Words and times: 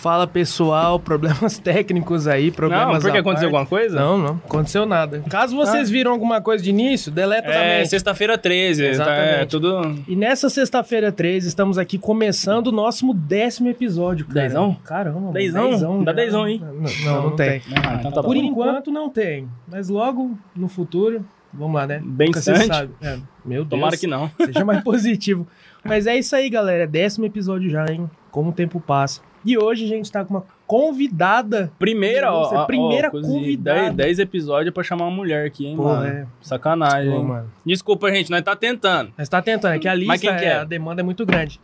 Fala 0.00 0.26
pessoal, 0.26 0.98
problemas 0.98 1.58
técnicos 1.60 2.26
aí, 2.26 2.50
problemas. 2.50 2.94
Não, 2.94 3.00
porque 3.02 3.18
aconteceu 3.18 3.48
alguma 3.48 3.66
coisa? 3.66 4.00
Não, 4.00 4.16
não, 4.16 4.30
aconteceu 4.46 4.86
nada. 4.86 5.22
Caso 5.28 5.54
vocês 5.54 5.90
viram 5.90 6.10
alguma 6.12 6.40
coisa 6.40 6.64
de 6.64 6.70
início, 6.70 7.12
deleta 7.12 7.48
É, 7.48 7.52
também. 7.52 7.86
sexta-feira 7.86 8.38
13. 8.38 8.80
Tá, 8.82 8.86
é, 8.88 8.90
Exatamente. 8.92 9.48
tudo. 9.50 10.02
E 10.08 10.16
nessa 10.16 10.48
sexta-feira 10.48 11.12
13, 11.12 11.48
estamos 11.48 11.76
aqui 11.76 11.98
começando 11.98 12.68
o 12.68 12.72
nosso 12.72 13.12
décimo 13.12 13.68
episódio. 13.68 14.24
Cara. 14.26 14.40
Dezão? 14.48 14.74
Caramba, 14.84 15.20
mano, 15.20 15.32
Dezão? 15.32 16.02
Dá 16.02 16.12
dezão, 16.12 16.48
hein? 16.48 16.62
Não, 16.64 16.72
não, 17.04 17.22
não 17.24 17.36
tem. 17.36 17.60
Ah, 17.86 17.96
então 17.98 18.10
tá 18.10 18.22
Por 18.22 18.34
bom. 18.34 18.42
enquanto 18.42 18.90
não 18.90 19.10
tem, 19.10 19.48
mas 19.68 19.90
logo 19.90 20.30
no 20.56 20.68
futuro, 20.68 21.22
vamos 21.52 21.74
lá, 21.74 21.86
né? 21.86 22.00
Bem 22.02 22.30
distante. 22.30 22.66
sabe. 22.68 22.90
É, 23.02 23.18
meu 23.44 23.64
Deus. 23.66 23.68
Tomara 23.68 23.96
que 23.98 24.06
não. 24.06 24.30
Seja 24.46 24.64
mais 24.64 24.80
positivo. 24.84 25.46
Mas 25.84 26.06
é 26.06 26.16
isso 26.16 26.34
aí, 26.34 26.48
galera. 26.48 26.86
Décimo 26.86 27.26
episódio 27.26 27.68
já, 27.68 27.84
hein? 27.92 28.08
Como 28.30 28.48
o 28.48 28.52
tempo 28.52 28.80
passa. 28.80 29.20
E 29.44 29.56
hoje 29.56 29.84
a 29.84 29.88
gente 29.88 30.10
tá 30.12 30.24
com 30.24 30.34
uma 30.34 30.44
convidada. 30.66 31.72
Primeira, 31.78 32.32
ó. 32.32 32.52
É 32.54 32.58
ó, 32.58 32.64
primeira 32.66 33.08
ó, 33.08 33.10
coisa- 33.10 33.28
convidada. 33.28 33.80
10, 33.82 33.94
10 33.94 34.18
episódios 34.18 34.72
pra 34.74 34.82
chamar 34.82 35.06
uma 35.06 35.16
mulher 35.16 35.46
aqui, 35.46 35.66
hein, 35.66 35.76
Pô, 35.76 35.84
mano. 35.84 36.06
é. 36.06 36.26
Sacanagem. 36.42 37.10
Pô, 37.10 37.16
hein? 37.18 37.24
mano. 37.24 37.52
Desculpa, 37.64 38.10
gente, 38.10 38.30
nós 38.30 38.42
tá 38.42 38.54
tentando. 38.54 39.12
Mas 39.16 39.28
tá 39.28 39.40
tentando, 39.40 39.74
é 39.74 39.78
que 39.78 39.88
a 39.88 39.94
lista, 39.94 40.08
Mas 40.08 40.20
quem 40.20 40.36
que 40.36 40.44
é? 40.44 40.56
a 40.56 40.64
demanda 40.64 41.00
é 41.00 41.04
muito 41.04 41.24
grande. 41.24 41.60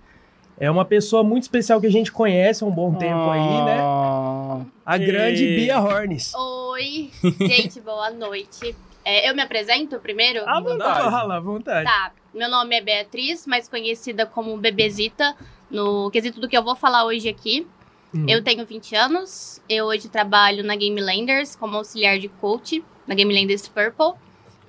É 0.58 0.70
uma 0.70 0.86
pessoa 0.86 1.22
muito 1.22 1.42
especial 1.42 1.78
que 1.80 1.86
a 1.86 1.90
gente 1.92 2.10
conhece 2.10 2.64
há 2.64 2.66
um 2.66 2.70
bom 2.70 2.94
tempo 2.94 3.30
aí, 3.30 3.64
né? 3.66 3.78
Ah, 3.78 4.60
A 4.86 4.96
e- 4.96 5.04
grande 5.04 5.44
Bia 5.54 5.78
Hornes. 5.78 6.32
Oi, 6.34 7.10
gente, 7.46 7.78
boa 7.80 8.10
noite. 8.10 8.74
É, 9.04 9.28
eu 9.30 9.34
me 9.36 9.42
apresento 9.42 9.98
primeiro? 10.00 10.40
À 10.48 10.58
vontade. 10.60 11.10
Fala, 11.10 11.36
à 11.36 11.40
vontade. 11.40 11.84
Tá, 11.84 12.10
meu 12.34 12.50
nome 12.50 12.74
é 12.74 12.80
Beatriz, 12.80 13.46
mais 13.46 13.68
conhecida 13.68 14.24
como 14.26 14.56
Bebezita, 14.56 15.36
no 15.70 16.10
quesito 16.10 16.40
do 16.40 16.48
que 16.48 16.56
eu 16.56 16.62
vou 16.62 16.76
falar 16.76 17.04
hoje 17.04 17.28
aqui. 17.28 17.66
Hum. 18.14 18.26
Eu 18.28 18.42
tenho 18.42 18.64
20 18.64 18.94
anos, 18.94 19.60
eu 19.68 19.86
hoje 19.86 20.08
trabalho 20.08 20.62
na 20.64 20.76
Game 20.76 21.00
Landers 21.00 21.56
como 21.56 21.76
auxiliar 21.76 22.18
de 22.18 22.28
coach, 22.28 22.84
na 23.06 23.14
Game 23.14 23.32
Landers 23.32 23.68
Purple. 23.68 24.14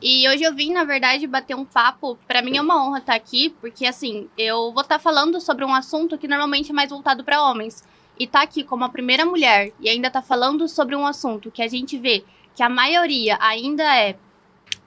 E 0.01 0.29
hoje 0.29 0.43
eu 0.43 0.53
vim, 0.53 0.73
na 0.73 0.83
verdade, 0.83 1.25
bater 1.25 1.55
um 1.55 1.65
papo. 1.65 2.17
Pra 2.27 2.41
mim 2.41 2.57
é 2.57 2.61
uma 2.61 2.85
honra 2.85 2.99
estar 2.99 3.15
aqui, 3.15 3.49
porque 3.61 3.85
assim, 3.85 4.29
eu 4.37 4.71
vou 4.71 4.81
estar 4.81 4.99
falando 4.99 5.41
sobre 5.41 5.65
um 5.65 5.73
assunto 5.73 6.17
que 6.17 6.27
normalmente 6.27 6.71
é 6.71 6.73
mais 6.73 6.89
voltado 6.89 7.23
pra 7.23 7.41
homens. 7.41 7.83
E 8.19 8.27
tá 8.27 8.41
aqui 8.41 8.63
como 8.63 8.83
a 8.83 8.89
primeira 8.89 9.25
mulher 9.25 9.71
e 9.79 9.89
ainda 9.89 10.09
tá 10.09 10.21
falando 10.21 10.67
sobre 10.67 10.95
um 10.95 11.05
assunto 11.05 11.51
que 11.51 11.61
a 11.61 11.67
gente 11.67 11.97
vê 11.97 12.23
que 12.55 12.63
a 12.63 12.69
maioria 12.69 13.37
ainda 13.39 13.83
é 13.83 14.17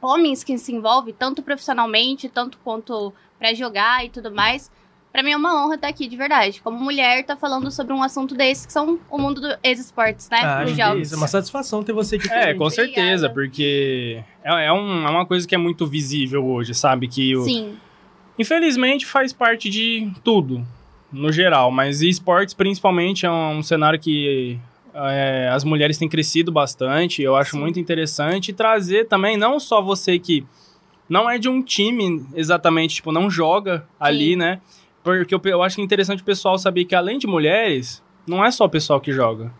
homens 0.03 0.43
que 0.43 0.56
se 0.59 0.73
envolvem, 0.73 1.15
tanto 1.15 1.43
profissionalmente, 1.43 2.29
tanto 2.29 2.59
quanto 2.59 3.12
pra 3.39 3.55
jogar 3.55 4.05
e 4.05 4.11
tudo 4.11 4.31
mais. 4.31 4.71
Pra 5.12 5.22
mim 5.25 5.33
é 5.33 5.36
uma 5.36 5.64
honra 5.64 5.75
estar 5.75 5.89
aqui, 5.89 6.06
de 6.06 6.16
verdade. 6.16 6.61
Como 6.62 6.78
mulher, 6.78 7.25
tá 7.25 7.36
falando 7.36 7.69
sobre 7.70 7.92
um 7.92 8.00
assunto 8.03 8.34
desse, 8.34 8.66
que 8.66 8.72
são 8.72 8.98
o 9.11 9.19
mundo 9.19 9.41
dos 9.41 9.56
ex-esportes, 9.62 10.28
né? 10.30 10.39
Ah, 10.41 10.64
que 10.64 10.75
jogos. 10.75 11.03
isso 11.08 11.14
é 11.14 11.16
uma 11.19 11.27
satisfação 11.27 11.83
ter 11.83 11.92
você 11.92 12.14
aqui. 12.16 12.28
com 12.28 12.34
É, 12.34 12.47
gente. 12.48 12.58
com 12.58 12.64
Obrigada. 12.64 12.92
certeza, 12.94 13.28
porque 13.31 14.22
é, 14.44 14.66
é 14.66 14.72
um- 14.72 15.06
é 15.06 15.11
uma 15.11 15.27
coisa 15.27 15.48
que 15.48 15.55
é 15.55 15.58
muito 15.58 15.84
visível 15.86 16.47
hoje, 16.47 16.75
sabe? 16.75 17.08
Que 17.08 17.34
o, 17.36 17.42
Sim, 17.44 17.75
infelizmente 18.38 19.05
faz 19.05 19.33
parte 19.33 19.69
de 19.69 20.11
tudo, 20.22 20.64
no 21.12 21.33
geral, 21.33 21.70
mas 21.72 22.03
esportes 22.03 22.55
principalmente 22.55 23.27
é 23.27 23.31
um, 23.31 23.62
cenário 23.64 23.98
que 23.98 24.58
é, 24.94 25.50
as 25.53 25.64
mulheres 25.64 25.98
têm 25.98 26.08
crescido 26.08 26.53
bastante, 26.53 27.20
eu 27.22 27.34
acho 27.36 27.53
Sim. 27.53 27.58
muito 27.61 27.81
interessante 27.81 28.53
trazer 28.53 29.06
também, 29.08 29.36
não 29.36 29.58
só 29.58 29.83
você 29.83 30.19
que 30.20 30.44
não 31.08 31.28
é 31.28 31.36
de 31.38 31.48
um 31.48 31.61
time 31.62 32.25
exatamente, 32.34 32.97
tipo, 32.97 33.11
não 33.11 33.28
joga 33.28 33.84
ali, 33.98 34.31
Sim. 34.31 34.36
né? 34.36 34.61
Porque 35.03 35.34
eu, 35.34 35.41
eu 35.45 35.62
acho 35.62 35.77
que 35.77 35.83
é 35.83 35.84
interessante 35.84 36.23
o 36.23 36.25
pessoal 36.25 36.59
saber 36.59 36.84
que 36.84 36.95
além 36.95 37.19
de 37.19 37.27
mulheres, 37.27 38.03
não 38.27 38.45
é 38.45 38.51
só 38.51 38.65
o 38.65 38.69
pessoal 38.69 39.01
que 39.01 39.12
joga. 39.12 39.53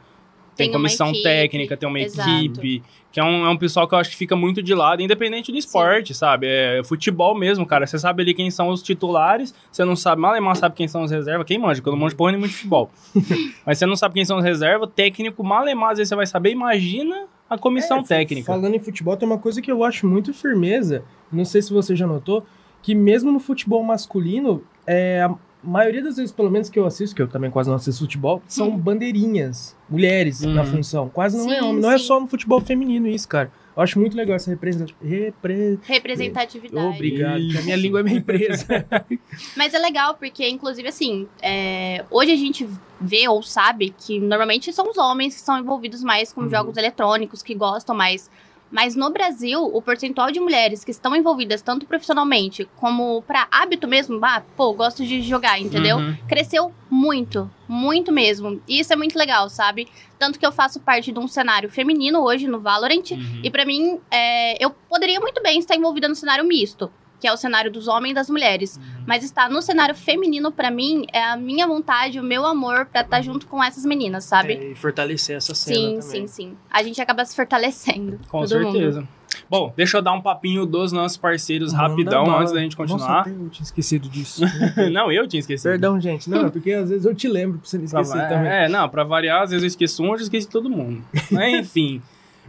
Tem, 0.57 0.67
Tem 0.67 0.73
comissão 0.73 1.13
técnica, 1.23 1.75
tem 1.77 1.89
uma 1.89 1.99
exato. 2.01 2.29
equipe, 2.29 2.83
que 3.11 3.19
é 3.19 3.25
um, 3.25 3.47
é 3.47 3.49
um 3.49 3.57
pessoal 3.57 3.89
que 3.89 3.95
eu 3.95 3.99
acho 3.99 4.11
que 4.11 4.17
fica 4.17 4.37
muito 4.37 4.63
de 4.63 4.75
lado, 4.75 5.01
independente 5.01 5.51
do 5.51 5.57
esporte, 5.57 6.13
sabe? 6.13 6.47
É 6.49 6.83
futebol 6.85 7.35
mesmo, 7.35 7.65
cara. 7.65 7.87
Você 7.87 7.99
sabe 7.99 8.23
ali 8.23 8.35
quem 8.35 8.51
são 8.51 8.69
os 8.69 8.83
titulares, 8.83 9.55
você 9.73 9.85
não 9.87 9.97
sabe, 9.97 10.21
mal 10.21 10.39
mal 10.43 10.55
sabe 10.55 10.75
quem 10.75 10.87
são 10.87 11.03
os 11.03 11.11
reservas. 11.11 11.47
Quem 11.47 11.59
manja? 11.59 11.77
Porque 11.81 11.89
eu 11.89 11.93
não 11.93 12.01
manjo 12.01 12.15
porra 12.15 12.33
nenhuma 12.33 12.47
de 12.49 12.55
futebol. 12.55 12.91
Mas 13.65 13.79
você 13.79 13.87
não 13.87 13.97
sabe 13.97 14.15
quem 14.15 14.25
são 14.25 14.37
os 14.37 14.45
reservas, 14.45 14.91
técnico, 14.95 15.43
mal 15.43 15.65
mal, 15.75 15.91
às 15.91 15.99
vezes 15.99 16.11
você 16.11 16.17
vai 16.17 16.27
saber. 16.27 16.51
Imagina 16.51 17.27
a 17.49 17.57
comissão 17.57 17.99
É, 17.99 18.03
técnica. 18.03 18.53
Falando 18.53 18.75
em 18.75 18.79
futebol, 18.81 19.17
tem 19.17 19.27
uma 19.27 19.39
coisa 19.39 19.63
que 19.63 19.73
eu 19.73 19.83
acho 19.83 20.07
muito 20.07 20.35
firmeza. 20.35 21.03
Não 21.33 21.45
sei 21.47 21.63
se 21.63 21.73
você 21.73 21.97
já 21.97 22.07
notou, 22.07 22.45
que 22.83 22.95
mesmo 22.95 23.33
no 23.33 23.41
futebol 23.41 23.83
masculino, 23.83 24.63
é, 24.93 25.23
a 25.23 25.35
maioria 25.63 26.03
das 26.03 26.17
vezes, 26.17 26.33
pelo 26.33 26.51
menos 26.51 26.69
que 26.71 26.79
eu 26.79 26.87
assisto, 26.87 27.15
que 27.15 27.21
eu 27.23 27.29
também 27.29 27.51
quase 27.51 27.69
não 27.69 27.77
assisto 27.77 28.03
futebol, 28.03 28.43
são 28.49 28.77
bandeirinhas, 28.79 29.77
mulheres 29.89 30.41
na 30.41 30.63
Uhum. 30.63 30.67
função. 30.67 31.09
Quase 31.09 31.37
não 31.37 31.51
é 31.53 31.59
Sim, 31.59 31.65
homem. 31.65 31.83
Não 31.83 31.91
é 31.91 31.99
sim. 31.99 32.05
só 32.05 32.19
no 32.21 32.27
futebol 32.27 32.61
feminino 32.61 33.07
isso, 33.07 33.29
cara. 33.29 33.53
Eu 33.77 33.83
acho 33.83 33.99
muito 34.01 34.17
legal 34.17 34.35
essa 34.37 34.51
representação. 34.51 34.97
Repre... 35.03 35.79
representatividade. 35.83 36.95
Obrigado, 36.97 37.41
porque 37.43 37.59
a 37.59 37.63
minha 37.63 37.77
língua 37.77 38.01
é 38.01 38.03
minha 38.03 38.17
empresa. 38.19 38.67
Mas 39.57 39.73
é 39.75 39.79
legal, 39.79 40.15
porque, 40.15 40.49
inclusive, 40.49 40.89
assim, 40.89 41.29
é, 41.43 42.05
hoje 42.11 42.33
a 42.33 42.37
gente 42.37 42.69
vê 43.01 43.29
ou 43.29 43.43
sabe 43.43 43.95
que 43.97 44.19
normalmente 44.19 44.73
são 44.73 44.91
os 44.91 44.99
homens 44.99 45.35
que 45.37 45.41
são 45.41 45.59
envolvidos 45.59 46.03
mais 46.03 46.33
com 46.33 46.43
Uhum. 46.43 46.51
jogos 46.51 46.77
eletrônicos, 46.77 47.43
que 47.43 47.55
gostam 47.55 47.95
mais. 47.95 48.31
Mas 48.71 48.95
no 48.95 49.11
Brasil, 49.11 49.63
o 49.63 49.83
percentual 49.83 50.31
de 50.31 50.39
mulheres 50.39 50.85
que 50.85 50.91
estão 50.91 51.15
envolvidas 51.17 51.61
tanto 51.61 51.87
profissionalmente 51.87 52.69
como 52.77 53.23
pra 53.23 53.49
hábito 53.51 53.89
mesmo, 53.89 54.19
ah, 54.25 54.43
pô, 54.57 54.73
gosto 54.73 55.05
de 55.05 55.21
jogar, 55.23 55.61
entendeu? 55.61 55.97
Uhum. 55.97 56.17
cresceu 56.29 56.73
muito, 56.89 57.51
muito 57.69 58.13
mesmo. 58.13 58.61
E 58.69 58.79
isso 58.79 58.93
é 58.93 58.97
muito 58.97 59.19
legal, 59.19 59.49
sabe? 59.49 59.89
Tanto 60.19 60.39
que 60.39 60.47
eu 60.47 60.53
faço 60.53 60.81
parte 60.81 61.11
de 61.11 61.19
um 61.19 61.27
cenário 61.27 61.69
feminino 61.69 62.23
hoje 62.23 62.47
no 62.47 62.61
Valorant. 62.61 63.11
Uhum. 63.11 63.41
E 63.43 63.51
pra 63.51 63.65
mim, 63.65 63.99
é, 64.11 64.63
eu 64.65 64.71
poderia 64.71 65.19
muito 65.21 65.43
bem 65.43 65.59
estar 65.59 65.75
envolvida 65.75 66.09
no 66.09 66.15
cenário 66.15 66.45
misto, 66.45 66.91
que 67.21 67.29
é 67.29 67.33
o 67.33 67.37
cenário 67.37 67.71
dos 67.71 67.87
homens 67.87 68.13
e 68.13 68.15
das 68.15 68.31
mulheres. 68.31 68.77
Uhum. 68.77 69.05
Mas 69.07 69.23
estar 69.23 69.49
no 69.51 69.61
cenário 69.61 69.95
feminino, 69.95 70.51
pra 70.51 70.71
mim, 70.71 71.05
é 71.13 71.23
a 71.23 71.37
minha 71.37 71.67
vontade, 71.67 72.19
o 72.19 72.23
meu 72.23 72.45
amor 72.47 72.87
pra 72.87 73.03
estar 73.03 73.21
junto 73.23 73.47
com 73.47 73.63
essas 73.63 73.85
meninas, 73.85 74.25
sabe? 74.25 74.55
É, 74.55 74.71
e 74.73 74.75
fortalecer 74.75 75.37
essa 75.37 75.55
cena 75.55 75.77
sim, 75.77 76.01
também. 76.01 76.01
sim, 76.03 76.27
sim. 76.27 76.57
A 76.71 76.83
gente 76.83 77.01
acaba 77.01 77.25
se 77.25 77.37
fortalecendo. 77.37 78.19
Com 78.29 78.45
todo 78.45 78.61
mundo. 78.61 78.73
certeza. 78.73 79.09
Bom, 79.49 79.73
deixa 79.77 79.99
eu 79.99 80.03
dar 80.03 80.13
um 80.13 80.21
papinho 80.21 80.65
dos 80.67 80.93
nossos 80.93 81.17
parceiros 81.17 81.73
Manda 81.73 81.89
rapidão 81.89 82.25
bala. 82.25 82.41
antes 82.41 82.53
da 82.53 82.61
gente 82.61 82.77
Nossa, 82.79 82.93
continuar. 82.95 83.21
até 83.21 83.31
eu 83.31 83.49
tinha 83.49 83.65
esquecido 83.65 84.09
disso. 84.09 84.43
não, 84.93 85.11
eu 85.11 85.27
tinha 85.27 85.41
esquecido. 85.41 85.71
Perdão, 85.71 86.01
gente. 86.01 86.29
Não, 86.31 86.47
é 86.47 86.51
porque 86.51 86.73
às 86.73 86.89
vezes 86.91 87.05
eu 87.05 87.15
te 87.15 87.29
lembro 87.29 87.59
pra 87.59 87.69
você 87.69 87.79
não 87.79 87.87
Pra- 87.87 88.01
esquecer 88.03 88.29
também. 88.29 88.51
É, 88.51 88.69
não, 88.69 88.89
pra 88.89 89.03
variar, 89.05 89.43
às 89.43 89.51
vezes 89.51 89.63
eu 89.63 89.69
esqueço 89.69 90.03
um, 90.03 90.13
eu 90.13 90.19
já 90.19 90.25
esqueci 90.25 90.49
todo 90.49 90.69
mundo. 90.71 91.03
Mas 91.31 91.55
enfim. 91.67 92.03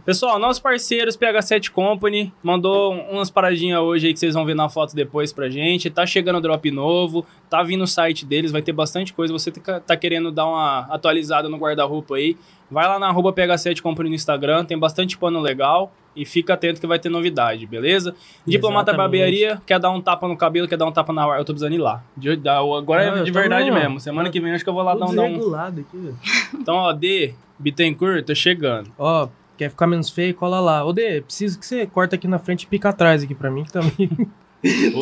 Pessoal, 0.04 0.36
nossos 0.36 0.58
parceiros 0.60 1.16
PH7 1.16 1.70
Company 1.70 2.32
mandou 2.42 2.92
umas 2.92 3.30
paradinhas 3.30 3.78
hoje 3.78 4.08
aí 4.08 4.12
que 4.12 4.18
vocês 4.18 4.34
vão 4.34 4.44
ver 4.44 4.54
na 4.56 4.68
foto 4.68 4.96
depois 4.96 5.32
pra 5.32 5.48
gente. 5.48 5.88
Tá 5.90 6.04
chegando 6.04 6.40
drop 6.40 6.68
novo, 6.72 7.24
tá 7.48 7.62
vindo 7.62 7.84
o 7.84 7.86
site 7.86 8.26
deles, 8.26 8.50
vai 8.50 8.62
ter 8.62 8.72
bastante 8.72 9.12
coisa. 9.12 9.32
Você 9.32 9.52
tá 9.52 9.78
tá 9.78 9.96
querendo 9.96 10.32
dar 10.32 10.46
uma 10.46 10.88
atualizada 10.90 11.48
no 11.48 11.56
guarda-roupa 11.56 12.16
aí, 12.16 12.36
vai 12.68 12.88
lá 12.88 12.98
na 12.98 13.06
arroba 13.06 13.32
PH7 13.32 13.80
Company 13.80 14.08
no 14.08 14.14
Instagram, 14.16 14.64
tem 14.64 14.76
bastante 14.76 15.16
pano 15.16 15.40
legal. 15.40 15.92
E 16.14 16.26
fica 16.26 16.52
atento 16.52 16.78
que 16.78 16.86
vai 16.86 16.98
ter 16.98 17.08
novidade, 17.08 17.64
beleza? 17.64 18.14
Diplomata 18.46 18.90
Exatamente. 18.90 18.98
Barbearia, 19.18 19.62
quer 19.64 19.78
dar 19.78 19.90
um 19.90 19.98
tapa 19.98 20.28
no 20.28 20.36
cabelo, 20.36 20.68
quer 20.68 20.76
dar 20.76 20.84
um 20.84 20.92
tapa 20.92 21.10
na 21.10 21.24
ar, 21.24 21.38
eu 21.38 21.44
tô 21.44 21.54
precisando 21.54 21.72
ir 21.74 21.78
lá. 21.78 22.02
De- 22.14 22.36
da- 22.36 22.58
agora 22.58 23.02
é 23.04 23.22
de 23.22 23.30
verdade 23.30 23.70
mesmo. 23.70 23.98
Semana 23.98 24.28
que 24.28 24.38
vem 24.38 24.52
acho 24.52 24.62
que 24.62 24.68
eu 24.68 24.74
vou 24.74 24.82
lá 24.82 24.94
dar 24.94 25.06
um, 25.06 25.08
aqui, 25.08 25.96
velho. 25.96 26.16
então, 26.54 26.74
ó, 26.74 26.92
D, 26.92 27.32
Bittencourt, 27.58 28.26
tô 28.26 28.34
chegando. 28.34 28.90
Ó, 28.98 29.26
quer 29.56 29.70
ficar 29.70 29.86
menos 29.86 30.10
feio, 30.10 30.34
cola 30.34 30.60
lá. 30.60 30.84
Ô, 30.84 30.92
Dê, 30.92 31.20
preciso 31.20 31.58
que 31.58 31.66
você 31.66 31.86
corta 31.86 32.16
aqui 32.16 32.26
na 32.28 32.38
frente 32.38 32.62
e 32.62 32.66
pica 32.66 32.88
atrás 32.88 33.22
aqui 33.22 33.34
pra 33.34 33.50
mim, 33.50 33.64
que 33.64 33.72
também... 33.72 34.08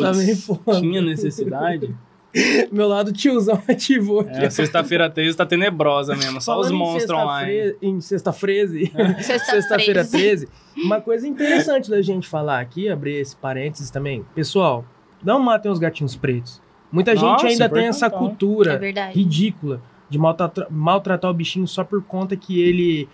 também, 0.01 0.37
pô. 0.37 0.59
tinha 0.81 1.03
necessidade. 1.03 1.95
Meu 2.71 2.87
lado 2.87 3.13
tiozão 3.13 3.61
ativou 3.69 4.21
aqui. 4.21 4.39
É, 4.45 4.49
sexta-feira 4.51 5.11
13 5.11 5.37
tá 5.37 5.45
tenebrosa 5.45 6.15
mesmo, 6.15 6.41
só 6.41 6.61
os 6.61 6.69
Falando 6.69 6.75
em 6.75 6.79
monstros 6.79 7.03
sexta 7.03 7.17
online. 7.17 7.53
fre- 7.53 7.77
Em 7.83 8.01
sexta-freze. 8.01 8.87
Sexta-feira 8.87 9.23
Sexta-feira 9.23 10.05
13. 10.05 10.49
Uma 10.77 11.01
coisa 11.01 11.27
interessante 11.27 11.91
da 11.91 12.01
gente 12.01 12.29
falar 12.29 12.61
aqui, 12.61 12.89
abrir 12.89 13.15
esse 13.17 13.35
parênteses 13.35 13.91
também. 13.91 14.25
Pessoal, 14.35 14.85
não 15.25 15.41
matem 15.41 15.71
os 15.73 15.79
gatinhos 15.81 16.15
pretos. 16.15 16.63
Muita 16.93 17.15
Nossa, 17.15 17.27
gente 17.49 17.53
ainda 17.53 17.69
tem 17.69 17.87
essa. 17.87 18.07
É 18.07 18.11
cultura 18.11 18.79
verdade. 18.79 19.17
ridícula 19.19 19.83
de 20.09 20.19
maltratar, 20.19 20.67
maltratar 20.71 21.31
o 21.31 21.35
bichinho 21.35 21.67
só 21.67 21.85
por 21.85 22.03
conta 22.03 22.37
que 22.37 22.61
ele, 22.61 23.09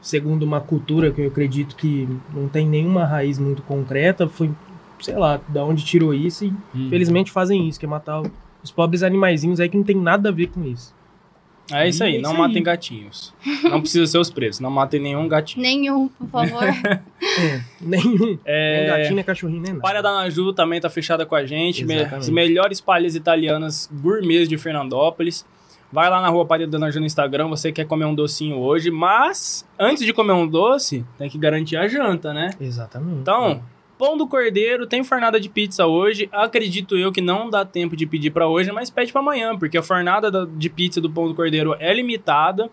segundo 0.00 0.42
uma 0.44 0.60
cultura 0.60 1.10
que 1.10 1.20
eu 1.20 1.28
acredito 1.28 1.76
que 1.76 2.08
não 2.34 2.48
tem 2.48 2.66
nenhuma 2.66 3.04
raiz 3.04 3.38
muito 3.38 3.62
concreta, 3.62 4.28
foi, 4.28 4.50
sei 5.00 5.16
lá, 5.16 5.40
da 5.48 5.64
onde 5.64 5.84
tirou 5.84 6.12
isso 6.14 6.44
e 6.44 6.48
Hum. 6.48 6.86
infelizmente 6.86 7.30
fazem 7.30 7.68
isso, 7.68 7.78
que 7.78 7.86
é 7.86 7.88
matar 7.88 8.22
os 8.62 8.70
pobres 8.70 9.02
animaizinhos 9.02 9.60
aí 9.60 9.68
que 9.68 9.76
não 9.76 9.84
tem 9.84 9.96
nada 9.96 10.28
a 10.28 10.32
ver 10.32 10.48
com 10.48 10.64
isso. 10.64 10.94
É 11.72 11.88
isso 11.88 12.02
aí, 12.02 12.16
É 12.16 12.20
não 12.20 12.30
isso 12.32 12.40
matem 12.40 12.56
aí. 12.56 12.62
gatinhos. 12.64 13.32
Não 13.62 13.80
precisa 13.80 14.04
ser 14.04 14.18
os 14.18 14.28
pretos, 14.28 14.58
não 14.58 14.70
matem 14.72 14.98
nenhum 15.00 15.28
gatinho. 15.28 15.62
Nenhum, 15.62 16.08
por 16.08 16.28
favor. 16.28 16.62
É, 17.38 17.60
nenhum. 17.80 18.18
Nem 18.18 18.38
É, 18.44 18.86
gatinho, 18.88 19.14
nem 19.14 19.24
cachorrinho, 19.24 19.60
nem 19.62 19.72
nada. 19.74 19.82
Palha 19.82 20.02
da 20.02 20.10
Naju 20.12 20.52
também 20.52 20.80
tá 20.80 20.90
fechada 20.90 21.24
com 21.24 21.34
a 21.36 21.44
gente. 21.46 21.84
Me- 21.84 21.94
Exatamente. 21.94 22.20
As 22.22 22.28
melhores 22.28 22.80
palhas 22.80 23.14
italianas 23.14 23.88
gourmets 24.02 24.48
de 24.48 24.58
Fernandópolis. 24.58 25.46
Vai 25.92 26.08
lá 26.08 26.20
na 26.20 26.28
Rua 26.28 26.46
Padre 26.46 26.66
da 26.66 26.78
Nanja 26.78 27.00
no 27.00 27.06
Instagram, 27.06 27.48
você 27.48 27.72
quer 27.72 27.84
comer 27.84 28.04
um 28.04 28.14
docinho 28.14 28.56
hoje, 28.58 28.90
mas 28.92 29.66
antes 29.78 30.04
de 30.06 30.12
comer 30.12 30.32
um 30.34 30.46
doce, 30.46 31.04
tem 31.18 31.28
que 31.28 31.36
garantir 31.36 31.76
a 31.76 31.88
janta, 31.88 32.32
né? 32.32 32.50
Exatamente. 32.60 33.18
Então, 33.20 33.60
pão 33.98 34.16
do 34.16 34.26
cordeiro, 34.28 34.86
tem 34.86 35.02
fornada 35.02 35.40
de 35.40 35.48
pizza 35.48 35.86
hoje. 35.86 36.28
Acredito 36.32 36.96
eu 36.96 37.10
que 37.10 37.20
não 37.20 37.50
dá 37.50 37.64
tempo 37.64 37.96
de 37.96 38.06
pedir 38.06 38.30
pra 38.30 38.46
hoje, 38.46 38.70
mas 38.70 38.88
pede 38.88 39.10
pra 39.10 39.20
amanhã, 39.20 39.58
porque 39.58 39.76
a 39.76 39.82
fornada 39.82 40.30
da- 40.30 40.46
de 40.46 40.70
pizza 40.70 41.00
do 41.00 41.10
pão 41.10 41.26
do 41.26 41.34
cordeiro 41.34 41.74
é 41.80 41.92
limitada. 41.92 42.70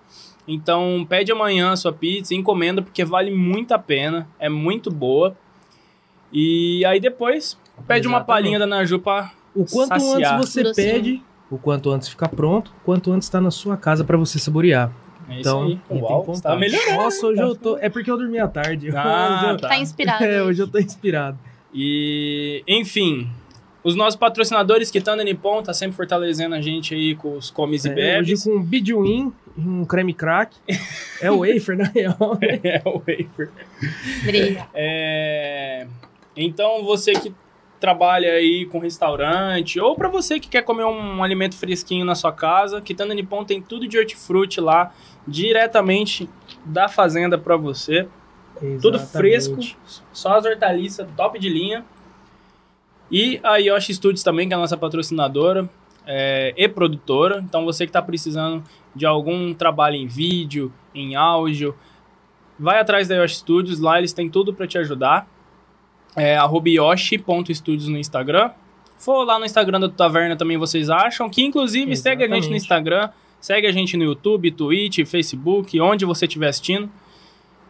Então, 0.47 1.05
pede 1.09 1.31
amanhã 1.31 1.71
a 1.71 1.75
sua 1.75 1.91
pizza, 1.91 2.35
encomenda, 2.35 2.81
porque 2.83 3.03
vale 3.03 3.31
muito 3.31 3.73
a 3.73 3.79
pena, 3.79 4.29
é 4.39 4.47
muito 4.47 4.91
boa. 4.91 5.35
E 6.31 6.85
aí 6.85 6.99
depois, 6.99 7.57
pede 7.87 8.07
uma 8.07 8.17
Exatamente. 8.17 8.25
palhinha 8.27 8.59
da 8.59 8.65
Naju 8.67 8.99
pra 8.99 9.31
o 9.55 9.65
quanto 9.65 9.99
saciar. 9.99 10.35
antes 10.39 10.49
você 10.53 10.73
pede, 10.73 11.21
o 11.49 11.57
quanto 11.57 11.89
antes 11.91 12.07
fica 12.09 12.27
pronto, 12.27 12.69
o 12.81 12.85
quanto 12.85 13.11
antes 13.11 13.27
tá 13.29 13.39
na 13.41 13.51
sua 13.51 13.77
casa 13.77 14.03
pra 14.03 14.17
você 14.17 14.37
saborear. 14.39 14.91
É 15.29 15.39
Então, 15.39 15.67
isso 15.69 15.79
aí. 15.89 15.99
Uau, 16.01 16.25
tá 16.41 16.55
melhorando. 16.55 16.95
Nossa, 17.03 17.25
hoje 17.27 17.37
tá 17.37 17.43
eu 17.43 17.55
tô. 17.55 17.77
É 17.79 17.89
porque 17.89 18.09
eu 18.09 18.17
dormi 18.17 18.39
à 18.39 18.47
tarde. 18.47 18.89
Ah, 18.95 19.39
hoje 19.43 19.51
eu... 19.53 19.57
tá. 19.57 19.67
Tá 19.69 19.77
inspirado. 19.77 20.23
É, 20.23 20.43
hoje 20.43 20.61
eu 20.61 20.67
tô 20.67 20.77
inspirado. 20.79 21.37
E, 21.73 22.63
enfim, 22.67 23.29
os 23.83 23.93
nossos 23.95 24.15
patrocinadores 24.15 24.89
que 24.89 24.97
estão 24.99 25.15
na 25.15 25.23
Nippon 25.23 25.61
tá 25.61 25.73
sempre 25.73 25.95
fortalecendo 25.97 26.55
a 26.55 26.61
gente 26.61 26.93
aí 26.95 27.13
com 27.15 27.37
os 27.37 27.49
comes 27.51 27.83
e 27.85 27.89
É, 27.89 27.93
bebes. 27.93 28.45
hoje 28.45 28.49
com 28.49 28.57
um 28.57 28.63
biduin, 28.63 29.33
um 29.57 29.85
creme 29.85 30.13
crack. 30.13 30.55
É 31.19 31.31
o 31.31 31.39
wafer, 31.39 31.75
na 31.77 31.85
real. 31.85 32.37
É 32.41 32.79
o 32.85 32.99
wafer. 32.99 33.49
Brilha. 34.23 34.67
É, 34.73 35.87
Então, 36.35 36.83
você 36.85 37.11
que 37.13 37.33
trabalha 37.79 38.31
aí 38.31 38.65
com 38.65 38.79
restaurante, 38.79 39.79
ou 39.79 39.95
para 39.95 40.09
você 40.09 40.39
que 40.39 40.49
quer 40.49 40.63
comer 40.63 40.85
um 40.85 41.23
alimento 41.23 41.55
fresquinho 41.55 42.05
na 42.05 42.15
sua 42.15 42.31
casa, 42.31 42.81
Kitanda 42.81 43.13
Nippon 43.13 43.43
tem 43.43 43.61
tudo 43.61 43.87
de 43.87 43.97
hortifruti 43.97 44.59
lá, 44.59 44.91
diretamente 45.27 46.29
da 46.65 46.87
fazenda 46.87 47.37
para 47.37 47.55
você. 47.55 48.07
Tudo 48.81 48.97
Exatamente. 48.97 49.11
fresco, 49.11 49.59
só 50.11 50.35
as 50.35 50.45
hortaliças 50.45 51.07
top 51.15 51.37
de 51.37 51.47
linha. 51.47 51.85
E 53.11 53.39
a 53.43 53.57
Yoshi 53.57 53.93
Studios 53.93 54.23
também, 54.23 54.47
que 54.47 54.53
é 54.53 54.57
a 54.57 54.59
nossa 54.59 54.75
patrocinadora 54.75 55.69
é, 56.05 56.53
e 56.57 56.67
produtora. 56.67 57.39
Então 57.39 57.63
você 57.63 57.85
que 57.85 57.91
está 57.91 58.01
precisando 58.01 58.63
de 58.95 59.05
algum 59.05 59.53
trabalho 59.53 59.95
em 59.95 60.07
vídeo, 60.07 60.73
em 60.93 61.15
áudio, 61.15 61.75
vai 62.57 62.79
atrás 62.79 63.07
da 63.07 63.15
Yoshi 63.15 63.35
Studios, 63.35 63.79
lá 63.79 63.99
eles 63.99 64.11
têm 64.11 64.27
tudo 64.27 64.53
para 64.53 64.65
te 64.65 64.77
ajudar. 64.79 65.27
É 66.17 66.35
yoshi.studios 66.65 67.87
no 67.87 67.97
Instagram. 67.97 68.49
For 68.97 69.23
lá 69.23 69.37
no 69.37 69.45
Instagram 69.45 69.79
da 69.79 69.87
Taverna 69.87 70.35
também 70.35 70.57
vocês 70.57 70.89
acham, 70.89 71.29
que 71.29 71.43
inclusive 71.43 71.95
segue 71.95 72.23
a 72.23 72.25
gente 72.25 72.49
no 72.49 72.55
Exatamente. 72.55 72.63
Instagram, 72.63 73.09
segue 73.39 73.67
a 73.67 73.71
gente 73.71 73.95
no 73.95 74.03
YouTube, 74.03 74.49
Twitch, 74.49 75.05
Facebook, 75.05 75.79
onde 75.79 76.03
você 76.03 76.25
estiver 76.25 76.47
assistindo. 76.47 76.89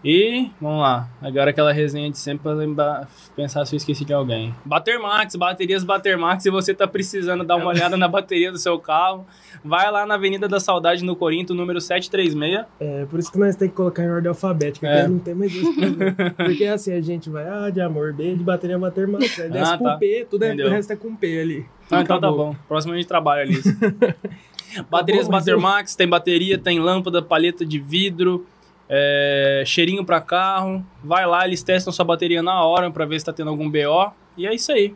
E, 0.04 0.50
vamos 0.62 0.80
lá, 0.82 1.10
agora 1.22 1.50
aquela 1.50 1.74
resenha 1.74 2.10
de 2.10 2.18
sempre 2.20 2.44
pra 2.44 2.54
lembrar, 2.54 3.10
pensar 3.36 3.66
se 3.66 3.76
eu 3.76 3.78
esqueci 3.78 4.06
de 4.06 4.14
alguém. 4.14 4.54
Batermax, 4.64 5.36
baterias 5.36 5.84
Batermax, 5.84 6.44
se 6.44 6.52
você 6.52 6.74
tá 6.74 6.88
precisando 6.88 7.44
dar 7.44 7.56
uma 7.56 7.68
olhada 7.68 7.98
na 7.98 8.08
bateria 8.08 8.52
do 8.52 8.60
seu 8.60 8.78
carro, 8.80 9.26
vai 9.66 9.92
lá 9.92 10.06
na 10.06 10.14
Avenida 10.14 10.48
da 10.48 10.60
Saudade, 10.60 11.04
no 11.04 11.16
Corinto, 11.16 11.54
número 11.56 11.82
736. 11.82 12.66
É, 12.80 13.06
por 13.06 13.20
isso 13.20 13.32
que 13.32 13.40
nós 13.40 13.56
temos 13.56 13.72
que 13.72 13.78
colocar 13.78 14.04
em 14.04 14.10
ordem 14.10 14.30
alfabética, 14.30 14.88
É. 14.88 14.98
porque 15.00 15.12
não 15.12 15.20
tem 15.20 15.34
mais 15.34 15.52
isso. 15.54 15.74
porque 16.38 16.66
assim, 16.66 16.94
a 16.94 17.02
gente 17.02 17.30
vai, 17.30 17.48
ah, 17.48 17.70
de 17.70 17.82
amor, 17.82 18.14
B, 18.14 18.36
de 18.36 18.44
bateria, 18.44 18.78
bater 18.78 19.08
mais. 19.08 19.38
Aí 19.40 19.50
desce 19.50 19.74
Ah, 19.74 19.78
com 19.78 19.84
tá. 19.84 19.94
Tá 19.94 20.00
tudo 20.30 20.44
é, 20.44 20.54
o 20.54 20.70
resto 20.70 20.94
é 20.94 20.96
com 20.96 21.16
P 21.16 21.40
ali. 21.42 21.66
Ah, 21.92 22.02
então 22.02 22.20
tá 22.20 22.32
bom. 22.32 22.56
Próximo 22.68 22.94
a 22.94 22.98
gente 22.98 23.08
trabalha 23.08 23.42
ali. 23.42 23.60
Baterias 24.92 25.28
Batermax, 25.28 25.96
tem 25.96 26.08
bateria, 26.08 26.58
tem 26.58 26.80
lâmpada, 26.80 27.22
paleta 27.22 27.66
de 27.66 27.80
vidro, 27.80 28.46
é, 28.90 29.64
cheirinho 29.66 30.04
pra 30.06 30.20
carro. 30.22 30.86
Vai 31.04 31.26
lá, 31.26 31.46
eles 31.46 31.62
testam 31.64 31.92
sua 31.94 32.06
bateria 32.06 32.42
na 32.44 32.64
hora 32.64 32.90
pra 32.92 33.06
ver 33.06 33.20
se 33.20 33.26
tá 33.26 33.34
tendo 33.34 33.50
algum 33.50 33.70
BO. 33.70 34.12
E 34.38 34.46
é 34.48 34.54
isso 34.54 34.72
aí. 34.72 34.94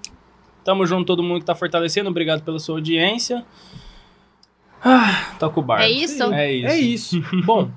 Tamo 0.64 0.86
junto, 0.86 1.06
todo 1.08 1.24
mundo 1.24 1.40
que 1.40 1.46
tá 1.46 1.56
fortalecendo. 1.56 2.10
Obrigado 2.10 2.44
pela 2.44 2.60
sua 2.60 2.76
audiência. 2.76 3.46
Ah, 4.84 5.36
toca 5.40 5.60
o 5.60 5.64
barco. 5.64 5.84
É 5.84 5.90
isso? 5.90 6.24
É 6.34 6.52
isso. 6.54 6.68
É 6.68 6.78
isso. 6.80 7.22
Bom, 7.46 7.70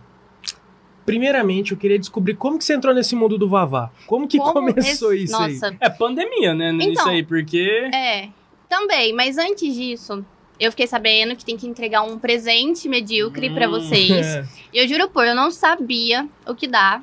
primeiramente 1.04 1.72
eu 1.72 1.78
queria 1.78 1.98
descobrir 1.98 2.34
como 2.34 2.58
que 2.58 2.64
você 2.64 2.74
entrou 2.74 2.94
nesse 2.94 3.14
mundo 3.14 3.36
do 3.36 3.48
Vavá. 3.48 3.90
Como 4.06 4.26
que 4.26 4.38
Como 4.38 4.52
começou 4.52 5.12
esse- 5.12 5.24
isso 5.24 5.36
aí? 5.36 5.52
Nossa, 5.54 5.76
É 5.80 5.90
pandemia, 5.90 6.54
né? 6.54 6.72
Isso 6.74 6.90
Então, 6.90 7.08
aí, 7.08 7.22
porque. 7.22 7.90
é. 7.92 8.28
Também, 8.68 9.12
mas 9.12 9.38
antes 9.38 9.74
disso, 9.74 10.24
eu 10.60 10.70
fiquei 10.70 10.86
sabendo 10.86 11.34
que 11.36 11.44
tem 11.44 11.56
que 11.56 11.66
entregar 11.66 12.02
um 12.02 12.18
presente 12.18 12.88
medíocre 12.88 13.50
pra 13.50 13.66
Hum. 13.68 13.70
vocês. 13.72 14.26
É. 14.26 14.44
E 14.74 14.78
eu 14.78 14.88
juro 14.88 15.08
por, 15.08 15.24
eu 15.24 15.34
não 15.36 15.50
sabia 15.52 16.28
o 16.46 16.54
que 16.54 16.66
dá. 16.66 17.00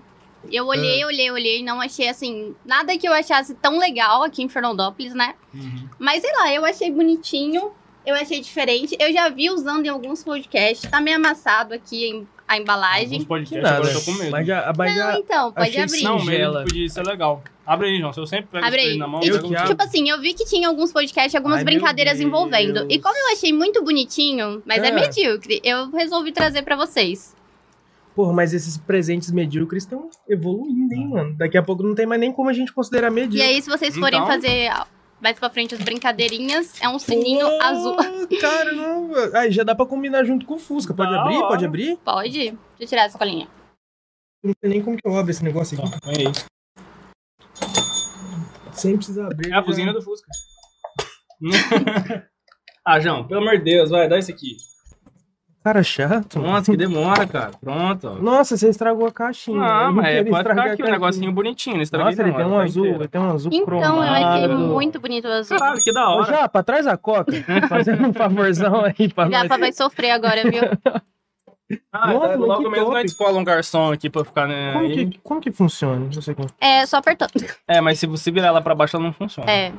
Eu 0.51 0.65
É. 0.65 0.67
olhei, 0.77 1.05
olhei, 1.05 1.31
olhei 1.31 1.59
e 1.59 1.63
não 1.63 1.79
achei, 1.79 2.09
assim, 2.09 2.53
nada 2.65 2.97
que 2.97 3.07
eu 3.07 3.13
achasse 3.13 3.53
tão 3.55 3.77
legal 3.77 4.23
aqui 4.23 4.41
em 4.43 4.49
Fernandópolis, 4.49 5.13
né? 5.13 5.35
Uhum. 5.53 5.87
Mas 5.99 6.21
sei 6.21 6.31
lá, 6.33 6.53
eu 6.53 6.65
achei 6.65 6.91
bonitinho, 6.91 7.71
eu 8.05 8.15
achei 8.15 8.41
diferente. 8.41 8.97
Eu 8.99 9.13
já 9.13 9.29
vi 9.29 9.49
usando 9.49 9.85
em 9.85 9.89
alguns 9.89 10.23
podcasts, 10.23 10.89
tá 10.89 10.99
meio 10.99 11.17
amassado 11.17 11.73
aqui 11.73 12.07
em- 12.07 12.27
a 12.51 12.57
embalagem. 12.57 13.03
Alguns 13.05 13.19
Que 13.19 13.25
podcasts 13.25 13.63
nada. 13.63 13.75
agora 13.77 13.91
eu 13.93 13.99
tô 13.99 14.05
com 14.11 14.17
medo. 14.17 14.31
Mas 14.31 14.47
já, 14.47 14.73
mas 14.77 14.95
já- 14.95 15.11
Não, 15.11 15.19
então, 15.19 15.51
pode 15.53 15.79
abrir. 15.79 16.03
Não, 16.03 16.15
mas 16.17 16.25
Singela. 16.25 16.63
podia 16.63 16.89
ser 16.89 17.05
legal. 17.07 17.43
Abre 17.65 17.87
aí, 17.87 17.99
João. 17.99 18.11
Se 18.13 18.19
eu 18.19 18.27
sempre 18.27 18.47
pego 18.51 18.65
Abre 18.65 18.79
aí. 18.81 18.97
na 18.97 19.07
mão, 19.07 19.21
E, 19.23 19.27
eu 19.29 19.35
um- 19.37 19.65
tipo 19.65 19.81
assim, 19.83 20.09
eu 20.09 20.19
vi 20.19 20.33
que 20.33 20.43
tinha 20.45 20.67
alguns 20.67 20.91
podcasts, 20.91 21.33
algumas 21.35 21.59
Ai, 21.59 21.63
brincadeiras 21.63 22.19
envolvendo. 22.19 22.85
E 22.89 22.99
como 22.99 23.15
eu 23.17 23.31
achei 23.33 23.53
muito 23.53 23.81
bonitinho, 23.83 24.61
mas 24.65 24.83
é, 24.83 24.87
É. 24.87 24.91
medíocre, 24.91 25.61
eu 25.63 25.89
resolvi 25.91 26.31
trazer 26.31 26.63
pra 26.63 26.75
vocês. 26.75 27.33
Porra, 28.13 28.33
mas 28.33 28.53
esses 28.53 28.77
presentes 28.77 29.31
medíocres 29.31 29.83
estão 29.83 30.09
evoluindo, 30.27 30.93
hein, 30.93 31.07
mano? 31.07 31.33
Daqui 31.37 31.57
a 31.57 31.63
pouco 31.63 31.81
não 31.81 31.95
tem 31.95 32.05
mais 32.05 32.19
nem 32.19 32.31
como 32.33 32.49
a 32.49 32.53
gente 32.53 32.73
considerar 32.73 33.09
medíocre. 33.09 33.39
E 33.39 33.41
aí, 33.41 33.61
se 33.61 33.69
vocês 33.69 33.95
forem 33.97 34.19
Então- 34.19 34.27
fazer 34.27 34.69
mais 35.21 35.37
pra 35.39 35.49
frente 35.49 35.75
as 35.75 35.81
brincadeirinhas, 35.81 36.81
é 36.81 36.89
um 36.89 36.97
sininho 36.99 37.47
Pô, 37.47 37.63
azul. 37.63 37.95
Caramba! 38.41 39.37
Aí 39.39 39.51
já 39.51 39.63
dá 39.63 39.75
pra 39.75 39.85
combinar 39.85 40.23
junto 40.25 40.45
com 40.45 40.55
o 40.55 40.59
Fusca. 40.59 40.93
Pode 40.93 41.11
Da 41.11 41.21
abrir? 41.21 41.37
hora. 41.37 41.47
Pode 41.47 41.65
abrir? 41.65 41.97
Pode? 41.97 42.31
Deixa 42.39 42.57
eu 42.79 42.87
tirar 42.87 43.03
essa 43.05 43.17
colinha. 43.17 43.47
Não 44.43 44.53
sei 44.59 44.69
nem 44.69 44.81
como 44.83 44.97
que 44.97 45.07
eu 45.07 45.15
abro 45.15 45.29
esse 45.29 45.43
negócio 45.43 45.77
aqui. 45.79 45.95
Então, 45.95 46.11
é 46.11 46.23
isso. 46.31 46.45
Sem 48.73 48.95
precisar 48.97 49.27
abrir. 49.27 49.51
É 49.51 49.55
a 49.55 49.61
buzina 49.61 49.93
do 49.93 50.01
Fusca. 50.01 50.27
ah, 52.85 52.99
João, 52.99 53.27
pelo 53.27 53.41
amor 53.41 53.57
de 53.59 53.63
Deus, 53.63 53.89
vai, 53.91 54.09
dá 54.09 54.17
isso 54.17 54.31
aqui. 54.31 54.57
Cara 55.63 55.83
chato. 55.83 56.39
Nossa, 56.39 56.71
que 56.71 56.77
demora, 56.77 57.27
cara. 57.27 57.51
Pronto. 57.61 58.07
ó. 58.07 58.15
Nossa, 58.15 58.57
você 58.57 58.67
estragou 58.69 59.07
a 59.07 59.11
caixinha. 59.11 59.61
Ah, 59.63 59.91
mas 59.91 60.07
é, 60.07 60.23
pode 60.23 60.49
ficar 60.49 60.65
aqui 60.71 60.83
um 60.83 60.89
negocinho 60.89 61.31
bonitinho. 61.31 61.75
Não 61.75 61.83
estraguei 61.83 62.09
Nossa, 62.11 62.21
ele 62.23 62.31
não, 62.31 62.37
tem 62.37 62.45
um 62.47 62.49
tá 62.57 62.63
azul, 62.63 62.83
inteiro. 62.85 63.01
ele 63.03 63.07
tem 63.07 63.21
um 63.21 63.31
azul 63.31 63.51
Então, 63.53 63.65
cromado. 63.65 63.95
eu 63.95 64.03
achei 64.27 64.47
muito 64.47 64.99
bonito 64.99 65.27
o 65.27 65.31
azul. 65.31 65.57
Caralho, 65.59 65.79
que 65.83 65.93
da 65.93 66.09
Ô, 66.09 66.13
hora. 66.17 66.25
Japa, 66.33 66.63
traz 66.63 66.87
a 66.87 66.97
coca. 66.97 67.31
Fazendo 67.69 68.07
um 68.07 68.13
favorzão 68.13 68.83
aí 68.85 69.07
pra 69.13 69.25
nós. 69.29 69.39
Japa 69.43 69.57
vai 69.59 69.71
sofrer 69.71 70.11
agora, 70.11 70.41
viu? 70.49 70.61
Ah, 71.93 72.11
Nossa, 72.13 72.27
tá, 72.29 72.37
mas 72.37 72.47
logo 72.47 72.69
mesmo 72.69 72.85
top. 72.87 72.91
nós 72.97 73.11
escola 73.11 73.39
um 73.39 73.43
garçom 73.45 73.91
aqui 73.93 74.09
pra 74.09 74.25
ficar 74.25 74.45
né, 74.47 74.73
Como 74.73 74.89
que, 74.91 75.19
como 75.23 75.41
que 75.41 75.51
funciona? 75.53 76.09
Não 76.13 76.21
sei 76.21 76.33
como. 76.35 76.49
É, 76.59 76.85
só 76.85 76.97
apertando. 76.97 77.31
É, 77.67 77.79
mas 77.79 77.97
se 77.99 78.07
você 78.07 78.29
virar 78.31 78.47
ela 78.47 78.61
pra 78.61 78.75
baixo, 78.75 78.97
ela 78.97 79.05
não 79.05 79.13
funciona. 79.13 79.49
É. 79.49 79.71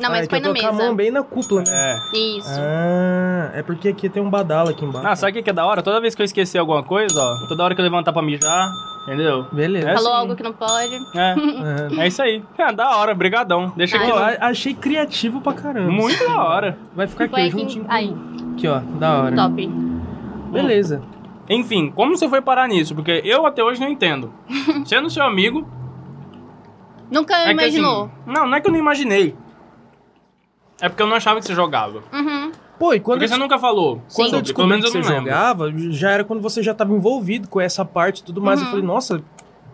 Não, 0.00 0.06
Ah, 0.06 0.10
mas 0.10 0.20
é 0.20 0.22
que 0.22 0.28
põe 0.28 0.40
na 0.40 0.52
com 0.60 0.66
a 0.66 0.72
mão 0.72 0.80
mesa. 0.82 0.94
bem 0.94 1.10
na 1.10 1.22
cúpula, 1.22 1.62
né? 1.66 2.00
É. 2.14 2.18
Isso. 2.18 2.50
Ah, 2.60 3.50
é 3.54 3.62
porque 3.62 3.88
aqui 3.88 4.08
tem 4.08 4.22
um 4.22 4.30
badalo 4.30 4.70
aqui 4.70 4.84
embaixo. 4.84 5.06
Ah, 5.08 5.16
sabe 5.16 5.32
o 5.32 5.34
que 5.34 5.42
que 5.42 5.50
é 5.50 5.52
da 5.52 5.66
hora? 5.66 5.82
Toda 5.82 6.00
vez 6.00 6.14
que 6.14 6.22
eu 6.22 6.24
esquecer 6.24 6.58
alguma 6.58 6.82
coisa, 6.82 7.20
ó, 7.20 7.46
toda 7.48 7.64
hora 7.64 7.74
que 7.74 7.80
eu 7.80 7.84
levantar 7.84 8.12
pra 8.12 8.22
mijar, 8.22 8.68
entendeu? 9.04 9.46
Beleza. 9.52 9.90
É 9.90 9.94
Falou 9.94 10.12
assim. 10.12 10.20
algo 10.20 10.36
que 10.36 10.42
não 10.42 10.52
pode. 10.52 10.94
É, 11.16 11.34
Ah. 11.98 12.02
é 12.02 12.06
isso 12.06 12.22
aí. 12.22 12.42
É, 12.56 12.72
da 12.72 12.96
hora, 12.96 13.14
brigadão. 13.14 13.72
Deixa 13.76 13.96
Ah, 13.98 14.02
aqui. 14.02 14.12
Ó, 14.12 14.46
achei 14.46 14.74
criativo 14.74 15.40
pra 15.40 15.52
caramba. 15.52 15.90
Muito 15.90 16.22
da 16.26 16.42
hora. 16.42 16.78
Vai 16.94 17.06
ficar 17.06 17.24
aqui, 17.24 17.32
Põe 17.34 17.42
ó, 17.44 17.46
aqui. 17.48 17.58
juntinho 17.58 17.84
com... 17.84 17.92
Aí, 17.92 18.14
Aqui, 18.54 18.68
ó, 18.68 18.78
da 18.98 19.18
hora. 19.22 19.36
top. 19.36 19.66
Beleza. 20.52 21.02
Enfim, 21.50 21.90
como 21.90 22.16
você 22.16 22.28
foi 22.28 22.40
parar 22.42 22.68
nisso? 22.68 22.94
Porque 22.94 23.22
eu 23.24 23.46
até 23.46 23.62
hoje 23.64 23.80
não 23.80 23.88
entendo. 23.88 24.32
Sendo 24.84 25.08
seu 25.10 25.22
amigo, 25.24 25.66
Nunca 27.10 27.34
é 27.38 27.44
que 27.46 27.50
imaginou. 27.52 28.04
assim, 28.04 28.12
não, 28.26 28.46
não 28.46 28.54
é 28.56 28.60
que 28.60 28.68
eu 28.68 28.72
não 28.72 28.78
imaginei. 28.78 29.34
É 30.80 30.88
porque 30.88 31.02
eu 31.02 31.06
não 31.06 31.16
achava 31.16 31.40
que 31.40 31.46
você 31.46 31.54
jogava. 31.54 32.02
Uhum. 32.12 32.52
Pô, 32.78 32.94
e 32.94 33.00
quando, 33.00 33.18
Porque 33.18 33.24
eu, 33.32 33.36
você 33.36 33.40
nunca 33.42 33.58
falou. 33.58 34.00
quando 34.14 34.34
eu 34.34 34.42
descobri 34.42 34.54
pelo 34.54 34.68
menos 34.68 34.90
que 34.90 34.96
eu 34.96 35.02
você 35.02 35.10
lembro. 35.10 35.24
jogava, 35.30 35.72
já 35.90 36.10
era 36.12 36.24
quando 36.24 36.40
você 36.40 36.62
já 36.62 36.72
tava 36.72 36.94
envolvido 36.94 37.48
com 37.48 37.60
essa 37.60 37.84
parte 37.84 38.18
e 38.20 38.24
tudo 38.24 38.40
mais. 38.40 38.60
Uhum. 38.60 38.66
Eu 38.66 38.70
falei, 38.70 38.84
nossa, 38.86 39.20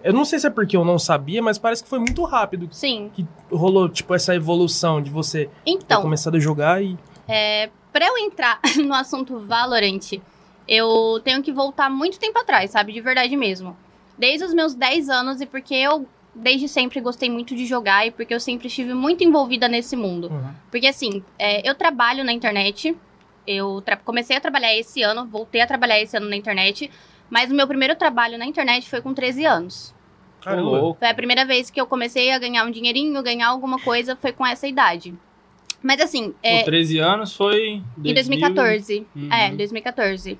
eu 0.02 0.12
não 0.14 0.24
sei 0.24 0.38
se 0.38 0.46
é 0.46 0.50
porque 0.50 0.74
eu 0.76 0.84
não 0.84 0.98
sabia, 0.98 1.42
mas 1.42 1.58
parece 1.58 1.82
que 1.82 1.88
foi 1.88 1.98
muito 1.98 2.24
rápido 2.24 2.66
Sim. 2.70 3.10
que 3.12 3.26
rolou, 3.52 3.88
tipo, 3.90 4.14
essa 4.14 4.34
evolução 4.34 5.02
de 5.02 5.10
você 5.10 5.44
ter 5.46 5.50
Então, 5.66 6.00
começado 6.00 6.36
a 6.36 6.40
jogar 6.40 6.82
e... 6.82 6.96
é, 7.28 7.68
pra 7.92 8.06
eu 8.06 8.16
entrar 8.18 8.58
no 8.82 8.94
assunto 8.94 9.38
Valorant, 9.38 10.18
eu 10.66 11.20
tenho 11.22 11.42
que 11.42 11.52
voltar 11.52 11.90
muito 11.90 12.18
tempo 12.18 12.38
atrás, 12.38 12.70
sabe? 12.70 12.92
De 12.92 13.00
verdade 13.02 13.36
mesmo. 13.36 13.76
Desde 14.16 14.44
os 14.46 14.54
meus 14.54 14.74
10 14.74 15.10
anos 15.10 15.40
e 15.42 15.46
porque 15.46 15.74
eu, 15.74 16.06
desde 16.34 16.68
sempre, 16.68 17.00
gostei 17.00 17.30
muito 17.30 17.54
de 17.54 17.64
jogar 17.66 18.06
e 18.06 18.10
porque 18.10 18.34
eu 18.34 18.40
sempre 18.40 18.66
estive 18.66 18.94
muito 18.94 19.22
envolvida 19.22 19.68
nesse 19.68 19.96
mundo. 19.96 20.28
Uhum. 20.28 20.52
Porque 20.70 20.86
assim, 20.86 21.22
é, 21.38 21.68
eu 21.68 21.74
trabalho 21.74 22.24
na 22.24 22.32
internet 22.32 22.96
Eu 23.46 23.82
comecei 24.04 24.36
a 24.36 24.40
trabalhar 24.40 24.74
esse 24.74 25.02
ano, 25.02 25.26
voltei 25.26 25.60
a 25.60 25.66
trabalhar 25.66 26.00
esse 26.00 26.16
ano 26.16 26.28
na 26.28 26.36
internet, 26.36 26.90
mas 27.28 27.50
o 27.50 27.54
meu 27.54 27.66
primeiro 27.66 27.94
trabalho 27.94 28.38
na 28.38 28.46
internet 28.46 28.88
foi 28.88 29.02
com 29.02 29.12
13 29.12 29.44
anos. 29.44 29.94
Caramba. 30.40 30.70
louco. 30.70 30.98
Foi 30.98 31.08
a 31.08 31.14
primeira 31.14 31.44
vez 31.44 31.70
que 31.70 31.80
eu 31.80 31.86
comecei 31.86 32.30
a 32.30 32.38
ganhar 32.38 32.64
um 32.64 32.70
dinheirinho, 32.70 33.22
ganhar 33.22 33.48
alguma 33.48 33.78
coisa, 33.78 34.16
foi 34.16 34.32
com 34.32 34.46
essa 34.46 34.66
idade. 34.66 35.14
Mas 35.82 36.00
assim, 36.00 36.34
é, 36.42 36.60
Com 36.60 36.64
13 36.64 36.98
anos 36.98 37.36
foi. 37.36 37.82
em 38.02 38.14
2014. 38.14 39.06
Uhum. 39.14 39.32
É, 39.32 39.50
2014. 39.50 40.38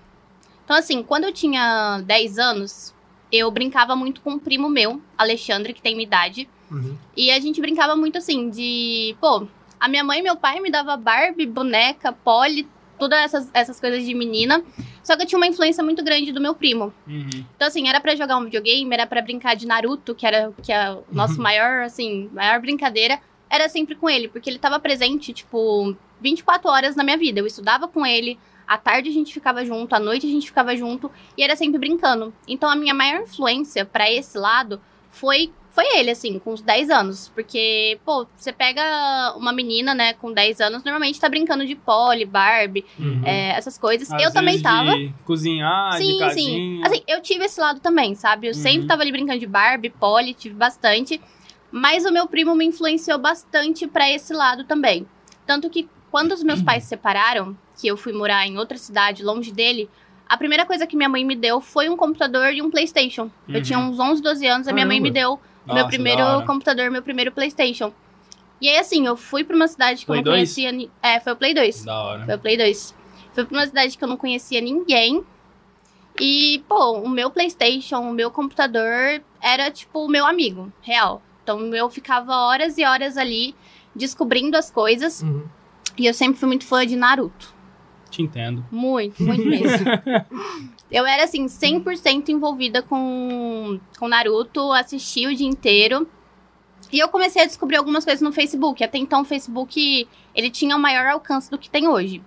Então, 0.65 0.77
assim, 0.77 1.03
quando 1.03 1.25
eu 1.25 1.33
tinha 1.33 2.01
10 2.07 2.39
anos, 2.39 2.95
eu 3.31 3.51
brincava 3.51 3.97
muito 3.97 4.21
com 4.21 4.33
um 4.33 4.39
primo 4.39 4.69
meu, 4.69 5.01
Alexandre, 5.17 5.73
que 5.73 5.83
tem 5.83 5.95
minha 5.95 6.07
idade. 6.07 6.49
Uhum. 6.71 6.97
E 7.17 7.31
a 7.31 7.41
gente 7.41 7.61
brincava 7.61 7.97
muito 7.97 8.19
assim, 8.19 8.51
de. 8.51 9.17
Pô, 9.21 9.47
a 9.79 9.89
minha 9.89 10.05
mãe 10.05 10.21
e 10.21 10.23
meu 10.23 10.37
pai 10.37 10.61
me 10.61 10.71
dava 10.71 10.97
Barbie, 10.97 11.47
boneca, 11.47 12.13
Polly, 12.13 12.67
todas 12.99 13.19
essas, 13.21 13.51
essas 13.53 13.81
coisas 13.81 14.05
de 14.05 14.15
menina. 14.15 14.63
Só 15.03 15.17
que 15.17 15.23
eu 15.23 15.27
tinha 15.27 15.39
uma 15.39 15.47
influência 15.47 15.85
muito 15.85 16.03
grande 16.03 16.33
do 16.33 16.41
meu 16.41 16.55
primo. 16.55 16.93
Uhum. 17.07 17.45
Então, 17.55 17.69
assim, 17.69 17.89
era 17.89 18.01
pra 18.01 18.17
jogar 18.17 18.39
um 18.39 18.45
videogame, 18.45 18.95
era 18.95 19.07
pra 19.07 19.21
brincar 19.21 19.55
de 19.55 19.67
Naruto, 19.67 20.15
que 20.15 20.27
era 20.27 20.53
que 20.63 20.73
é 20.73 20.93
o 20.93 21.05
nosso 21.13 21.41
maior, 21.41 21.83
assim, 21.83 22.31
maior 22.33 22.61
brincadeira. 22.61 23.21
Era 23.51 23.69
sempre 23.69 23.95
com 23.95 24.09
ele, 24.09 24.29
porque 24.29 24.49
ele 24.49 24.59
tava 24.59 24.81
presente, 24.81 25.33
tipo, 25.33 25.95
24 26.21 26.71
horas 26.71 26.97
na 26.97 27.05
minha 27.05 27.19
vida. 27.19 27.41
Eu 27.41 27.47
estudava 27.47 27.87
com 27.87 28.07
ele, 28.07 28.39
à 28.67 28.77
tarde 28.79 29.09
a 29.09 29.13
gente 29.13 29.33
ficava 29.33 29.65
junto, 29.65 29.95
à 29.95 29.99
noite 30.01 30.27
a 30.27 30.31
gente 30.31 30.47
ficava 30.47 30.77
junto, 30.77 31.11
e 31.37 31.43
era 31.43 31.57
sempre 31.57 31.79
brincando. 31.79 32.33
Então, 32.49 32.69
a 32.71 32.77
minha 32.77 32.95
maior 32.95 33.23
influência 33.23 33.85
pra 33.85 34.11
esse 34.11 34.37
lado 34.39 34.81
foi 35.11 35.53
foi 35.71 35.85
ele, 35.99 36.13
assim, 36.13 36.39
com 36.39 36.53
os 36.53 36.63
10 36.63 36.89
anos. 36.89 37.33
Porque, 37.35 37.99
pô, 38.05 38.29
você 38.37 38.53
pega 38.53 39.35
uma 39.37 39.53
menina, 39.53 39.93
né, 39.93 40.13
com 40.13 40.33
10 40.33 40.61
anos, 40.61 40.85
normalmente 40.85 41.19
tá 41.21 41.29
brincando 41.29 41.67
de 41.67 41.75
Polly, 41.75 42.25
Barbie, 42.25 42.85
Uhum. 42.97 43.21
é, 43.25 43.49
essas 43.57 43.77
coisas. 43.77 44.09
Às 44.13 44.23
eu 44.23 44.33
também 44.33 44.61
tava. 44.61 44.93
De 44.97 45.13
cozinhar, 45.25 45.91
de 45.99 46.07
Sim, 46.07 46.19
casinha. 46.21 46.57
sim. 46.59 46.81
Assim, 46.85 47.03
eu 47.09 47.21
tive 47.21 47.47
esse 47.47 47.61
lado 47.61 47.81
também, 47.81 48.15
sabe? 48.15 48.47
Eu 48.47 48.53
Uhum. 48.53 48.55
sempre 48.61 48.87
tava 48.87 49.03
ali 49.03 49.11
brincando 49.11 49.41
de 49.41 49.49
Barbie, 49.49 49.91
Polly, 49.91 50.33
tive 50.33 50.55
bastante. 50.55 51.21
Mas 51.73 52.05
o 52.05 52.13
meu 52.13 52.29
primo 52.29 52.55
me 52.55 52.65
influenciou 52.65 53.19
bastante 53.19 53.85
pra 53.89 54.09
esse 54.09 54.33
lado 54.33 54.63
também. 54.63 55.05
Tanto 55.47 55.69
que 55.71 55.89
quando 56.11 56.33
os 56.33 56.43
meus 56.43 56.63
pais 56.63 56.85
se 56.85 56.91
separaram, 56.91 57.57
que 57.81 57.87
eu 57.89 57.97
fui 57.97 58.13
morar 58.13 58.47
em 58.47 58.57
outra 58.59 58.79
cidade, 58.79 59.23
longe 59.23 59.53
dele, 59.53 59.91
a 60.29 60.37
primeira 60.37 60.65
coisa 60.65 60.87
que 60.87 60.97
minha 60.97 61.09
mãe 61.09 61.25
me 61.25 61.35
deu 61.37 61.61
foi 61.61 61.89
um 61.89 61.97
computador 61.97 62.53
e 62.53 62.63
um 62.63 62.71
PlayStation. 62.71 63.31
Eu 63.49 63.57
Uhum. 63.57 63.63
tinha 63.63 63.79
uns 63.79 63.99
11, 63.99 64.23
12 64.23 64.47
anos, 64.47 64.69
a 64.69 64.73
minha 64.73 64.87
mãe 64.87 65.01
me 65.01 65.11
Caramba. 65.13 65.21
deu 65.21 65.33
o 65.35 65.69
Nossa, 65.69 65.75
meu 65.81 65.87
primeiro 65.89 66.23
computador, 66.47 66.91
meu 66.91 67.03
primeiro 67.03 67.33
PlayStation. 67.33 67.93
E 68.61 68.69
aí, 68.69 68.79
assim, 68.79 69.05
eu 69.07 69.17
fui 69.17 69.45
pra 69.45 69.55
uma 69.57 69.67
cidade 69.69 70.01
que 70.01 70.07
Play 70.07 70.21
eu 70.21 70.25
não 70.25 70.33
2? 70.33 70.55
conhecia. 70.55 70.91
É, 71.03 71.21
foi 71.21 71.33
o 71.33 71.37
Play 71.37 71.53
2. 71.53 71.85
Da 71.85 72.03
hora. 72.03 72.25
Foi 72.25 72.35
o 72.35 72.39
Play 72.39 72.57
2. 72.57 72.95
Fui 73.35 73.45
pra 73.45 73.59
uma 73.59 73.67
cidade 73.67 73.99
que 73.99 74.05
eu 74.05 74.09
não 74.09 74.17
conhecia 74.17 74.61
ninguém. 74.61 75.23
E, 76.21 76.63
pô, 76.69 76.93
o 77.01 77.09
meu 77.09 77.29
PlayStation, 77.31 77.99
o 77.99 78.13
meu 78.13 78.31
computador 78.31 79.21
era 79.43 79.71
tipo 79.71 80.05
o 80.05 80.09
meu 80.09 80.25
amigo, 80.25 80.73
real. 80.81 81.21
Então 81.43 81.75
eu 81.75 81.91
ficava 81.91 82.33
horas 82.33 82.79
e 82.79 82.85
horas 82.85 83.17
ali 83.19 83.55
descobrindo 83.95 84.57
as 84.57 84.71
coisas. 84.71 85.23
Uhum. 85.23 85.45
E 85.97 86.07
eu 86.07 86.15
sempre 86.15 86.39
fui 86.39 86.49
muito 86.49 86.67
fã 86.67 86.87
de 86.87 86.97
Naruto. 86.97 87.55
Te 88.11 88.23
entendo. 88.23 88.65
Muito, 88.71 89.23
muito 89.23 89.45
mesmo. 89.45 89.87
eu 90.91 91.07
era, 91.07 91.25
assim, 91.25 91.47
100% 91.47 92.29
envolvida 92.29 92.83
com, 92.83 93.81
com 93.99 94.09
Naruto, 94.09 94.73
assistia 94.73 95.29
o 95.29 95.35
dia 95.35 95.49
inteiro. 95.49 96.09
E 96.93 96.99
eu 96.99 97.09
comecei 97.09 97.43
a 97.43 97.47
descobrir 97.47 97.77
algumas 97.77 98.05
coisas 98.05 98.23
no 98.23 98.33
Facebook. 98.33 98.83
Até 98.85 98.99
então, 98.99 99.23
o 99.23 99.25
Facebook, 99.25 100.09
ele 100.35 100.51
tinha 100.51 100.77
um 100.77 100.81
maior 100.81 101.07
alcance 101.07 101.51
do 101.51 101.59
que 101.59 101.69
tem 101.69 101.89
hoje. 101.89 102.23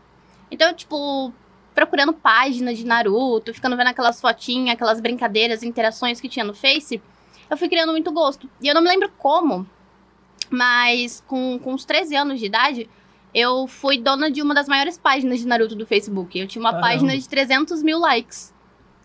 Então, 0.52 0.74
tipo, 0.74 1.32
procurando 1.74 2.12
página 2.12 2.74
de 2.74 2.86
Naruto, 2.86 3.54
ficando 3.54 3.78
vendo 3.78 3.88
aquelas 3.88 4.20
fotinhas, 4.20 4.74
aquelas 4.74 5.00
brincadeiras, 5.00 5.64
interações 5.64 6.20
que 6.20 6.28
tinha 6.28 6.44
no 6.44 6.54
Face, 6.54 7.02
eu 7.50 7.56
fui 7.56 7.70
criando 7.70 7.92
muito 7.92 8.12
gosto. 8.12 8.50
E 8.62 8.68
eu 8.68 8.74
não 8.74 8.82
me 8.82 8.90
lembro 8.90 9.12
como, 9.18 9.66
mas 10.50 11.24
com, 11.28 11.60
com 11.60 11.74
uns 11.74 11.86
13 11.86 12.16
anos 12.16 12.40
de 12.40 12.46
idade, 12.46 12.90
eu 13.34 13.68
fui 13.68 13.98
dona 13.98 14.32
de 14.32 14.42
uma 14.42 14.54
das 14.54 14.68
maiores 14.68 14.98
páginas 14.98 15.40
de 15.40 15.48
Naruto 15.48 15.76
do 15.76 15.86
Facebook. 15.86 16.38
Eu 16.40 16.48
tinha 16.48 16.62
uma 16.62 16.72
Caramba. 16.72 16.88
página 16.90 17.18
de 17.18 17.28
300 17.28 17.84
mil 17.84 18.00
likes. 18.00 18.56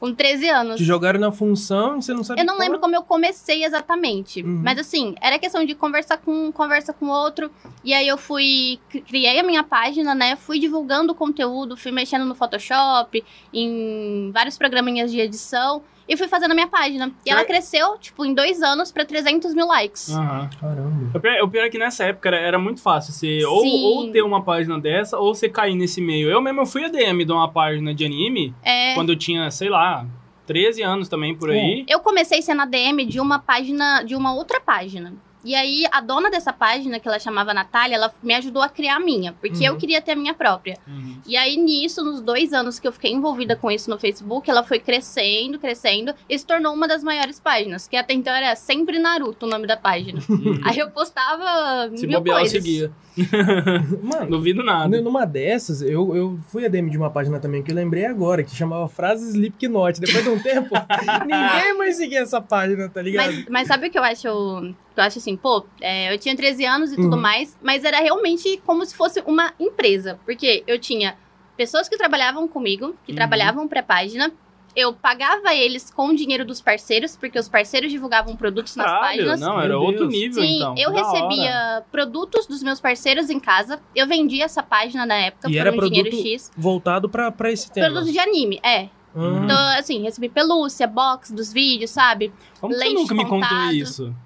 Com 0.01 0.13
13 0.13 0.49
anos. 0.49 0.77
Te 0.79 0.85
jogaram 0.85 1.21
na 1.21 1.31
função 1.31 1.97
e 1.99 2.03
você 2.03 2.13
não 2.13 2.25
sabe 2.25 2.41
Eu 2.41 2.45
não 2.45 2.59
lembro 2.59 2.81
como 2.81 2.93
eu 2.97 3.05
comecei 3.05 3.65
exatamente. 3.65 4.43
Uhum. 4.43 4.61
Mas 4.65 4.77
assim, 4.81 5.15
era 5.21 5.39
questão 5.39 5.65
de 5.65 5.77
conversar 5.77 6.17
com 6.17 6.47
um, 6.49 6.51
conversa 6.51 6.93
com 6.93 7.07
outro. 7.07 7.53
E 7.85 7.95
aí 7.95 8.09
eu 8.09 8.19
fui. 8.19 8.81
cri- 8.89 9.03
Criei 9.03 9.39
a 9.39 9.45
minha 9.45 9.63
página, 9.63 10.13
né? 10.13 10.35
Fui 10.35 10.59
divulgando 10.59 11.13
o 11.13 11.15
conteúdo, 11.15 11.77
fui 11.77 11.93
mexendo 11.93 12.25
no 12.25 12.35
Photoshop, 12.35 13.23
em 13.55 14.33
vários 14.35 14.59
programinhas 14.59 15.13
de 15.13 15.21
edição. 15.21 15.83
E 16.09 16.17
fui 16.17 16.29
fazendo 16.29 16.51
a 16.53 16.55
minha 16.55 16.67
página. 16.67 17.13
E 17.25 17.31
ela 17.31 17.45
cresceu, 17.45 17.97
tipo, 17.99 18.25
em 18.25 18.35
dois 18.35 18.63
anos 18.63 18.91
pra 18.91 19.05
300 19.05 19.55
mil 19.55 19.67
likes. 19.67 20.11
Aham. 20.11 20.51
Caramba. 20.61 21.11
O 21.17 21.21
pior, 21.21 21.43
o 21.43 21.49
pior 21.49 21.65
é 21.65 21.71
que 21.71 21.79
nessa 21.79 22.05
época 22.05 22.29
era, 22.29 22.39
era 22.39 22.59
muito 22.59 22.81
fácil 22.83 23.13
você 23.13 23.45
ou, 23.45 23.61
Sim. 23.63 23.85
ou 23.85 24.11
ter 24.11 24.23
uma 24.23 24.43
página 24.43 24.79
dessa 24.81 25.19
ou 25.19 25.35
você 25.35 25.49
cair 25.49 25.75
nesse 25.77 26.01
meio. 26.01 26.29
Eu 26.31 26.41
mesmo 26.41 26.61
eu 26.61 26.67
fui 26.67 26.85
ADM 26.85 27.25
de 27.25 27.33
uma 27.33 27.49
página 27.51 27.95
de 27.95 28.05
anime 28.05 28.55
É. 28.63 28.95
quando 28.95 29.11
eu 29.13 29.17
tinha, 29.17 29.51
sei 29.51 29.69
lá, 29.69 30.05
13 30.47 30.83
anos 30.83 31.09
também 31.09 31.35
por 31.37 31.51
aí. 31.51 31.85
Eu 31.89 32.01
comecei 32.01 32.43
sendo 32.43 32.63
ADM 32.63 33.07
de 33.07 33.21
uma 33.21 33.39
página, 33.39 34.03
de 34.03 34.15
uma 34.17 34.35
outra 34.35 34.61
página. 34.61 35.15
E 35.45 35.55
aí, 35.55 35.85
a 35.91 36.01
dona 36.01 36.31
dessa 36.31 36.53
página, 36.53 37.01
que 37.01 37.09
ela 37.09 37.19
chamava 37.19 37.53
Natália, 37.53 37.97
ela 37.97 38.13
me 38.23 38.35
ajudou 38.35 38.63
a 38.63 38.69
criar 38.69 38.97
a 38.97 39.01
minha, 39.01 39.33
porque 39.41 39.65
eu 39.65 39.73
Uhum. 39.73 39.79
queria 39.79 40.01
ter 40.01 40.13
a 40.13 40.17
minha 40.17 40.35
própria. 40.35 40.79
Uhum. 40.87 41.17
E 41.27 41.37
aí, 41.37 41.57
nisso, 41.57 42.05
nos 42.05 42.21
dois 42.21 42.53
anos 42.53 42.79
que 42.79 42.87
eu 42.87 42.93
fiquei 42.93 43.11
envolvida 43.13 43.57
com 43.57 43.71
isso 43.71 43.91
no 43.91 43.99
Facebook, 43.99 44.49
ela 44.51 44.63
foi 44.63 44.79
crescendo, 44.79 45.59
crescendo, 45.59 46.15
e 46.29 46.39
se 46.39 46.47
tornou 46.47 46.73
uma 46.73 46.87
das 46.87 47.03
maiores 47.03 47.41
páginas, 47.41 47.89
que 47.89 47.97
até 47.97 48.15
então 48.15 48.33
era 48.35 48.55
sempre 48.55 48.99
Naruto 48.99 49.47
o 49.47 49.49
nome 49.49 49.67
da 49.67 49.77
página. 49.77 50.21
Uhum. 50.29 50.61
aí 50.65 50.79
eu 50.79 50.91
postava 50.91 51.91
Se 51.97 52.07
mil 52.07 52.19
bobear, 52.19 52.37
eu 52.37 52.41
coisas. 52.43 52.63
seguia. 52.63 52.93
Mano, 54.03 54.31
Duvido 54.31 54.63
nada. 54.63 55.01
numa 55.03 55.25
dessas, 55.27 55.83
eu, 55.83 56.15
eu 56.17 56.39
fui 56.49 56.65
ADM 56.65 56.89
de 56.89 56.97
uma 56.97 57.11
página 57.11 57.39
também 57.39 57.63
que 57.63 57.71
eu 57.71 57.75
lembrei 57.75 58.07
agora, 58.07 58.43
que 58.43 58.55
chamava 58.55 58.89
Frases 58.89 59.31
Slipknot. 59.35 60.01
Depois 60.01 60.25
de 60.25 60.31
um 60.31 60.39
tempo, 60.39 60.71
ninguém 61.27 61.77
mais 61.77 61.97
seguia 61.97 62.21
essa 62.21 62.41
página, 62.41 62.89
tá 62.89 63.03
ligado? 63.03 63.27
Mas, 63.33 63.45
mas 63.49 63.69
sabe 63.69 63.89
o 63.89 63.91
que 63.91 63.99
eu 63.99 64.03
acho? 64.05 64.75
Eu 64.97 65.03
acho 65.05 65.19
assim, 65.19 65.37
pô, 65.37 65.65
é, 65.81 66.13
eu 66.15 66.19
tinha 66.19 66.37
13 66.37 66.65
anos 66.65 66.93
e 66.93 66.97
tudo 66.97 67.15
Uhum. 67.17 67.21
mais, 67.23 67.57
mas 67.63 67.85
era 67.85 67.99
realmente 68.01 68.61
como 68.67 68.85
se 68.85 68.95
fosse 68.95 69.23
uma 69.27 69.53
empresa. 69.59 70.19
Porque 70.25 70.63
eu 70.67 70.79
tinha 70.79 71.17
pessoas 71.57 71.89
que 71.89 71.97
trabalhavam 71.97 72.47
comigo, 72.49 72.95
que 73.05 73.13
Uhum. 73.13 73.17
trabalhavam 73.17 73.69
pra 73.69 73.83
página. 73.83 74.33
Eu 74.75 74.95
pagava 74.95 75.55
eles 75.55 75.91
com 75.91 76.09
o 76.09 76.17
dinheiro 76.17 76.47
dos 76.47 76.63
parceiros, 76.63 77.15
porque 77.15 77.39
os 77.39 77.47
parceiros 77.47 77.93
divulgavam 77.93 78.35
produtos 78.35 78.75
nas 78.75 78.87
Caralho, 78.87 79.19
páginas. 79.19 79.41
não, 79.41 79.53
Meu 79.57 79.61
era 79.65 79.79
outro 79.79 80.09
Deus. 80.09 80.13
nível 80.13 80.43
Sim, 80.43 80.57
então. 80.57 80.75
eu 80.79 80.91
da 80.91 81.03
hora. 81.07 81.13
recebia 81.13 81.85
produtos 81.93 82.47
dos 82.47 82.63
meus 82.63 82.81
parceiros 82.81 83.29
em 83.29 83.39
casa. 83.39 83.79
Eu 83.95 84.07
vendia 84.07 84.47
essa 84.47 84.63
página 84.63 85.05
na 85.05 85.15
época 85.15 85.51
E 85.51 85.53
por 85.53 85.59
era 85.61 85.71
um 85.71 85.79
dinheiro 85.79 86.09
produto 86.09 86.27
X. 86.27 86.51
Voltado 86.57 87.07
pra, 87.07 87.31
pra 87.31 87.53
esse 87.53 87.71
tema. 87.71 87.87
Produtos 87.89 88.13
de 88.13 88.19
anime, 88.19 88.61
é. 88.63 88.89
Uhum. 89.15 89.45
Então, 89.45 89.59
assim, 89.79 90.01
recebi 90.03 90.31
pelúcia, 90.31 90.87
box 90.87 91.31
dos 91.35 91.53
vídeos, 91.53 91.91
sabe? 91.91 92.33
Como 92.59 92.73
que 92.73 92.81
você 92.81 92.95
nunca 92.95 93.15
me 93.15 93.27
contou 93.27 93.59
isso? 93.73 94.17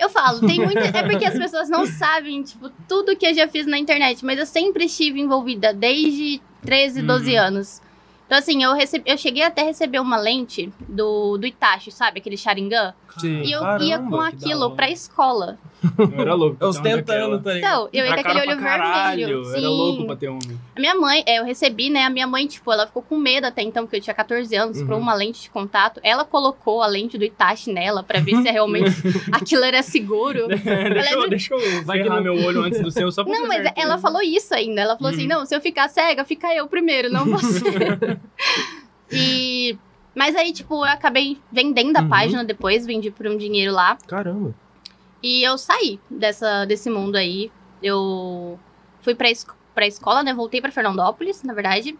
Eu 0.00 0.08
falo, 0.08 0.40
tem 0.46 0.58
muita. 0.64 0.80
É 0.80 1.02
porque 1.02 1.24
as 1.26 1.36
pessoas 1.38 1.68
não 1.68 1.84
sabem, 1.86 2.42
tipo, 2.42 2.70
tudo 2.88 3.14
que 3.14 3.26
eu 3.26 3.34
já 3.34 3.46
fiz 3.46 3.66
na 3.66 3.78
internet, 3.78 4.24
mas 4.24 4.38
eu 4.38 4.46
sempre 4.46 4.86
estive 4.86 5.20
envolvida 5.20 5.72
desde 5.74 6.40
13, 6.62 7.02
12 7.02 7.32
Uhum. 7.34 7.38
anos. 7.40 7.82
Então, 8.30 8.38
assim, 8.38 8.62
eu, 8.62 8.72
recebi, 8.74 9.10
eu 9.10 9.18
cheguei 9.18 9.42
até 9.42 9.62
a 9.62 9.64
receber 9.64 9.98
uma 9.98 10.16
lente 10.16 10.72
do, 10.88 11.36
do 11.36 11.44
Itachi, 11.48 11.90
sabe? 11.90 12.20
Aquele 12.20 12.36
Sharingan. 12.36 12.94
Sim. 13.18 13.42
E 13.42 13.50
eu 13.50 13.58
Caramba, 13.58 13.84
ia 13.84 13.98
com 13.98 14.20
aquilo 14.20 14.70
pra 14.76 14.88
escola. 14.88 15.58
Eu 15.98 16.20
era 16.20 16.34
louco. 16.34 16.64
Ostentando, 16.64 17.02
daquela. 17.38 17.38
tá 17.40 17.52
ligado? 17.54 17.72
Então, 17.72 17.88
eu 17.92 18.04
ia 18.06 18.12
Era 18.12 18.22
com 18.22 18.28
aquele 18.28 18.40
olho 18.52 18.60
vermelho. 18.60 19.40
Era 19.50 19.60
Sim. 19.60 19.66
louco 19.66 20.06
pra 20.06 20.14
ter 20.14 20.28
um. 20.30 20.38
A 20.76 20.80
minha 20.80 20.94
mãe, 20.94 21.24
é, 21.26 21.40
eu 21.40 21.44
recebi, 21.44 21.90
né? 21.90 22.04
A 22.04 22.10
minha 22.10 22.26
mãe, 22.28 22.46
tipo, 22.46 22.70
ela 22.72 22.86
ficou 22.86 23.02
com 23.02 23.16
medo 23.16 23.46
até 23.48 23.62
então, 23.62 23.82
porque 23.84 23.96
eu 23.96 24.00
tinha 24.00 24.14
14 24.14 24.54
anos, 24.54 24.80
Uhum. 24.80 24.96
uma 24.98 25.12
lente 25.14 25.42
de 25.42 25.50
contato. 25.50 25.98
Ela 26.04 26.24
colocou 26.24 26.82
a 26.82 26.86
lente 26.86 27.18
do 27.18 27.24
Itachi 27.24 27.72
nela 27.72 28.04
pra 28.04 28.20
ver 28.20 28.36
se 28.36 28.42
realmente 28.50 28.90
aquilo 29.32 29.64
era 29.64 29.82
seguro. 29.82 30.46
deixa, 30.54 30.70
Ela- 30.70 31.24
eu, 31.24 31.28
deixa 31.30 31.54
eu 31.54 31.84
vai 31.84 32.00
ferrar 32.00 32.22
meu 32.22 32.34
olho 32.44 32.62
antes 32.62 32.80
do 32.80 32.92
seu, 32.92 33.10
só 33.10 33.24
pra 33.24 33.32
Não, 33.32 33.48
mas 33.48 33.72
ela 33.74 33.98
falou 33.98 34.22
isso 34.22 34.54
ainda. 34.54 34.82
Ela 34.82 34.96
falou 34.96 35.12
assim: 35.12 35.22
Uhum. 35.22 35.28
não, 35.40 35.46
se 35.46 35.56
eu 35.56 35.60
ficar 35.60 35.88
cega, 35.88 36.24
fica 36.24 36.54
eu 36.54 36.68
primeiro, 36.68 37.10
não 37.10 37.24
você. 37.24 37.64
e. 39.10 39.78
Mas 40.14 40.34
aí, 40.34 40.52
tipo, 40.52 40.74
eu 40.74 40.84
acabei 40.90 41.38
vendendo 41.52 41.96
a 41.96 42.00
Uhum. 42.02 42.08
página 42.08 42.44
depois, 42.44 42.84
vendi 42.84 43.10
por 43.10 43.26
um 43.26 43.36
dinheiro 43.36 43.72
lá. 43.72 43.96
Caramba. 44.06 44.54
E 45.22 45.42
eu 45.42 45.56
saí 45.56 46.00
dessa, 46.10 46.64
desse 46.64 46.90
mundo 46.90 47.16
aí. 47.16 47.50
Eu 47.82 48.58
fui 49.00 49.14
pra, 49.14 49.30
es 49.30 49.46
pra 49.74 49.86
escola, 49.86 50.22
né? 50.22 50.34
Voltei 50.34 50.60
pra 50.60 50.72
Fernandópolis, 50.72 51.42
na 51.42 51.54
verdade. 51.54 51.96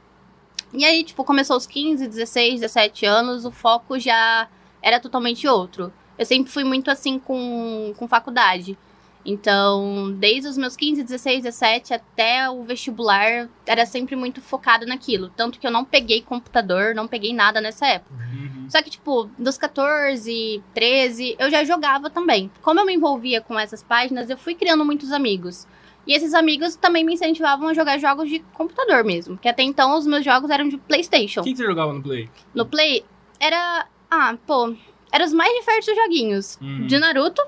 E 0.73 0.85
aí, 0.85 1.05
tipo, 1.05 1.25
começou 1.25 1.57
os 1.57 1.67
15, 1.67 2.07
16, 2.07 2.61
17 2.61 3.07
anos, 3.07 3.45
o 3.45 3.51
foco 3.51 3.99
já 3.99 4.49
era 4.83 4.99
totalmente 5.01 5.47
outro. 5.47 5.93
Eu 6.19 6.27
sempre 6.27 6.51
fui 6.53 6.65
muito 6.65 6.91
assim 6.91 7.19
com, 7.19 7.95
com 7.97 8.07
faculdade. 8.09 8.77
Então, 9.25 10.15
desde 10.19 10.49
os 10.49 10.57
meus 10.57 10.77
15, 10.77 11.03
16, 11.03 11.43
17 11.43 11.95
até 11.95 12.49
o 12.49 12.63
vestibular, 12.63 13.49
era 13.67 13.85
sempre 13.85 14.17
muito 14.17 14.41
focado 14.41 14.87
naquilo. 14.87 15.31
Tanto 15.37 15.59
que 15.59 15.67
eu 15.67 15.71
não 15.71 15.85
peguei 15.85 16.23
computador, 16.23 16.95
não 16.95 17.07
peguei 17.07 17.35
nada 17.35 17.61
nessa 17.61 17.87
época. 17.87 18.15
Uhum. 18.15 18.67
Só 18.71 18.81
que, 18.83 18.89
tipo, 18.89 19.31
dos 19.39 19.59
14, 19.59 20.63
13, 20.73 21.37
eu 21.39 21.51
já 21.51 21.65
jogava 21.65 22.09
também. 22.09 22.51
Como 22.63 22.81
eu 22.81 22.87
me 22.87 22.95
envolvia 22.95 23.41
com 23.41 23.59
essas 23.59 23.83
páginas, 23.83 24.31
eu 24.31 24.39
fui 24.39 24.55
criando 24.55 24.85
muitos 24.85 25.13
amigos. 25.13 25.67
E 26.07 26.15
esses 26.15 26.33
amigos 26.33 26.77
também 26.77 27.05
me 27.05 27.13
incentivavam 27.13 27.69
a 27.69 27.75
jogar 27.75 27.99
jogos 27.99 28.29
de 28.29 28.39
computador 28.55 29.05
mesmo. 29.05 29.37
Que 29.37 29.49
até 29.49 29.63
então 29.63 29.97
os 29.99 30.07
meus 30.07 30.25
jogos 30.25 30.51
eram 30.51 30.69
de 30.69 30.79
PlayStation. 30.79 31.41
O 31.41 31.45
que, 31.45 31.51
que 31.51 31.59
você 31.59 31.67
jogava 31.67 31.93
no 31.93 32.03
Play? 32.03 32.29
No 32.55 32.65
Play, 32.65 33.05
era. 33.39 33.87
Ah, 34.11 34.37
pô. 34.47 34.75
Eram 35.13 35.27
os 35.27 35.33
mais 35.33 35.53
diversos 35.59 35.95
joguinhos. 35.95 36.59
Uhum. 36.61 36.87
De 36.87 36.99
Naruto, 36.99 37.43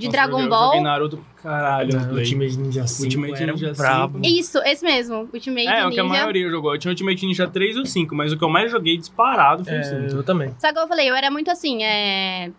de 0.00 0.06
Nossa, 0.06 0.16
Dragon 0.16 0.40
eu, 0.42 0.48
Ball. 0.48 0.60
Eu 0.60 0.66
joguei 0.68 0.80
Naruto, 0.80 1.24
caralho, 1.42 1.94
Não. 1.96 2.14
Ultimate 2.16 2.56
Ninja 2.56 2.86
5 2.86 3.02
Ultimate 3.04 3.42
era 3.42 3.52
Ninja 3.52 3.72
brabo. 3.74 4.18
5. 4.24 4.26
Isso, 4.40 4.58
esse 4.64 4.84
mesmo. 4.84 5.28
Ultimate 5.32 5.66
É, 5.68 5.80
o 5.82 5.84
Ninja. 5.84 5.90
que 5.94 6.00
a 6.00 6.04
maioria 6.04 6.50
jogou. 6.50 6.74
Eu 6.74 6.78
tinha 6.78 6.90
Ultimate 6.90 7.26
Ninja 7.26 7.46
3 7.46 7.76
ou 7.76 7.86
5, 7.86 8.14
mas 8.14 8.32
o 8.32 8.36
que 8.38 8.42
eu 8.44 8.48
mais 8.48 8.70
joguei 8.70 8.96
disparado 8.96 9.64
foi 9.64 9.74
o 9.74 9.76
É, 9.76 9.82
5. 9.82 10.16
eu 10.16 10.22
também. 10.22 10.54
Só 10.58 10.72
que 10.72 10.78
eu 10.78 10.88
falei, 10.88 11.08
eu 11.10 11.14
era 11.14 11.30
muito 11.30 11.50
assim, 11.50 11.82
é. 11.84 12.50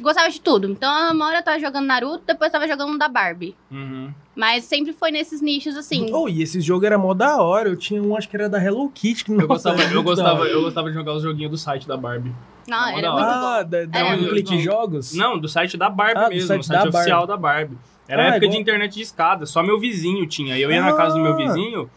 Gostava 0.00 0.30
de 0.30 0.40
tudo. 0.40 0.68
Então, 0.70 1.12
uma 1.12 1.26
hora 1.26 1.38
eu 1.38 1.42
tava 1.42 1.58
jogando 1.58 1.86
Naruto, 1.86 2.22
depois 2.26 2.48
eu 2.48 2.52
tava 2.52 2.66
jogando 2.66 2.92
um 2.94 2.98
da 2.98 3.08
Barbie. 3.08 3.54
Uhum. 3.70 4.12
Mas 4.34 4.64
sempre 4.64 4.92
foi 4.92 5.10
nesses 5.10 5.42
nichos 5.42 5.76
assim. 5.76 6.10
Oh, 6.12 6.28
e 6.28 6.42
esse 6.42 6.60
jogo 6.62 6.86
era 6.86 6.96
mó 6.96 7.12
da 7.12 7.42
hora. 7.42 7.68
Eu 7.68 7.76
tinha 7.76 8.02
um, 8.02 8.16
acho 8.16 8.28
que 8.28 8.34
era 8.36 8.48
da 8.48 8.62
Hello 8.62 8.88
Kitty. 8.88 9.24
Que, 9.26 9.32
Eu, 9.32 9.46
gostava, 9.46 9.82
era 9.82 9.92
eu, 9.92 10.02
gostava, 10.02 10.44
eu 10.46 10.62
gostava 10.62 10.88
de 10.88 10.94
jogar 10.94 11.12
os 11.12 11.22
joguinhos 11.22 11.50
do 11.50 11.58
site 11.58 11.86
da 11.86 11.96
Barbie. 11.96 12.32
Não, 12.66 12.88
era 12.88 13.02
da 13.02 13.12
muito. 13.12 13.26
Ah, 13.26 13.62
da, 13.62 13.84
da 13.84 13.98
Era 13.98 14.16
um 14.16 14.28
clique 14.28 14.58
jogos? 14.60 15.14
Não, 15.14 15.38
do 15.38 15.48
site 15.48 15.76
da 15.76 15.90
Barbie 15.90 16.18
Ah, 16.20 16.24
do 16.24 16.30
mesmo, 16.30 16.46
site 16.48 16.60
o 16.60 16.64
site 16.64 16.82
da 16.84 16.88
oficial 16.88 17.26
da 17.26 17.36
Barbie. 17.36 17.76
Era 18.08 18.22
Ah, 18.22 18.26
época 18.28 18.44
igual- 18.46 18.52
de 18.56 18.60
internet 18.62 18.94
de 18.94 19.02
escada, 19.02 19.44
só 19.46 19.62
meu 19.62 19.78
vizinho 19.78 20.26
tinha. 20.26 20.58
Eu 20.58 20.70
ia 20.72 20.80
na 20.80 20.94
casa 20.94 21.14
do 21.14 21.20
meu 21.20 21.32
Ah. 21.34 21.36
vizinho 21.36 21.90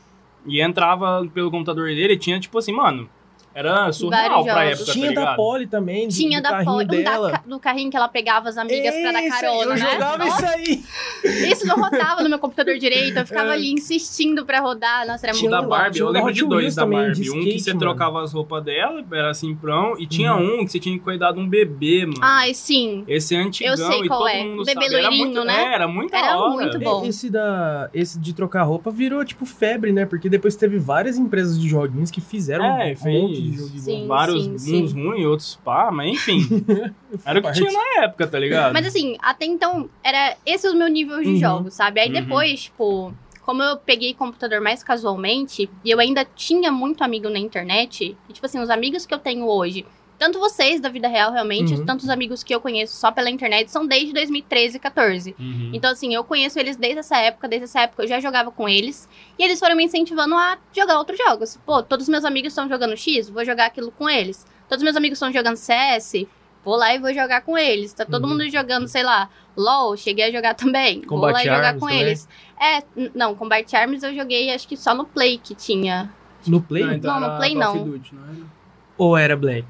e 0.45 0.61
entrava 0.61 1.25
pelo 1.33 1.49
computador 1.49 1.87
dele 1.87 2.13
e 2.13 2.17
tinha, 2.17 2.39
tipo 2.39 2.57
assim, 2.57 2.73
mano, 2.73 3.09
era 3.55 3.91
surreal 3.91 4.43
Vários 4.43 4.43
pra 4.53 4.63
jogos. 4.65 4.79
época, 4.81 4.91
Tinha 4.91 5.07
tá 5.07 5.13
da 5.13 5.21
ligado? 5.21 5.35
Polly 5.37 5.67
também, 5.67 6.07
do, 6.07 6.13
Tinha 6.13 6.39
do 6.39 6.43
da 6.43 6.49
carrinho 6.49 6.71
Poli, 6.71 6.83
um 6.83 6.87
da 7.03 7.11
dela. 7.11 7.31
ca- 7.31 7.43
do 7.47 7.59
carrinho 7.59 7.89
que 7.89 7.97
ela 7.97 8.07
pegava 8.09 8.49
as 8.49 8.57
amigas 8.57 8.93
pra 8.93 9.11
dar 9.13 9.17
aí, 9.19 9.29
carona, 9.29 9.61
eu 9.63 9.69
né? 9.69 9.77
jogava 9.77 10.17
Nossa, 10.25 10.59
isso 10.59 10.83
aí. 11.25 11.51
isso 11.51 11.65
não 11.67 11.75
rodava 11.77 12.21
no 12.21 12.29
meu 12.29 12.37
computador 12.39 12.77
direito, 12.77 13.17
eu 13.17 13.25
ficava 13.25 13.49
É. 13.49 13.53
ali 13.53 13.71
insistindo 13.71 14.45
pra 14.45 14.59
rodar. 14.59 15.07
Nossa, 15.07 15.25
era 15.27 15.35
O 15.35 15.39
muito 15.39 15.51
da 15.51 15.61
bom. 15.61 15.69
Barbie, 15.69 15.91
Tinha 15.95 16.03
eu 16.03 16.09
um 16.09 16.11
da 16.13 16.19
lembro 16.19 16.31
Hot 16.31 16.35
de 16.35 16.45
dois 16.49 16.61
Wheels 16.63 16.75
da 16.75 16.81
também, 16.83 16.99
Barbie. 16.99 17.21
de 17.21 17.29
um 17.31 17.33
que 17.33 17.39
skate, 17.39 17.59
você 17.63 17.69
mano. 17.71 17.79
trocava 17.79 18.23
as 18.23 18.33
roupas 18.33 18.63
dela, 18.63 19.03
era 19.11 19.33
simprão, 19.33 19.95
e 19.97 20.05
tinha 20.05 20.35
Uhum. 20.35 20.59
um 20.61 20.65
que 20.65 20.71
você 20.71 20.79
tinha 20.79 20.97
que 20.97 21.03
cuidar 21.03 21.31
de 21.31 21.39
um 21.39 21.47
bebê, 21.47 22.05
mano. 22.05 22.19
Ai, 22.21 22.53
sim. 22.53 23.03
Esse 23.07 23.35
é 23.35 23.39
antigão 23.39 23.71
Eu 23.71 23.77
sei 23.77 24.01
e 24.01 24.07
qual 24.07 24.19
todo 24.19 24.29
é. 24.29 24.43
mundo 24.43 24.65
Bebê 24.65 24.73
sabe. 24.81 24.85
Era 24.95 25.07
loirinho, 25.07 25.25
muito, 25.25 25.43
né? 25.45 25.63
é, 25.63 25.73
era 25.73 25.87
muito 25.87 26.15
Era 26.15 26.37
hora. 26.37 26.51
muito 26.51 26.79
bom. 26.79 27.05
Esse, 27.05 27.29
da, 27.29 27.89
esse 27.93 28.19
de 28.19 28.33
trocar 28.33 28.63
roupa 28.63 28.91
virou, 28.91 29.23
tipo, 29.23 29.45
febre, 29.45 29.91
né? 29.91 30.05
Porque 30.05 30.27
depois 30.29 30.55
teve 30.55 30.77
várias 30.77 31.17
empresas 31.17 31.59
de 31.59 31.67
joguinhos 31.69 32.11
que 32.11 32.19
fizeram 32.21 32.65
É, 32.65 32.91
um 32.91 32.95
fez 32.95 33.21
monte 33.21 33.41
de 33.51 33.57
jogo. 33.57 33.69
Sim. 33.79 34.07
Vários, 34.07 34.61
sim. 34.61 34.83
uns 34.83 34.93
ruins, 34.93 35.25
outros 35.25 35.55
pá, 35.63 35.89
mas 35.91 36.13
enfim. 36.13 36.39
era 37.25 37.39
o 37.39 37.41
que 37.41 37.51
tinha 37.53 37.71
na 37.71 38.03
época, 38.03 38.27
tá 38.27 38.39
ligado? 38.39 38.73
Mas 38.73 38.85
assim, 38.87 39.15
até 39.21 39.45
então, 39.45 39.89
era 40.03 40.35
esse 40.45 40.67
o 40.67 40.75
meu 40.75 40.87
nível 40.87 41.21
de 41.21 41.29
Uhum. 41.29 41.35
jogos, 41.37 41.73
sabe? 41.73 41.99
Aí 41.99 42.07
Uhum. 42.07 42.13
depois, 42.13 42.63
tipo, 42.63 43.13
como 43.41 43.61
eu 43.61 43.77
peguei 43.77 44.13
computador 44.13 44.59
mais 44.61 44.83
casualmente, 44.83 45.69
e 45.83 45.91
eu 45.91 45.99
ainda 45.99 46.25
tinha 46.35 46.71
muito 46.71 47.03
amigo 47.03 47.29
na 47.29 47.37
internet, 47.39 48.17
e, 48.29 48.33
tipo 48.33 48.45
assim, 48.45 48.59
os 48.59 48.69
amigos 48.69 49.05
que 49.05 49.13
eu 49.13 49.19
tenho 49.19 49.45
hoje, 49.47 49.85
tanto 50.17 50.39
vocês 50.39 50.79
da 50.79 50.89
vida 50.89 51.07
real, 51.07 51.31
realmente, 51.31 51.73
Uhum. 51.73 51.85
tanto 51.85 52.01
os 52.03 52.09
amigos 52.09 52.43
que 52.43 52.53
eu 52.55 52.61
conheço 52.61 52.95
só 52.95 53.11
pela 53.11 53.29
internet, 53.29 53.69
são 53.69 53.85
desde 53.85 54.13
2013 54.13 54.77
e 54.77 54.79
14. 54.79 55.35
Uhum. 55.39 55.71
Então, 55.73 55.91
assim, 55.91 56.13
eu 56.13 56.23
conheço 56.23 56.57
eles 56.59 56.75
desde 56.77 56.99
essa 56.99 57.17
época, 57.17 57.47
desde 57.47 57.65
essa 57.65 57.81
época 57.81 58.03
eu 58.03 58.07
já 58.07 58.19
jogava 58.19 58.51
com 58.51 58.67
eles, 58.69 59.07
e 59.37 59.43
eles 59.43 59.59
foram 59.59 59.75
me 59.75 59.83
incentivando 59.83 60.35
a 60.35 60.57
jogar 60.75 60.97
outros 60.97 61.17
jogos. 61.17 61.57
Pô, 61.65 61.83
todos 61.83 62.05
os 62.05 62.09
meus 62.09 62.23
amigos 62.25 62.49
estão 62.53 62.67
jogando 62.69 62.95
X, 62.97 63.29
vou 63.29 63.43
jogar 63.45 63.65
aquilo 63.65 63.91
com 63.91 64.09
eles. 64.09 64.45
Todos 64.69 64.81
os 64.81 64.83
meus 64.83 64.95
amigos 64.95 65.17
estão 65.17 65.31
jogando 65.31 65.57
CS, 65.57 66.25
vou 66.63 66.75
lá 66.75 66.95
e 66.95 66.99
vou 66.99 67.13
jogar 67.13 67.41
com 67.41 67.57
eles. 67.57 67.93
Tá 67.93 68.05
todo 68.05 68.23
Uhum. 68.23 68.29
mundo 68.31 68.49
jogando, 68.49 68.87
sei 68.87 69.03
lá, 69.03 69.29
LOL, 69.55 69.95
cheguei 69.95 70.25
a 70.25 70.31
jogar 70.31 70.53
também. 70.55 71.01
vou 71.07 71.19
lá 71.19 71.27
Combat 71.27 71.41
e 71.45 71.49
jogar 71.49 71.67
Arms 71.67 71.79
com 71.79 71.87
também? 71.87 72.01
eles. 72.01 72.27
É, 72.59 72.83
não, 73.13 73.35
Combat 73.35 73.75
Arms 73.75 74.01
eu 74.03 74.15
joguei 74.15 74.53
acho 74.53 74.67
que 74.67 74.75
só 74.77 74.95
no 74.95 75.05
Play 75.05 75.37
que 75.37 75.53
tinha. 75.53 76.09
No 76.47 76.61
Play? 76.61 76.83
Não, 76.83 76.93
então 76.93 77.19
Não, 77.19 77.29
no 77.31 77.37
Play 77.37 77.53
não. 77.55 77.83
Duty, 77.85 78.15
não 78.15 78.23
era? 78.23 78.37
Ou 78.97 79.17
era 79.17 79.35
Black? 79.35 79.65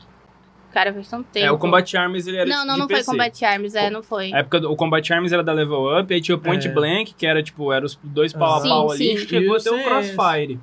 Cara, 0.76 0.94
faz 0.94 1.08
tanto 1.10 1.26
tempo. 1.32 1.46
É, 1.46 1.50
o 1.50 1.58
Combat 1.58 1.98
Arms 1.98 2.28
ele 2.28 2.36
era 2.36 2.50
Não, 2.50 2.66
não, 2.66 2.74
de 2.74 2.80
não 2.82 2.88
foi 2.90 2.98
PC. 2.98 3.10
Combat 3.10 3.46
Arms, 3.46 3.76
é, 3.76 3.90
não 3.90 4.04
foi. 4.04 4.34
A 4.34 4.40
época 4.40 4.60
do 4.60 4.70
o 4.70 4.76
Combat 4.76 5.14
Arms 5.14 5.32
era 5.32 5.42
da 5.42 5.54
Level 5.54 5.98
Up, 6.02 6.14
aí 6.14 6.20
tinha 6.20 6.36
o 6.36 6.38
Point 6.38 6.68
É. 6.68 6.70
Blank, 6.70 7.14
que 7.14 7.26
era 7.26 7.42
tipo, 7.42 7.72
era 7.72 7.86
os 7.86 7.98
dois 8.04 8.34
pau 8.34 8.56
a 8.56 8.60
Sim, 8.60 8.68
pau 8.68 8.92
ali, 8.92 9.18
sim. 9.18 9.26
chegou 9.26 9.56
até 9.56 9.72
o. 9.72 9.82
Crossfire. 9.86 10.60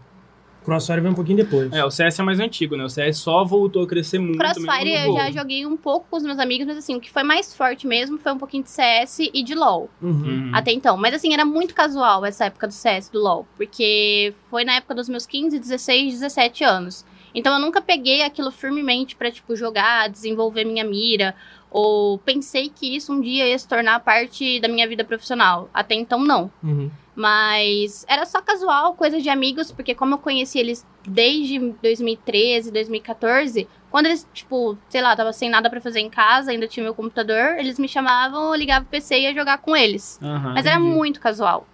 Crossfire 0.66 1.00
veio 1.00 1.12
um 1.12 1.14
pouquinho 1.14 1.38
depois. 1.38 1.72
É, 1.72 1.82
o 1.82 1.90
CS 1.90 2.20
é 2.20 2.22
mais 2.22 2.38
antigo, 2.38 2.76
né? 2.76 2.84
O 2.84 2.90
CS 2.90 3.16
só 3.16 3.42
voltou 3.42 3.84
a 3.84 3.86
crescer 3.86 4.18
muito 4.18 4.36
Crossfire 4.36 4.84
mesmo 4.84 5.12
no 5.14 5.18
eu 5.18 5.24
já 5.24 5.30
joguei 5.30 5.64
um 5.64 5.78
pouco 5.78 6.06
com 6.10 6.16
os 6.18 6.22
meus 6.22 6.38
amigos, 6.38 6.66
mas 6.66 6.76
assim, 6.76 6.94
o 6.94 7.00
que 7.00 7.10
foi 7.10 7.22
mais 7.22 7.54
forte 7.56 7.86
mesmo 7.86 8.18
foi 8.18 8.32
um 8.32 8.38
pouquinho 8.38 8.62
de 8.62 8.70
CS 8.70 9.30
e 9.32 9.42
de 9.42 9.54
LoL. 9.54 9.88
Uhum. 10.02 10.10
Uhum. 10.10 10.50
Até 10.52 10.72
então. 10.72 10.98
Mas 10.98 11.14
assim, 11.14 11.32
era 11.32 11.46
muito 11.46 11.74
casual 11.74 12.22
essa 12.26 12.44
época 12.44 12.68
do 12.68 12.74
CS, 12.74 13.08
do 13.08 13.18
LoL. 13.18 13.46
Porque 13.56 14.34
foi 14.50 14.62
na 14.62 14.74
época 14.74 14.94
dos 14.94 15.08
meus 15.08 15.24
15, 15.24 15.58
16, 15.58 16.20
17 16.20 16.64
anos. 16.64 17.04
Então 17.34 17.54
eu 17.54 17.60
nunca 17.60 17.80
peguei 17.80 18.22
aquilo 18.22 18.50
firmemente 18.50 19.16
pra, 19.16 19.30
tipo, 19.30 19.56
jogar, 19.56 20.08
desenvolver 20.08 20.64
minha 20.64 20.84
mira. 20.84 21.34
Ou 21.70 22.18
pensei 22.18 22.68
que 22.68 22.94
isso 22.94 23.12
um 23.12 23.20
dia 23.20 23.48
ia 23.48 23.58
se 23.58 23.66
tornar 23.66 24.00
parte 24.00 24.60
da 24.60 24.68
minha 24.68 24.86
vida 24.86 25.04
profissional. 25.04 25.70
Até 25.72 25.94
então, 25.94 26.22
não. 26.22 26.50
Uhum. 26.62 26.90
Mas 27.14 28.04
era 28.08 28.24
só 28.24 28.40
casual, 28.40 28.94
coisa 28.94 29.20
de 29.20 29.28
amigos, 29.28 29.70
porque 29.70 29.94
como 29.94 30.14
eu 30.14 30.18
conheci 30.18 30.58
eles 30.58 30.86
desde 31.06 31.58
2013, 31.82 32.70
2014, 32.70 33.68
quando 33.90 34.06
eles, 34.06 34.26
tipo, 34.32 34.78
sei 34.88 35.02
lá, 35.02 35.14
tava 35.14 35.32
sem 35.32 35.50
nada 35.50 35.68
pra 35.68 35.80
fazer 35.80 36.00
em 36.00 36.08
casa, 36.08 36.50
ainda 36.50 36.66
tinha 36.66 36.84
meu 36.84 36.94
computador, 36.94 37.58
eles 37.58 37.78
me 37.78 37.88
chamavam, 37.88 38.48
eu 38.48 38.54
ligava 38.54 38.84
o 38.84 38.88
PC 38.88 39.16
e 39.16 39.22
ia 39.24 39.34
jogar 39.34 39.58
com 39.58 39.76
eles. 39.76 40.18
Aham. 40.22 40.54
Mas 40.54 40.64
era 40.64 40.76
entendi. 40.76 40.94
muito 40.94 41.20
casual. 41.20 41.66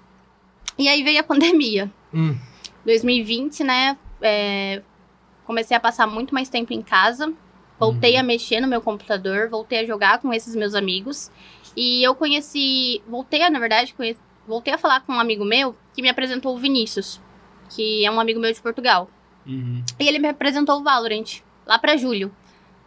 E 0.76 0.88
aí 0.88 1.02
veio 1.02 1.20
a 1.20 1.24
pandemia. 1.24 1.90
Hum. 2.12 2.36
2020, 2.84 3.62
né? 3.64 3.96
é, 4.20 4.82
comecei 5.48 5.74
a 5.74 5.80
passar 5.80 6.06
muito 6.06 6.34
mais 6.34 6.48
tempo 6.50 6.72
em 6.74 6.82
casa. 6.82 7.32
Voltei 7.80 8.14
Uhum. 8.14 8.20
a 8.20 8.22
mexer 8.22 8.60
no 8.60 8.68
meu 8.68 8.82
computador, 8.82 9.48
voltei 9.48 9.80
a 9.80 9.84
jogar 9.86 10.18
com 10.20 10.32
esses 10.32 10.54
meus 10.54 10.74
amigos. 10.74 11.30
E 11.76 12.02
eu 12.06 12.14
conheci. 12.14 13.00
Voltei 13.08 13.42
a, 13.42 13.48
na 13.50 13.58
verdade, 13.58 13.94
conheci, 13.94 14.20
voltei 14.46 14.74
a 14.74 14.78
falar 14.78 15.00
com 15.00 15.12
um 15.14 15.20
amigo 15.20 15.44
meu 15.44 15.74
que 15.94 16.02
me 16.02 16.08
apresentou 16.10 16.54
o 16.54 16.58
Vinícius, 16.58 17.18
que 17.74 18.04
é 18.04 18.10
um 18.10 18.20
amigo 18.20 18.38
meu 18.38 18.52
de 18.52 18.60
Portugal. 18.60 19.08
Uhum. 19.46 19.82
E 19.98 20.06
ele 20.06 20.18
me 20.18 20.28
apresentou 20.28 20.80
o 20.80 20.82
Valorant, 20.84 21.40
lá 21.66 21.78
pra 21.78 21.96
julho. 21.96 22.30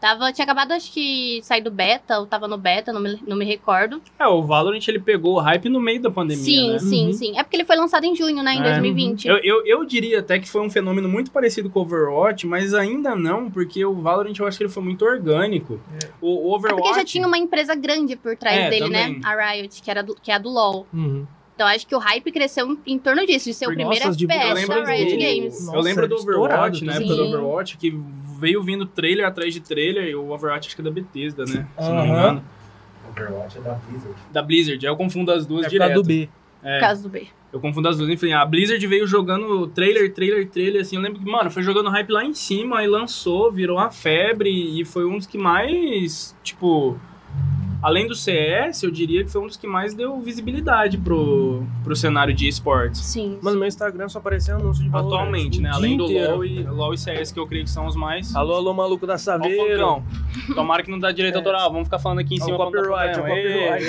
Tava, 0.02 0.34
tinha 0.34 0.44
acabado, 0.44 0.72
acho 0.72 0.92
que, 0.92 1.40
sair 1.44 1.62
do 1.62 1.70
beta, 1.70 2.20
ou 2.20 2.26
tava 2.26 2.48
no 2.48 2.58
beta, 2.58 2.92
não 2.92 3.00
me, 3.00 3.20
não 3.28 3.38
me 3.38 3.46
recordo. 3.46 4.02
É, 4.18 4.26
o 4.26 4.42
Valorant 4.42 4.82
ele 4.88 5.00
pegou 5.00 5.36
o 5.36 5.40
hype 5.40 5.70
no 5.70 5.80
meio 5.80 6.02
da 6.02 6.10
pandemia, 6.10 6.44
sim, 6.44 6.72
né? 6.72 6.80
sim, 6.80 7.06
Uhum. 7.06 7.14
sim. 7.14 7.38
É 7.38 7.44
porque 7.44 7.56
ele 7.56 7.66
foi 7.66 7.76
lançado 7.76 8.04
em 8.04 8.16
junho, 8.16 8.42
né? 8.42 8.56
Em 8.56 8.62
É, 8.62 8.64
2020. 8.64 9.28
Eu, 9.28 9.38
eu, 9.44 9.64
eu 9.68 9.86
diria 9.86 10.20
até 10.20 10.40
que 10.40 10.50
foi 10.50 10.60
um 10.62 10.72
fenômeno 10.72 11.08
muito 11.08 11.30
parecido 11.30 11.70
com 11.70 11.80
o 11.80 11.84
Overwatch, 11.84 12.48
mas 12.48 12.74
ainda 12.74 13.16
não, 13.16 13.52
porque 13.52 13.86
o 13.86 13.94
Valorant 14.02 14.34
eu 14.40 14.48
acho 14.48 14.58
que 14.58 14.64
ele 14.64 14.72
foi 14.72 14.82
muito 14.82 15.06
orgânico. 15.06 15.80
O, 16.20 16.50
o 16.50 16.54
É 16.54 16.56
Overwatch. 16.58 16.82
porque 16.84 17.00
já 17.00 17.06
tinha 17.06 17.28
uma 17.28 17.38
empresa 17.38 17.76
grande 17.76 18.16
por 18.16 18.36
trás 18.36 18.58
É, 18.58 18.70
dele, 18.72 18.86
também. 18.86 19.20
né? 19.20 19.22
A 19.24 19.52
Riot, 19.54 19.82
que, 19.84 19.92
era 19.92 20.02
do- 20.02 20.16
que 20.16 20.32
é 20.32 20.34
a 20.34 20.40
do 20.40 20.50
LoL. 20.50 20.88
Uhum. 20.92 21.28
Então 21.56 21.68
acho 21.68 21.86
que 21.86 21.96
o 21.96 22.00
hype 22.00 22.32
cresceu 22.32 22.78
em, 22.86 22.98
torno 22.98 23.26
disso, 23.26 23.46
de 23.46 23.54
ser 23.54 23.66
o 23.66 23.74
primeiro 23.74 24.06
nossa, 24.06 24.18
FPS 24.18 24.68
da 24.68 24.76
lembro, 24.76 24.92
Riot 24.92 25.12
do, 25.12 25.22
Games. 25.22 25.66
Nossa, 25.66 25.78
eu 25.78 25.82
lembro 25.82 26.08
do 26.08 26.16
estourado, 26.16 26.44
Overwatch, 26.44 26.86
na 26.86 26.94
sim. 26.94 27.00
época 27.00 27.16
do 27.16 27.24
Overwatch, 27.28 27.78
que 27.78 28.00
veio 28.40 28.64
vindo 28.64 28.86
trailer 28.86 29.28
atrás 29.28 29.54
de 29.54 29.60
trailer, 29.60 30.08
e 30.08 30.16
o 30.16 30.32
Overwatch 30.32 30.68
acho 30.68 30.76
que 30.76 30.82
é 30.82 30.86
da 30.86 30.92
Bethesda, 30.92 31.46
né? 31.46 31.68
Se 31.78 31.90
não 31.90 32.04
me 32.04 32.10
engano. 32.10 32.44
Overwatch 33.12 33.58
é 33.58 33.62
da 33.62 33.74
Blizzard. 33.74 34.16
Da 34.32 34.42
Blizzard, 34.42 34.88
aí 34.88 34.92
eu 34.92 34.98
confundo 34.98 35.32
as 35.32 35.46
duas 35.46 35.66
É 35.66 35.70
direto. 35.70 35.94
do 35.96 36.04
B. 36.04 36.30
É, 36.64 36.80
causa 36.80 37.02
do 37.02 37.10
B. 37.10 37.28
eu 37.52 37.60
confundo 37.60 37.90
as 37.90 37.98
duas. 37.98 38.10
Enfim, 38.10 38.34
a 38.34 38.46
Blizzard 38.46 38.86
veio 38.88 39.06
jogando 39.06 39.68
trailer, 39.68 40.14
trailer, 40.14 40.48
trailer, 40.48 40.82
assim, 40.82 40.96
eu 40.96 41.02
lembro 41.02 41.20
que, 41.20 41.30
mano, 41.30 41.50
foi 41.52 41.64
jogando 41.64 41.90
hype 41.90 42.10
lá 42.10 42.24
em 42.24 42.34
cima, 42.34 42.80
aí 42.80 42.88
lançou, 42.88 43.52
virou 43.52 43.78
uma 43.78 43.92
febre, 43.92 44.50
e 44.50 44.86
foi 44.86 45.06
um 45.06 45.18
dos 45.18 45.28
que 45.28 45.38
mais, 45.38 46.36
tipo... 46.44 47.00
Além 47.82 48.06
do 48.08 48.14
CS, 48.14 48.84
eu 48.84 48.92
diria 48.92 49.24
que 49.24 49.32
foi 49.32 49.42
um 49.42 49.48
dos 49.48 49.58
que 49.58 49.66
mais 49.66 49.94
deu 49.94 50.20
visibilidade 50.22 50.98
pro, 51.00 51.64
pro 51.84 51.96
cenário 51.96 52.34
de 52.34 52.48
esportes. 52.48 53.02
Sim. 53.02 53.40
Mano, 53.42 53.58
meu 53.58 53.68
Instagram 53.68 54.08
só 54.08 54.20
aparecia 54.20 54.56
anúncio 54.56 54.84
de 54.84 54.90
Valorant. 54.90 55.16
Atualmente, 55.22 55.60
o 55.60 55.62
né? 55.64 55.72
Além 55.74 55.98
do 55.98 56.04
inteiro. 56.06 56.34
LoL 56.36 56.46
e, 56.46 56.64
LoL 56.64 56.94
e 56.94 56.98
CS, 56.98 57.32
que 57.32 57.40
eu 57.40 57.48
creio 57.48 57.64
que 57.64 57.72
são 57.72 57.88
os 57.88 57.96
mais... 57.96 58.36
Alô, 58.36 58.54
alô, 58.54 58.74
maluco 58.74 59.08
da 59.08 59.14
Ó 59.14 59.16
o 59.16 59.20
Saveiro. 59.20 59.80
Falcão. 59.80 60.04
Tomara 60.54 60.84
que 60.84 60.92
não 60.92 61.00
dá 61.00 61.12
direito 61.12 61.36
É. 61.36 61.38
autoral. 61.40 61.72
Vamos 61.72 61.88
ficar 61.88 61.98
falando 61.98 62.20
aqui 62.20 62.36
em 62.36 62.40
Ó 62.40 62.44
o 62.44 62.46
cima. 62.46 62.58
dar 62.58 62.66
copyright, 62.66 63.20
ó 63.20 63.24
o 63.24 63.28
copyright. 63.28 63.86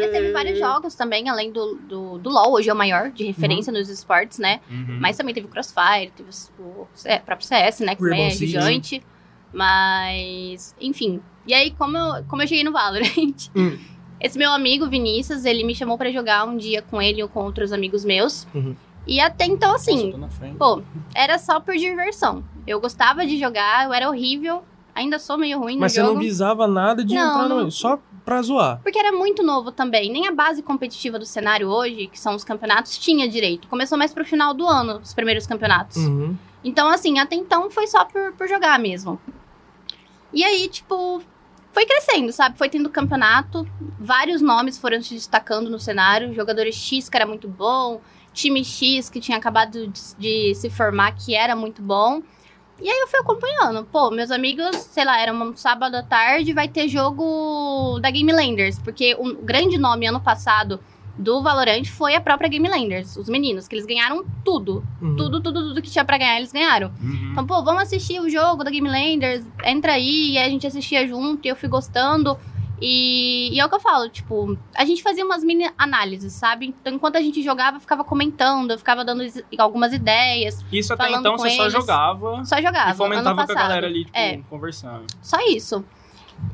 Mas 0.00 0.10
teve 0.10 0.32
vários 0.32 0.58
jogos 0.58 0.94
também, 0.94 1.28
além 1.28 1.52
do, 1.52 1.74
do, 1.74 2.18
do 2.18 2.30
LoL, 2.30 2.54
hoje 2.54 2.70
é 2.70 2.72
o 2.72 2.76
maior 2.76 3.10
de 3.10 3.24
referência 3.24 3.70
nos 3.72 3.90
esportes, 3.90 4.38
né? 4.38 4.60
Uhum. 4.70 4.98
Mas 5.00 5.16
também 5.18 5.34
teve 5.34 5.46
o 5.46 5.50
Crossfire, 5.50 6.12
teve 6.16 6.30
o 6.58 6.86
é, 7.04 7.18
próprio 7.18 7.46
CS, 7.46 7.80
né? 7.80 7.94
Que 7.94 8.14
é 8.14 8.30
gigante. 8.30 9.02
Mas, 9.52 10.74
enfim. 10.80 11.20
E 11.46 11.54
aí, 11.54 11.70
como 11.72 11.96
eu, 11.96 12.24
como 12.28 12.42
eu 12.42 12.46
cheguei 12.48 12.64
no 12.64 12.72
Valorant? 12.72 13.48
Hum. 13.54 13.78
Esse 14.18 14.38
meu 14.38 14.50
amigo, 14.50 14.88
Vinícius, 14.88 15.44
ele 15.44 15.62
me 15.62 15.74
chamou 15.74 15.98
pra 15.98 16.10
jogar 16.10 16.46
um 16.46 16.56
dia 16.56 16.80
com 16.80 17.02
ele 17.02 17.22
ou 17.22 17.28
com 17.28 17.44
outros 17.44 17.70
amigos 17.70 18.02
meus. 18.02 18.46
Uhum. 18.54 18.74
E 19.06 19.20
até 19.20 19.44
então, 19.44 19.72
Nossa, 19.72 19.90
assim, 19.90 20.10
tô 20.10 20.16
na 20.16 20.28
frente. 20.30 20.56
pô, 20.56 20.82
era 21.14 21.38
só 21.38 21.60
por 21.60 21.76
diversão. 21.76 22.42
Eu 22.66 22.80
gostava 22.80 23.26
de 23.26 23.38
jogar, 23.38 23.84
eu 23.84 23.92
era 23.92 24.08
horrível. 24.08 24.62
Ainda 24.94 25.18
sou 25.18 25.36
meio 25.36 25.58
ruim 25.60 25.78
Mas 25.78 25.92
no 25.92 25.94
você 25.96 26.00
jogo. 26.00 26.14
não 26.14 26.20
visava 26.20 26.66
nada 26.66 27.04
de 27.04 27.14
Não, 27.14 27.30
entrar 27.30 27.48
no. 27.48 27.62
não- 27.64 27.70
Só 27.70 27.98
pra 28.24 28.40
zoar. 28.40 28.80
Porque 28.82 28.98
era 28.98 29.12
muito 29.12 29.42
novo 29.42 29.70
também. 29.70 30.10
Nem 30.10 30.26
a 30.26 30.32
base 30.32 30.62
competitiva 30.62 31.18
do 31.18 31.26
cenário 31.26 31.68
hoje, 31.68 32.06
que 32.06 32.18
são 32.18 32.34
os 32.34 32.42
campeonatos, 32.42 32.96
tinha 32.96 33.28
direito. 33.28 33.68
Começou 33.68 33.98
mais 33.98 34.14
pro 34.14 34.24
final 34.24 34.54
do 34.54 34.66
ano, 34.66 34.98
os 35.02 35.12
primeiros 35.12 35.46
campeonatos. 35.46 35.98
Uhum. 35.98 36.34
Então, 36.64 36.88
assim, 36.88 37.18
até 37.18 37.36
então 37.36 37.70
foi 37.70 37.86
só 37.86 38.04
por, 38.06 38.32
por 38.32 38.48
jogar 38.48 38.78
mesmo. 38.80 39.20
E 40.32 40.42
aí, 40.42 40.66
tipo, 40.68 41.22
foi 41.76 41.84
crescendo, 41.84 42.32
sabe? 42.32 42.56
Foi 42.56 42.70
tendo 42.70 42.88
campeonato, 42.88 43.68
vários 44.00 44.40
nomes 44.40 44.78
foram 44.78 45.02
se 45.02 45.12
destacando 45.12 45.68
no 45.68 45.78
cenário. 45.78 46.32
Jogadores 46.32 46.74
X, 46.74 47.10
que 47.10 47.16
era 47.18 47.26
muito 47.26 47.46
bom, 47.46 48.00
time 48.32 48.64
X, 48.64 49.10
que 49.10 49.20
tinha 49.20 49.36
acabado 49.36 49.86
de, 49.86 50.16
de 50.16 50.54
se 50.54 50.70
formar, 50.70 51.14
que 51.14 51.34
era 51.34 51.54
muito 51.54 51.82
bom. 51.82 52.22
E 52.80 52.88
aí 52.88 52.98
eu 52.98 53.06
fui 53.08 53.20
acompanhando. 53.20 53.84
Pô, 53.84 54.10
meus 54.10 54.30
amigos, 54.30 54.74
sei 54.74 55.04
lá, 55.04 55.20
era 55.20 55.34
um 55.34 55.54
sábado 55.54 55.96
à 55.96 56.02
tarde, 56.02 56.54
vai 56.54 56.66
ter 56.66 56.88
jogo 56.88 58.00
da 58.00 58.10
Game 58.10 58.32
Landers, 58.32 58.78
porque 58.78 59.14
o 59.18 59.34
grande 59.34 59.76
nome 59.76 60.06
ano 60.06 60.22
passado 60.22 60.80
do 61.18 61.42
Valorant 61.42 61.84
foi 61.86 62.14
a 62.14 62.20
própria 62.20 62.48
Game 62.48 62.68
Landers, 62.68 63.16
os 63.16 63.28
meninos, 63.28 63.66
que 63.66 63.74
eles 63.74 63.86
ganharam 63.86 64.24
tudo. 64.44 64.84
Uhum. 65.00 65.16
Tudo, 65.16 65.40
tudo, 65.40 65.68
tudo 65.68 65.82
que 65.82 65.90
tinha 65.90 66.04
pra 66.04 66.18
ganhar, 66.18 66.36
eles 66.36 66.52
ganharam. 66.52 66.92
Uhum. 67.02 67.30
Então, 67.32 67.46
pô, 67.46 67.62
vamos 67.64 67.82
assistir 67.82 68.20
o 68.20 68.28
jogo 68.28 68.62
da 68.62 68.70
Game 68.70 68.88
Landers, 68.88 69.44
entra 69.64 69.92
aí, 69.92 70.32
e 70.32 70.38
a 70.38 70.48
gente 70.48 70.66
assistia 70.66 71.06
junto, 71.06 71.46
e 71.46 71.48
eu 71.48 71.56
fui 71.56 71.68
gostando. 71.68 72.36
E, 72.78 73.48
e 73.54 73.58
é 73.58 73.64
o 73.64 73.68
que 73.70 73.74
eu 73.74 73.80
falo, 73.80 74.06
tipo, 74.10 74.58
a 74.74 74.84
gente 74.84 75.02
fazia 75.02 75.24
umas 75.24 75.42
mini 75.42 75.66
análises, 75.78 76.34
sabe? 76.34 76.66
Então, 76.66 76.92
enquanto 76.92 77.16
a 77.16 77.22
gente 77.22 77.42
jogava, 77.42 77.78
eu 77.78 77.80
ficava 77.80 78.04
comentando, 78.04 78.70
eu 78.72 78.76
ficava 78.78 79.02
dando 79.02 79.22
algumas 79.56 79.94
ideias, 79.94 80.62
Isso 80.70 80.92
até 80.92 81.10
então 81.10 81.38
você 81.38 81.50
só 81.56 81.62
eles. 81.62 81.72
jogava 81.72 82.44
só 82.44 82.60
jogava. 82.60 82.90
e 82.90 82.94
fomentava 82.94 83.46
com 83.46 83.52
a 83.52 83.54
galera 83.54 83.86
ali, 83.86 84.04
tipo, 84.04 84.18
É. 84.18 84.36
conversando. 84.50 85.06
Só 85.22 85.38
isso. 85.48 85.82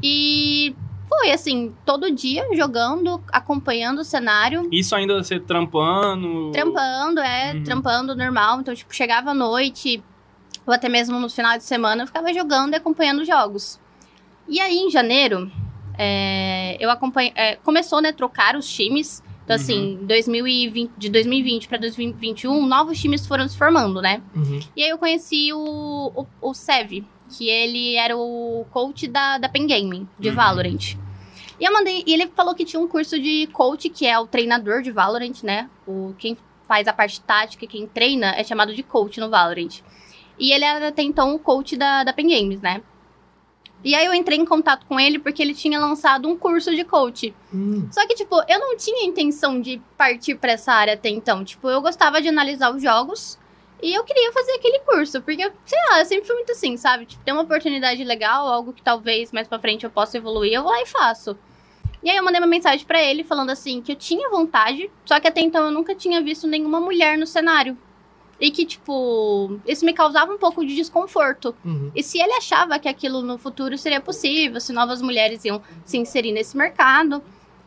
E 0.00 0.76
foi 1.18 1.30
assim, 1.30 1.74
todo 1.84 2.10
dia 2.10 2.46
jogando, 2.54 3.22
acompanhando 3.32 4.00
o 4.00 4.04
cenário. 4.04 4.68
Isso 4.72 4.94
ainda 4.94 5.22
você 5.22 5.38
trampando. 5.38 6.50
Trampando, 6.52 7.20
é, 7.20 7.54
Uhum. 7.54 7.64
trampando 7.64 8.14
normal. 8.16 8.60
Então, 8.60 8.74
tipo, 8.74 8.94
chegava 8.94 9.30
à 9.30 9.34
noite, 9.34 10.02
ou 10.66 10.72
até 10.72 10.88
mesmo 10.88 11.18
no 11.20 11.28
final 11.28 11.56
de 11.58 11.64
semana, 11.64 12.02
eu 12.02 12.06
ficava 12.06 12.32
jogando 12.32 12.72
e 12.72 12.76
acompanhando 12.76 13.24
jogos. 13.24 13.80
E 14.48 14.60
aí, 14.60 14.76
em 14.78 14.90
janeiro, 14.90 15.50
é, 15.98 16.76
eu 16.80 16.90
acompanhei. 16.90 17.32
é, 17.34 17.56
começou, 17.56 18.00
né, 18.00 18.12
trocar 18.12 18.56
os 18.56 18.66
times. 18.68 19.22
Então, 19.44 19.56
assim, 19.56 19.98
2020, 20.02 20.92
de 20.96 21.08
2020 21.10 21.68
para 21.68 21.78
2021, 21.78 22.64
novos 22.66 22.98
times 23.00 23.26
foram 23.26 23.46
se 23.48 23.58
formando, 23.58 24.00
né? 24.00 24.22
Uhum. 24.36 24.60
E 24.76 24.82
aí 24.84 24.90
eu 24.90 24.98
conheci 24.98 25.52
o, 25.52 26.12
o, 26.14 26.26
o 26.40 26.54
Sev, 26.54 27.04
que 27.28 27.48
ele 27.48 27.96
era 27.96 28.16
o 28.16 28.64
coach 28.70 29.08
da, 29.08 29.38
da 29.38 29.48
Pen 29.48 29.66
Gaming, 29.66 30.06
de 30.18 30.28
Uhum. 30.28 30.34
Valorant. 30.36 30.96
E 31.62 31.64
eu 31.64 31.72
mandei. 31.72 32.02
E 32.04 32.12
ele 32.12 32.26
falou 32.26 32.56
que 32.56 32.64
tinha 32.64 32.82
um 32.82 32.88
curso 32.88 33.20
de 33.20 33.46
coach, 33.52 33.88
que 33.88 34.04
é 34.04 34.18
o 34.18 34.26
treinador 34.26 34.82
de 34.82 34.90
Valorant, 34.90 35.44
né? 35.44 35.70
O, 35.86 36.12
quem 36.18 36.36
faz 36.66 36.88
a 36.88 36.92
parte 36.92 37.20
tática, 37.20 37.68
quem 37.68 37.86
treina, 37.86 38.34
é 38.36 38.42
chamado 38.42 38.74
de 38.74 38.82
coach 38.82 39.20
no 39.20 39.30
Valorant. 39.30 39.80
E 40.36 40.50
ele 40.50 40.64
era 40.64 40.88
até 40.88 41.02
então 41.02 41.32
o 41.36 41.38
coach 41.38 41.76
da, 41.76 42.02
da 42.02 42.12
Pen 42.12 42.26
Games, 42.26 42.60
né? 42.60 42.82
E 43.84 43.94
aí 43.94 44.04
eu 44.04 44.12
entrei 44.12 44.38
em 44.38 44.44
contato 44.44 44.84
com 44.86 44.98
ele 44.98 45.20
porque 45.20 45.40
ele 45.40 45.54
tinha 45.54 45.78
lançado 45.78 46.28
um 46.28 46.36
curso 46.36 46.74
de 46.74 46.82
coach. 46.82 47.32
Hum. 47.54 47.88
Só 47.92 48.04
que, 48.08 48.16
tipo, 48.16 48.42
eu 48.48 48.58
não 48.58 48.76
tinha 48.76 49.06
intenção 49.06 49.60
de 49.60 49.80
partir 49.96 50.34
pra 50.34 50.52
essa 50.52 50.72
área 50.72 50.94
até 50.94 51.10
então. 51.10 51.44
Tipo, 51.44 51.70
eu 51.70 51.80
gostava 51.80 52.20
de 52.20 52.26
analisar 52.26 52.74
os 52.74 52.82
jogos 52.82 53.38
e 53.80 53.94
eu 53.94 54.02
queria 54.02 54.32
fazer 54.32 54.50
aquele 54.54 54.80
curso. 54.80 55.22
Porque, 55.22 55.48
sei 55.64 55.78
lá, 55.90 56.00
eu 56.00 56.06
sempre 56.06 56.26
fui 56.26 56.34
muito 56.34 56.50
assim, 56.50 56.76
sabe? 56.76 57.06
Tipo, 57.06 57.22
tem 57.22 57.32
uma 57.32 57.44
oportunidade 57.44 58.02
legal, 58.02 58.48
algo 58.48 58.72
que 58.72 58.82
talvez 58.82 59.30
mais 59.30 59.46
pra 59.46 59.60
frente 59.60 59.84
eu 59.84 59.90
possa 59.90 60.16
evoluir, 60.16 60.54
eu 60.54 60.64
vou 60.64 60.72
lá 60.72 60.82
e 60.82 60.86
faço. 60.86 61.38
E 62.02 62.10
aí 62.10 62.16
eu 62.16 62.24
mandei 62.24 62.40
uma 62.40 62.46
mensagem 62.46 62.84
pra 62.84 63.02
ele 63.02 63.22
falando 63.22 63.50
assim 63.50 63.80
que 63.80 63.92
eu 63.92 63.96
tinha 63.96 64.28
vontade, 64.28 64.90
só 65.04 65.20
que 65.20 65.28
até 65.28 65.40
então 65.40 65.64
eu 65.64 65.70
nunca 65.70 65.94
tinha 65.94 66.20
visto 66.20 66.46
nenhuma 66.46 66.80
mulher 66.80 67.16
no 67.16 67.26
cenário. 67.26 67.76
E 68.40 68.50
que, 68.50 68.66
tipo, 68.66 69.60
isso 69.64 69.84
me 69.84 69.92
causava 69.92 70.32
um 70.32 70.38
pouco 70.38 70.66
de 70.66 70.74
desconforto. 70.74 71.54
Uhum. 71.64 71.92
E 71.94 72.02
se 72.02 72.18
ele 72.18 72.32
achava 72.32 72.76
que 72.76 72.88
aquilo 72.88 73.22
no 73.22 73.38
futuro 73.38 73.78
seria 73.78 74.00
possível, 74.00 74.60
se 74.60 74.72
novas 74.72 75.00
mulheres 75.00 75.44
iam 75.44 75.62
se 75.84 75.96
inserir 75.96 76.32
nesse 76.32 76.56
mercado. 76.56 77.22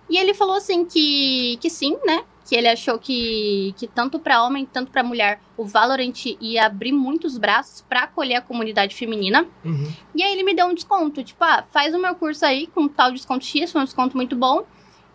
E 0.09 0.17
ele 0.17 0.33
falou 0.33 0.55
assim 0.57 0.83
que, 0.83 1.57
que 1.61 1.69
sim, 1.69 1.97
né? 2.05 2.25
Que 2.47 2.55
ele 2.55 2.67
achou 2.67 2.99
que, 2.99 3.73
que 3.75 3.87
tanto 3.87 4.19
para 4.19 4.43
homem, 4.43 4.67
tanto 4.71 4.91
para 4.91 5.01
mulher, 5.03 5.39
o 5.57 5.65
Valorant 5.65 6.13
ia 6.39 6.65
abrir 6.67 6.91
muitos 6.91 7.37
braços 7.39 7.81
para 7.81 8.03
acolher 8.03 8.35
a 8.35 8.41
comunidade 8.41 8.93
feminina. 8.95 9.47
Uhum. 9.63 9.91
E 10.13 10.21
aí 10.21 10.31
ele 10.33 10.43
me 10.43 10.53
deu 10.53 10.67
um 10.67 10.73
desconto, 10.75 11.23
tipo, 11.23 11.43
ah, 11.43 11.63
faz 11.71 11.95
o 11.95 11.99
meu 11.99 12.13
curso 12.13 12.45
aí 12.45 12.67
com 12.67 12.87
tal 12.87 13.11
desconto 13.11 13.43
X, 13.43 13.71
foi 13.71 13.81
um 13.81 13.85
desconto 13.85 14.15
muito 14.15 14.35
bom. 14.35 14.63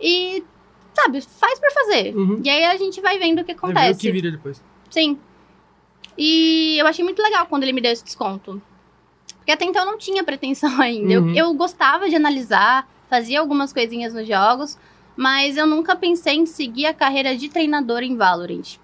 E, 0.01 0.43
sabe, 0.93 1.21
faz 1.21 1.61
por 1.61 1.71
fazer. 1.73 2.17
Uhum. 2.17 2.41
E 2.45 2.51
aí 2.51 2.65
a 2.65 2.77
gente 2.77 3.01
vai 3.01 3.17
vendo 3.19 3.41
o 3.43 3.45
que 3.45 3.53
ver 3.55 3.61
o 3.61 3.65
acontece. 3.65 4.01
que 4.01 4.11
vira 4.11 4.31
depois. 4.33 4.61
Sim. 4.91 5.17
E 6.19 6.77
eu 6.79 6.87
achei 6.87 7.05
muito 7.05 7.23
legal 7.23 7.47
quando 7.47 7.63
ele 7.63 7.73
me 7.73 7.81
deu 7.81 7.93
esse 7.93 8.05
desconto. 8.05 8.61
Porque 9.37 9.53
até 9.53 9.65
então 9.65 9.85
eu 9.85 9.91
não 9.93 9.99
tinha 9.99 10.25
pretensão 10.25 10.69
ainda. 10.83 11.13
Eu- 11.13 11.23
Uhum. 11.23 11.35
Eu, 11.35 11.55
gostava 11.55 12.09
de 12.09 12.17
analisar, 12.17 12.89
fazia 13.09 13.41
algumas 13.41 13.73
coisinhas 13.73 14.13
nos 14.15 14.27
jogos, 14.27 14.77
mas 15.21 15.59
eu 15.59 15.67
nunca 15.67 15.95
pensei 15.95 16.37
em 16.37 16.47
seguir 16.47 16.87
a 16.87 16.95
carreira 16.95 17.37
de 17.37 17.51
treinador 17.51 18.03
em 18.03 18.17
Valorant. 18.17 18.79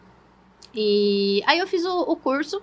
E 0.74 1.42
aí 1.46 1.58
eu 1.58 1.66
fiz 1.66 1.82
o, 1.82 2.00
o 2.00 2.14
curso. 2.14 2.60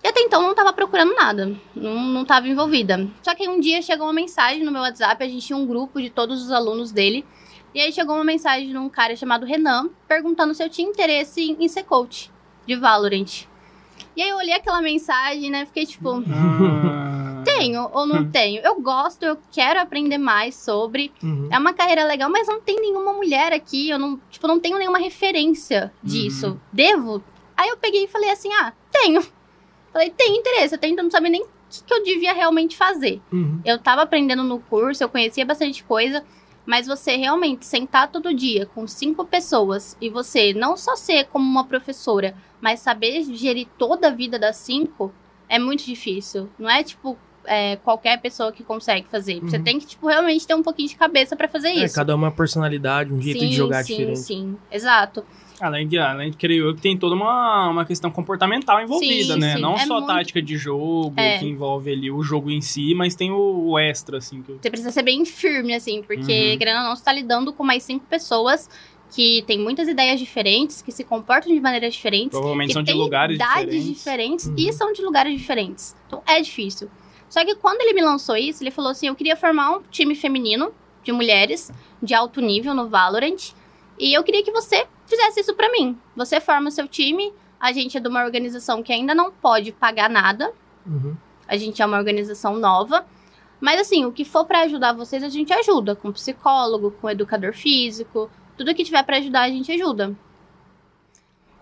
E 0.00 0.06
até 0.06 0.20
então 0.20 0.40
não 0.40 0.54
tava 0.54 0.72
procurando 0.72 1.12
nada. 1.12 1.56
Não, 1.74 2.00
não 2.00 2.24
tava 2.24 2.46
envolvida. 2.46 3.10
Só 3.20 3.34
que 3.34 3.48
um 3.48 3.58
dia 3.58 3.82
chegou 3.82 4.06
uma 4.06 4.12
mensagem 4.12 4.62
no 4.62 4.70
meu 4.70 4.80
WhatsApp, 4.82 5.24
a 5.24 5.28
gente 5.28 5.44
tinha 5.44 5.56
um 5.56 5.66
grupo 5.66 6.00
de 6.00 6.08
todos 6.08 6.40
os 6.40 6.52
alunos 6.52 6.92
dele. 6.92 7.26
E 7.74 7.80
aí 7.80 7.92
chegou 7.92 8.14
uma 8.14 8.22
mensagem 8.22 8.68
de 8.68 8.78
um 8.78 8.88
cara 8.88 9.16
chamado 9.16 9.44
Renan, 9.44 9.90
perguntando 10.06 10.54
se 10.54 10.62
eu 10.62 10.70
tinha 10.70 10.88
interesse 10.88 11.42
em, 11.42 11.64
em 11.64 11.66
ser 11.66 11.82
coach 11.82 12.30
de 12.64 12.76
Valorant. 12.76 13.48
E 14.16 14.22
aí 14.22 14.28
eu 14.30 14.36
olhei 14.36 14.54
aquela 14.54 14.80
mensagem, 14.80 15.50
né? 15.50 15.66
Fiquei 15.66 15.84
tipo, 15.86 16.08
Ah. 16.10 17.42
tenho 17.44 17.88
ou 17.92 18.06
não 18.06 18.28
tenho? 18.30 18.62
Eu 18.62 18.80
gosto, 18.80 19.22
eu 19.24 19.36
quero 19.52 19.80
aprender 19.80 20.18
mais 20.18 20.54
sobre. 20.54 21.12
Uhum. 21.22 21.48
É 21.52 21.58
uma 21.58 21.74
carreira 21.74 22.04
legal, 22.04 22.30
mas 22.30 22.48
não 22.48 22.60
tem 22.60 22.80
nenhuma 22.80 23.12
mulher 23.12 23.52
aqui. 23.52 23.90
Eu 23.90 23.98
não, 23.98 24.18
tipo, 24.30 24.46
não 24.48 24.58
tenho 24.58 24.78
nenhuma 24.78 24.98
referência 24.98 25.92
disso. 26.02 26.48
Uhum. 26.48 26.58
Devo? 26.72 27.22
Aí 27.56 27.68
eu 27.68 27.76
peguei 27.76 28.04
e 28.04 28.08
falei 28.08 28.30
assim: 28.30 28.52
ah, 28.54 28.72
tenho. 28.90 29.22
Falei, 29.92 30.10
tenho 30.10 30.36
interesse, 30.36 30.74
até 30.74 30.88
então 30.88 31.04
não 31.04 31.10
sabia 31.10 31.30
nem 31.30 31.42
o 31.42 31.48
que, 31.70 31.82
que 31.82 31.94
eu 31.94 32.02
devia 32.02 32.32
realmente 32.32 32.76
fazer. 32.76 33.20
Uhum. 33.32 33.60
Eu 33.64 33.78
tava 33.78 34.02
aprendendo 34.02 34.42
no 34.42 34.60
curso, 34.60 35.02
eu 35.02 35.08
conhecia 35.08 35.44
bastante 35.46 35.82
coisa, 35.84 36.22
mas 36.66 36.86
você 36.86 37.16
realmente 37.16 37.64
sentar 37.64 38.10
todo 38.10 38.34
dia 38.34 38.66
com 38.66 38.86
cinco 38.86 39.24
pessoas 39.24 39.96
e 40.00 40.10
você 40.10 40.52
não 40.52 40.76
só 40.76 40.96
ser 40.96 41.24
como 41.26 41.48
uma 41.48 41.64
professora, 41.64 42.34
mas 42.60 42.80
saber 42.80 43.22
gerir 43.22 43.68
toda 43.78 44.08
a 44.08 44.10
vida 44.10 44.38
das 44.38 44.56
cinco 44.56 45.12
é 45.48 45.58
muito 45.58 45.84
difícil. 45.84 46.48
Não 46.58 46.68
é 46.68 46.82
tipo 46.82 47.16
é, 47.48 47.76
qualquer 47.76 48.20
pessoa 48.20 48.50
que 48.50 48.64
consegue 48.64 49.06
fazer. 49.08 49.38
Você 49.38 49.58
Uhum. 49.58 49.62
tem 49.62 49.78
que, 49.78 49.86
tipo, 49.86 50.08
realmente 50.08 50.44
ter 50.44 50.54
um 50.56 50.64
pouquinho 50.64 50.88
de 50.88 50.96
cabeça 50.96 51.36
pra 51.36 51.46
fazer 51.46 51.68
É, 51.68 51.84
isso. 51.84 51.94
cada 51.94 52.12
uma 52.12 52.32
personalidade, 52.32 53.12
um 53.12 53.22
jeito 53.22 53.38
sim, 53.38 53.50
de 53.50 53.54
jogar 53.54 53.84
sim, 53.84 53.92
diferente. 53.94 54.18
Sim, 54.18 54.56
exato. 54.68 55.24
Além 55.60 55.88
de, 55.88 55.98
além 55.98 56.30
de 56.30 56.36
creio 56.36 56.66
eu 56.68 56.74
que 56.74 56.80
tem 56.82 56.96
toda 56.98 57.14
uma, 57.14 57.70
uma 57.70 57.84
questão 57.84 58.10
comportamental 58.10 58.80
envolvida, 58.80 59.34
Sim, 59.34 59.40
né? 59.40 59.54
sim. 59.56 59.60
Não 59.62 59.74
É 59.74 59.86
só 59.86 59.94
muito- 59.94 60.06
tática 60.06 60.42
de 60.42 60.56
jogo, 60.56 61.14
É. 61.16 61.38
que 61.38 61.46
envolve 61.46 61.90
ali 61.90 62.10
o 62.10 62.22
jogo 62.22 62.50
em 62.50 62.60
si, 62.60 62.94
mas 62.94 63.14
tem 63.14 63.30
o, 63.30 63.68
o 63.70 63.78
extra, 63.78 64.18
assim. 64.18 64.42
Que. 64.42 64.52
Você 64.60 64.68
precisa 64.70 64.90
ser 64.92 65.02
bem 65.02 65.24
firme, 65.24 65.74
assim, 65.74 66.02
porque, 66.02 66.52
Uhum. 66.52 66.58
querendo 66.58 66.78
ou 66.78 66.84
não, 66.84 66.96
você 66.96 67.04
tá 67.04 67.12
lidando 67.12 67.52
com 67.52 67.64
mais 67.64 67.82
cinco 67.82 68.04
pessoas 68.06 68.68
que 69.14 69.42
têm 69.46 69.58
muitas 69.58 69.88
ideias 69.88 70.18
diferentes, 70.20 70.82
que 70.82 70.90
se 70.92 71.04
comportam 71.04 71.54
de 71.54 71.60
maneiras 71.60 71.94
diferentes. 71.94 72.30
Provavelmente 72.30 72.68
que 72.68 72.72
são 72.74 72.82
de 72.82 72.92
lugares 72.92 73.36
idades 73.36 73.56
diferentes. 73.84 73.96
diferentes 73.96 74.46
Uhum. 74.48 74.54
e 74.58 74.72
são 74.72 74.92
de 74.92 75.00
lugares 75.02 75.32
diferentes. 75.38 75.96
Então 76.06 76.22
é 76.26 76.40
difícil. 76.40 76.90
Só 77.30 77.44
que 77.44 77.54
quando 77.54 77.80
ele 77.80 77.92
me 77.94 78.02
lançou 78.02 78.36
isso, 78.36 78.62
ele 78.62 78.70
falou 78.70 78.90
assim: 78.90 79.06
eu 79.06 79.14
queria 79.14 79.36
formar 79.36 79.76
um 79.76 79.82
time 79.90 80.14
feminino 80.14 80.70
de 81.02 81.12
mulheres 81.12 81.72
de 82.02 82.14
alto 82.14 82.40
nível 82.40 82.74
no 82.74 82.88
Valorant. 82.88 83.52
E 83.98 84.12
eu 84.12 84.22
queria 84.22 84.42
que 84.42 84.50
você 84.50 84.86
fizesse 85.06 85.40
isso 85.40 85.54
pra 85.54 85.70
mim. 85.70 85.98
Você 86.14 86.40
forma 86.40 86.68
o 86.68 86.72
seu 86.72 86.86
time. 86.88 87.32
A 87.58 87.72
gente 87.72 87.96
é 87.96 88.00
de 88.00 88.08
uma 88.08 88.22
organização 88.24 88.82
que 88.82 88.92
ainda 88.92 89.14
não 89.14 89.30
pode 89.32 89.72
pagar 89.72 90.10
nada. 90.10 90.52
Uhum. 90.86 91.16
A 91.48 91.56
gente 91.56 91.80
é 91.80 91.86
uma 91.86 91.96
organização 91.98 92.56
nova. 92.56 93.06
Mas 93.60 93.80
assim, 93.80 94.04
o 94.04 94.12
que 94.12 94.24
for 94.24 94.44
pra 94.44 94.60
ajudar 94.62 94.92
vocês, 94.92 95.22
a 95.22 95.28
gente 95.28 95.52
ajuda. 95.52 95.96
Com 95.96 96.12
psicólogo, 96.12 96.90
com 96.90 97.08
educador 97.08 97.54
físico. 97.54 98.30
Tudo 98.56 98.74
que 98.74 98.84
tiver 98.84 99.02
pra 99.02 99.16
ajudar, 99.16 99.42
a 99.42 99.48
gente 99.48 99.72
ajuda. 99.72 100.14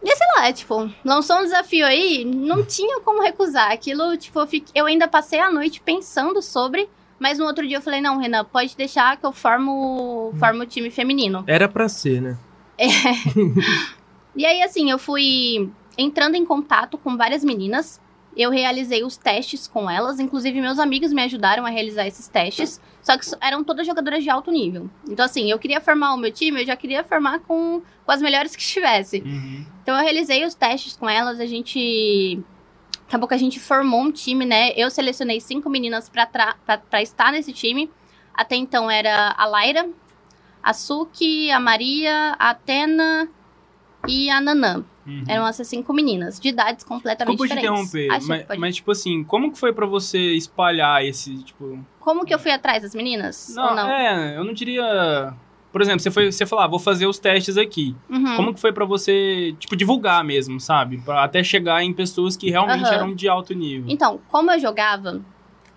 E 0.03 0.15
sei 0.17 0.27
lá, 0.37 0.53
tipo, 0.53 0.91
lançou 1.05 1.37
um 1.39 1.43
desafio 1.45 1.87
aí, 1.87 2.25
não 2.27 2.63
tinha 2.65 3.01
como 3.01 3.23
recusar. 3.23 3.73
Aquilo, 3.73 4.17
tipo, 4.19 4.39
eu, 4.39 4.47
fiquei- 4.47 4.73
eu 4.75 4.85
ainda 4.87 5.09
passei 5.09 5.41
a 5.41 5.51
noite 5.51 5.81
pensando 5.81 6.43
sobre, 6.43 6.89
Mas 7.17 7.39
no 7.39 7.47
outro 7.47 7.67
dia 7.67 7.77
eu 7.79 7.81
falei, 7.81 8.01
não, 8.01 8.19
Renan, 8.19 8.45
pode 8.45 8.77
deixar 8.77 9.17
que 9.17 9.25
eu 9.25 9.33
formo, 9.33 10.35
formo 10.39 10.65
o 10.65 10.67
time 10.67 10.91
feminino. 10.91 11.45
Era 11.47 11.69
pra 11.69 11.89
ser, 11.89 12.21
né? 12.21 12.37
E 14.37 14.45
aí, 14.45 14.63
assim, 14.63 14.91
eu 14.91 14.99
fui 14.99 15.71
entrando 15.97 16.35
em 16.35 16.45
contato 16.45 16.99
com 16.99 17.17
várias 17.17 17.45
meninas. 17.45 18.01
Eu 18.37 18.51
realizei 18.51 19.05
os 19.05 19.17
testes 19.17 19.69
com 19.69 19.89
elas. 19.89 20.19
Inclusive, 20.19 20.61
meus 20.61 20.81
amigos 20.81 21.13
me 21.13 21.23
ajudaram 21.23 21.65
a 21.65 21.69
realizar 21.69 22.07
esses 22.07 22.27
testes. 22.27 22.81
Só 23.01 23.17
que 23.17 23.25
eram 23.41 23.63
todas 23.63 23.87
jogadoras 23.87 24.25
de 24.25 24.31
alto 24.31 24.51
nível. 24.51 24.91
Então, 25.09 25.25
assim, 25.25 25.51
eu 25.51 25.59
queria 25.59 25.81
formar 25.81 26.15
o 26.15 26.17
meu 26.17 26.33
time, 26.33 26.63
eu 26.63 26.67
já 26.67 26.75
queria 26.75 27.05
formar 27.05 27.41
com, 27.41 27.81
com 28.05 28.13
as 28.13 28.21
melhores 28.21 28.57
que 28.57 28.63
estivesse. 28.63 29.23
Uhum. 29.25 29.65
Então, 29.83 29.97
eu 29.97 30.03
realizei 30.03 30.45
os 30.45 30.55
testes 30.55 30.97
com 30.97 31.09
elas. 31.09 31.39
A 31.39 31.47
gente. 31.47 32.43
Acabou 33.07 33.29
que 33.29 33.35
a 33.35 33.39
gente 33.39 33.61
formou 33.61 34.01
um 34.01 34.11
time, 34.11 34.45
né? 34.45 34.73
Eu 34.75 34.91
selecionei 34.91 35.41
cinco 35.41 35.71
meninas 35.71 36.09
pra 36.09 37.03
estar 37.03 37.31
nesse 37.31 37.53
time. 37.53 37.89
Até 38.35 38.57
então 38.57 38.91
era 38.91 39.33
a 39.39 39.47
Laira, 39.47 39.89
a 40.65 40.73
Suki, 40.73 41.51
a 41.51 41.61
Maria, 41.61 42.35
a 42.39 42.51
Atena 42.51 43.29
e 44.09 44.31
a 44.31 44.41
Nanã. 44.41 44.85
Uhum. 45.07 45.23
Eram 45.29 45.47
essas 45.47 45.69
cinco 45.69 45.93
meninas, 45.93 46.41
de 46.41 46.49
idades 46.49 46.83
completamente 46.83 47.37
Desculpa 47.37 47.55
te 47.55 47.61
diferentes. 47.61 47.95
interromper, 47.95 48.15
Ah, 48.17 48.21
sim, 48.21 48.29
mas, 48.29 48.43
pode. 48.47 48.61
mas, 48.61 48.75
tipo 48.77 48.91
assim, 48.91 49.23
como 49.23 49.53
que 49.53 49.59
foi 49.59 49.71
pra 49.71 49.85
você 49.85 50.19
espalhar 50.33 51.05
esse, 51.05 51.43
tipo... 51.45 51.79
Como 52.01 52.25
que 52.25 52.33
eu 52.33 52.39
fui 52.39 52.51
atrás 52.51 52.83
das 52.83 52.95
meninas? 52.95 53.55
Ou 53.57 53.75
não? 53.75 53.91
é, 53.91 54.37
eu 54.37 54.45
não 54.45 54.55
diria... 54.55 55.35
Por 55.71 55.83
exemplo, 55.83 56.01
você 56.01 56.11
foi, 56.11 56.31
você 56.33 56.47
falou, 56.47 56.65
ah, 56.65 56.69
vou 56.69 56.79
fazer 56.79 57.07
os 57.07 57.19
testes 57.19 57.59
aqui. 57.59 57.95
Uhum. 58.09 58.37
Como 58.37 58.55
que 58.55 58.61
foi 58.61 58.73
pra 58.73 58.85
você, 58.87 59.55
tipo, 59.59 59.75
divulgar 59.77 60.25
mesmo, 60.25 60.59
sabe? 60.61 60.99
Pra 60.99 61.25
até 61.25 61.43
chegar 61.45 61.83
em 61.83 61.93
pessoas 61.93 62.35
que 62.37 62.49
realmente 62.49 62.85
Aham. 62.87 62.95
eram 62.95 63.15
de 63.15 63.29
alto 63.29 63.53
nível. 63.55 63.85
Então, 63.89 64.21
como 64.31 64.51
eu 64.53 64.59
jogava 64.61 65.21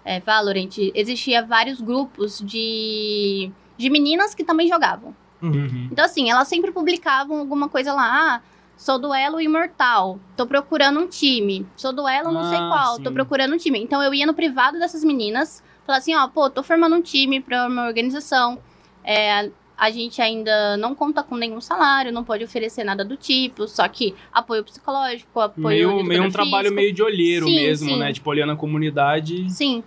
é, 0.06 0.20
Valorant, 0.22 0.70
existia 0.94 1.44
vários 1.44 1.82
grupos 1.82 2.40
de, 2.46 3.52
de 3.78 3.90
meninas 3.90 4.34
que 4.34 4.44
também 4.44 4.68
jogavam. 4.68 5.16
Uhum. 5.42 5.90
Então, 5.92 6.04
assim, 6.04 6.30
elas 6.30 6.48
sempre 6.48 6.72
publicavam 6.72 7.38
alguma 7.40 7.70
coisa 7.70 7.94
lá. 7.94 8.36
Ah, 8.36 8.42
sou 8.76 8.98
duelo 8.98 9.40
imortal. 9.40 10.20
Tô 10.36 10.46
procurando 10.48 11.00
um 11.00 11.08
time. 11.08 11.66
Sou 11.76 11.94
duelo 11.94 12.32
não 12.32 12.50
sei 12.50 12.58
Ah, 12.58 12.70
qual. 12.72 12.96
sim. 12.96 13.04
Tô 13.04 13.12
procurando 13.12 13.54
um 13.54 13.58
time. 13.58 13.80
Então, 13.80 14.02
eu 14.02 14.14
ia 14.14 14.26
no 14.26 14.34
privado 14.34 14.80
dessas 14.80 15.04
meninas. 15.04 15.64
Falar 15.86 16.00
assim, 16.00 16.16
ó, 16.16 16.28
pô, 16.28 16.50
tô 16.50 16.64
formando 16.64 16.96
um 16.96 17.02
time 17.02 17.40
pra 17.40 17.68
uma 17.68 17.86
organização. 17.86 18.60
É, 19.04 19.50
a 19.78 19.92
gente 19.92 20.22
ainda 20.22 20.76
não 20.76 20.96
conta 20.96 21.22
com 21.22 21.36
nenhum 21.36 21.62
salário, 21.62 22.12
não 22.12 22.24
pode 22.24 22.44
oferecer 22.44 22.84
nada 22.84 23.06
do 23.06 23.16
tipo. 23.16 23.68
Só 23.68 23.88
que 23.88 24.16
apoio 24.34 24.64
psicológico, 24.64 25.40
apoio 25.40 25.68
Meio, 25.68 26.04
meio 26.04 26.24
um 26.24 26.32
trabalho 26.32 26.74
meio 26.74 26.92
de 26.92 27.04
olheiro 27.04 27.46
Sim, 27.46 27.56
mesmo, 27.56 27.90
sim. 27.92 28.00
né? 28.00 28.12
Tipo, 28.12 28.30
olhando 28.32 28.54
a 28.54 28.56
comunidade. 28.56 29.50
Sim. 29.52 29.84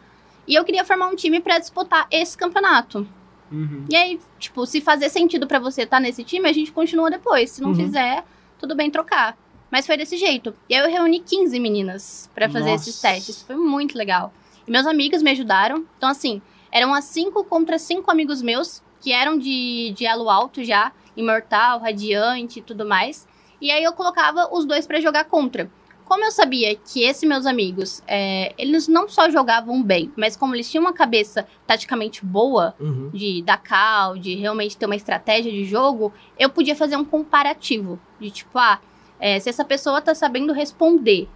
E 0.46 0.54
eu 0.54 0.64
queria 0.64 0.84
formar 0.84 1.08
um 1.08 1.16
time 1.16 1.40
pra 1.40 1.58
disputar 1.58 2.06
esse 2.10 2.38
campeonato. 2.38 3.06
Uhum. 3.50 3.84
E 3.88 3.96
aí, 3.96 4.20
tipo, 4.38 4.64
se 4.66 4.80
fazer 4.80 5.08
sentido 5.08 5.46
pra 5.46 5.58
você 5.58 5.82
estar 5.82 6.00
nesse 6.00 6.22
time, 6.24 6.48
a 6.48 6.52
gente 6.52 6.70
continua 6.72 7.10
depois. 7.10 7.50
Se 7.50 7.60
não 7.62 7.70
Uhum. 7.70 7.74
fizer, 7.76 8.24
tudo 8.58 8.74
bem 8.76 8.90
trocar. 8.90 9.36
Mas 9.70 9.86
foi 9.86 9.96
desse 9.96 10.16
jeito. 10.16 10.54
E 10.68 10.74
aí 10.74 10.84
eu 10.84 10.90
reuni 10.90 11.20
15 11.20 11.58
meninas 11.60 12.28
pra 12.34 12.48
fazer 12.48 12.70
Nossa. 12.70 12.88
esses 12.88 13.00
testes. 13.00 13.42
Foi 13.42 13.56
muito 13.56 13.96
legal. 13.96 14.32
E 14.66 14.70
meus 14.70 14.86
amigos 14.86 15.22
me 15.22 15.30
ajudaram. 15.30 15.84
Então, 15.96 16.08
assim, 16.08 16.42
eram 16.72 16.92
as 16.94 17.04
cinco 17.04 17.44
contra 17.44 17.78
cinco 17.78 18.10
amigos 18.10 18.42
meus, 18.42 18.82
que 19.00 19.12
eram 19.12 19.38
de, 19.38 19.92
de 19.96 20.04
elo 20.06 20.28
alto 20.28 20.62
já, 20.64 20.92
imortal, 21.16 21.78
radiante 21.80 22.58
e 22.58 22.62
tudo 22.62 22.84
mais. 22.84 23.26
E 23.60 23.70
aí 23.70 23.82
eu 23.84 23.92
colocava 23.92 24.48
os 24.52 24.64
dois 24.64 24.86
pra 24.86 25.00
jogar 25.00 25.24
contra. 25.24 25.70
Como 26.10 26.24
eu 26.24 26.32
sabia 26.32 26.74
que 26.74 27.04
esses 27.04 27.22
meus 27.22 27.46
amigos, 27.46 28.02
é, 28.04 28.52
eles 28.58 28.88
não 28.88 29.08
só 29.08 29.30
jogavam 29.30 29.80
bem, 29.80 30.10
mas 30.16 30.36
como 30.36 30.56
eles 30.56 30.68
tinham 30.68 30.82
uma 30.82 30.92
cabeça 30.92 31.46
taticamente 31.68 32.24
boa, 32.26 32.74
Uhum. 32.80 33.10
de 33.14 33.42
dar 33.42 33.58
cal, 33.58 34.18
de 34.18 34.34
realmente 34.34 34.76
ter 34.76 34.86
uma 34.86 34.96
estratégia 34.96 35.52
de 35.52 35.64
jogo, 35.64 36.12
eu 36.36 36.50
podia 36.50 36.74
fazer 36.74 36.96
um 36.96 37.04
comparativo. 37.04 37.96
De 38.18 38.28
tipo, 38.28 38.58
ah, 38.58 38.80
é, 39.20 39.38
se 39.38 39.48
essa 39.48 39.64
pessoa 39.64 40.02
tá 40.02 40.12
sabendo 40.12 40.52
responder 40.52 41.28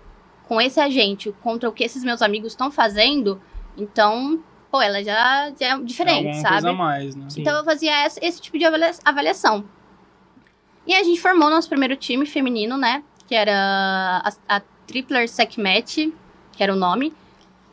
com 0.48 0.60
esse 0.60 0.80
agente 0.80 1.32
contra 1.40 1.68
o 1.68 1.72
que 1.72 1.84
esses 1.84 2.02
meus 2.02 2.20
amigos 2.20 2.50
estão 2.50 2.68
fazendo, 2.68 3.40
então, 3.78 4.42
pô, 4.72 4.82
ela 4.82 5.04
já, 5.04 5.52
já 5.56 5.68
é 5.68 5.78
diferente, 5.78 6.26
Alguma 6.26 6.40
sabe? 6.42 6.52
coisa 6.54 6.70
a 6.70 6.72
mais, 6.72 7.14
né? 7.14 7.26
Sim. 7.30 7.42
Então 7.42 7.56
eu 7.56 7.64
fazia 7.64 8.06
esse, 8.08 8.18
esse 8.20 8.40
tipo 8.40 8.58
de 8.58 8.64
avalia- 8.64 8.90
avaliação. 9.04 9.64
E 10.84 10.92
a 10.92 11.02
gente 11.04 11.20
formou 11.20 11.48
nosso 11.48 11.68
primeiro 11.68 11.94
time 11.94 12.26
feminino, 12.26 12.76
né? 12.76 13.04
Que 13.26 13.34
era 13.34 14.22
a, 14.24 14.56
a 14.56 14.60
Tripler 14.86 15.28
Sec 15.28 15.56
Match, 15.58 15.98
que 16.52 16.62
era 16.62 16.72
o 16.72 16.76
nome. 16.76 17.12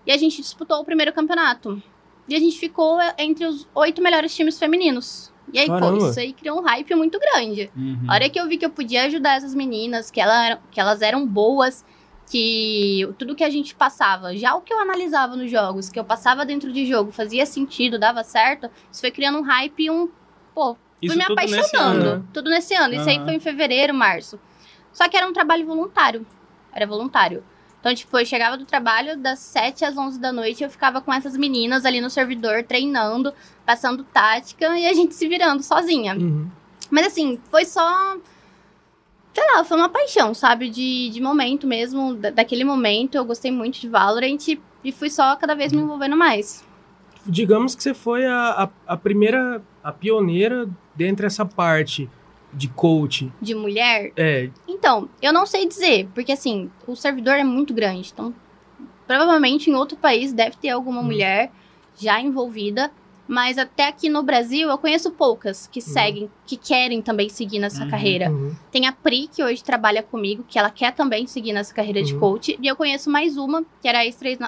E 0.05 0.11
a 0.11 0.17
gente 0.17 0.41
disputou 0.41 0.79
o 0.79 0.85
primeiro 0.85 1.13
campeonato. 1.13 1.81
E 2.27 2.35
a 2.35 2.39
gente 2.39 2.57
ficou 2.57 2.97
entre 3.17 3.45
os 3.45 3.67
oito 3.75 4.01
melhores 4.01 4.33
times 4.35 4.57
femininos. 4.57 5.31
E 5.53 5.59
aí, 5.59 5.67
pô, 5.67 5.97
isso 5.97 6.19
aí 6.19 6.33
criou 6.33 6.59
um 6.59 6.63
hype 6.63 6.95
muito 6.95 7.19
grande. 7.19 7.69
Uhum. 7.75 8.05
A 8.07 8.13
hora 8.13 8.29
que 8.29 8.39
eu 8.39 8.47
vi 8.47 8.57
que 8.57 8.65
eu 8.65 8.69
podia 8.69 9.03
ajudar 9.03 9.35
essas 9.35 9.53
meninas, 9.53 10.09
que, 10.09 10.21
ela, 10.21 10.57
que 10.71 10.79
elas 10.79 11.01
eram 11.01 11.27
boas, 11.27 11.83
que 12.29 13.09
tudo 13.17 13.35
que 13.35 13.43
a 13.43 13.49
gente 13.49 13.75
passava, 13.75 14.35
já 14.37 14.55
o 14.55 14.61
que 14.61 14.71
eu 14.71 14.79
analisava 14.79 15.35
nos 15.35 15.51
jogos, 15.51 15.89
que 15.89 15.99
eu 15.99 16.05
passava 16.05 16.45
dentro 16.45 16.71
de 16.71 16.85
jogo, 16.85 17.11
fazia 17.11 17.45
sentido, 17.45 17.99
dava 17.99 18.23
certo, 18.23 18.69
isso 18.89 19.01
foi 19.01 19.11
criando 19.11 19.39
um 19.39 19.41
hype 19.41 19.83
e 19.83 19.91
um. 19.91 20.09
Pô, 20.55 20.77
Isso 21.01 21.13
fui 21.13 21.21
me 21.21 21.27
tudo 21.27 21.41
nesse 21.41 21.55
apaixonando. 21.55 22.05
ano. 22.05 22.29
Tudo 22.33 22.49
nesse 22.49 22.73
ano. 22.73 22.93
Isso 22.93 23.09
aí 23.09 23.19
foi 23.19 23.33
em 23.33 23.39
fevereiro, 23.39 23.93
março. 23.93 24.39
Só 24.93 25.07
que 25.09 25.15
era 25.17 25.27
um 25.27 25.33
trabalho 25.33 25.65
voluntário. 25.65 26.25
Era 26.73 26.85
voluntário. 26.87 27.43
Então, 27.79 27.93
tipo, 27.95 28.15
eu 28.17 28.25
chegava 28.25 28.57
do 28.57 28.65
trabalho 28.65 29.17
das 29.17 29.39
7 29.39 29.83
às 29.83 29.97
11 29.97 30.19
da 30.19 30.31
noite, 30.31 30.63
eu 30.63 30.69
ficava 30.69 31.01
com 31.01 31.11
essas 31.11 31.35
meninas 31.35 31.83
ali 31.83 31.99
no 31.99 32.11
servidor, 32.11 32.63
treinando, 32.63 33.33
passando 33.65 34.03
tática 34.03 34.77
e 34.77 34.85
a 34.85 34.93
gente 34.93 35.15
se 35.15 35.27
virando 35.27 35.63
sozinha. 35.63 36.15
Uhum. 36.15 36.47
Mas 36.91 37.07
assim, 37.07 37.39
foi 37.49 37.65
só. 37.65 38.17
Sei 39.33 39.43
lá, 39.55 39.63
foi 39.63 39.77
uma 39.77 39.89
paixão, 39.89 40.33
sabe? 40.33 40.69
De, 40.69 41.09
de 41.09 41.21
momento 41.21 41.65
mesmo, 41.65 42.13
da- 42.15 42.29
daquele 42.29 42.63
momento. 42.63 43.15
Eu 43.15 43.25
gostei 43.25 43.49
muito 43.51 43.79
de 43.79 43.87
Valorant 43.87 44.45
e 44.83 44.91
fui 44.91 45.09
só 45.09 45.35
cada 45.37 45.55
vez 45.55 45.71
me 45.71 45.79
envolvendo 45.81 46.17
mais. 46.17 46.63
Digamos 47.25 47.73
que 47.73 47.81
você 47.81 47.93
foi 47.93 48.25
a, 48.25 48.63
a, 48.87 48.93
a 48.93 48.97
primeira, 48.97 49.61
a 49.83 49.91
pioneira 49.91 50.69
dentro 50.95 51.23
dessa 51.23 51.45
parte 51.45 52.09
de 52.53 52.67
coach. 52.67 53.31
De 53.41 53.55
mulher. 53.55 54.11
É, 54.17 54.49
Então, 54.67 55.07
eu 55.21 55.31
não 55.31 55.45
sei 55.45 55.67
dizer, 55.67 56.07
porque 56.13 56.31
assim, 56.31 56.69
o 56.87 56.95
servidor 56.95 57.35
é 57.35 57.43
muito 57.43 57.73
grande. 57.73 58.09
Então, 58.13 58.33
provavelmente 59.07 59.69
em 59.69 59.75
outro 59.75 59.97
país 59.97 60.33
deve 60.33 60.55
ter 60.57 60.69
alguma 60.69 61.01
Hum. 61.01 61.05
mulher 61.05 61.51
já 61.99 62.19
envolvida. 62.19 62.91
Mas 63.27 63.57
até 63.57 63.87
aqui 63.87 64.09
no 64.09 64.23
Brasil 64.23 64.67
eu 64.69 64.77
conheço 64.77 65.09
poucas 65.11 65.65
que 65.67 65.79
seguem, 65.79 66.29
que 66.45 66.57
querem 66.57 67.01
também 67.01 67.29
seguir 67.29 67.59
nessa 67.59 67.85
Uhum. 67.85 67.89
carreira. 67.89 68.29
uhum. 68.29 68.53
Tem 68.69 68.87
a 68.87 68.91
Pri, 68.91 69.29
que 69.33 69.41
hoje 69.41 69.63
trabalha 69.63 70.03
comigo, 70.03 70.43
que 70.49 70.59
ela 70.59 70.69
quer 70.69 70.91
também 70.93 71.25
seguir 71.27 71.53
nessa 71.53 71.73
carreira 71.73 72.03
de 72.03 72.13
Uhum. 72.13 72.19
coach. 72.19 72.57
E 72.61 72.67
eu 72.67 72.75
conheço 72.75 73.09
mais 73.09 73.37
uma, 73.37 73.63
que 73.81 73.87
era 73.87 74.03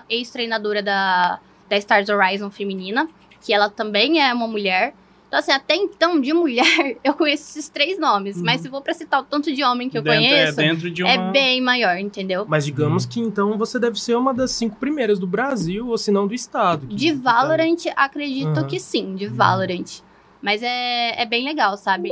ex-treinadora 0.10 0.82
da, 0.84 1.40
da 1.70 1.78
Stars 1.78 2.10
Horizon 2.10 2.50
feminina, 2.50 3.08
que 3.42 3.54
ela 3.54 3.70
também 3.70 4.22
é 4.22 4.34
uma 4.34 4.48
mulher. 4.48 4.94
Então, 5.34 5.40
assim, 5.40 5.52
até 5.52 5.76
então, 5.76 6.22
de 6.22 6.32
mulher, 6.32 6.98
eu 7.04 7.16
conheço 7.16 7.50
esses 7.50 7.68
três 7.68 7.98
nomes. 7.98 8.38
Uhum. 8.38 8.44
Mas 8.44 8.62
se 8.62 8.70
for 8.70 8.84
pra 8.84 8.94
citar 8.94 9.20
o 9.22 9.24
tanto 9.24 9.52
de 9.52 9.64
homem 9.64 9.90
que 9.90 9.98
eu 9.98 10.04
Dentro- 10.04 10.20
conheço, 10.20 10.62
É 10.62 10.64
dentro 10.64 10.92
de 10.92 11.02
uma... 11.04 11.12
é 11.12 11.32
bem 11.32 11.60
maior, 11.60 11.98
entendeu? 11.98 12.46
Mas 12.48 12.64
digamos 12.64 13.04
que 13.08 13.20
então 13.20 13.58
você 13.58 13.80
deve 13.80 14.00
ser 14.00 14.16
uma 14.16 14.32
das 14.32 14.52
cinco 14.52 14.76
primeiras 14.76 15.18
do 15.18 15.26
Brasil, 15.26 15.88
ou 15.88 15.98
se 15.98 16.12
não 16.12 16.28
do 16.28 16.36
estado. 16.36 16.86
De 16.86 17.12
tá- 17.18 17.32
Valorant, 17.42 17.78
acredito 17.96 18.60
Aham. 18.60 18.68
que 18.68 18.80
sim, 18.80 19.16
de 19.16 19.26
Valorant. 19.26 20.02
Mas 20.40 20.62
é, 20.62 21.20
é 21.20 21.26
bem 21.26 21.44
legal, 21.44 21.78
sabe? 21.78 22.12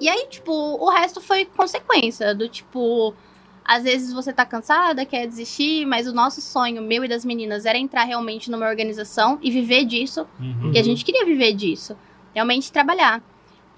E 0.00 0.08
aí, 0.08 0.26
tipo, 0.30 0.50
o 0.50 0.88
resto 0.88 1.20
foi 1.20 1.44
consequência 1.44 2.34
do 2.34 2.48
tipo. 2.48 3.12
Às 3.66 3.82
vezes 3.84 4.12
você 4.14 4.32
tá 4.32 4.46
cansada, 4.46 5.04
quer 5.04 5.26
desistir, 5.26 5.84
mas 5.86 6.06
o 6.06 6.12
nosso 6.14 6.40
sonho, 6.40 6.80
meu 6.82 7.04
e 7.04 7.08
das 7.08 7.22
meninas, 7.24 7.66
era 7.66 7.76
entrar 7.78 8.04
realmente 8.04 8.50
numa 8.50 8.66
organização 8.66 9.38
e 9.42 9.50
viver 9.50 9.84
disso. 9.84 10.26
Uhum. 10.40 10.72
E 10.74 10.78
a 10.78 10.82
gente 10.82 11.04
queria 11.04 11.24
viver 11.26 11.52
disso. 11.52 11.94
Realmente 12.34 12.72
trabalhar. 12.72 13.22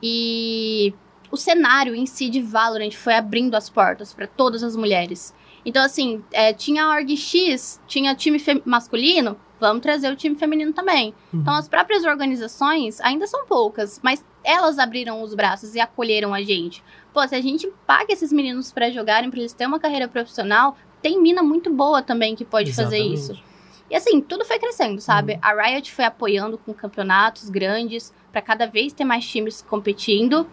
E 0.02 0.94
o 1.30 1.36
cenário 1.36 1.94
em 1.94 2.06
si 2.06 2.28
de 2.28 2.40
Valorant 2.40 2.92
foi 2.92 3.14
abrindo 3.14 3.54
as 3.54 3.68
portas 3.68 4.14
para 4.14 4.26
todas 4.26 4.62
as 4.62 4.76
mulheres. 4.76 5.34
Então, 5.64 5.82
assim, 5.82 6.22
é, 6.30 6.52
tinha 6.52 6.84
a 6.84 6.90
Org 6.90 7.16
X, 7.16 7.80
tinha 7.88 8.14
time 8.14 8.40
masculino, 8.64 9.36
vamos 9.58 9.82
trazer 9.82 10.12
o 10.12 10.16
time 10.16 10.36
feminino 10.36 10.72
também. 10.72 11.12
Uhum. 11.32 11.40
Então, 11.40 11.54
as 11.54 11.68
próprias 11.68 12.04
organizações 12.04 13.00
ainda 13.00 13.26
são 13.26 13.46
poucas, 13.46 14.00
mas 14.02 14.24
elas 14.44 14.78
abriram 14.78 15.22
os 15.22 15.34
braços 15.34 15.74
e 15.74 15.80
acolheram 15.80 16.32
a 16.32 16.42
gente. 16.42 16.84
Pô, 17.12 17.26
se 17.26 17.34
a 17.34 17.40
gente 17.40 17.68
paga 17.84 18.12
esses 18.12 18.32
meninos 18.32 18.70
para 18.70 18.90
jogarem, 18.90 19.28
para 19.28 19.40
eles 19.40 19.52
terem 19.52 19.72
uma 19.72 19.80
carreira 19.80 20.06
profissional, 20.06 20.76
tem 21.02 21.20
mina 21.20 21.42
muito 21.42 21.72
boa 21.72 22.00
também 22.00 22.36
que 22.36 22.44
pode 22.44 22.72
fazer 22.72 22.98
Exatamente. 22.98 23.32
isso. 23.32 23.46
E 23.90 23.94
assim, 23.94 24.20
tudo 24.20 24.44
foi 24.44 24.58
crescendo, 24.58 25.00
sabe? 25.00 25.38
A 25.40 25.54
Riot 25.54 25.92
foi 25.92 26.04
apoiando 26.04 26.58
com 26.58 26.74
campeonatos 26.74 27.48
grandes 27.48 28.12
para 28.36 28.42
cada 28.42 28.66
vez 28.66 28.92
ter 28.92 29.04
mais 29.04 29.26
times 29.26 29.62
competindo. 29.62 30.46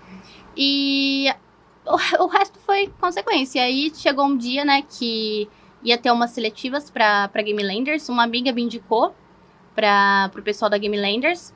E 0.55 1.27
o, 1.85 2.23
o 2.23 2.27
resto 2.27 2.57
foi 2.59 2.89
consequência. 2.97 3.59
E 3.59 3.61
aí 3.61 3.91
chegou 3.93 4.25
um 4.25 4.37
dia, 4.37 4.63
né, 4.63 4.83
que 4.83 5.49
ia 5.83 5.97
ter 5.97 6.09
umas 6.09 6.31
seletivas 6.31 6.89
pra 6.89 7.27
Game 7.35 7.61
Landers. 7.61 8.07
Uma 8.07 8.23
amiga 8.23 8.53
me 8.53 8.63
indicou 8.63 9.13
para 9.75 10.29
pro 10.31 10.41
pessoal 10.41 10.69
da 10.71 10.77
Game 10.77 10.97
Landers. 10.97 11.53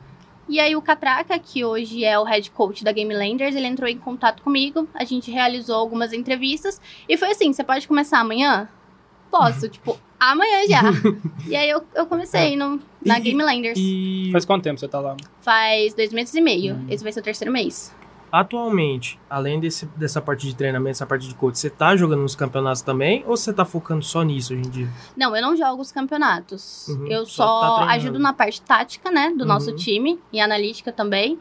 E 0.50 0.60
aí 0.60 0.76
o 0.76 0.82
Catraca, 0.82 1.40
que 1.40 1.64
hoje 1.64 2.04
é 2.04 2.20
o 2.20 2.26
head 2.26 2.52
coach 2.52 2.84
da 2.84 2.92
Game 2.92 3.14
Landers, 3.14 3.56
ele 3.56 3.68
entrou 3.68 3.90
em 3.90 3.98
contato 3.98 4.44
comigo, 4.44 4.88
a 4.94 5.04
gente 5.04 5.30
realizou 5.30 5.76
algumas 5.76 6.14
entrevistas 6.14 6.82
e 7.08 7.18
foi 7.18 7.32
assim, 7.32 7.52
você 7.52 7.66
pode 7.66 7.86
começar 7.86 8.20
amanhã? 8.20 8.70
Posso, 9.30 9.68
tipo, 9.70 10.00
amanhã 10.20 10.68
já. 10.68 10.82
e 11.48 11.56
aí 11.56 11.70
eu, 11.70 11.84
eu 11.96 12.06
comecei 12.06 12.56
no, 12.56 12.80
na 13.06 13.18
E- 13.20 13.22
Game 13.22 13.44
Landers. 13.44 13.78
E 13.80 14.30
Faz 14.32 14.46
quanto 14.46 14.64
tempo 14.64 14.80
você 14.80 14.88
tá 14.88 15.00
lá? 15.00 15.16
Faz 15.42 15.94
dois 15.94 16.12
meses 16.14 16.34
e 16.34 16.42
meio. 16.42 16.76
Hum. 16.76 16.86
Esse 16.90 17.04
vai 17.04 17.12
ser 17.14 17.20
o 17.20 17.24
terceiro 17.24 17.52
mês. 17.52 17.94
atualmente, 18.32 19.18
além 19.30 19.60
desse, 19.60 19.86
dessa 19.96 20.22
parte 20.22 20.46
de 20.48 20.56
treinamento, 20.56 20.92
essa 20.92 21.06
parte 21.06 21.28
de 21.28 21.34
coach, 21.36 21.58
você 21.58 21.70
tá 21.70 21.96
jogando 21.96 22.22
nos 22.22 22.36
campeonatos 22.36 22.82
também 22.82 23.24
ou 23.26 23.36
você 23.38 23.52
tá 23.54 23.64
focando 23.66 24.04
só 24.04 24.22
nisso 24.24 24.54
hoje 24.54 24.64
em 24.68 24.70
dia? 24.70 24.90
Não, 25.16 25.36
eu 25.36 25.42
não 25.42 25.56
jogo 25.56 25.82
os 25.82 25.92
campeonatos. 25.92 26.88
Uhum, 26.90 27.08
eu 27.08 27.26
só 27.26 27.46
só, 27.46 27.80
tá 27.86 27.92
ajudo 27.94 28.20
na 28.20 28.34
parte 28.34 28.62
tática, 28.62 29.10
né, 29.12 29.30
do 29.36 29.42
Uhum. 29.42 29.48
nosso 29.48 29.74
time 29.76 30.20
e 30.32 30.40
analítica 30.40 30.92
também. 30.92 31.40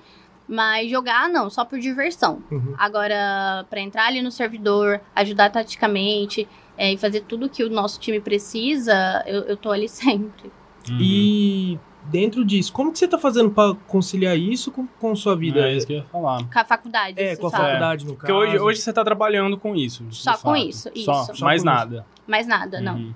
Mas 0.48 0.88
jogar, 0.88 1.28
não, 1.28 1.50
só 1.50 1.64
por 1.64 1.76
diversão. 1.80 2.40
Uhum. 2.52 2.72
Agora, 2.78 3.66
pra 3.68 3.80
entrar 3.80 4.06
ali 4.06 4.22
no 4.22 4.30
servidor, 4.30 5.00
ajudar 5.12 5.50
taticamente 5.50 6.46
é, 6.76 6.92
e 6.92 6.96
fazer 6.96 7.20
tudo 7.22 7.48
que 7.48 7.62
o 7.64 7.70
nosso 7.70 7.98
time 8.00 8.20
precisa, 8.20 9.22
eu, 9.26 9.42
eu 9.42 9.56
tô 9.56 9.70
ali 9.70 9.88
sempre. 9.90 10.50
Uhum. 10.88 10.98
E 11.00 11.78
dentro 12.04 12.44
disso, 12.44 12.72
como 12.72 12.92
que 12.92 12.98
você 12.98 13.08
tá 13.08 13.18
fazendo 13.18 13.50
pra 13.50 13.74
conciliar 13.88 14.38
isso 14.38 14.70
com, 14.70 14.86
com 14.86 15.14
sua 15.16 15.34
vida? 15.36 15.60
É 15.68 15.74
isso 15.76 15.86
que 15.86 15.94
eu 15.94 15.96
ia 15.98 16.04
falar. 16.04 16.38
Com 16.52 16.58
a 16.58 16.64
faculdade, 16.64 17.20
É, 17.20 17.34
com 17.36 17.48
a 17.48 17.50
sabe? 17.50 17.64
faculdade, 17.64 18.04
no 18.06 18.12
Porque 18.14 18.26
caso. 18.28 18.38
hoje, 18.38 18.58
hoje 18.58 18.80
você 18.80 18.92
tá 18.92 19.02
trabalhando 19.04 19.56
com 19.58 19.74
isso. 19.74 20.04
Só 20.10 20.32
com 20.32 20.50
fato. 20.50 20.56
isso, 20.56 20.90
Só, 21.04 21.22
isso. 21.22 21.34
Só 21.36 21.44
mais 21.44 21.62
com 21.62 21.68
isso. 21.68 21.76
nada. 21.78 22.06
Mais 22.26 22.46
nada, 22.46 22.80
não. 22.80 22.94
Uhum. 22.96 23.14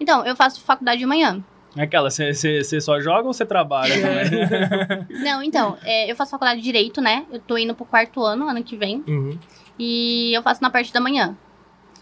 Então, 0.00 0.24
eu 0.26 0.36
faço 0.36 0.60
faculdade 0.62 0.98
de 0.98 1.06
manhã. 1.06 1.42
É 1.74 1.82
Aquela, 1.82 2.10
você- 2.10 2.32
só 2.80 2.98
joga 3.00 3.26
ou 3.28 3.34
você 3.34 3.44
trabalha? 3.44 3.94
também? 4.00 5.06
Não, 5.22 5.42
então, 5.42 5.76
é, 5.84 6.10
eu 6.10 6.16
faço 6.16 6.30
faculdade 6.30 6.58
de 6.60 6.64
Direito, 6.64 7.02
né? 7.02 7.26
Eu 7.30 7.38
tô 7.38 7.56
indo 7.58 7.74
pro 7.74 7.84
quarto 7.84 8.22
ano, 8.22 8.48
ano 8.48 8.62
que 8.64 8.76
vem. 8.78 9.04
Uhum. 9.06 9.38
E 9.78 10.32
eu 10.34 10.42
faço 10.42 10.62
na 10.62 10.70
parte 10.70 10.90
da 10.92 11.00
manhã. 11.00 11.36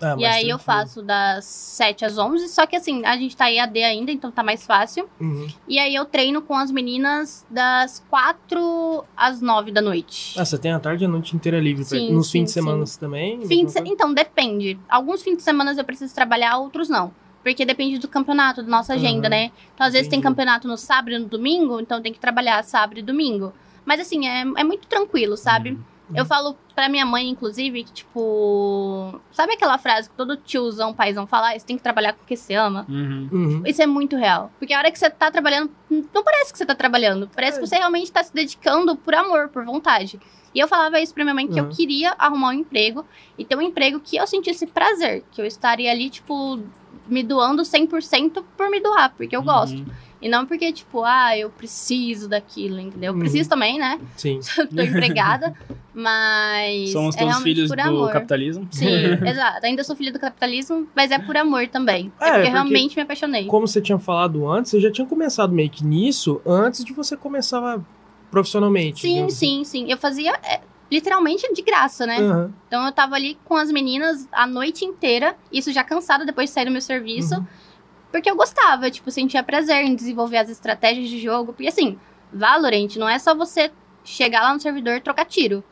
Ah, 0.00 0.16
e 0.18 0.24
aí 0.24 0.48
eu 0.48 0.58
tranquilo. 0.58 0.58
faço 0.58 1.02
das 1.02 1.44
7 1.44 2.04
às 2.04 2.18
11, 2.18 2.48
só 2.48 2.66
que 2.66 2.76
assim, 2.76 3.04
a 3.04 3.16
gente 3.16 3.36
tá 3.36 3.50
EAD 3.50 3.82
ainda, 3.82 4.10
então 4.12 4.30
tá 4.30 4.42
mais 4.42 4.66
fácil. 4.66 5.08
Uhum. 5.20 5.46
E 5.68 5.78
aí 5.78 5.94
eu 5.94 6.04
treino 6.04 6.42
com 6.42 6.54
as 6.56 6.70
meninas 6.70 7.46
das 7.50 8.02
4 8.10 9.04
às 9.16 9.40
9 9.40 9.70
da 9.72 9.80
noite. 9.80 10.38
Ah, 10.38 10.44
você 10.44 10.58
tem 10.58 10.72
a 10.72 10.78
tarde 10.80 11.04
e 11.04 11.06
a 11.06 11.08
noite 11.08 11.34
inteira 11.36 11.58
livre. 11.60 11.84
pra- 11.84 11.98
Sim, 11.98 12.12
Nos 12.12 12.30
fins 12.30 12.44
de 12.46 12.50
semana 12.52 12.84
também? 12.98 13.46
Fim 13.46 13.64
de 13.66 13.72
se- 13.72 13.80
Então, 13.84 14.12
depende. 14.12 14.78
Alguns 14.88 15.22
fins 15.22 15.36
de 15.36 15.42
semana 15.42 15.72
eu 15.76 15.84
preciso 15.84 16.14
trabalhar, 16.14 16.56
outros 16.58 16.88
não. 16.88 17.12
Porque 17.42 17.64
depende 17.66 17.98
do 17.98 18.08
campeonato, 18.08 18.62
da 18.62 18.68
nossa 18.68 18.94
agenda, 18.94 19.28
Aham. 19.28 19.36
né? 19.36 19.52
Então, 19.74 19.86
às 19.86 19.92
vezes 19.92 20.08
tem 20.08 20.18
Entendi. 20.18 20.30
campeonato 20.34 20.66
no 20.66 20.76
sábado 20.78 21.12
e 21.14 21.18
no 21.18 21.26
domingo, 21.26 21.78
então 21.80 22.00
tem 22.00 22.12
que 22.12 22.18
trabalhar 22.18 22.62
sábado 22.64 22.98
e 22.98 23.02
domingo. 23.02 23.52
Mas 23.84 24.00
assim, 24.00 24.26
é, 24.26 24.40
é 24.40 24.64
muito 24.64 24.86
tranquilo, 24.88 25.36
sabe? 25.36 25.70
Uhum. 25.72 25.78
Eu 26.14 26.26
falo 26.26 26.56
pra 26.74 26.88
minha 26.88 27.06
mãe, 27.06 27.28
inclusive, 27.30 27.84
que, 27.84 27.92
tipo. 27.92 29.20
Sabe 29.32 29.54
aquela 29.54 29.78
frase 29.78 30.10
que 30.10 30.14
todo 30.16 30.36
tiozão, 30.36 30.92
paizão 30.92 31.26
fala? 31.26 31.50
Ah, 31.54 31.58
você 31.58 31.64
tem 31.64 31.76
que 31.76 31.82
trabalhar 31.82 32.12
com 32.12 32.22
o 32.22 32.26
que 32.26 32.36
você 32.36 32.54
ama? 32.54 32.84
Uhum. 32.88 33.28
Uhum. 33.32 33.62
Isso 33.66 33.80
é 33.80 33.86
muito 33.86 34.16
real. 34.16 34.50
Porque 34.58 34.74
a 34.74 34.78
hora 34.78 34.90
que 34.90 34.98
você 34.98 35.08
tá 35.08 35.30
trabalhando, 35.30 35.70
não 35.90 36.22
parece 36.22 36.52
que 36.52 36.58
você 36.58 36.66
tá 36.66 36.74
trabalhando. 36.74 37.30
Parece 37.34 37.58
É. 37.58 37.60
que 37.60 37.66
você 37.66 37.76
realmente 37.76 38.12
tá 38.12 38.22
se 38.22 38.34
dedicando 38.34 38.96
por 38.96 39.14
amor, 39.14 39.48
por 39.48 39.64
vontade. 39.64 40.20
E 40.54 40.60
eu 40.60 40.68
falava 40.68 41.00
isso 41.00 41.14
pra 41.14 41.24
minha 41.24 41.34
mãe 41.34 41.48
que 41.48 41.58
eu 41.58 41.64
Uhum. 41.64 41.70
queria 41.70 42.14
arrumar 42.18 42.48
um 42.50 42.52
emprego 42.52 43.04
e 43.38 43.44
ter 43.44 43.56
um 43.56 43.62
emprego 43.62 43.98
que 43.98 44.16
eu 44.16 44.26
sentisse 44.26 44.66
prazer. 44.66 45.24
Que 45.32 45.40
eu 45.40 45.46
estaria 45.46 45.90
ali, 45.90 46.10
tipo, 46.10 46.60
me 47.08 47.22
doando 47.22 47.64
100% 47.64 48.44
por 48.56 48.68
me 48.70 48.78
doar, 48.80 49.12
porque 49.16 49.34
eu 49.34 49.40
Uhum. 49.40 49.46
gosto. 49.46 49.84
E 50.24 50.28
não 50.28 50.46
porque, 50.46 50.72
tipo, 50.72 51.04
ah, 51.04 51.36
eu 51.36 51.50
preciso 51.50 52.26
daquilo, 52.30 52.80
entendeu? 52.80 53.10
Eu 53.10 53.12
Uhum. 53.12 53.18
preciso 53.20 53.46
também, 53.46 53.78
né? 53.78 54.00
Sim. 54.16 54.40
Tô 54.74 54.80
empregada, 54.80 55.52
mas. 55.92 56.90
Somos 56.92 57.14
é 57.14 57.18
todos 57.18 57.32
realmente 57.34 57.42
filhos 57.54 57.70
do 57.70 57.80
amor. 57.80 58.10
capitalismo. 58.10 58.66
Sim, 58.70 58.86
exato. 59.28 59.66
Ainda 59.66 59.84
sou 59.84 59.94
filha 59.94 60.10
do 60.10 60.18
capitalismo, 60.18 60.88
mas 60.96 61.10
é 61.10 61.18
por 61.18 61.36
amor 61.36 61.68
também. 61.68 62.10
É, 62.18 62.24
É, 62.24 62.26
porque 62.30 62.36
porque- 62.40 62.48
realmente 62.50 62.96
me 62.96 63.02
apaixonei. 63.02 63.44
Como 63.46 63.68
você 63.68 63.82
tinha 63.82 63.98
falado 63.98 64.48
antes, 64.50 64.70
você 64.70 64.80
já 64.80 64.90
tinha 64.90 65.06
começado 65.06 65.52
meio 65.52 65.68
que 65.68 65.84
nisso 65.84 66.40
antes 66.46 66.82
de 66.84 66.92
você 66.94 67.16
começar 67.16 67.78
profissionalmente. 68.30 69.02
Sim, 69.02 69.24
assim. 69.24 69.30
sim, 69.30 69.64
sim. 69.64 69.90
Eu 69.92 69.98
fazia 69.98 70.32
é, 70.42 70.60
literalmente 70.90 71.52
de 71.52 71.62
graça, 71.62 72.06
né? 72.06 72.18
Aham. 72.18 72.52
Então 72.66 72.84
eu 72.86 72.92
tava 72.92 73.14
ali 73.14 73.36
com 73.44 73.56
as 73.56 73.70
meninas 73.70 74.26
a 74.32 74.46
noite 74.46 74.84
inteira, 74.84 75.36
isso 75.52 75.72
já 75.72 75.84
cansada 75.84 76.24
depois 76.24 76.50
de 76.50 76.54
sair 76.54 76.64
do 76.64 76.70
meu 76.70 76.80
serviço, 76.80 77.34
Uhum. 77.36 77.46
Porque 78.14 78.30
eu 78.30 78.36
gostava, 78.36 78.88
tipo, 78.92 79.10
sentia 79.10 79.42
prazer 79.42 79.84
em 79.84 79.92
desenvolver 79.92 80.36
as 80.36 80.48
estratégias 80.48 81.08
de 81.08 81.18
jogo. 81.18 81.52
Porque 81.52 81.66
assim, 81.66 81.98
Valorant 82.32 82.94
não 82.94 83.08
é 83.08 83.18
só 83.18 83.34
você 83.34 83.72
chegar 84.04 84.40
lá 84.40 84.54
no 84.54 84.60
servidor 84.60 84.94
e 84.94 85.00
trocar 85.00 85.24
tiro. 85.24 85.64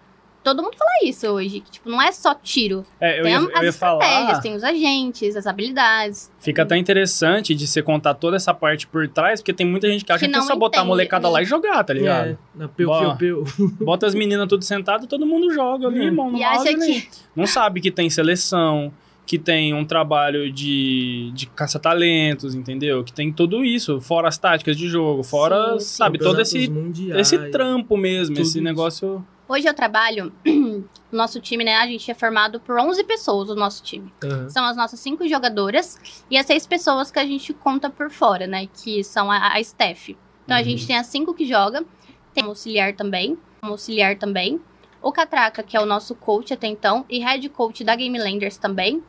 Todo 0.42 0.60
mundo 0.60 0.76
fala 0.76 0.90
isso 1.04 1.24
hoje, 1.28 1.60
que 1.60 1.70
tipo, 1.70 1.88
não 1.88 2.02
é 2.02 2.10
só 2.10 2.34
tiro. 2.34 2.84
É, 3.00 3.20
eu 3.20 3.22
tem 3.22 3.30
ia, 3.30 3.38
as 3.38 3.44
eu 3.44 3.62
ia 3.62 3.68
estratégias, 3.68 4.26
falar. 4.26 4.40
tem 4.40 4.56
os 4.56 4.64
agentes, 4.64 5.36
as 5.36 5.46
habilidades. 5.46 6.32
Fica 6.40 6.64
até 6.64 6.76
interessante 6.76 7.54
de 7.54 7.64
você 7.64 7.80
contar 7.80 8.14
toda 8.14 8.34
essa 8.34 8.52
parte 8.52 8.88
por 8.88 9.06
trás, 9.06 9.40
porque 9.40 9.52
tem 9.52 9.64
muita 9.64 9.88
gente 9.88 10.04
que 10.04 10.10
acha 10.10 10.26
Que 10.26 10.32
que, 10.32 10.36
é 10.36 10.42
só 10.42 10.56
botar 10.56 10.78
a 10.78 10.80
entende, 10.80 10.88
molecada 10.88 11.28
né? 11.28 11.34
lá 11.34 11.42
e 11.42 11.44
jogar, 11.44 11.84
tá 11.84 11.94
ligado? 11.94 12.30
É, 12.30 12.36
na 12.56 12.66
peu, 12.66 12.90
peu, 12.90 13.44
peu. 13.44 13.68
Bota 13.86 14.04
as 14.04 14.16
meninas 14.16 14.48
tudo 14.48 14.64
sentado, 14.64 15.06
todo 15.06 15.24
mundo 15.24 15.48
joga 15.54 15.86
ali, 15.86 16.06
irmão. 16.06 16.32
no 16.32 16.38
E 16.38 16.42
acha 16.42 16.74
que. 16.74 17.08
Não 17.36 17.46
sabe 17.46 17.80
que 17.80 17.92
tem 17.92 18.10
seleção, 18.10 18.92
que 19.24 19.38
tem 19.38 19.72
um 19.72 19.84
trabalho 19.84 20.50
de, 20.52 21.30
de 21.34 21.46
caça-talentos, 21.46 22.54
entendeu? 22.54 23.02
Que 23.04 23.12
tem 23.12 23.32
tudo 23.32 23.64
isso, 23.64 24.00
fora 24.00 24.28
as 24.28 24.36
táticas 24.38 24.76
de 24.76 24.88
jogo, 24.88 25.22
fora, 25.22 25.74
Sim, 25.74 25.78
sim. 25.80 25.84
sabe, 25.96 26.18
todo 26.18 26.40
esse, 26.40 26.68
mundiais. 26.68 27.20
esse 27.32 27.50
trampo 27.50 27.96
mesmo, 27.96 28.34
esse 28.38 28.42
isso. 28.58 28.60
negócio. 28.62 29.24
Hoje 29.48 29.66
eu 29.68 29.74
trabalho. 29.74 30.32
O 31.12 31.14
nosso 31.16 31.38
time, 31.42 31.62
né? 31.62 31.74
A 31.76 31.86
gente 31.86 32.10
é 32.10 32.14
formado 32.14 32.58
por 32.58 32.78
11 32.80 33.04
pessoas, 33.04 33.50
o 33.50 33.54
nosso 33.54 33.82
time. 33.82 34.10
Aham. 34.24 34.48
São 34.48 34.64
as 34.64 34.74
nossas 34.78 34.98
cinco 34.98 35.28
jogadoras 35.28 35.98
e 36.30 36.38
as 36.38 36.46
seis 36.46 36.66
pessoas 36.66 37.10
que 37.10 37.18
a 37.18 37.26
gente 37.26 37.52
conta 37.52 37.90
por 37.90 38.10
fora, 38.10 38.46
né? 38.46 38.66
Que 38.82 39.04
são 39.04 39.30
a, 39.30 39.52
a 39.52 39.60
staff. 39.60 40.16
Então 40.46 40.56
a 40.56 40.60
Uhum. 40.60 40.64
gente 40.64 40.86
tem 40.86 40.96
as 40.96 41.06
cinco 41.08 41.34
que 41.34 41.44
joga, 41.44 41.84
tem 42.32 42.42
um 42.44 42.48
auxiliar 42.48 42.94
também, 42.94 43.36
um 43.62 43.66
auxiliar 43.68 44.16
também. 44.16 44.58
O 45.02 45.12
Catraca, 45.12 45.62
que 45.62 45.76
é 45.76 45.80
o 45.82 45.84
nosso 45.84 46.14
coach 46.14 46.54
até 46.54 46.66
então, 46.66 47.04
e 47.10 47.18
head 47.18 47.46
coach 47.50 47.84
da 47.84 47.94
Game 47.94 48.18
Landers 48.18 48.56
também. 48.56 49.02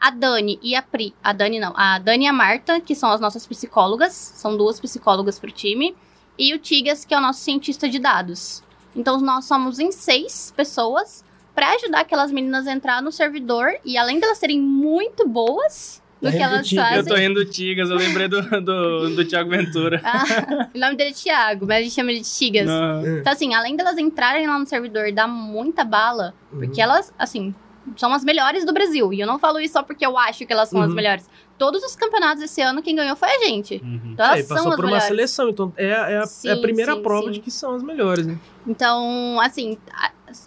A 0.00 0.10
Dani 0.10 0.58
e 0.62 0.74
a 0.74 0.82
Pri. 0.82 1.14
A 1.22 1.32
Dani 1.32 1.58
não, 1.58 1.72
a 1.76 1.98
Dani 1.98 2.24
e 2.24 2.28
a 2.28 2.32
Marta, 2.32 2.80
que 2.80 2.94
são 2.94 3.10
as 3.10 3.20
nossas 3.20 3.46
psicólogas. 3.46 4.12
São 4.12 4.56
duas 4.56 4.78
psicólogas 4.80 5.38
pro 5.38 5.50
time. 5.50 5.94
E 6.38 6.52
o 6.52 6.58
Tigas, 6.58 7.04
que 7.04 7.14
é 7.14 7.18
o 7.18 7.20
nosso 7.20 7.40
cientista 7.40 7.88
de 7.88 7.98
dados. 7.98 8.62
Então 8.94 9.20
nós 9.20 9.44
somos 9.46 9.78
em 9.78 9.90
seis 9.92 10.52
pessoas 10.56 11.24
para 11.54 11.72
ajudar 11.74 12.00
aquelas 12.00 12.30
meninas 12.32 12.66
a 12.66 12.72
entrar 12.72 13.00
no 13.00 13.12
servidor 13.12 13.70
e 13.84 13.96
além 13.96 14.18
delas 14.18 14.38
serem 14.38 14.60
muito 14.60 15.26
boas 15.28 16.02
no 16.20 16.30
Tá 16.30 16.36
que 16.36 16.42
elas 16.42 16.70
fazem. 16.70 16.96
Eu 16.98 17.06
tô 17.06 17.14
rindo 17.14 17.44
do 17.44 17.50
Tigas, 17.50 17.90
eu 17.90 17.96
lembrei 17.96 18.26
do, 18.28 18.40
do, 18.60 19.14
do 19.14 19.24
Thiago 19.24 19.50
Ventura. 19.50 20.00
Ah, 20.04 20.68
o 20.74 20.78
nome 20.78 20.96
dele 20.96 21.10
é 21.10 21.12
Thiago, 21.12 21.66
mas 21.66 21.78
a 21.78 21.82
gente 21.82 21.92
chama 21.94 22.10
ele 22.12 22.20
de 22.20 22.30
Tigas. 22.30 22.66
Não. 22.66 23.18
Então, 23.18 23.32
assim, 23.32 23.54
além 23.54 23.76
delas 23.76 23.98
entrarem 23.98 24.46
lá 24.46 24.58
no 24.58 24.66
servidor 24.66 25.06
e 25.06 25.12
dar 25.12 25.28
muita 25.28 25.84
bala, 25.84 26.34
porque 26.50 26.80
Uhum. 26.80 26.82
elas, 26.90 27.12
assim, 27.18 27.54
são 27.96 28.12
as 28.12 28.24
melhores 28.24 28.64
do 28.64 28.72
Brasil. 28.72 29.12
E 29.12 29.20
eu 29.20 29.26
não 29.26 29.38
falo 29.38 29.58
isso 29.60 29.74
só 29.74 29.82
porque 29.82 30.04
eu 30.04 30.16
acho 30.18 30.44
que 30.46 30.52
elas 30.52 30.68
são 30.68 30.80
as 30.80 30.88
Uhum. 30.90 30.94
melhores. 30.94 31.28
Todos 31.58 31.82
os 31.84 31.94
campeonatos 31.94 32.42
esse 32.42 32.60
ano, 32.60 32.82
quem 32.82 32.94
ganhou 32.96 33.14
foi 33.16 33.28
a 33.28 33.38
gente. 33.46 33.80
Uhum. 33.84 34.00
Então, 34.12 34.26
É, 34.26 34.28
elas 34.30 34.40
e 34.40 34.48
são 34.48 34.56
passou 34.56 34.70
as 34.72 34.76
por 34.76 34.84
uma 34.84 34.90
melhores. 34.92 35.08
seleção, 35.08 35.48
então 35.50 35.72
é, 35.76 35.92
a- 35.94 36.10
é 36.10 36.16
a, 36.16 36.18
é 36.18 36.22
a 36.22 36.26
Sim, 36.26 36.60
primeira 36.60 36.94
sim, 36.94 37.02
prova 37.02 37.26
sim. 37.26 37.30
de 37.32 37.40
que 37.40 37.50
são 37.50 37.74
as 37.74 37.82
melhores, 37.82 38.26
né? 38.26 38.38
Então, 38.66 39.38
assim, 39.40 39.78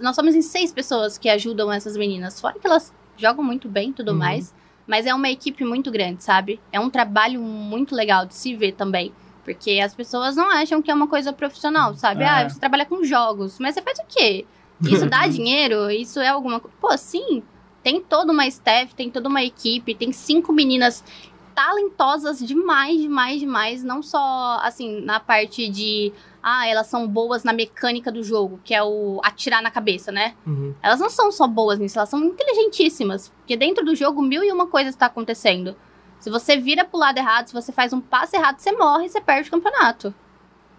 nós 0.02 0.16
somos 0.16 0.36
em 0.36 0.42
seis 0.42 0.74
pessoas 0.74 1.18
que 1.18 1.30
ajudam 1.30 1.72
essas 1.72 1.96
meninas. 1.96 2.40
Fora 2.42 2.60
que 2.60 2.68
elas 2.68 2.94
jogam 3.16 3.44
muito 3.44 3.70
bem 3.70 3.90
e 3.90 3.94
tudo 3.94 4.12
Uhum. 4.12 4.18
mais. 4.18 4.54
Mas 4.86 5.06
é 5.06 5.14
uma 5.14 5.30
equipe 5.30 5.64
muito 5.66 5.92
grande, 5.92 6.24
sabe? 6.24 6.60
É 6.72 6.80
um 6.80 6.90
trabalho 6.90 7.42
muito 7.42 7.94
legal 7.96 8.26
de 8.26 8.34
se 8.36 8.56
ver 8.56 8.72
também. 8.74 9.12
Porque 9.44 9.80
as 9.84 9.96
pessoas 9.96 10.36
não 10.36 10.50
acham 10.52 10.82
que 10.82 10.92
é 10.92 10.94
uma 10.94 11.08
coisa 11.08 11.32
profissional, 11.32 11.94
sabe? 11.96 12.24
É. 12.24 12.28
Ah, 12.28 12.50
você 12.50 12.60
trabalha 12.60 12.86
com 12.86 13.04
jogos. 13.04 13.60
Mas 13.60 13.76
você 13.76 13.82
faz 13.82 13.98
o 14.00 14.04
quê? 14.08 14.46
Isso 14.82 15.08
dá 15.10 15.26
dinheiro? 15.30 15.90
Isso 15.90 16.20
é 16.20 16.28
alguma 16.28 16.60
coisa? 16.60 16.76
Pô, 16.80 16.98
sim. 16.98 17.44
Tem 17.84 18.02
toda 18.02 18.34
uma 18.34 18.46
staff, 18.48 18.94
tem 18.94 19.10
toda 19.10 19.30
uma 19.30 19.44
equipe, 19.44 19.96
tem 19.96 20.12
cinco 20.12 20.52
meninas 20.52 21.04
talentosas 21.56 22.38
demais, 22.38 23.00
demais, 23.00 23.40
demais. 23.40 23.84
Não 23.84 24.04
só, 24.04 24.60
assim, 24.62 25.02
na 25.02 25.20
parte 25.20 25.68
de. 25.68 26.14
Ah, 26.44 26.68
elas 26.68 26.86
são 26.86 27.08
boas 27.08 27.44
na 27.44 27.52
mecânica 27.52 28.12
do 28.12 28.22
jogo, 28.22 28.60
que 28.64 28.76
é 28.76 28.84
o 28.84 29.20
atirar 29.24 29.62
na 29.64 29.72
cabeça, 29.72 30.12
né? 30.12 30.36
Uhum. 30.46 30.76
Elas 30.84 31.00
não 31.00 31.10
são 31.10 31.32
só 31.32 31.48
boas 31.48 31.80
nisso, 31.80 31.98
elas 31.98 32.10
são 32.10 32.24
inteligentíssimas. 32.24 33.30
Porque 33.40 33.58
dentro 33.58 33.84
do 33.84 33.96
jogo, 33.96 34.22
mil 34.22 34.44
e 34.44 34.52
uma 34.52 34.68
coisas 34.68 34.94
está 34.94 35.08
acontecendo. 35.08 35.76
Se 36.20 36.30
você 36.30 36.58
vira 36.58 36.86
pro 36.86 37.00
lado 37.00 37.18
errado, 37.18 37.48
se 37.48 37.54
você 37.54 37.72
faz 37.72 37.92
um 37.92 38.00
passo 38.00 38.36
errado, 38.36 38.60
você 38.60 38.72
morre 38.72 39.06
e 39.06 39.10
você 39.10 39.20
perde 39.20 39.50
o 39.50 39.52
campeonato. 39.52 40.14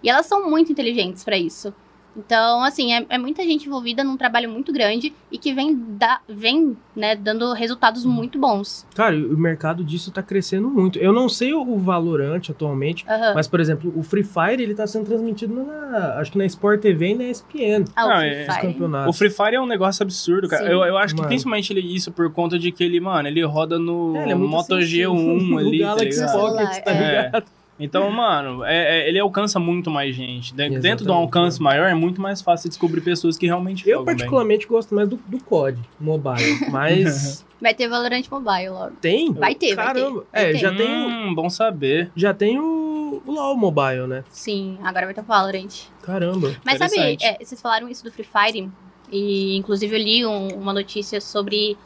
E 0.02 0.08
elas 0.08 0.26
são 0.26 0.48
muito 0.48 0.70
inteligentes 0.70 1.24
pra 1.24 1.36
isso. 1.36 1.74
Então, 2.18 2.62
assim, 2.64 2.92
é, 2.92 3.06
é 3.08 3.16
muita 3.18 3.42
gente 3.44 3.66
envolvida 3.66 4.02
num 4.02 4.16
trabalho 4.16 4.50
muito 4.50 4.72
grande 4.72 5.14
e 5.30 5.38
que 5.38 5.54
vem, 5.54 5.74
da, 5.96 6.18
vem 6.28 6.76
né, 6.96 7.14
dando 7.14 7.52
resultados 7.52 8.04
muito 8.04 8.38
bons. 8.38 8.84
Cara, 8.94 9.14
e 9.14 9.24
o 9.24 9.38
mercado 9.38 9.84
disso 9.84 10.10
tá 10.10 10.22
crescendo 10.22 10.68
muito. 10.68 10.98
Eu 10.98 11.12
não 11.12 11.28
sei 11.28 11.52
o 11.54 11.68
o 11.68 11.76
Valorant 11.78 12.40
atualmente, 12.50 13.04
mas, 13.34 13.46
por 13.46 13.60
exemplo, 13.60 13.92
o 13.94 14.02
Free 14.02 14.24
Fire, 14.24 14.62
ele 14.62 14.74
tá 14.74 14.86
sendo 14.86 15.04
transmitido 15.06 15.54
na, 15.54 16.14
acho 16.18 16.32
que 16.32 16.38
na 16.38 16.46
Sport 16.46 16.80
TV 16.80 17.08
e 17.10 17.14
na 17.14 17.24
ESPN, 17.24 17.84
Ah, 17.94 18.06
o 18.06 18.18
Free 18.18 18.28
é- 18.30 18.44
Fire. 18.52 18.60
campeonatos. 18.72 19.14
O 19.14 19.18
Free 19.18 19.30
Fire 19.30 19.54
é 19.56 19.60
um 19.60 19.66
negócio 19.66 20.02
absurdo, 20.02 20.48
cara. 20.48 20.64
Sim. 20.64 20.72
Eu, 20.72 20.82
eu 20.84 20.96
acho 20.96 21.14
que 21.14 21.20
Mano. 21.20 21.28
principalmente 21.28 21.72
ele, 21.72 21.80
isso 21.94 22.10
por 22.10 22.32
conta 22.32 22.58
de 22.58 22.72
que 22.72 22.82
ele, 22.82 22.98
mano, 23.00 23.28
ele 23.28 23.44
roda 23.44 23.78
no 23.78 24.16
É, 24.16 24.22
ele 24.22 24.32
é 24.32 24.34
Moto 24.34 24.74
acessível. 24.74 25.12
G1 25.14 25.58
ali, 25.60 25.76
o 25.78 25.86
tá 25.86 25.94
Galaxy 25.94 26.20
ligado? 26.20 26.32
Pocket, 26.40 26.84
tá 26.84 26.90
É. 26.90 27.22
ligado? 27.26 27.44
Então, 27.80 28.10
mano, 28.10 28.64
é- 28.64 29.00
é- 29.02 29.08
ele 29.08 29.18
alcança 29.18 29.58
muito 29.60 29.90
mais 29.90 30.14
gente. 30.14 30.52
De- 30.52 30.56
Dentro 30.68 30.80
do 30.80 30.86
Exatamente. 30.86 31.10
alcance 31.10 31.62
maior, 31.62 31.88
é 31.88 31.94
muito 31.94 32.20
mais 32.20 32.42
fácil 32.42 32.68
descobrir 32.68 33.00
pessoas 33.00 33.36
que 33.38 33.46
realmente 33.46 33.86
Eu 33.88 33.98
jogam 33.98 34.06
bem. 34.06 34.16
particularmente 34.16 34.66
gosto 34.66 34.94
mais 34.94 35.08
do, 35.08 35.16
do 35.26 35.38
COD 35.44 35.78
Mobile, 36.00 36.58
mas 36.70 37.44
Vai 37.60 37.74
ter 37.74 37.88
Valorant 37.88 38.22
Mobile 38.30 38.68
logo. 38.70 38.92
tem? 39.00 39.32
Vai 39.32 39.54
ter, 39.54 39.74
vai 39.74 39.92
ter. 39.92 40.00
Caramba. 40.00 40.24
Vai 40.32 40.42
É, 40.44 40.52
ter. 40.52 40.58
já 40.58 40.74
tem, 40.74 40.88
o- 40.88 41.08
Hum, 41.08 41.34
bom 41.34 41.50
saber. 41.50 42.10
já 42.14 42.32
tem 42.34 42.58
o, 42.60 43.22
o 43.26 43.32
LoL 43.32 43.56
Mobile, 43.56 44.06
né? 44.06 44.22
Sim, 44.30 44.78
agora 44.82 45.06
vai 45.06 45.14
ter 45.14 45.22
Valorant. 45.22 45.86
Caramba. 46.02 46.54
Mas 46.64 46.78
sabe, 46.78 47.16
é, 47.20 47.38
vocês 47.44 47.60
falaram 47.60 47.88
isso 47.88 48.04
do 48.04 48.12
Free 48.12 48.24
Fire, 48.26 48.68
e 49.10 49.56
inclusive 49.56 49.94
eu 49.96 50.00
li 50.00 50.26
um- 50.26 50.48
uma 50.60 50.72
notícia 50.72 51.20
sobre 51.20 51.76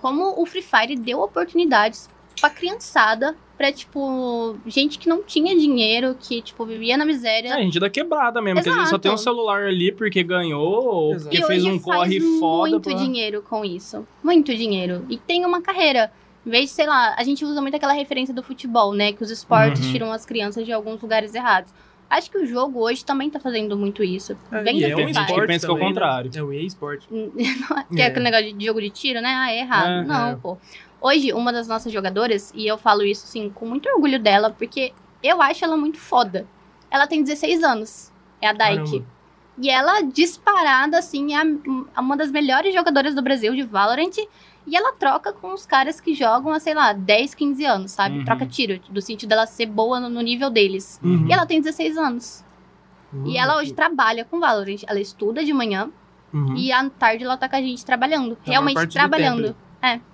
como 0.00 0.40
o 0.40 0.46
Free 0.46 0.62
Fire 0.62 0.94
deu 0.96 1.20
oportunidades 1.20 2.08
pra 2.40 2.50
criançada, 2.50 3.34
pra, 3.56 3.72
tipo, 3.72 4.56
gente 4.66 4.98
que 4.98 5.08
não 5.08 5.22
tinha 5.22 5.54
dinheiro, 5.58 6.14
que, 6.20 6.42
tipo, 6.42 6.64
vivia 6.66 6.96
na 6.96 7.04
É, 7.04 7.06
miséria. 7.06 7.54
a 7.54 7.60
gente 7.60 7.80
da 7.80 7.88
quebrada 7.88 8.42
mesmo, 8.42 8.62
que 8.62 8.68
às 8.68 8.74
vezes 8.74 8.90
só 8.90 8.96
Exato. 8.96 9.02
tem 9.02 9.12
um 9.12 9.16
celular 9.16 9.62
ali 9.64 9.90
porque 9.92 10.22
ganhou, 10.22 10.84
ou 10.84 11.14
Exato. 11.14 11.24
porque 11.30 11.38
e 11.42 11.46
fez 11.46 11.64
um 11.64 11.78
corre 11.78 12.20
faz 12.20 12.38
foda. 12.38 12.70
muito 12.70 12.90
pra- 12.90 12.98
dinheiro 12.98 13.42
com 13.42 13.64
isso. 13.64 14.06
Muito 14.22 14.54
dinheiro. 14.54 15.04
E 15.08 15.16
tem 15.16 15.44
uma 15.46 15.62
carreira. 15.62 16.12
Em 16.46 16.50
vez 16.50 16.66
de, 16.66 16.70
sei 16.76 16.86
lá, 16.86 17.14
a 17.18 17.24
gente 17.24 17.44
usa 17.44 17.60
muito 17.60 17.74
aquela 17.74 17.92
referência 17.92 18.32
do 18.32 18.42
futebol, 18.42 18.92
né? 18.92 19.12
Que 19.12 19.22
os 19.22 19.30
esportes 19.30 19.84
Uhum. 19.86 19.92
tiram 19.92 20.12
as 20.12 20.24
crianças 20.24 20.64
de 20.64 20.72
alguns 20.72 21.00
lugares 21.02 21.34
errados. 21.34 21.72
Acho 22.08 22.30
que 22.30 22.38
o 22.38 22.46
jogo 22.46 22.78
hoje 22.80 23.04
também 23.04 23.28
tá 23.28 23.40
fazendo 23.40 23.76
muito 23.76 24.04
isso. 24.04 24.36
Vem 24.62 24.78
e 24.78 24.80
do 24.82 24.86
é 24.86 24.92
um 24.92 24.96
Tem 24.96 25.06
gente 25.08 25.14
que 25.16 25.20
Fire. 25.22 25.32
esporte 25.32 25.46
pensa 25.48 25.66
que 25.66 25.72
é 25.72 25.74
o 25.74 25.78
né? 25.78 25.84
contrário. 25.86 26.30
É 26.36 26.42
o 26.42 26.52
EA 26.52 26.62
Sport. 26.66 27.02
Que 27.10 28.00
é. 28.00 28.04
É. 28.04 28.06
aquele 28.06 28.24
negócio 28.30 28.52
de 28.56 28.64
jogo 28.64 28.80
de 28.80 28.90
tiro, 28.90 29.20
né? 29.20 29.28
Ah, 29.28 29.50
é 29.52 29.58
errado. 29.58 29.88
É, 29.90 30.04
não, 30.04 30.28
é. 30.28 30.36
pô. 30.36 30.56
Hoje, 31.06 31.32
uma 31.32 31.52
das 31.52 31.68
nossas 31.68 31.92
jogadoras, 31.92 32.52
e 32.54 32.66
eu 32.66 32.76
falo 32.76 33.02
isso, 33.02 33.24
assim, 33.26 33.48
com 33.50 33.64
muito 33.66 33.88
orgulho 33.88 34.18
dela, 34.18 34.50
porque 34.50 34.92
eu 35.22 35.40
acho 35.40 35.64
ela 35.64 35.76
muito 35.76 35.98
foda. 35.98 36.46
Ela 36.90 37.06
tem 37.06 37.22
16 37.22 37.62
anos. 37.62 38.12
É 38.40 38.48
a 38.48 38.52
Daiki. 38.52 39.04
E 39.58 39.70
ela, 39.70 40.00
disparada, 40.02 40.98
assim, 40.98 41.32
é 41.34 41.38
a- 41.40 42.00
uma 42.00 42.16
das 42.16 42.30
melhores 42.30 42.74
jogadoras 42.74 43.14
do 43.14 43.22
Brasil 43.22 43.54
de 43.54 43.62
Valorant. 43.62 44.16
E 44.66 44.76
ela 44.76 44.92
troca 44.92 45.32
com 45.32 45.54
os 45.54 45.64
caras 45.64 46.00
que 46.00 46.12
jogam 46.12 46.52
há, 46.52 46.58
sei 46.58 46.74
lá, 46.74 46.92
10, 46.92 47.34
15 47.34 47.64
anos, 47.64 47.92
sabe? 47.92 48.18
Uhum. 48.18 48.24
Troca 48.24 48.44
tiro, 48.44 48.80
do 48.90 49.00
sentido 49.00 49.28
dela 49.28 49.46
ser 49.46 49.66
boa 49.66 50.00
no, 50.00 50.08
no 50.08 50.20
nível 50.20 50.50
deles. 50.50 50.98
Uhum. 51.04 51.26
E 51.28 51.32
ela 51.32 51.46
tem 51.46 51.60
16 51.60 51.96
anos. 51.96 52.44
Uhum. 53.12 53.28
E 53.28 53.38
ela 53.38 53.56
hoje 53.58 53.72
trabalha 53.72 54.24
com 54.24 54.40
Valorant. 54.40 54.82
Ela 54.88 55.00
estuda 55.00 55.44
de 55.44 55.52
manhã 55.52 55.88
Uhum. 56.34 56.56
e 56.56 56.72
à 56.72 56.90
tarde 56.90 57.22
ela 57.22 57.36
tá 57.36 57.48
com 57.48 57.54
a 57.54 57.60
gente 57.62 57.84
trabalhando. 57.86 58.36
a 58.44 58.50
realmente 58.50 58.88
trabalhando. 58.88 59.54
tempo. 59.80 60.04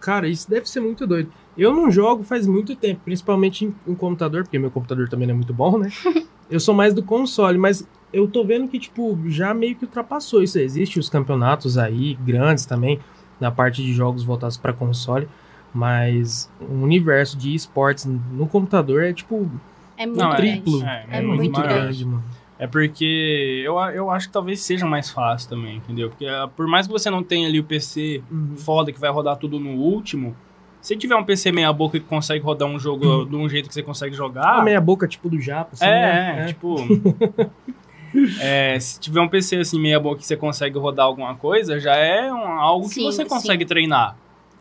Cara, 0.00 0.26
isso 0.26 0.48
deve 0.48 0.68
ser 0.68 0.80
muito 0.80 1.06
doido. 1.06 1.30
Eu 1.56 1.74
não 1.74 1.90
jogo 1.90 2.22
faz 2.24 2.46
muito 2.46 2.74
tempo, 2.74 3.02
principalmente 3.04 3.66
em, 3.66 3.74
em 3.86 3.94
computador, 3.94 4.42
porque 4.44 4.58
meu 4.58 4.70
computador 4.70 5.08
também 5.08 5.26
não 5.26 5.34
é 5.34 5.36
muito 5.36 5.52
bom, 5.52 5.78
né? 5.78 5.90
eu 6.50 6.58
sou 6.58 6.74
mais 6.74 6.94
do 6.94 7.02
console, 7.02 7.58
mas 7.58 7.86
eu 8.12 8.26
tô 8.26 8.42
vendo 8.44 8.66
que, 8.66 8.78
tipo, 8.78 9.18
já 9.26 9.52
meio 9.52 9.76
que 9.76 9.84
ultrapassou 9.84 10.42
isso. 10.42 10.58
Existem 10.58 10.98
os 10.98 11.08
campeonatos 11.08 11.76
aí, 11.76 12.14
grandes 12.14 12.64
também, 12.64 12.98
na 13.38 13.50
parte 13.50 13.82
de 13.82 13.92
jogos 13.92 14.22
voltados 14.24 14.56
pra 14.56 14.72
console, 14.72 15.28
mas 15.72 16.50
o 16.60 16.82
universo 16.82 17.36
de 17.36 17.54
esportes 17.54 18.04
no 18.06 18.46
computador 18.46 19.04
é, 19.04 19.12
tipo, 19.12 19.48
É 19.96 20.06
muito 20.06 20.18
Não, 20.18 20.32
é 20.32 20.36
grande. 20.36 20.62
triplo. 20.62 20.82
É, 20.82 21.06
É 21.10 21.20
muito, 21.20 21.36
muito 21.42 21.60
grande, 21.60 21.74
grande. 21.74 22.04
mano. 22.06 22.24
É 22.62 22.66
porque 22.66 23.62
eu, 23.64 23.78
eu 23.78 24.10
acho 24.10 24.26
que 24.26 24.32
talvez 24.34 24.60
seja 24.60 24.84
mais 24.84 25.10
fácil 25.10 25.48
também, 25.48 25.78
entendeu? 25.78 26.10
Porque 26.10 26.26
ah, 26.26 26.46
por 26.54 26.66
mais 26.68 26.86
que 26.86 26.92
você 26.92 27.08
não 27.08 27.22
tenha 27.22 27.48
ali 27.48 27.58
o 27.58 27.64
PC 27.64 28.22
Uhum. 28.30 28.54
foda 28.58 28.92
que 28.92 29.00
vai 29.00 29.10
rodar 29.10 29.36
tudo 29.38 29.58
no 29.58 29.70
último, 29.70 30.36
se 30.82 30.94
tiver 30.94 31.16
um 31.16 31.24
PC 31.24 31.50
meia 31.52 31.72
boca 31.72 31.98
que 31.98 32.04
consegue 32.04 32.44
rodar 32.44 32.68
um 32.68 32.78
jogo 32.78 33.24
de 33.24 33.34
um 33.34 33.48
jeito 33.48 33.66
que 33.68 33.74
você 33.74 33.82
consegue 33.82 34.14
A 34.14 34.18
jogar, 34.18 34.62
meia 34.62 34.78
boca, 34.80 35.08
tipo, 35.08 35.30
do 35.30 35.40
Japa, 35.40 35.70
assim, 35.72 35.86
é, 35.86 35.88
né? 35.88 36.42
é, 36.42 36.44
tipo. 36.48 36.76
é, 38.40 38.78
se 38.78 39.00
tiver 39.00 39.20
um 39.20 39.28
PC 39.28 39.56
assim 39.56 39.80
meia 39.80 39.98
boca 39.98 40.18
que 40.20 40.26
você 40.26 40.36
consegue 40.36 40.78
rodar 40.78 41.06
alguma 41.06 41.34
coisa, 41.34 41.80
já 41.80 41.94
é 41.96 42.30
um- 42.32 42.36
algo 42.60 42.88
que 42.88 42.94
Sim, 42.96 43.04
você 43.04 43.22
sim. 43.22 43.28
consegue 43.28 43.64
treinar 43.64 44.16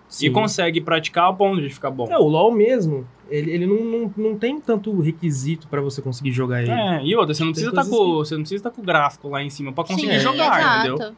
e 0.07 0.11
Sim. 0.11 0.31
consegue 0.31 0.81
praticar 0.81 1.29
a 1.29 1.33
ponto 1.33 1.61
de 1.61 1.69
ficar 1.69 1.91
bom. 1.91 2.07
É, 2.09 2.17
o 2.17 2.23
LoL 2.27 2.51
mesmo, 2.51 3.05
ele, 3.29 3.51
ele 3.51 3.65
não, 3.67 3.83
não, 3.83 4.13
não 4.17 4.37
tem 4.37 4.59
tanto 4.59 4.99
requisito 4.99 5.67
pra 5.67 5.81
você 5.81 6.01
conseguir 6.01 6.31
jogar 6.31 6.61
ele. 6.61 6.71
É, 6.71 7.03
e 7.03 7.15
outra, 7.15 7.33
você 7.33 7.43
não 7.43 7.53
Tem 7.53 7.63
precisa 7.63 7.69
estar 7.71 7.81
coisas 7.83 7.99
com, 7.99 8.13
você 8.17 8.33
não 8.35 8.41
precisa 8.41 8.59
estar 8.59 8.71
com 8.71 8.81
o 8.81 8.85
gráfico 8.85 9.29
lá 9.29 9.41
em 9.43 9.49
cima 9.49 9.71
pra 9.71 9.83
conseguir 9.83 10.13
Sim, 10.13 10.19
jogar, 10.19 10.59
exato. 10.59 10.87
entendeu? 10.89 11.15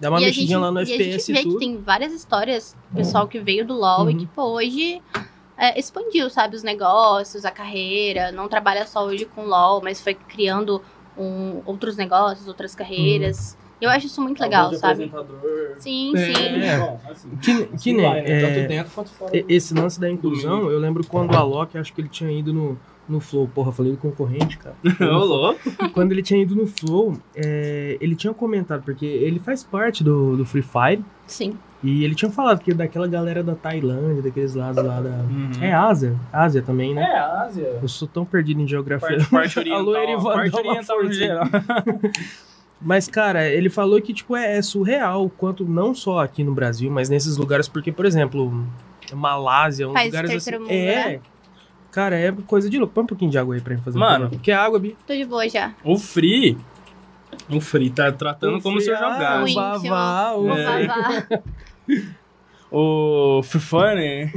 Dá 0.00 0.10
uma 0.10 0.20
e 0.20 0.24
mexidinha 0.24 0.48
gente, 0.58 0.60
lá 0.60 0.70
no 0.72 0.80
e 0.80 0.82
a 0.82 0.84
gente 0.84 1.02
FPS 1.02 1.32
vê 1.32 1.38
e 1.38 1.42
tudo. 1.44 1.52
que 1.54 1.58
tem 1.60 1.76
várias 1.80 2.12
histórias, 2.12 2.76
pessoal 2.94 3.28
que 3.28 3.38
veio 3.38 3.64
do 3.66 3.74
LoL 3.74 4.10
e 4.10 4.12
Uhum. 4.14 4.18
que, 4.20 4.26
pô, 4.26 4.42
hoje 4.54 5.00
é, 5.56 5.78
expandiu, 5.78 6.28
sabe, 6.28 6.56
os 6.56 6.62
negócios, 6.64 7.44
a 7.44 7.50
carreira, 7.50 8.32
não 8.32 8.48
trabalha 8.48 8.86
só 8.86 9.04
hoje 9.06 9.24
com 9.24 9.44
LoL, 9.46 9.80
mas 9.82 10.00
foi 10.00 10.14
criando 10.14 10.82
um- 11.16 11.62
outros 11.64 11.96
negócios, 11.96 12.48
outras 12.48 12.74
carreiras. 12.74 13.56
Eu 13.84 13.90
acho 13.90 14.06
isso 14.06 14.20
muito 14.22 14.40
legal, 14.40 14.72
sabe? 14.74 15.12
Sim, 15.78 16.12
É. 16.16 16.32
sim. 16.34 16.80
Bom, 16.80 17.00
assim, 17.10 17.28
Que, 17.42 17.64
que 17.78 17.92
nem, 17.92 18.06
vai, 18.08 18.22
né? 18.22 18.30
é, 18.30 18.40
Tanto 18.40 18.68
dentro 18.68 18.92
quanto 18.94 19.10
fora. 19.10 19.44
esse 19.48 19.74
lance 19.74 20.00
da 20.00 20.10
inclusão, 20.10 20.70
eu 20.70 20.78
lembro 20.78 21.04
quando 21.06 21.32
o 21.32 21.36
Alok, 21.36 21.76
acho 21.76 21.92
que 21.92 22.00
ele 22.00 22.08
tinha 22.08 22.30
ido 22.30 22.52
no, 22.52 22.78
no 23.08 23.20
Flow. 23.20 23.46
Porra, 23.54 23.72
falei 23.72 23.92
do 23.92 23.98
concorrente, 23.98 24.56
cara. 24.58 24.74
Ô, 25.00 25.24
louco. 25.24 25.58
quando 25.92 26.12
ele 26.12 26.22
tinha 26.22 26.40
ido 26.40 26.54
no 26.54 26.66
Flow, 26.66 27.14
é, 27.34 27.98
ele 28.00 28.14
tinha 28.16 28.32
comentado, 28.32 28.82
porque 28.82 29.04
ele 29.06 29.38
faz 29.38 29.62
parte 29.62 30.02
do, 30.02 30.36
do 30.36 30.44
Free 30.46 30.62
Fire, 30.62 31.04
Sim. 31.26 31.58
e 31.82 32.04
ele 32.04 32.14
tinha 32.14 32.30
falado 32.30 32.60
que 32.60 32.72
daquela 32.72 33.06
galera 33.06 33.42
da 33.42 33.54
Tailândia, 33.54 34.22
daqueles 34.22 34.54
lados 34.54 34.82
lá 34.84 35.00
da... 35.00 35.10
Uhum. 35.10 35.50
É 35.60 35.72
Ásia, 35.72 36.16
Ásia 36.32 36.62
também, 36.62 36.94
né? 36.94 37.02
É, 37.02 37.18
Ásia. 37.18 37.78
Eu 37.82 37.88
sou 37.88 38.08
tão 38.08 38.24
perdido 38.24 38.60
em 38.62 38.66
geografia. 38.68 39.16
Parte, 39.18 39.30
parte 39.30 39.58
oriental. 39.60 39.80
Alô, 39.80 39.96
Erivan, 39.96 40.32
parte 40.34 40.56
oriental 40.56 41.12
geral. 41.12 41.44
Mas, 42.84 43.08
cara, 43.08 43.48
ele 43.48 43.70
falou 43.70 44.00
que, 44.00 44.12
tipo, 44.12 44.36
é, 44.36 44.58
é 44.58 44.62
surreal, 44.62 45.30
quanto 45.30 45.64
não 45.64 45.94
só 45.94 46.18
aqui 46.20 46.44
no 46.44 46.52
Brasil, 46.52 46.90
mas 46.90 47.08
nesses 47.08 47.38
lugares, 47.38 47.66
porque, 47.66 47.90
por 47.90 48.04
exemplo, 48.04 48.66
Malásia, 49.12 49.88
uns 49.88 49.94
País 49.94 50.06
lugares 50.08 50.30
assim. 50.30 50.58
mundo, 50.58 50.70
é. 50.70 50.94
né? 51.12 51.20
Cara, 51.90 52.16
é 52.16 52.30
coisa 52.46 52.68
de 52.68 52.76
louco. 52.76 52.92
Põe 52.92 53.04
um 53.04 53.06
pouquinho 53.06 53.30
de 53.30 53.38
água 53.38 53.54
aí 53.54 53.60
pra 53.60 53.74
mim 53.74 53.80
fazer. 53.80 53.98
Mano. 53.98 54.30
Que 54.42 54.50
é 54.50 54.54
água, 54.54 54.78
Bi? 54.78 54.96
Tô 55.06 55.14
de 55.14 55.24
boa 55.24 55.48
já. 55.48 55.72
O 55.82 55.96
Free. 55.96 56.58
O 57.48 57.60
Free 57.60 57.88
tá 57.88 58.10
tratando 58.12 58.60
como 58.60 58.80
se 58.80 58.90
eu 58.90 58.96
Ah, 58.96 58.98
jogasse. 58.98 59.44
Ui. 59.44 59.50
O 59.52 59.54
Vavá, 59.54 60.32
o... 60.36 60.50
É. 60.52 61.42
O 62.76 63.40
Fifane, 63.44 64.32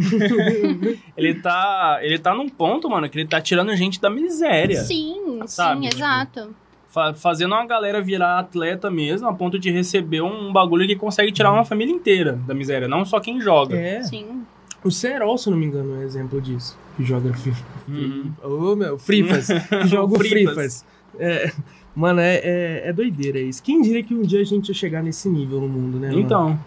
ele 1.18 1.42
tá. 1.42 1.98
Ele 2.04 2.20
tá 2.20 2.36
num 2.36 2.48
ponto, 2.48 2.88
mano, 2.88 3.10
que 3.10 3.18
ele 3.18 3.28
tá 3.28 3.42
tirando 3.42 3.76
gente 3.76 4.00
da 4.00 4.12
miséria. 4.12 4.80
Sim, 4.84 5.40
Sabe, 5.48 5.82
sim, 5.82 5.90
tipo, 5.90 5.96
exato. 5.96 6.56
Fa- 6.98 7.14
fazendo 7.14 7.52
uma 7.54 7.64
galera 7.64 8.02
virar 8.02 8.40
atleta 8.40 8.90
mesmo, 8.90 9.28
a 9.28 9.34
ponto 9.34 9.60
de 9.60 9.70
receber 9.70 10.22
um 10.22 10.52
bagulho 10.52 10.88
que 10.88 10.96
consegue 10.96 11.32
tirar 11.32 11.52
uma 11.52 11.64
família 11.64 11.94
inteira 11.94 12.34
da 12.48 12.56
miséria, 12.56 12.88
não 12.88 13.06
só 13.06 13.20
quem 13.20 13.40
joga. 13.40 13.78
É. 13.78 14.02
Sim. 14.02 14.42
O 14.84 14.90
Serol, 14.90 15.38
se 15.38 15.48
não 15.52 15.58
me 15.58 15.68
engano, 15.68 15.94
é 15.94 15.98
um 16.00 16.02
exemplo 16.02 16.42
disso. 16.42 16.76
Que 16.96 17.04
joga 17.04 17.32
FIFA. 17.36 17.66
Uhum. 17.88 18.32
Ô, 18.44 18.76
meu, 18.76 18.98
Frifas. 18.98 19.46
que 19.48 19.88
joga 19.88 20.12
o 20.16 20.18
Frifas. 20.18 20.54
Frifas. 20.56 20.86
É, 21.20 21.52
mano, 21.96 22.20
é, 22.20 22.36
é, 22.38 22.82
é 22.90 22.94
doideira 22.94 23.38
isso. 23.40 23.62
Quem 23.62 23.80
diria 23.84 24.02
que 24.04 24.16
um 24.16 24.24
dia 24.24 24.42
a 24.42 24.44
gente 24.44 24.70
ia 24.70 24.74
chegar 24.74 25.04
nesse 25.04 25.30
nível 25.30 25.62
no 25.62 25.68
mundo, 25.70 26.00
né? 26.00 26.08
mano? 26.08 26.20
Então. 26.20 26.60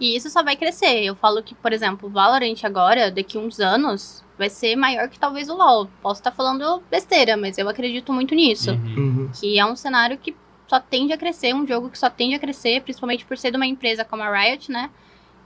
E 0.00 0.16
isso 0.16 0.30
só 0.30 0.42
vai 0.42 0.56
crescer. 0.56 1.04
Eu 1.04 1.14
falo 1.14 1.42
que, 1.42 1.54
por 1.54 1.74
exemplo, 1.74 2.08
o 2.08 2.12
Valorant 2.12 2.56
agora, 2.64 3.10
daqui 3.10 3.36
uns 3.36 3.60
anos, 3.60 4.24
vai 4.38 4.48
ser 4.48 4.76
maior 4.76 5.08
que 5.08 5.18
talvez 5.18 5.48
o 5.48 5.54
LoL. 5.56 5.88
Posso 6.00 6.20
estar 6.20 6.30
falando 6.30 6.82
besteira, 6.90 7.36
mas 7.36 7.58
eu 7.58 7.68
acredito 7.68 8.12
muito 8.12 8.34
nisso. 8.34 8.70
Uhum. 8.72 8.94
Uhum. 8.96 9.30
Que 9.38 9.58
é 9.58 9.66
um 9.66 9.74
cenário 9.76 10.16
que 10.16 10.34
só 10.66 10.78
tende 10.78 11.12
a 11.12 11.18
crescer, 11.18 11.54
um 11.54 11.66
jogo 11.66 11.88
que 11.90 11.98
só 11.98 12.08
tende 12.08 12.34
a 12.34 12.38
crescer, 12.38 12.82
principalmente 12.82 13.24
por 13.24 13.36
ser 13.36 13.50
de 13.50 13.56
uma 13.56 13.66
empresa 13.66 14.04
como 14.04 14.22
a 14.22 14.30
Riot, 14.30 14.70
né? 14.70 14.90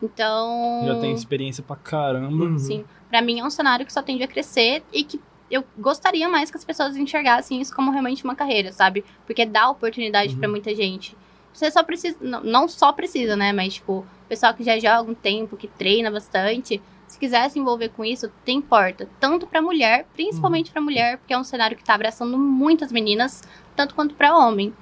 Então. 0.03 0.82
Já 0.84 1.01
tem 1.01 1.12
experiência 1.14 1.62
pra 1.62 1.76
caramba. 1.76 2.45
Uhum. 2.45 2.59
Sim. 2.59 2.84
Pra 3.09 3.22
mim 3.22 3.40
é 3.40 3.45
um 3.45 3.51
cenário 3.51 3.86
que 3.86 3.93
só 3.93 4.03
tende 4.03 4.22
a 4.22 4.28
crescer 4.28 4.82
e 4.93 5.05
que 5.05 5.20
eu 5.51 5.62
gostaria 5.78 6.28
mais 6.28 6.51
que 6.51 6.57
as 6.57 6.64
pessoas 6.64 6.97
enxergassem 6.97 7.61
isso 7.61 7.74
como 7.74 7.90
realmente 7.90 8.24
uma 8.24 8.34
carreira, 8.34 8.72
sabe? 8.72 9.05
Porque 9.26 9.45
dá 9.45 9.68
oportunidade 9.70 10.32
Uhum. 10.34 10.40
pra 10.40 10.49
muita 10.49 10.74
gente. 10.74 11.16
Você 11.53 11.70
só 11.70 11.82
precisa, 11.82 12.16
não, 12.20 12.43
não 12.43 12.68
só 12.68 12.90
precisa, 12.93 13.36
né? 13.36 13.53
Mas, 13.53 13.74
tipo, 13.74 14.07
pessoal 14.28 14.55
que 14.55 14.64
já 14.64 14.78
joga 14.78 15.11
um 15.11 15.14
tempo, 15.14 15.57
que 15.57 15.68
treina 15.68 16.11
bastante, 16.11 16.80
se 17.12 17.18
quiser 17.18 17.48
se 17.50 17.58
envolver 17.58 17.90
com 17.90 18.04
isso, 18.04 18.30
tem 18.44 18.60
porta. 18.60 19.08
Tanto 19.20 19.46
pra 19.46 19.60
mulher, 19.62 20.06
principalmente 20.14 20.66
Uhum. 20.68 20.72
pra 20.72 20.82
mulher, 20.82 21.18
porque 21.18 21.32
é 21.34 21.38
um 21.38 21.44
cenário 21.44 21.76
que 21.76 21.84
tá 21.84 21.94
abraçando 21.94 22.36
muitas 22.38 22.90
meninas, 22.90 23.42
tanto 23.76 23.94
quanto 23.94 24.14
pra 24.14 24.36
homem. 24.36 24.72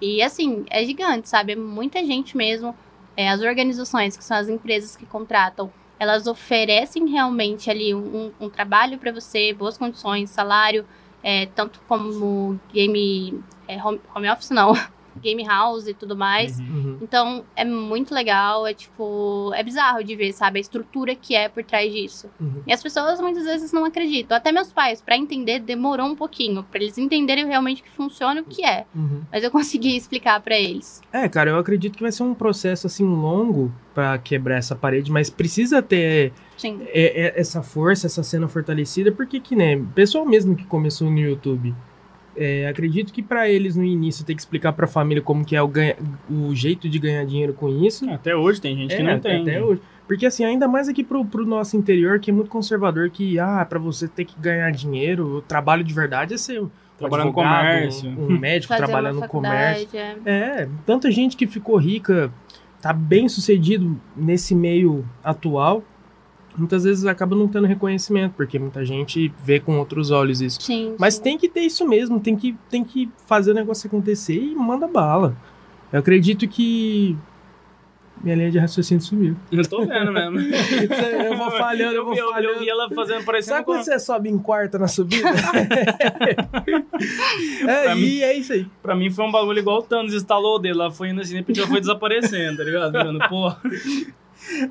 E 0.00 0.20
assim, 0.22 0.64
é 0.68 0.84
gigante, 0.84 1.28
sabe? 1.28 1.52
É 1.52 1.56
muita 1.56 2.04
gente 2.04 2.36
mesmo. 2.36 2.74
É, 3.16 3.30
as 3.30 3.40
organizações, 3.40 4.16
que 4.16 4.22
são 4.24 4.36
as 4.36 4.48
empresas 4.48 4.94
que 4.94 5.06
contratam, 5.06 5.72
elas 5.98 6.26
oferecem 6.26 7.06
realmente 7.08 7.70
ali 7.70 7.94
um, 7.94 8.30
um 8.38 8.50
trabalho 8.50 8.98
para 8.98 9.10
você, 9.12 9.54
boas 9.54 9.78
condições, 9.78 10.28
salário, 10.28 10.84
é, 11.22 11.46
tanto 11.46 11.80
como 11.88 12.60
game. 12.72 13.42
É, 13.66 13.82
home, 13.82 14.00
home 14.14 14.28
office 14.30 14.50
não. 14.50 14.74
Game 15.22 15.44
house 15.44 15.86
e 15.86 15.94
tudo 15.94 16.16
mais. 16.16 16.58
Uhum. 16.58 16.66
Uhum. 16.66 16.98
Então, 17.02 17.44
é 17.54 17.64
muito 17.64 18.14
legal, 18.14 18.66
é 18.66 18.74
tipo, 18.74 19.52
é 19.54 19.62
bizarro 19.62 20.02
de 20.02 20.14
ver, 20.14 20.32
sabe, 20.32 20.58
a 20.58 20.60
estrutura 20.60 21.14
que 21.14 21.34
é 21.34 21.48
por 21.48 21.64
trás 21.64 21.92
disso. 21.92 22.28
Uhum. 22.40 22.62
E 22.66 22.72
as 22.72 22.82
pessoas 22.82 23.20
muitas 23.20 23.44
vezes 23.44 23.72
não 23.72 23.84
acreditam. 23.84 24.36
Até 24.36 24.52
meus 24.52 24.72
pais, 24.72 25.00
pra 25.00 25.16
entender, 25.16 25.60
demorou 25.60 26.06
um 26.06 26.16
pouquinho, 26.16 26.62
pra 26.64 26.80
eles 26.80 26.98
entenderem 26.98 27.46
realmente 27.46 27.82
que 27.82 27.90
funciona 27.90 28.40
o 28.40 28.44
que 28.44 28.64
é. 28.64 28.86
Uhum. 28.94 29.22
Mas 29.32 29.42
eu 29.42 29.50
consegui 29.50 29.96
explicar 29.96 30.40
pra 30.40 30.58
eles. 30.58 31.00
É, 31.12 31.28
cara, 31.28 31.50
eu 31.50 31.58
acredito 31.58 31.96
que 31.96 32.02
vai 32.02 32.12
ser 32.12 32.22
um 32.22 32.34
processo 32.34 32.86
assim 32.86 33.04
longo 33.04 33.72
pra 33.94 34.18
quebrar 34.18 34.56
essa 34.56 34.76
parede, 34.76 35.10
mas 35.10 35.30
precisa 35.30 35.82
ter 35.82 36.32
Sim. 36.56 36.80
é, 36.88 37.26
é, 37.26 37.40
essa 37.40 37.62
força, 37.62 38.06
essa 38.06 38.22
cena 38.22 38.46
fortalecida, 38.46 39.10
porque 39.10 39.40
que, 39.40 39.56
né, 39.56 39.82
pessoal 39.94 40.26
mesmo 40.26 40.54
que 40.54 40.64
começou 40.64 41.10
no 41.10 41.18
YouTube, 41.18 41.74
é, 42.36 42.68
acredito 42.68 43.12
que 43.12 43.22
pra 43.22 43.48
eles 43.48 43.76
no 43.76 43.84
início 43.84 44.24
ter 44.24 44.34
que 44.34 44.40
explicar 44.40 44.72
pra 44.72 44.86
família 44.86 45.22
como 45.22 45.44
que 45.44 45.56
é 45.56 45.62
o, 45.62 45.68
ganha, 45.68 45.96
o 46.30 46.54
jeito 46.54 46.88
de 46.88 46.98
ganhar 46.98 47.24
dinheiro 47.24 47.52
com 47.52 47.68
isso. 47.68 48.08
Até 48.10 48.36
hoje 48.36 48.60
tem 48.60 48.76
gente 48.76 48.94
que 48.94 49.02
É, 49.02 49.04
não 49.04 49.18
tem. 49.18 49.42
Até 49.42 49.62
hoje. 49.62 49.80
Porque 50.06 50.26
assim, 50.26 50.44
ainda 50.44 50.68
mais 50.68 50.88
aqui 50.88 51.02
pro, 51.02 51.24
pro 51.24 51.44
nosso 51.44 51.76
interior, 51.76 52.20
que 52.20 52.30
é 52.30 52.34
muito 52.34 52.48
conservador, 52.48 53.10
que, 53.10 53.38
ah, 53.38 53.64
pra 53.68 53.78
você 53.78 54.06
ter 54.06 54.24
que 54.24 54.38
ganhar 54.38 54.70
dinheiro, 54.70 55.38
o 55.38 55.42
trabalho 55.42 55.82
de 55.82 55.92
verdade 55.92 56.34
é 56.34 56.38
ser 56.38 56.62
um 56.62 56.70
Trabalhar 56.98 57.26
no 57.26 57.32
comércio. 57.32 58.08
Um, 58.10 58.26
um 58.26 58.38
médico 58.40 58.72
Fazer 58.72 58.84
trabalhando 58.84 59.16
uma 59.16 59.26
no 59.26 59.30
comércio. 59.30 59.88
é. 59.98 60.16
É, 60.24 60.68
tanta 60.86 61.10
gente 61.10 61.36
que 61.36 61.46
ficou 61.46 61.76
rica, 61.76 62.32
tá 62.80 62.92
bem 62.92 63.28
sucedido 63.28 64.00
nesse 64.16 64.54
meio 64.54 65.04
atual, 65.22 65.82
muitas 66.56 66.84
vezes 66.84 67.04
acaba 67.06 67.36
não 67.36 67.48
tendo 67.48 67.66
reconhecimento, 67.66 68.34
porque 68.36 68.58
muita 68.58 68.84
gente 68.84 69.32
vê 69.42 69.60
com 69.60 69.78
outros 69.78 70.10
olhos 70.10 70.40
isso. 70.40 70.60
Sim. 70.60 70.94
Mas 70.98 71.14
sim. 71.14 71.22
tem 71.22 71.38
que 71.38 71.48
ter 71.48 71.60
isso 71.60 71.86
mesmo, 71.86 72.20
tem 72.20 72.36
que, 72.36 72.56
tem 72.70 72.82
que 72.84 73.10
fazer 73.26 73.50
o 73.52 73.54
negócio 73.54 73.86
acontecer 73.86 74.38
e 74.38 74.54
manda 74.54 74.86
bala. 74.86 75.36
Eu 75.92 76.00
acredito 76.00 76.46
que 76.48 77.16
minha 78.22 78.34
linha 78.34 78.50
de 78.50 78.58
raciocínio 78.58 79.02
sumiu. 79.02 79.36
Eu 79.52 79.66
tô 79.68 79.84
vendo 79.84 80.10
mesmo. 80.12 80.38
eu 80.40 81.36
vou 81.36 81.50
falhando, 81.50 81.94
eu 81.94 82.04
vou 82.04 82.14
vi, 82.14 82.20
eu, 82.20 82.30
falhando. 82.30 82.58
vi 82.60 82.68
ela 82.68 82.90
fazendo 82.90 83.24
parecendo 83.24 83.54
Sabe 83.54 83.66
quando 83.66 83.82
você 83.82 83.98
sobe 83.98 84.28
em 84.28 84.38
quarta 84.38 84.78
na 84.78 84.88
subida? 84.88 85.28
é, 87.68 87.94
mim- 87.94 88.00
e 88.00 88.22
é 88.22 88.36
isso 88.36 88.52
aí. 88.52 88.66
Pra 88.82 88.94
mim 88.96 89.10
foi 89.10 89.24
um 89.24 89.30
bagulho 89.30 89.58
igual 89.58 89.78
o 89.78 89.82
Thanos 89.82 90.14
instalou 90.14 90.56
o 90.56 90.58
dele. 90.58 90.80
Ela 90.80 90.90
foi 90.90 91.10
indo 91.10 91.20
assim, 91.20 91.30
de 91.32 91.36
repente 91.36 91.60
ela 91.60 91.68
foi 91.68 91.80
desaparecendo, 91.80 92.56
tá 92.58 92.64
ligado? 92.64 93.28
Porra. 93.28 93.60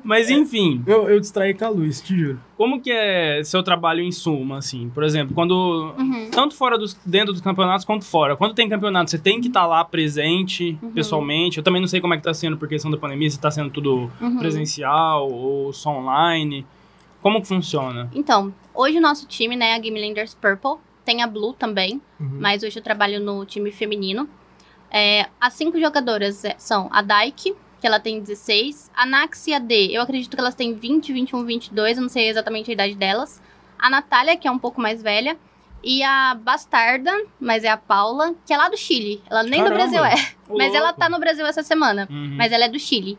Mas 0.02 0.30
enfim, 0.30 0.82
Eu, 0.86 1.08
eu 1.08 1.20
distraí 1.20 1.52
com 1.54 1.64
a 1.64 1.68
luz, 1.68 2.00
te 2.00 2.16
juro. 2.16 2.40
como 2.56 2.80
que 2.80 2.90
é 2.90 3.42
seu 3.44 3.62
trabalho 3.62 4.00
em 4.00 4.10
suma, 4.12 4.58
assim? 4.58 4.88
Por 4.90 5.02
exemplo, 5.04 5.34
quando... 5.34 5.94
Uhum. 5.98 6.30
Tanto 6.30 6.54
fora 6.54 6.78
dos, 6.78 6.94
dentro 7.04 7.32
dos 7.32 7.40
campeonatos 7.42 7.84
quanto 7.84 8.04
fora. 8.04 8.36
Quando 8.36 8.54
tem 8.54 8.68
campeonato, 8.68 9.10
você 9.10 9.18
tem 9.18 9.40
que 9.40 9.48
estar 9.48 9.66
lá 9.66 9.84
presente, 9.84 10.78
Uhum. 10.82 10.90
pessoalmente. 10.92 11.58
Eu 11.58 11.64
também 11.64 11.80
não 11.80 11.88
sei 11.88 12.00
como 12.00 12.14
é 12.14 12.16
que 12.16 12.22
tá 12.22 12.32
sendo 12.34 12.56
por 12.56 12.68
questão 12.68 12.90
da 12.90 12.96
pandemia, 12.96 13.28
se 13.30 13.38
tá 13.40 13.50
sendo 13.50 13.70
tudo 13.70 14.10
Uhum. 14.20 14.38
presencial 14.38 15.30
ou 15.30 15.72
só 15.72 15.90
online. 15.90 16.66
Como 17.22 17.40
que 17.40 17.48
funciona? 17.48 18.10
Então, 18.14 18.54
hoje 18.74 18.98
o 18.98 19.00
nosso 19.00 19.26
time, 19.26 19.56
né, 19.56 19.74
a 19.74 19.78
Game 19.78 20.00
Landers 20.00 20.34
Purple, 20.34 20.76
tem 21.04 21.22
a 21.22 21.26
Blue 21.26 21.52
também, 21.52 22.00
Uhum. 22.20 22.38
mas 22.40 22.62
hoje 22.62 22.78
eu 22.78 22.82
trabalho 22.82 23.20
no 23.20 23.44
time 23.44 23.70
feminino. 23.70 24.28
É, 24.90 25.26
as 25.40 25.52
cinco 25.54 25.78
jogadoras 25.80 26.44
é, 26.44 26.54
são 26.58 26.88
a 26.92 27.02
Daiki, 27.02 27.54
que 27.86 27.88
ela 27.88 28.00
tem 28.00 28.18
16, 28.20 28.90
a 28.96 29.06
Nax 29.06 29.46
e 29.46 29.54
a 29.54 29.60
D, 29.60 29.90
eu 29.92 30.02
acredito 30.02 30.34
que 30.34 30.40
elas 30.40 30.56
têm 30.56 30.74
20, 30.74 31.12
21, 31.12 31.44
22, 31.44 31.96
eu 31.96 32.02
não 32.02 32.08
sei 32.08 32.28
exatamente 32.28 32.68
a 32.68 32.74
idade 32.74 32.96
delas. 32.96 33.40
A 33.78 33.88
Natália, 33.88 34.36
que 34.36 34.48
é 34.48 34.50
um 34.50 34.58
pouco 34.58 34.80
mais 34.80 35.00
velha, 35.00 35.36
e 35.84 36.02
a 36.02 36.34
Bastarda, 36.34 37.12
mas 37.38 37.62
é 37.62 37.68
a 37.68 37.76
Paula, 37.76 38.34
que 38.44 38.52
é 38.52 38.56
lá 38.56 38.68
do 38.68 38.76
Chile. 38.76 39.22
Ela 39.30 39.44
nem 39.44 39.62
do 39.62 39.70
Caramba. 39.70 39.74
Brasil 39.76 40.04
é, 40.04 40.14
mas 40.48 40.74
ela 40.74 40.86
louco. 40.86 40.98
tá 40.98 41.08
no 41.08 41.20
Brasil 41.20 41.46
essa 41.46 41.62
semana. 41.62 42.08
Uhum. 42.10 42.34
Mas 42.36 42.50
ela 42.50 42.64
é 42.64 42.68
do 42.68 42.78
Chile. 42.80 43.16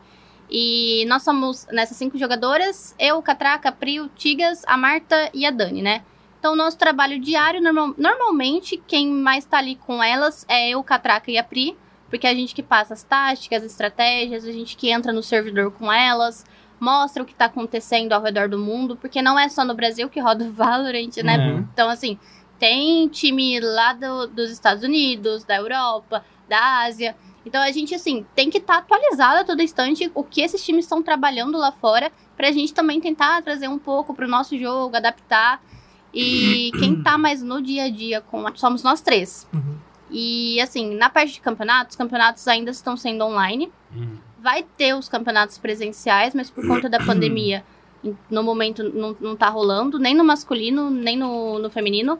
E 0.50 1.06
nós 1.08 1.22
somos 1.22 1.66
nessas 1.72 1.96
cinco 1.96 2.18
jogadoras, 2.18 2.94
eu, 2.98 3.22
Catraca, 3.22 3.70
a 3.70 3.72
Pri, 3.72 4.00
o 4.00 4.08
Tigas, 4.08 4.64
a 4.66 4.76
Marta 4.76 5.30
e 5.32 5.46
a 5.46 5.50
Dani, 5.50 5.80
né? 5.80 6.02
Então, 6.38 6.52
o 6.52 6.56
nosso 6.56 6.76
trabalho 6.76 7.18
diário, 7.18 7.62
normal- 7.62 7.94
normalmente, 7.96 8.76
quem 8.86 9.08
mais 9.08 9.46
tá 9.46 9.56
ali 9.58 9.76
com 9.76 10.02
elas 10.02 10.44
é 10.46 10.68
eu, 10.70 10.82
Catraca 10.84 11.30
e 11.30 11.38
a 11.38 11.42
Pri, 11.44 11.74
porque 12.10 12.26
a 12.26 12.34
gente 12.34 12.54
que 12.54 12.62
passa 12.62 12.94
as 12.94 13.02
táticas, 13.02 13.62
estratégias, 13.64 14.44
a 14.44 14.52
gente 14.52 14.76
que 14.76 14.90
entra 14.90 15.12
no 15.12 15.22
servidor 15.22 15.70
com 15.72 15.92
elas, 15.92 16.44
mostra 16.80 17.22
o 17.22 17.26
que 17.26 17.34
tá 17.34 17.46
acontecendo 17.46 18.12
ao 18.12 18.22
redor 18.22 18.48
do 18.48 18.58
mundo, 18.58 18.96
porque 18.96 19.20
não 19.20 19.38
é 19.38 19.48
só 19.48 19.64
no 19.64 19.74
Brasil 19.74 20.08
que 20.08 20.20
roda 20.20 20.44
o 20.44 20.52
Valorant, 20.52 21.16
né? 21.24 21.36
Uhum. 21.38 21.68
Então, 21.72 21.88
assim, 21.88 22.18
tem 22.58 23.06
time 23.08 23.58
lá 23.60 23.92
do- 23.92 24.26
dos 24.28 24.50
Estados 24.50 24.82
Unidos, 24.82 25.44
da 25.44 25.56
Europa, 25.56 26.24
da 26.48 26.82
Ásia. 26.84 27.16
Então 27.46 27.62
a 27.62 27.70
gente, 27.70 27.94
assim, 27.94 28.26
tem 28.34 28.50
que 28.50 28.58
estar 28.58 28.78
atualizado 28.78 29.40
a 29.40 29.44
todo 29.44 29.62
instante 29.62 30.10
o 30.14 30.22
que 30.22 30.40
esses 30.40 30.64
times 30.64 30.84
estão 30.84 31.02
trabalhando 31.02 31.56
lá 31.56 31.72
fora, 31.72 32.12
pra 32.36 32.50
gente 32.52 32.74
também 32.74 33.00
tentar 33.00 33.42
trazer 33.42 33.68
um 33.68 33.78
pouco 33.78 34.12
pro 34.14 34.28
nosso 34.28 34.56
jogo, 34.58 34.96
adaptar. 34.96 35.60
E 36.12 36.70
quem 36.78 37.02
tá 37.02 37.18
mais 37.18 37.42
no 37.42 37.60
dia 37.62 37.84
a 37.84 37.90
dia 37.90 38.20
com. 38.20 38.44
Somos 38.56 38.82
nós 38.82 39.00
três. 39.00 39.46
Uhum. 39.52 39.76
E 40.10 40.60
assim, 40.60 40.94
na 40.94 41.10
parte 41.10 41.34
de 41.34 41.40
campeonatos, 41.40 41.92
os 41.92 41.96
campeonatos 41.96 42.46
ainda 42.48 42.70
estão 42.70 42.96
sendo 42.96 43.24
online. 43.24 43.70
Uhum. 43.94 44.16
Vai 44.40 44.62
ter 44.76 44.94
os 44.94 45.08
campeonatos 45.08 45.58
presenciais, 45.58 46.34
mas 46.34 46.48
por 46.50 46.66
conta 46.66 46.88
da 46.88 46.98
pandemia, 46.98 47.64
em- 48.04 48.16
no 48.30 48.42
momento 48.42 48.82
não, 48.84 49.16
não 49.20 49.36
tá 49.36 49.48
rolando, 49.48 49.98
nem 49.98 50.14
no 50.14 50.24
masculino, 50.24 50.88
nem 50.90 51.16
no, 51.16 51.58
no 51.58 51.68
feminino. 51.70 52.18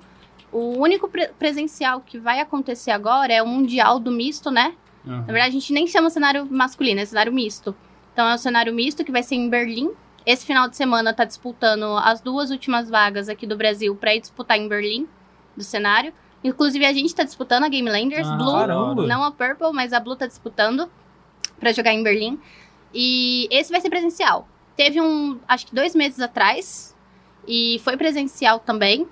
O 0.50 0.78
único 0.78 1.08
pre- 1.08 1.28
presencial 1.38 2.00
que 2.00 2.18
vai 2.18 2.40
acontecer 2.40 2.90
agora 2.90 3.32
é 3.32 3.42
o 3.42 3.46
Mundial 3.46 3.98
do 4.00 4.10
Misto, 4.10 4.50
né? 4.50 4.74
Uhum. 5.04 5.18
Na 5.18 5.24
verdade, 5.32 5.48
a 5.48 5.60
gente 5.60 5.72
nem 5.72 5.86
chama 5.86 6.10
cenário 6.10 6.46
masculino, 6.50 7.00
é 7.00 7.04
cenário 7.04 7.32
misto. 7.32 7.74
Então 8.12 8.26
é 8.28 8.34
o 8.34 8.38
cenário 8.38 8.74
misto 8.74 9.04
que 9.04 9.12
vai 9.12 9.22
ser 9.22 9.36
em 9.36 9.48
Berlim. 9.48 9.90
Esse 10.26 10.44
final 10.44 10.68
de 10.68 10.76
semana 10.76 11.14
tá 11.14 11.24
disputando 11.24 11.84
as 11.98 12.20
duas 12.20 12.50
últimas 12.50 12.90
vagas 12.90 13.28
aqui 13.28 13.46
do 13.46 13.56
Brasil 13.56 13.94
pra 13.94 14.14
ir 14.14 14.20
disputar 14.20 14.58
em 14.58 14.66
Berlim, 14.68 15.06
do 15.56 15.62
cenário. 15.62 16.12
Inclusive, 16.48 16.84
a 16.86 16.92
gente 16.92 17.14
tá 17.14 17.22
disputando 17.24 17.64
a 17.64 17.68
Game 17.68 17.88
Landers, 17.88 18.26
Ah, 18.26 18.36
Blue, 18.36 18.52
caramba. 18.52 19.06
não 19.06 19.22
a 19.24 19.30
Purple, 19.30 19.72
mas 19.72 19.92
a 19.92 20.00
Blue 20.00 20.16
tá 20.16 20.26
disputando 20.26 20.88
pra 21.60 21.72
jogar 21.72 21.92
em 21.92 22.02
Berlim. 22.02 22.38
E 22.94 23.46
esse 23.50 23.70
vai 23.70 23.80
ser 23.80 23.90
presencial. 23.90 24.48
Teve 24.76 25.00
um, 25.00 25.38
acho 25.46 25.66
que 25.66 25.74
dois 25.74 25.94
meses 25.94 26.20
atrás, 26.20 26.96
e 27.46 27.80
foi 27.84 27.96
presencial 27.96 28.58
também. 28.60 29.06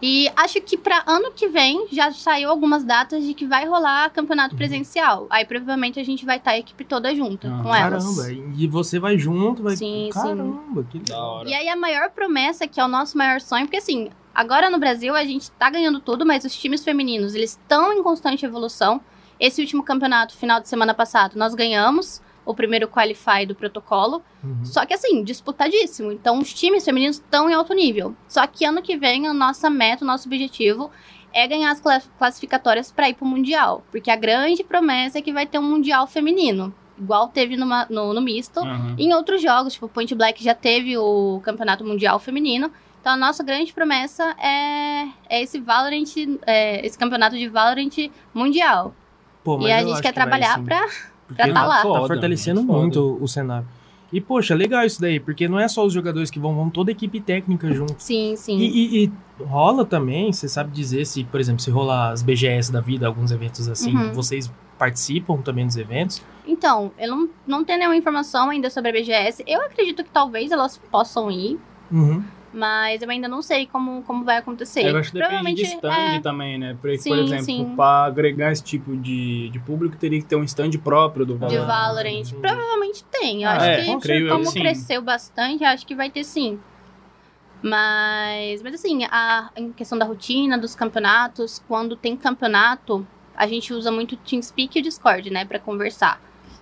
E 0.00 0.28
acho 0.36 0.60
que 0.60 0.76
pra 0.76 1.02
ano 1.06 1.32
que 1.32 1.48
vem 1.48 1.86
já 1.90 2.12
saiu 2.12 2.50
algumas 2.50 2.84
datas 2.84 3.24
de 3.24 3.32
que 3.32 3.46
vai 3.46 3.64
rolar 3.66 4.10
campeonato 4.10 4.52
Uhum. 4.54 4.58
presencial. 4.58 5.26
Aí 5.30 5.44
provavelmente 5.46 5.98
a 5.98 6.04
gente 6.04 6.26
vai 6.26 6.36
estar 6.36 6.50
a 6.50 6.58
equipe 6.58 6.84
toda 6.84 7.14
junta 7.14 7.48
Ah, 7.48 7.62
com 7.62 7.74
elas. 7.74 8.04
Caramba, 8.04 8.30
e 8.58 8.66
você 8.66 8.98
vai 8.98 9.16
junto, 9.16 9.62
vai. 9.62 9.74
Sim, 9.74 10.10
sim. 10.12 10.20
Caramba, 10.20 10.84
que 10.84 10.98
Da 10.98 11.14
legal. 11.16 11.30
hora. 11.38 11.48
E 11.48 11.54
aí 11.54 11.68
a 11.70 11.76
maior 11.76 12.10
promessa, 12.10 12.66
que 12.68 12.78
é 12.78 12.84
o 12.84 12.88
nosso 12.88 13.16
maior 13.16 13.40
sonho, 13.40 13.64
porque 13.64 13.78
assim, 13.78 14.10
agora 14.36 14.70
no 14.70 14.78
Brasil 14.78 15.14
a 15.14 15.24
gente 15.24 15.50
tá 15.52 15.68
ganhando 15.70 15.98
tudo, 16.00 16.24
mas 16.26 16.44
os 16.44 16.54
times 16.54 16.84
femininos, 16.84 17.34
eles 17.34 17.50
estão 17.52 17.92
em 17.92 18.02
constante 18.02 18.44
evolução. 18.44 19.00
Esse 19.40 19.60
último 19.60 19.82
campeonato, 19.82 20.36
final 20.36 20.60
de 20.60 20.68
semana 20.68 20.94
passado, 20.94 21.36
nós 21.36 21.54
ganhamos 21.54 22.22
o 22.44 22.54
primeiro 22.54 22.86
qualify 22.88 23.44
do 23.46 23.54
protocolo. 23.54 24.22
Uhum. 24.42 24.64
Só 24.64 24.86
que 24.86 24.94
assim, 24.94 25.22
disputadíssimo. 25.24 26.12
Então 26.12 26.38
os 26.38 26.54
times 26.54 26.84
femininos 26.84 27.16
estão 27.16 27.50
em 27.50 27.54
alto 27.54 27.74
nível. 27.74 28.14
Só 28.28 28.46
que 28.46 28.64
ano 28.64 28.80
que 28.82 28.96
vem 28.96 29.26
a 29.26 29.34
nossa 29.34 29.68
meta, 29.68 30.04
o 30.04 30.06
nosso 30.06 30.28
objetivo 30.28 30.90
é 31.32 31.46
ganhar 31.46 31.70
as 31.72 31.80
cla- 31.80 32.00
classificatórias 32.18 32.90
para 32.92 33.08
ir 33.08 33.14
pro 33.14 33.26
Mundial. 33.26 33.84
Porque 33.90 34.10
a 34.10 34.16
grande 34.16 34.62
promessa 34.64 35.18
é 35.18 35.22
que 35.22 35.32
vai 35.32 35.44
ter 35.46 35.58
um 35.58 35.62
Mundial 35.68 36.06
feminino. 36.06 36.72
Igual 36.98 37.28
teve 37.28 37.56
numa- 37.56 37.86
no, 37.90 38.14
no 38.14 38.20
misto. 38.22 38.60
Uhum. 38.60 38.94
Em 38.96 39.12
outros 39.12 39.42
jogos, 39.42 39.74
tipo, 39.74 39.88
Point 39.88 40.14
Black 40.14 40.42
já 40.42 40.54
teve 40.54 40.96
o 40.96 41.40
Campeonato 41.44 41.84
Mundial 41.84 42.18
Feminino. 42.18 42.70
Então 43.06 43.14
a 43.14 43.16
nossa 43.16 43.44
grande 43.44 43.72
promessa 43.72 44.34
é, 44.36 45.06
é 45.30 45.40
esse 45.40 45.60
Valorant, 45.60 46.02
é, 46.44 46.84
esse 46.84 46.98
campeonato 46.98 47.38
de 47.38 47.48
Valorant 47.48 48.10
mundial. 48.34 48.92
Pô, 49.44 49.56
mas 49.58 49.68
e 49.68 49.72
a 49.72 49.78
gente 49.84 50.02
quer 50.02 50.08
que 50.08 50.14
trabalhar 50.14 50.60
pra. 50.64 50.88
Porque 51.28 51.40
pra 51.40 51.52
tá 51.54 51.66
lá. 51.66 51.76
Tá 51.76 51.82
Foda, 51.82 52.06
fortalecendo 52.08 52.66
foda. 52.66 52.78
muito 52.80 53.00
o, 53.00 53.22
o 53.22 53.28
cenário. 53.28 53.64
E, 54.12 54.20
poxa, 54.20 54.56
legal 54.56 54.84
isso 54.84 55.00
daí, 55.00 55.20
porque 55.20 55.46
não 55.46 55.56
é 55.60 55.68
só 55.68 55.86
os 55.86 55.92
jogadores 55.92 56.32
que 56.32 56.40
vão, 56.40 56.52
vão 56.56 56.68
toda 56.68 56.90
a 56.90 56.92
equipe 56.92 57.20
técnica 57.20 57.72
junto. 57.72 57.94
Sim, 57.96 58.34
sim. 58.34 58.58
E, 58.58 58.64
e- 58.64 59.04
e 59.04 59.12
rola 59.44 59.84
também, 59.84 60.32
você 60.32 60.48
sabe 60.48 60.72
dizer 60.72 61.04
se, 61.06 61.22
por 61.22 61.38
exemplo, 61.38 61.62
se 61.62 61.70
rolar 61.70 62.10
as 62.10 62.24
BGS 62.24 62.72
da 62.72 62.80
vida, 62.80 63.06
alguns 63.06 63.30
eventos 63.30 63.68
assim, 63.68 63.94
Uhum. 63.96 64.12
vocês 64.14 64.52
participam 64.76 65.36
também 65.42 65.64
dos 65.64 65.76
eventos? 65.76 66.20
Então, 66.44 66.90
eu 66.98 67.08
não, 67.08 67.28
não 67.46 67.64
tenho 67.64 67.78
nenhuma 67.78 67.96
informação 67.96 68.50
ainda 68.50 68.68
sobre 68.68 68.90
a 68.90 68.92
BGS. 68.92 69.44
Eu 69.46 69.62
acredito 69.62 70.02
que 70.02 70.10
talvez 70.10 70.50
elas 70.50 70.76
possam 70.90 71.30
ir. 71.30 71.56
Uhum. 71.88 72.20
Mas 72.52 73.02
eu 73.02 73.10
ainda 73.10 73.28
não 73.28 73.42
sei 73.42 73.66
como, 73.66 74.02
como 74.02 74.24
vai 74.24 74.38
acontecer. 74.38 74.86
Eu 74.86 74.96
acho 74.96 75.12
que 75.12 75.18
depende 75.18 75.54
de 75.54 75.62
stand 75.62 75.92
é, 75.92 76.20
também, 76.20 76.56
né? 76.56 76.76
Por, 76.80 76.96
Sim, 76.96 77.10
por 77.10 77.18
exemplo, 77.18 77.76
para 77.76 78.06
agregar 78.06 78.50
esse 78.52 78.62
tipo 78.62 78.96
de, 78.96 79.50
de 79.50 79.58
público, 79.58 79.96
teria 79.96 80.18
que 80.20 80.26
ter 80.26 80.36
um 80.36 80.44
stand 80.44 80.70
próprio 80.82 81.26
do 81.26 81.34
de 81.34 81.38
Valorant. 81.40 81.66
Valorant. 81.66 82.12
entendi. 82.20 82.36
Provavelmente 82.36 83.04
tem. 83.04 83.42
Eu 83.42 83.50
Ah, 83.50 83.56
acho 83.56 83.66
é, 83.66 83.84
que 83.84 83.98
creio 84.00 84.28
eu 84.28 84.32
como 84.32 84.46
sim. 84.46 84.60
cresceu 84.60 85.02
bastante, 85.02 85.64
eu 85.64 85.68
acho 85.68 85.86
que 85.86 85.94
vai 85.94 86.08
ter 86.08 86.24
sim. 86.24 86.58
Mas, 87.62 88.62
mas 88.62 88.74
assim, 88.74 89.04
a, 89.06 89.50
em 89.56 89.72
questão 89.72 89.98
da 89.98 90.04
rotina, 90.04 90.56
dos 90.56 90.74
campeonatos, 90.74 91.62
quando 91.66 91.96
tem 91.96 92.16
campeonato, 92.16 93.06
a 93.34 93.46
gente 93.46 93.72
usa 93.74 93.90
muito 93.90 94.12
o 94.12 94.16
TeamSpeak 94.18 94.78
e 94.78 94.80
o 94.80 94.84
Discord, 94.84 95.30
né, 95.30 95.44
pra 95.44 95.58
conversar. 95.58 96.20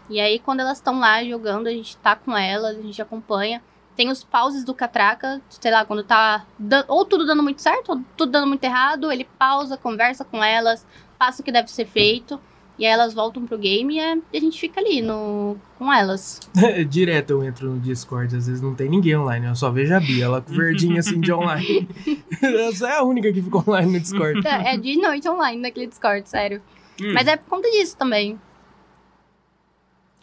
E 0.09 0.20
aí, 0.20 0.39
quando 0.39 0.61
elas 0.61 0.78
estão 0.78 0.99
lá 0.99 1.22
jogando, 1.24 1.66
a 1.66 1.70
gente 1.70 1.97
tá 1.99 2.14
com 2.16 2.37
elas, 2.37 2.78
a 2.78 2.82
gente 2.82 3.01
acompanha. 3.01 3.62
Tem 3.97 4.11
os 4.11 4.24
pauses 4.24 4.64
do 4.64 4.74
Catraca, 4.74 5.40
sei 5.49 5.70
lá, 5.70 5.84
quando 5.84 6.03
tá 6.03 6.45
ou 6.88 7.05
tudo 7.05 7.24
dando 7.24 7.42
muito 7.42 7.62
certo, 7.62 7.90
ou 7.90 8.01
tudo 8.16 8.32
dando 8.32 8.47
muito 8.47 8.64
errado, 8.64 9.11
ele 9.11 9.26
pausa, 9.38 9.76
conversa 9.76 10.24
com 10.24 10.42
elas, 10.42 10.84
passa 11.18 11.42
o 11.42 11.45
que 11.45 11.53
deve 11.53 11.70
ser 11.70 11.86
feito. 11.86 12.40
E 12.76 12.84
aí 12.84 12.90
elas 12.90 13.14
voltam 13.14 13.47
pro 13.47 13.57
game 13.57 13.95
e 13.95 14.01
a, 14.01 14.16
e 14.32 14.36
a 14.36 14.40
gente 14.40 14.59
fica 14.59 14.80
ali 14.80 15.01
no, 15.01 15.57
com 15.78 15.92
elas. 15.92 16.40
Direto 16.88 17.30
eu 17.30 17.45
entro 17.45 17.70
no 17.70 17.78
Discord, 17.78 18.34
às 18.36 18.49
vezes 18.49 18.61
não 18.61 18.74
tem 18.74 18.88
ninguém 18.88 19.16
online, 19.16 19.47
eu 19.47 19.55
só 19.55 19.70
vejo 19.70 19.95
a 19.95 20.01
Bia, 20.01 20.24
ela 20.24 20.40
com 20.42 20.53
verdinha 20.53 20.99
assim 20.99 21.20
de 21.20 21.32
online. 21.32 21.88
Essa 22.42 22.88
é 22.88 22.97
a 22.97 23.05
única 23.05 23.32
que 23.32 23.40
ficou 23.40 23.62
online 23.66 23.92
no 23.92 24.01
Discord. 24.01 24.45
É, 24.45 24.74
é 24.74 24.76
de 24.76 24.97
noite 24.97 25.28
online 25.28 25.62
naquele 25.62 25.86
Discord, 25.86 26.28
sério. 26.28 26.61
Hum, 27.01 27.12
Mas 27.12 27.28
é 27.28 27.36
por 27.36 27.47
conta 27.49 27.70
disso 27.70 27.97
também. 27.97 28.40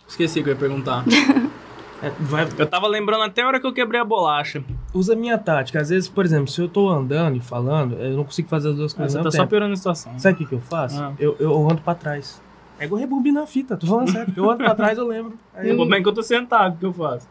Esqueci 0.06 0.42
o 0.42 0.44
que 0.44 0.50
eu 0.50 0.54
ia 0.54 0.60
perguntar. 0.60 1.06
É, 2.02 2.10
vai- 2.20 2.48
eu 2.58 2.66
tava 2.66 2.88
lembrando 2.88 3.24
até 3.24 3.42
a 3.44 3.48
hora 3.48 3.60
que 3.60 3.68
eu 3.68 3.74
quebrei 3.74 4.00
a 4.02 4.06
bolacha. 4.06 4.64
usa 4.94 5.14
a 5.14 5.16
minha 5.16 5.38
tática. 5.38 5.80
Às 5.80 5.90
vezes, 5.90 6.10
por 6.10 6.26
exemplo, 6.26 6.48
se 6.48 6.60
eu 6.60 6.68
tô 6.68 6.90
andando 6.90 7.38
e 7.38 7.40
falando, 7.40 7.96
eu 7.96 8.18
não 8.18 8.24
consigo 8.24 8.48
fazer 8.50 8.70
as 8.70 8.76
duas 8.76 8.94
Ah, 8.94 8.98
coisas 8.98 9.14
você 9.14 9.18
ao 9.20 9.24
tá 9.24 9.28
mesmo 9.28 9.32
só 9.38 9.44
tempo. 9.44 9.50
piorando 9.50 9.74
a 9.74 9.76
situação. 9.76 10.20
Sabe 10.20 10.34
o 10.36 10.38
que, 10.40 10.46
que 10.48 10.56
eu 10.56 10.62
faço? 10.62 11.02
Ah. 11.02 11.14
Eu, 11.20 11.36
eu 11.40 11.70
ando 11.70 11.82
pra 11.82 11.94
trás. 11.96 12.42
É 12.80 12.86
igual 12.86 13.00
rebobinar 13.00 13.44
a 13.44 13.48
fita, 13.48 13.78
tô 13.78 13.86
falando 13.86 14.12
sério. 14.12 14.34
Eu 14.36 14.50
ando 14.50 14.58
pra 14.64 14.74
trás, 14.74 14.98
eu 14.98 15.08
lembro. 15.08 15.34
Aí 15.54 15.70
eu... 15.70 15.78
Como 15.78 15.94
é 15.94 16.02
que 16.02 16.08
eu 16.08 16.14
tô 16.14 16.24
sentado? 16.24 16.74
O 16.76 16.78
que 16.80 16.86
eu 16.88 16.94
faço? 16.94 17.28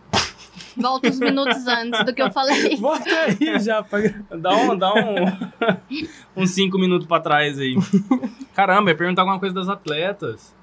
Volta 0.76 1.08
uns 1.08 1.18
minutos 1.18 1.66
antes 1.66 2.04
do 2.04 2.14
que 2.14 2.22
eu 2.22 2.30
falei. 2.30 2.76
Volta 2.78 3.04
aí 3.10 3.58
já. 3.58 3.82
Pra... 3.82 3.98
Dá 4.38 4.56
um, 4.56 4.76
dá 4.78 4.94
um, 4.94 6.40
uns 6.42 6.50
cinco 6.52 6.78
minutos 6.78 7.08
pra 7.08 7.18
trás 7.18 7.58
aí. 7.58 7.74
Caramba, 8.54 8.90
ia 8.90 8.96
perguntar 8.96 9.22
alguma 9.22 9.40
coisa 9.40 9.52
das 9.54 9.68
atletas. 9.68 10.54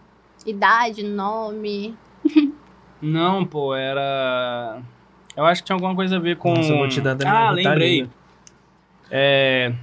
Idade, 0.46 1.04
nome. 1.04 1.94
Não, 3.02 3.46
pô, 3.46 3.76
era. 3.76 4.80
Eu 5.36 5.46
acho 5.46 5.62
que 5.62 5.68
tinha 5.68 5.76
alguma 5.76 5.96
coisa 5.96 6.16
a 6.16 6.20
ver 6.20 6.38
com. 6.38 6.54
Nossa, 6.54 6.72
eu 6.74 6.78
vou 6.78 6.88
te 6.88 7.00
dar 7.02 7.14
da 7.14 7.26
minha 7.26 7.48
Ah, 7.48 7.52
lembrei. 7.52 7.90
Ritalina. 8.02 8.10
É. 9.12 9.74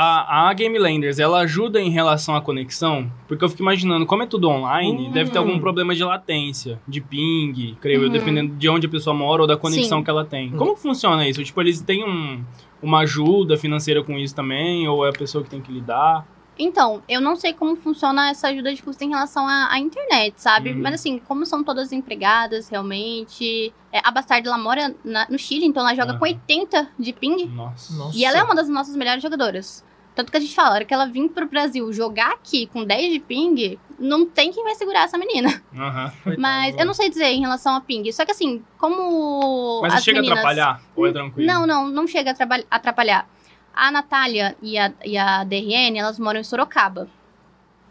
A, 0.00 0.48
a 0.48 0.52
Game 0.52 0.78
Landers, 0.78 1.18
ela 1.18 1.40
ajuda 1.40 1.80
em 1.80 1.90
relação 1.90 2.36
à 2.36 2.40
conexão? 2.40 3.10
Porque 3.26 3.44
eu 3.44 3.48
fico 3.48 3.62
imaginando, 3.62 4.06
como 4.06 4.22
é 4.22 4.26
tudo 4.26 4.48
online, 4.48 5.08
Hum. 5.08 5.10
deve 5.10 5.30
ter 5.30 5.38
algum 5.38 5.58
problema 5.58 5.92
de 5.92 6.04
latência, 6.04 6.78
de 6.86 7.00
ping, 7.00 7.76
creio 7.80 8.02
eu, 8.02 8.06
Uhum. 8.06 8.12
dependendo 8.12 8.54
de 8.54 8.68
onde 8.68 8.86
a 8.86 8.90
pessoa 8.90 9.12
mora 9.12 9.42
ou 9.42 9.48
da 9.48 9.56
conexão 9.56 9.98
Sim. 9.98 10.04
que 10.04 10.10
ela 10.10 10.24
tem. 10.24 10.54
Hum. 10.54 10.56
Como 10.56 10.76
funciona 10.76 11.28
isso? 11.28 11.42
Tipo, 11.42 11.60
eles 11.62 11.80
têm 11.80 12.04
um, 12.04 12.44
uma 12.80 13.00
ajuda 13.00 13.56
financeira 13.56 14.00
com 14.04 14.16
isso 14.16 14.36
também? 14.36 14.86
Ou 14.86 15.04
é 15.04 15.08
a 15.08 15.12
pessoa 15.12 15.42
que 15.42 15.50
tem 15.50 15.60
que 15.60 15.72
lidar? 15.72 16.24
Então, 16.58 17.02
eu 17.08 17.20
não 17.20 17.36
sei 17.36 17.52
como 17.52 17.76
funciona 17.76 18.30
essa 18.30 18.48
ajuda 18.48 18.74
de 18.74 18.82
custo 18.82 19.04
em 19.04 19.10
relação 19.10 19.46
à, 19.46 19.68
à 19.72 19.78
internet, 19.78 20.34
sabe? 20.40 20.72
Uhum. 20.72 20.80
Mas 20.82 20.94
assim, 20.94 21.18
como 21.20 21.46
são 21.46 21.62
todas 21.62 21.92
empregadas, 21.92 22.68
realmente. 22.68 23.72
é, 23.92 24.00
a 24.02 24.10
Bastard, 24.10 24.46
ela 24.46 24.58
mora 24.58 24.94
na- 25.04 25.26
no 25.30 25.38
Chile, 25.38 25.64
então 25.66 25.82
ela 25.82 25.94
joga 25.94 26.10
Aham. 26.10 26.18
com 26.18 26.24
80 26.24 26.88
de 26.98 27.12
ping. 27.12 27.46
Nossa. 27.46 27.94
Nossa. 27.94 28.16
E 28.18 28.24
ela 28.24 28.38
é 28.38 28.42
uma 28.42 28.54
das 28.54 28.68
nossas 28.68 28.96
melhores 28.96 29.22
jogadoras. 29.22 29.84
Tanto 30.14 30.32
que 30.32 30.36
a 30.36 30.40
gente 30.40 30.52
fala, 30.52 30.70
a 30.70 30.72
hora 30.72 30.84
que 30.84 30.92
ela 30.92 31.06
vir 31.06 31.28
pro 31.28 31.46
Brasil 31.46 31.92
jogar 31.92 32.32
aqui 32.32 32.66
com 32.66 32.82
10 32.84 33.12
de 33.12 33.20
ping, 33.20 33.78
não 34.00 34.26
tem 34.26 34.50
quem 34.50 34.64
vai 34.64 34.74
segurar 34.74 35.04
essa 35.04 35.16
menina. 35.16 35.62
Coitada, 35.70 36.12
Mas 36.36 36.76
eu 36.76 36.84
não 36.84 36.92
sei 36.92 37.08
dizer 37.08 37.26
em 37.26 37.40
relação 37.40 37.76
a 37.76 37.80
ping. 37.80 38.10
Só 38.10 38.24
que 38.24 38.32
assim, 38.32 38.60
como. 38.78 39.80
Mas 39.80 39.94
as 39.94 40.02
chega 40.04 40.16
meninas... 40.20 40.38
a 40.38 40.40
atrapalhar? 40.40 40.82
Ou 40.96 41.06
é 41.06 41.12
tranquilo? 41.12 41.46
Não, 41.46 41.64
não, 41.66 41.88
não 41.88 42.06
chega 42.08 42.32
a 42.32 42.76
atrapalhar. 42.76 43.28
A 43.74 43.90
Natália 43.90 44.56
e 44.60 44.76
a, 44.78 44.92
e 45.04 45.16
a 45.16 45.44
DRN, 45.44 45.96
elas 45.98 46.18
moram 46.18 46.40
em 46.40 46.44
Sorocaba. 46.44 47.08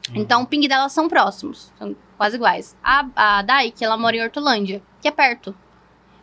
Hum. 0.10 0.14
Então 0.16 0.42
o 0.44 0.46
ping 0.46 0.68
delas 0.68 0.92
são 0.92 1.08
próximos, 1.08 1.72
são 1.78 1.96
quase 2.18 2.36
iguais. 2.36 2.76
A, 2.84 3.06
a 3.16 3.42
Daik, 3.42 3.84
ela 3.84 3.98
mora 3.98 4.16
em 4.16 4.22
Hortolândia, 4.24 4.82
que 5.02 5.08
é 5.08 5.12
perto. 5.12 5.56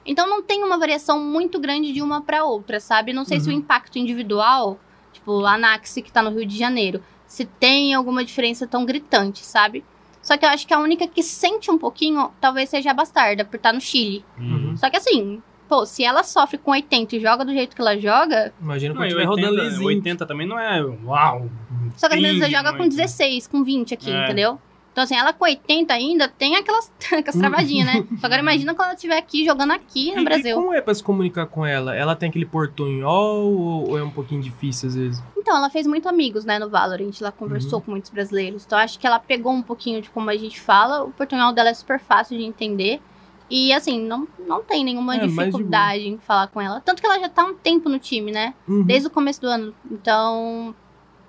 Então 0.07 0.29
não 0.29 0.43
tem 0.43 0.63
uma 0.63 0.79
variação 0.79 1.19
muito 1.19 1.59
grande 1.59 1.93
de 1.93 2.03
uma 2.03 2.21
pra 2.21 2.45
outra, 2.45 2.79
sabe? 2.79 3.13
Não 3.13 3.25
sei 3.25 3.41
se 3.41 3.49
o 3.49 3.53
Uhum. 3.53 3.59
impacto 3.59 3.99
individual, 3.99 4.79
tipo 5.13 5.45
a 5.47 5.57
Naxi 5.57 6.03
que 6.03 6.13
tá 6.13 6.21
no 6.23 6.31
Rio 6.31 6.45
de 6.45 6.59
Janeiro, 6.59 7.03
se 7.27 7.47
tem 7.47 7.95
alguma 7.95 8.23
diferença 8.25 8.67
tão 8.67 8.85
gritante, 8.85 9.45
sabe? 9.45 9.83
Só 10.23 10.37
que 10.37 10.45
eu 10.45 10.49
acho 10.51 10.67
que 10.67 10.75
a 10.75 10.79
única 10.79 11.07
que 11.07 11.23
sente 11.23 11.71
um 11.71 11.79
pouquinho 11.79 12.31
talvez 12.41 12.69
seja 12.69 12.91
a 12.91 12.95
Bastarda, 12.95 13.45
por 13.45 13.57
estar 13.57 13.73
no 13.73 13.81
Chile. 13.81 14.25
Uhum. 14.39 14.77
Só 14.77 14.91
que 14.91 14.97
assim, 14.99 15.43
pô, 15.75 15.87
se 15.87 16.05
ela 16.05 16.23
sofre 16.23 16.59
com 16.59 16.71
80 16.71 17.17
e 17.17 17.21
joga 17.21 17.45
do 17.45 17.53
jeito 17.53 17.75
que 17.75 17.81
ela 17.81 17.97
joga, 17.99 18.53
Imagina 18.61 18.95
quando 18.95 19.07
e 19.07 19.09
tiver 19.09 19.29
80, 19.29 19.47
rodando 19.49 19.63
lisinho. 19.65 19.87
80 19.89 20.27
também 20.27 20.47
não 20.47 20.59
é 20.59 20.81
uau. 21.05 21.49
só 21.97 22.09
que 22.09 22.15
às 22.15 22.21
vezes 22.21 22.41
ela 22.43 22.51
joga 22.51 22.73
com 22.73 22.79
muito. 22.79 22.97
16, 22.97 23.47
com 23.47 23.65
20 23.65 23.95
aqui, 23.95 24.11
É. 24.11 24.25
entendeu? 24.25 24.59
Então 24.93 25.03
assim, 25.03 25.17
ela 25.17 25.33
com 25.33 25.45
80 25.45 25.93
ainda 25.93 26.29
tem 26.29 26.55
aquelas, 26.55 26.93
aquelas 27.13 27.35
travadinhas, 27.37 27.87
né? 27.93 28.05
Só 28.21 28.27
agora 28.27 28.41
imagina 28.41 28.75
quando 28.75 28.87
ela 28.87 28.95
estiver 28.95 29.19
aqui, 29.19 29.45
jogando 29.45 29.73
aqui 29.73 30.11
E- 30.11 30.15
no 30.15 30.21
E 30.21 30.25
Brasil. 30.25 30.55
como 30.55 30.73
é 30.73 30.81
pra 30.81 30.95
se 30.95 31.03
comunicar 31.03 31.47
com 31.47 31.67
ela? 31.67 31.97
Ela 31.97 32.15
tem 32.15 32.29
aquele 32.29 32.47
portunhol 32.47 33.53
ou, 33.53 33.91
ou 33.91 33.99
é 33.99 34.03
um 34.05 34.11
pouquinho 34.11 34.41
difícil 34.41 34.89
às 34.91 34.95
vezes? 34.95 35.23
Então, 35.37 35.57
ela 35.57 35.69
fez 35.69 35.87
muito 35.87 36.09
amigos, 36.09 36.45
né, 36.45 36.59
no 36.61 36.71
Valorant. 36.71 37.11
Ela 37.21 37.33
conversou 37.33 37.81
Uhum. 37.81 37.85
com 37.85 37.91
muitos 37.91 38.11
brasileiros. 38.11 38.65
Então, 38.65 38.79
acho 38.79 38.99
que 38.99 39.07
ela 39.07 39.19
pegou 39.19 39.53
um 39.53 39.63
pouquinho 39.63 40.01
de 40.01 40.09
como 40.11 40.31
a 40.31 40.37
gente 40.37 40.59
fala. 40.61 41.03
O 41.03 41.11
portunhol 41.11 41.53
dela 41.53 41.69
é 41.71 41.75
super 41.75 41.99
fácil 41.99 42.39
de 42.39 42.45
entender. 42.45 43.01
E, 43.51 43.73
assim, 43.73 44.01
não, 44.01 44.27
não 44.47 44.63
tem 44.63 44.85
nenhuma 44.85 45.17
É, 45.17 45.27
dificuldade 45.27 46.09
em 46.09 46.19
falar 46.19 46.47
com 46.49 46.61
ela. 46.61 46.81
Tanto 46.81 47.01
que 47.01 47.07
ela 47.07 47.19
já 47.19 47.29
tá 47.29 47.45
um 47.45 47.55
tempo 47.55 47.89
no 47.89 47.99
time, 47.99 48.33
né? 48.33 48.55
Uhum. 48.67 48.83
Desde 48.83 49.07
o 49.07 49.11
começo 49.11 49.41
do 49.41 49.47
ano. 49.49 49.75
Então, 49.91 50.75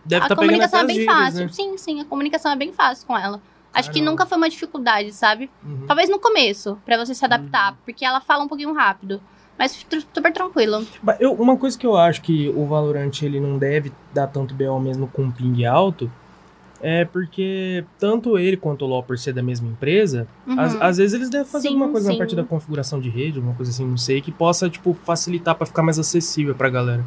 Deve 0.06 0.26
a 0.26 0.30
pegando 0.30 0.40
comunicação 0.40 0.80
é 0.80 0.86
bem 0.86 0.96
gírias, 0.98 1.14
fácil. 1.16 1.42
né? 1.46 1.50
Sim, 1.52 1.78
sim, 1.78 2.00
a 2.02 2.06
comunicação 2.06 2.52
é 2.52 2.56
bem 2.56 2.72
fácil 2.72 3.06
com 3.08 3.18
ela. 3.18 3.42
Acho 3.74 3.92
que 3.92 4.02
nunca 4.02 4.26
foi 4.26 4.38
uma 4.38 4.50
dificuldade, 4.50 5.12
sabe? 5.12 5.50
Uhum. 5.62 5.84
Talvez 5.86 6.10
no 6.10 6.18
começo, 6.18 6.80
pra 6.86 6.98
você 6.98 7.14
se 7.14 7.26
adaptar. 7.26 7.72
Uhum. 7.72 7.78
Porque 7.84 8.06
ela 8.06 8.22
fala 8.22 8.44
um 8.44 8.48
pouquinho 8.48 8.72
rápido. 8.74 9.22
Mas 9.58 9.72
super 10.14 10.32
tranquilo. 10.32 10.86
Eu- 11.20 11.34
uma 11.34 11.58
coisa 11.58 11.78
que 11.78 11.86
eu 11.86 11.96
acho 11.98 12.22
que 12.22 12.50
o 12.50 12.66
Valorant 12.66 13.12
ele 13.22 13.40
não 13.40 13.58
deve 13.58 13.92
dar 14.14 14.28
tanto 14.28 14.54
BO 14.54 14.80
mesmo 14.80 15.08
com 15.08 15.30
ping 15.32 15.66
alto 15.66 16.10
é 16.82 17.06
porque 17.06 17.84
tanto 18.00 18.38
ele 18.38 18.58
quanto 18.58 18.84
o 18.86 18.88
LoL, 18.88 19.04
por 19.04 19.18
ser 19.18 19.34
da 19.34 19.42
mesma 19.44 19.68
empresa, 19.70 20.28
Uhum. 20.46 20.60
às, 20.60 20.76
às 20.82 20.98
vezes 20.98 21.14
eles 21.14 21.30
devem 21.30 21.48
fazer 21.48 21.68
Sim, 21.70 21.74
alguma 21.76 21.92
coisa 21.92 22.08
sim. 22.08 22.14
na 22.14 22.18
parte 22.18 22.36
da 22.36 22.44
configuração 22.44 23.00
de 23.00 23.10
rede, 23.10 23.38
alguma 23.38 23.56
coisa 23.56 23.72
assim, 23.72 23.86
não 23.86 23.98
sei, 23.98 24.22
que 24.22 24.32
possa, 24.32 24.70
tipo, 24.70 24.94
facilitar 24.94 25.56
pra 25.56 25.66
ficar 25.66 25.82
mais 25.84 25.98
acessível 25.98 26.54
pra 26.56 26.70
galera. 26.70 27.04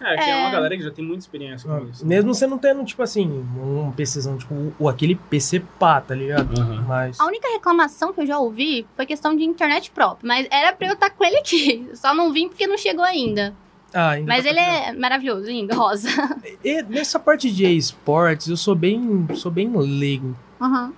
É, 0.00 0.16
que 0.16 0.22
é 0.24 0.30
É. 0.30 0.36
uma 0.42 0.50
galera 0.50 0.76
que 0.76 0.82
já 0.82 0.90
tem 0.90 1.02
muita 1.02 1.20
experiência 1.20 1.66
com 1.66 1.86
isso. 1.88 2.04
né? 2.04 2.16
Mesmo 2.16 2.34
você 2.34 2.46
não 2.46 2.58
tendo, 2.58 2.84
tipo 2.84 3.02
assim, 3.02 3.26
um 3.26 3.90
PCzão, 3.92 4.36
tipo, 4.36 4.72
o, 4.78 4.86
aquele 4.86 5.14
PC 5.14 5.60
pá, 5.78 5.98
tá 5.98 6.14
ligado? 6.14 6.60
Aham. 6.60 6.84
Mas. 6.86 7.18
A 7.18 7.24
única 7.24 7.48
reclamação 7.48 8.12
que 8.12 8.20
eu 8.20 8.26
já 8.26 8.38
ouvi 8.38 8.86
foi 8.96 9.06
questão 9.06 9.34
de 9.34 9.44
internet 9.44 9.90
própria. 9.90 10.26
Mas 10.28 10.46
era 10.50 10.74
pra 10.74 10.88
eu 10.88 10.92
estar 10.92 11.08
com 11.08 11.24
ele 11.24 11.38
aqui. 11.38 11.88
Só 11.94 12.14
não 12.14 12.32
vim 12.34 12.48
porque 12.48 12.66
não 12.66 12.76
chegou 12.76 13.02
ainda. 13.02 13.54
Ah, 13.94 14.14
Mas 14.26 14.42
tá 14.44 14.50
ele 14.50 14.58
é 14.58 14.92
maravilhoso, 14.92 15.46
lindo, 15.46 15.74
rosa. 15.74 16.08
E 16.64 16.82
nessa 16.82 17.18
parte 17.18 17.50
de 17.50 17.64
esportes, 17.64 18.48
eu 18.48 18.56
sou 18.56 18.74
bem, 18.74 19.26
sou 19.34 19.50
bem 19.52 19.70
leigo. 19.74 20.36
Uhum. 20.60 20.92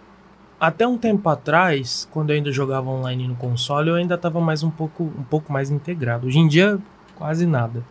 Até 0.58 0.86
um 0.86 0.96
tempo 0.96 1.28
atrás, 1.28 2.08
quando 2.10 2.30
eu 2.30 2.36
ainda 2.36 2.50
jogava 2.50 2.88
online 2.88 3.28
no 3.28 3.36
console, 3.36 3.90
eu 3.90 3.94
ainda 3.96 4.16
tava 4.16 4.40
mais 4.40 4.62
um 4.62 4.70
pouco, 4.70 5.04
um 5.04 5.22
pouco 5.24 5.52
mais 5.52 5.70
integrado. 5.70 6.26
Hoje 6.26 6.38
em 6.38 6.48
dia, 6.48 6.78
quase 7.14 7.44
nada. 7.46 7.84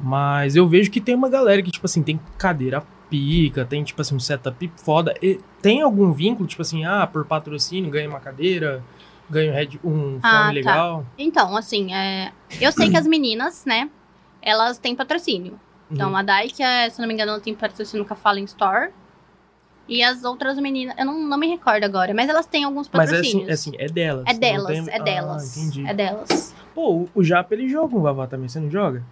Mas 0.00 0.56
eu 0.56 0.66
vejo 0.66 0.90
que 0.90 1.00
tem 1.00 1.14
uma 1.14 1.28
galera 1.28 1.62
que, 1.62 1.70
tipo 1.70 1.86
assim, 1.86 2.02
tem 2.02 2.18
cadeira 2.36 2.82
pica, 3.08 3.64
tem, 3.64 3.84
tipo 3.84 4.00
assim, 4.00 4.16
um 4.16 4.20
setup 4.20 4.72
foda. 4.76 5.14
E 5.22 5.38
tem 5.62 5.82
algum 5.82 6.12
vínculo, 6.12 6.48
tipo 6.48 6.62
assim, 6.62 6.84
ah, 6.84 7.06
por 7.06 7.24
patrocínio, 7.24 7.90
ganha 7.90 8.08
uma 8.08 8.18
cadeira, 8.18 8.82
ganha 9.30 9.52
um, 9.52 9.54
head- 9.54 9.80
um 9.84 10.20
fone 10.20 10.22
Ah, 10.24 10.44
tá. 10.46 10.50
legal. 10.50 11.06
Então, 11.16 11.56
assim, 11.56 11.94
é... 11.94 12.32
eu 12.60 12.72
sei 12.72 12.90
que 12.90 12.96
as 12.96 13.06
meninas, 13.06 13.64
né, 13.64 13.88
elas 14.44 14.78
têm 14.78 14.94
patrocínio. 14.94 15.58
Então, 15.90 16.10
Uhum. 16.10 16.16
a 16.16 16.22
Dai, 16.22 16.48
que 16.48 16.62
é, 16.62 16.88
se 16.90 17.00
não 17.00 17.06
me 17.08 17.14
engano, 17.14 17.32
ela 17.32 17.40
tem 17.40 17.54
patrocínio 17.54 18.04
com 18.06 18.12
a 18.12 18.16
Fallen 18.16 18.44
Store. 18.44 18.90
E 19.86 20.02
as 20.02 20.24
outras 20.24 20.58
meninas, 20.58 20.96
eu 20.98 21.04
não, 21.04 21.20
não 21.20 21.36
me 21.36 21.46
recordo 21.46 21.84
agora, 21.84 22.14
mas 22.14 22.28
elas 22.28 22.46
têm 22.46 22.64
alguns 22.64 22.88
Mas 22.90 23.10
é 23.10 23.12
patrocínios. 23.16 23.50
assim, 23.50 23.72
é 23.76 23.76
assim, 23.76 23.84
é 23.84 23.86
delas. 23.92 24.24
É 24.26 24.32
delas, 24.34 24.66
tem- 24.84 24.94
é 24.94 25.02
delas. 25.02 25.56
Ah, 25.56 25.60
entendi. 25.60 25.86
É 25.86 25.92
delas. 25.94 26.54
Pô, 26.74 27.06
o, 27.14 27.22
Japa, 27.22 27.52
ele 27.54 27.68
joga 27.68 27.94
um 27.94 28.00
Vavá 28.00 28.26
também, 28.26 28.48
você 28.48 28.58
não 28.58 28.70
joga? 28.70 29.02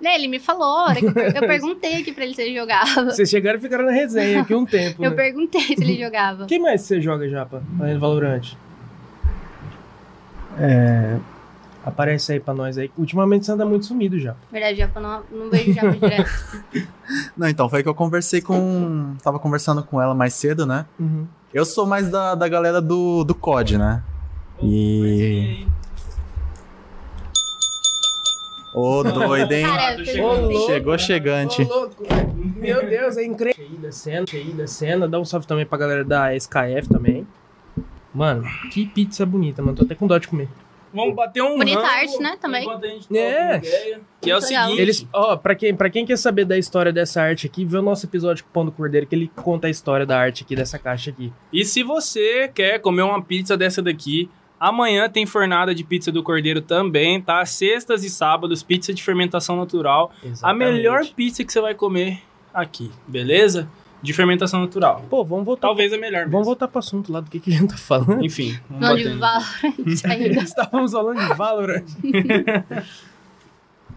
Né, 0.00 0.14
Ele 0.14 0.28
me 0.28 0.38
falou, 0.38 0.88
eu, 0.92 1.12
per- 1.12 1.36
eu 1.36 1.40
perguntei 1.46 2.00
aqui 2.00 2.10
pra 2.12 2.24
ele 2.24 2.34
se 2.34 2.40
ele 2.40 2.54
jogava. 2.58 3.04
Vocês 3.10 3.28
chegaram 3.28 3.58
e 3.58 3.60
ficaram 3.60 3.84
na 3.84 3.90
resenha 3.90 4.40
aqui 4.40 4.54
um 4.54 4.64
tempo, 4.64 5.04
Eu 5.04 5.10
né? 5.10 5.16
perguntei 5.16 5.60
se 5.60 5.72
ele 5.82 6.02
jogava. 6.02 6.46
Quem 6.46 6.58
mais 6.60 6.80
você 6.82 7.00
joga, 7.02 7.28
Japa, 7.28 7.62
além 7.78 7.94
do 7.94 8.00
Valorant? 8.00 8.54
Aparece 11.84 12.32
aí 12.32 12.40
pra 12.40 12.52
nós 12.52 12.76
aí. 12.76 12.90
Ultimamente 12.96 13.46
você 13.46 13.52
anda 13.52 13.64
muito 13.64 13.86
sumido 13.86 14.18
já. 14.18 14.36
Verdade, 14.52 14.78
Japa, 14.78 15.00
não, 15.00 15.22
não 15.30 15.50
vejo 15.50 15.72
Japa 15.72 15.92
direto. 15.92 16.30
Não, 17.36 17.48
então, 17.48 17.68
foi 17.68 17.82
que 17.82 17.88
eu 17.88 17.94
conversei 17.94 18.40
com. 18.40 19.16
Tava 19.20 19.40
conversando 19.40 19.82
com 19.82 20.00
ela 20.00 20.14
mais 20.14 20.32
cedo, 20.32 20.64
né? 20.64 20.86
Uhum. 20.98 21.26
Eu 21.52 21.64
sou 21.64 21.84
mais 21.84 22.08
da, 22.08 22.36
da 22.36 22.46
galera 22.46 22.80
do, 22.80 23.24
do 23.24 23.34
COD, 23.34 23.78
né? 23.78 24.00
E. 24.62 25.66
Ô, 28.72 29.02
doido, 29.02 29.50
hein? 29.50 29.66
Cara, 29.66 30.04
chegou 30.04 30.96
chegante. 30.96 31.62
Ô. 31.62 31.90
Meu 32.56 32.88
Deus, 32.88 33.16
é 33.16 33.24
incrível. 33.24 33.54
Cheio 33.54 33.78
da 33.78 33.90
cena, 33.90 34.26
cheio 34.26 34.54
da 34.54 34.66
cena. 34.66 35.08
Dá 35.08 35.18
um 35.18 35.24
salve 35.24 35.46
também 35.46 35.66
pra 35.66 35.78
galera 35.78 36.04
da 36.04 36.34
SKF 36.36 36.88
também. 36.88 37.26
Mano, 38.14 38.44
que 38.70 38.86
pizza 38.86 39.26
bonita, 39.26 39.60
mano. 39.62 39.76
Tô 39.76 39.84
até 39.84 39.94
com 39.94 40.06
dó 40.06 40.18
de 40.18 40.28
comer. 40.28 40.48
Vamos 40.92 41.14
bater 41.14 41.42
um 41.42 41.56
Bonita 41.56 41.80
rango 41.80 41.90
arte, 41.92 42.18
né, 42.20 42.36
também. 42.40 42.68
a 42.68 42.72
É. 42.74 43.56
ideia, 43.58 44.00
Que 44.20 44.30
é 44.30 44.36
o 44.36 44.40
legal. 44.40 44.64
seguinte... 44.64 44.80
Eles, 44.82 45.06
ó, 45.12 45.36
pra 45.36 45.54
quem, 45.54 45.74
pra 45.74 45.88
quem 45.88 46.04
quer 46.04 46.16
saber 46.16 46.44
da 46.44 46.58
história 46.58 46.92
dessa 46.92 47.22
arte 47.22 47.46
aqui, 47.46 47.64
vê 47.64 47.78
o 47.78 47.82
nosso 47.82 48.06
episódio 48.06 48.42
com 48.44 48.50
o 48.50 48.52
Pão 48.52 48.64
do 48.64 48.72
Cordeiro, 48.72 49.06
que 49.06 49.14
ele 49.14 49.30
conta 49.36 49.66
a 49.66 49.70
história 49.70 50.04
da 50.04 50.18
arte 50.18 50.42
aqui, 50.42 50.56
dessa 50.56 50.78
caixa 50.78 51.10
aqui. 51.10 51.32
E 51.52 51.64
se 51.64 51.82
você 51.82 52.48
quer 52.48 52.80
comer 52.80 53.02
uma 53.02 53.22
pizza 53.22 53.56
dessa 53.56 53.80
daqui, 53.80 54.28
amanhã 54.58 55.08
tem 55.08 55.24
fornada 55.26 55.74
de 55.74 55.84
pizza 55.84 56.10
do 56.12 56.22
Cordeiro 56.22 56.60
também, 56.60 57.20
tá? 57.20 57.44
Sextas 57.46 58.04
e 58.04 58.10
sábados, 58.10 58.62
pizza 58.62 58.92
de 58.92 59.02
fermentação 59.02 59.56
natural. 59.56 60.12
A 60.22 60.26
Exatamente. 60.26 60.72
melhor 60.72 61.04
pizza 61.16 61.44
que 61.44 61.52
você 61.52 61.60
vai 61.60 61.74
comer 61.74 62.20
aqui, 62.52 62.90
beleza? 63.06 63.68
De 64.02 64.12
fermentação 64.14 64.60
natural. 64.60 65.04
Pô, 65.10 65.24
vamos 65.24 65.44
voltar. 65.44 65.68
Talvez 65.68 65.92
a 65.92 65.98
melhor 65.98 66.20
mesmo. 66.20 66.32
Vamos 66.32 66.46
voltar 66.46 66.66
pro 66.68 66.78
assunto 66.78 67.12
lá 67.12 67.20
do 67.20 67.30
que, 67.30 67.38
que 67.38 67.52
a 67.52 67.56
gente 67.58 67.68
tá 67.70 67.76
falando. 67.76 68.24
Enfim, 68.24 68.58
vamos 68.68 68.88
Não 68.88 68.96
de. 68.96 69.04
Valorant 69.18 70.04
ainda. 70.08 70.40
Estávamos 70.42 70.92
falando 70.92 71.18
de 71.20 71.34
Valorant. 71.34 71.84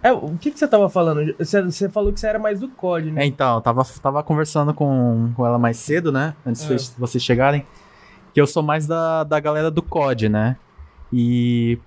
é, 0.03 0.11
o 0.11 0.37
que, 0.39 0.51
que 0.51 0.59
você 0.59 0.67
tava 0.67 0.89
falando? 0.89 1.33
Você, 1.39 1.61
você 1.61 1.87
falou 1.89 2.11
que 2.11 2.19
você 2.19 2.27
era 2.27 2.37
mais 2.39 2.59
do 2.59 2.67
COD, 2.67 3.11
né? 3.11 3.23
É, 3.23 3.25
então, 3.25 3.55
eu 3.55 3.61
tava, 3.61 3.83
tava 4.01 4.21
conversando 4.23 4.73
com, 4.73 5.31
com 5.35 5.45
ela 5.45 5.57
mais 5.57 5.77
cedo, 5.77 6.11
né? 6.11 6.33
Antes 6.45 6.69
É. 6.69 6.75
de 6.75 6.91
vocês 6.97 7.23
chegarem. 7.23 7.65
Que 8.33 8.41
eu 8.41 8.47
sou 8.47 8.61
mais 8.63 8.85
da, 8.87 9.23
da 9.23 9.39
galera 9.39 9.71
do 9.71 9.81
COD, 9.81 10.27
né? 10.27 10.57
E. 11.11 11.77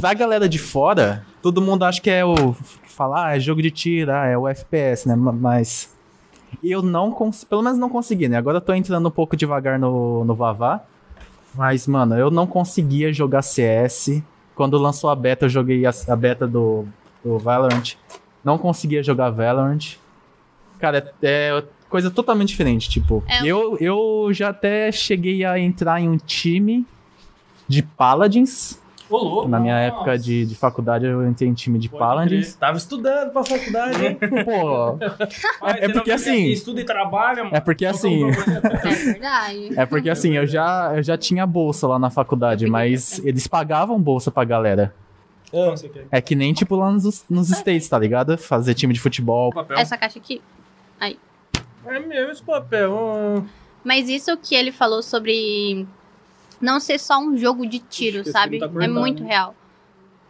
Pra 0.00 0.12
galera 0.14 0.48
de 0.48 0.58
fora, 0.58 1.24
todo 1.42 1.60
mundo 1.62 1.84
acha 1.84 2.00
que 2.00 2.10
é 2.10 2.24
o. 2.24 2.52
Falar, 2.84 3.28
ah, 3.28 3.36
é 3.36 3.40
jogo 3.40 3.60
de 3.62 3.70
tiro, 3.70 4.12
ah, 4.12 4.26
é 4.26 4.36
o 4.36 4.46
FPS, 4.48 5.06
né? 5.08 5.14
Ma- 5.16 5.32
Mas. 6.62 6.70
Eu 6.70 6.82
não 6.82 7.10
consegui. 7.10 7.46
Pelo 7.48 7.62
menos 7.62 7.78
não 7.78 7.88
consegui, 7.88 8.28
né? 8.28 8.36
Agora 8.36 8.58
eu 8.58 8.60
tô 8.60 8.72
entrando 8.74 9.06
um 9.06 9.10
pouco 9.10 9.36
devagar 9.36 9.78
no, 9.78 10.24
no 10.24 10.34
Vavá. 10.34 10.80
Mas, 11.54 11.86
mano, 11.86 12.16
eu 12.16 12.30
não 12.30 12.46
conseguia 12.46 13.12
jogar 13.12 13.42
CS. 13.42 14.22
Quando 14.54 14.76
lançou 14.78 15.10
a 15.10 15.14
beta, 15.16 15.44
eu 15.44 15.48
joguei 15.48 15.84
a, 15.86 15.90
a 16.08 16.16
beta 16.16 16.46
do, 16.46 16.84
do 17.24 17.38
Valorant. 17.38 17.94
Não 18.42 18.58
conseguia 18.58 19.02
jogar 19.02 19.30
Valorant. 19.30 19.96
Cara, 20.78 21.12
é, 21.22 21.50
é 21.56 21.64
coisa 21.88 22.10
totalmente 22.10 22.48
diferente. 22.48 22.88
Tipo, 22.90 23.22
É. 23.28 23.46
eu, 23.46 23.76
eu 23.78 24.28
já 24.32 24.48
até 24.50 24.90
cheguei 24.90 25.44
a 25.44 25.58
entrar 25.58 26.00
em 26.00 26.08
um 26.08 26.16
time 26.16 26.84
de 27.68 27.82
Paladins. 27.82 28.78
Ô, 29.14 29.18
louco. 29.22 29.48
Na 29.48 29.60
minha 29.60 29.74
Nossa. 29.74 29.96
época 29.96 30.18
de, 30.18 30.44
de 30.46 30.54
faculdade, 30.56 31.06
eu 31.06 31.26
entrei 31.28 31.48
em 31.48 31.54
time 31.54 31.78
de 31.78 31.88
Pode 31.88 32.00
Paladins. 32.00 32.54
Tava 32.54 32.76
estudando 32.76 33.30
pra 33.32 33.44
faculdade, 33.44 34.04
hein? 34.06 34.18
Pô, 34.44 34.96
Mas 35.60 35.76
é 35.76 35.86
não 35.88 35.94
porque 35.94 36.10
assim- 36.10 36.46
Estuda 36.48 36.80
e 36.80 36.84
trabalha, 36.84 37.44
mano. 37.44 37.56
é 37.56 37.60
porque 37.60 37.86
assim. 37.86 38.24
É 38.84 38.90
verdade. 39.12 39.70
É 39.78 39.86
porque 39.86 40.10
assim, 40.10 40.32
eu 40.36 40.46
já, 40.46 40.92
eu 40.96 41.02
já 41.02 41.16
tinha 41.16 41.46
bolsa 41.46 41.86
lá 41.86 41.98
na 41.98 42.10
faculdade, 42.10 42.66
mas 42.66 43.20
eles 43.24 43.46
pagavam 43.46 44.00
bolsa 44.00 44.30
pra 44.30 44.44
galera. 44.44 44.92
Ah, 45.52 45.74
quer 45.80 46.06
É 46.10 46.20
que 46.20 46.34
nem, 46.34 46.52
tipo, 46.52 46.74
lá 46.74 46.90
nos, 46.90 47.24
nos 47.30 47.50
States, 47.50 47.88
tá 47.88 47.96
ligado? 47.98 48.36
Fazer 48.36 48.74
time 48.74 48.92
de 48.92 48.98
futebol. 49.00 49.52
papel? 49.52 49.78
Essa 49.78 49.96
caixa 49.96 50.18
aqui. 50.18 50.42
é 51.00 52.00
meu 52.00 52.30
esse 52.30 52.42
papel. 52.42 52.98
ah. 52.98 53.42
Mas 53.84 54.08
isso 54.08 54.36
que 54.38 54.54
ele 54.54 54.72
falou 54.72 55.02
sobre 55.02 55.86
não 56.60 56.80
ser 56.80 56.98
só 56.98 57.18
um 57.18 57.36
jogo 57.36 57.66
de 57.66 57.78
tiro, 57.78 58.24
sabe? 58.30 58.58
tá 58.58 58.66
é 58.66 58.88
muito 58.88 59.22
né? 59.22 59.30
real. 59.30 59.54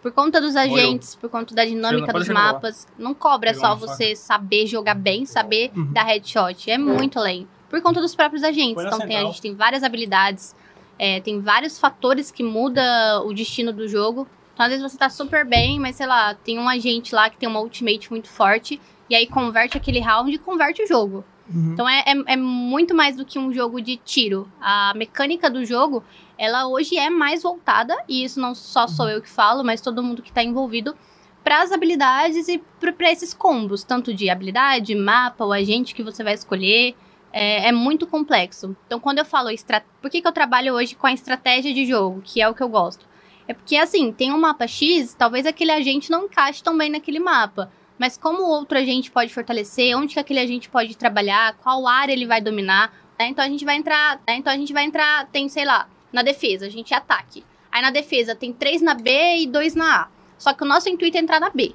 Por 0.03 0.13
conta 0.13 0.39
dos 0.39 0.55
agentes, 0.55 1.15
por 1.15 1.31
conta 1.31 1.55
da 1.55 1.65
dinâmica 1.65 2.13
dos 2.13 2.29
mapas, 2.29 2.87
não 2.99 3.15
cobra 3.15 3.55
só 3.55 3.75
você 3.75 4.15
saber 4.15 4.67
jogar 4.67 4.95
bem, 4.95 5.25
saber 5.25 5.71
Uhum. 5.75 5.93
dar 5.93 6.05
headshot. 6.05 6.71
É 6.71 6.77
muito 6.77 7.19
além. 7.19 7.49
Por 7.71 7.81
conta 7.81 8.01
dos 8.01 8.15
próprios 8.15 8.45
agentes. 8.45 8.85
Então 8.85 8.99
tem, 8.99 9.17
a 9.17 9.25
gente 9.25 9.41
tem 9.41 9.55
várias 9.55 9.83
habilidades, 9.83 10.55
é, 10.99 11.21
tem 11.21 11.41
vários 11.41 11.79
fatores 11.79 12.31
que 12.31 12.43
mudam 12.43 13.27
o 13.27 13.33
destino 13.33 13.73
do 13.73 13.89
jogo. 13.89 14.29
Então, 14.53 14.67
às 14.67 14.71
vezes 14.71 14.93
você 14.93 14.99
tá 14.99 15.09
super 15.09 15.45
bem, 15.45 15.81
mas 15.81 15.97
sei 15.97 16.07
lá, 16.07 16.35
tem 16.35 16.59
um 16.59 16.69
agente 16.69 17.15
lá 17.15 17.29
que 17.31 17.37
tem 17.37 17.49
uma 17.49 17.61
ultimate 17.61 18.11
muito 18.11 18.29
forte, 18.29 18.81
e 19.09 19.15
aí 19.15 19.27
converte 19.27 19.77
aquele 19.77 20.01
round 20.01 20.31
e 20.31 20.39
converte 20.39 20.83
o 20.83 20.87
jogo. 20.87 21.25
Uhum. 21.53 21.73
Então 21.73 21.89
é, 21.89 22.05
é, 22.07 22.33
é 22.35 22.37
muito 22.37 22.95
mais 22.95 23.17
do 23.17 23.25
que 23.25 23.39
um 23.39 23.53
jogo 23.53 23.81
de 23.81 23.97
tiro. 23.97 24.51
A 24.61 24.93
mecânica 24.97 25.51
do 25.51 25.65
jogo, 25.65 26.03
ela 26.39 26.67
hoje 26.67 26.97
é 26.97 27.11
mais 27.11 27.43
voltada, 27.43 27.97
e 28.09 28.25
isso 28.25 28.41
não 28.41 28.55
só 28.55 28.87
sou 28.87 29.09
eu 29.09 29.21
que 29.21 29.29
falo, 29.29 29.63
mas 29.63 29.81
todo 29.81 30.03
mundo 30.03 30.23
que 30.23 30.33
tá 30.33 30.43
envolvido, 30.43 30.97
para 31.43 31.61
as 31.61 31.71
habilidades 31.71 32.49
e 32.49 32.63
para 32.81 33.13
esses 33.13 33.35
combos, 33.35 33.85
tanto 33.85 34.15
de 34.15 34.31
habilidade, 34.31 34.95
mapa, 34.95 35.45
o 35.45 35.53
agente 35.53 35.95
que 35.95 36.03
você 36.03 36.25
vai 36.25 36.35
escolher. 36.35 36.95
É, 37.37 37.69
é 37.69 37.73
muito 37.73 38.07
complexo. 38.07 38.77
Então, 38.87 39.01
quando 39.01 39.19
eu 39.19 39.25
falo 39.25 39.51
estra... 39.51 39.85
por 40.01 40.09
que, 40.09 40.23
que 40.23 40.29
eu 40.29 40.33
trabalho 40.33 40.73
hoje 40.73 40.95
com 40.95 41.09
a 41.09 41.13
estratégia 41.13 41.75
de 41.75 41.85
jogo, 41.85 42.23
que 42.23 42.41
é 42.41 42.49
o 42.49 42.55
que 42.55 42.63
eu 42.63 42.69
gosto? 42.69 43.07
É 43.49 43.53
porque, 43.53 43.77
assim, 43.77 44.13
tem 44.13 44.33
um 44.33 44.39
mapa 44.39 44.69
X, 44.69 45.15
talvez 45.15 45.45
aquele 45.45 45.73
agente 45.73 46.13
não 46.13 46.27
encaixe 46.27 46.63
tão 46.63 46.79
bem 46.79 46.89
naquele 46.91 47.19
mapa. 47.19 47.71
Mas 47.99 48.17
como 48.17 48.43
o 48.43 48.49
outro 48.49 48.77
agente 48.79 49.11
pode 49.11 49.33
fortalecer, 49.33 49.97
onde 49.97 50.15
que 50.15 50.21
aquele 50.21 50.41
agente 50.41 50.69
pode 50.69 50.97
trabalhar, 50.97 51.55
qual 51.63 51.87
área 51.87 52.13
ele 52.13 52.27
vai 52.27 52.41
dominar, 52.41 52.93
né? 53.19 53.29
Então 53.29 53.45
a 53.45 53.49
gente 53.49 53.65
vai 53.65 53.77
entrar, 53.77 54.17
né? 54.27 54.37
Então 54.37 54.53
a 54.53 54.57
gente 54.57 54.73
vai 54.73 54.85
entrar, 54.85 55.27
tem, 55.29 55.49
sei 55.49 55.65
lá, 55.65 55.89
na 56.13 56.23
defesa, 56.23 56.67
a 56.67 56.71
gente 56.71 56.93
é 56.93 56.97
ataque. 56.97 57.45
Aí 57.71 57.81
na 57.83 57.91
defesa 57.91 58.35
tem 58.35 58.53
três 58.53 58.81
na 58.83 58.95
B 58.95 59.11
e 59.39 59.47
dois 59.47 59.75
na 59.75 60.03
A. 60.03 60.09
Só 60.39 60.53
que 60.53 60.63
o 60.63 60.67
nosso 60.67 60.89
intuito 60.89 61.17
é 61.17 61.21
entrar 61.21 61.41
na 61.41 61.51
B. 61.51 61.75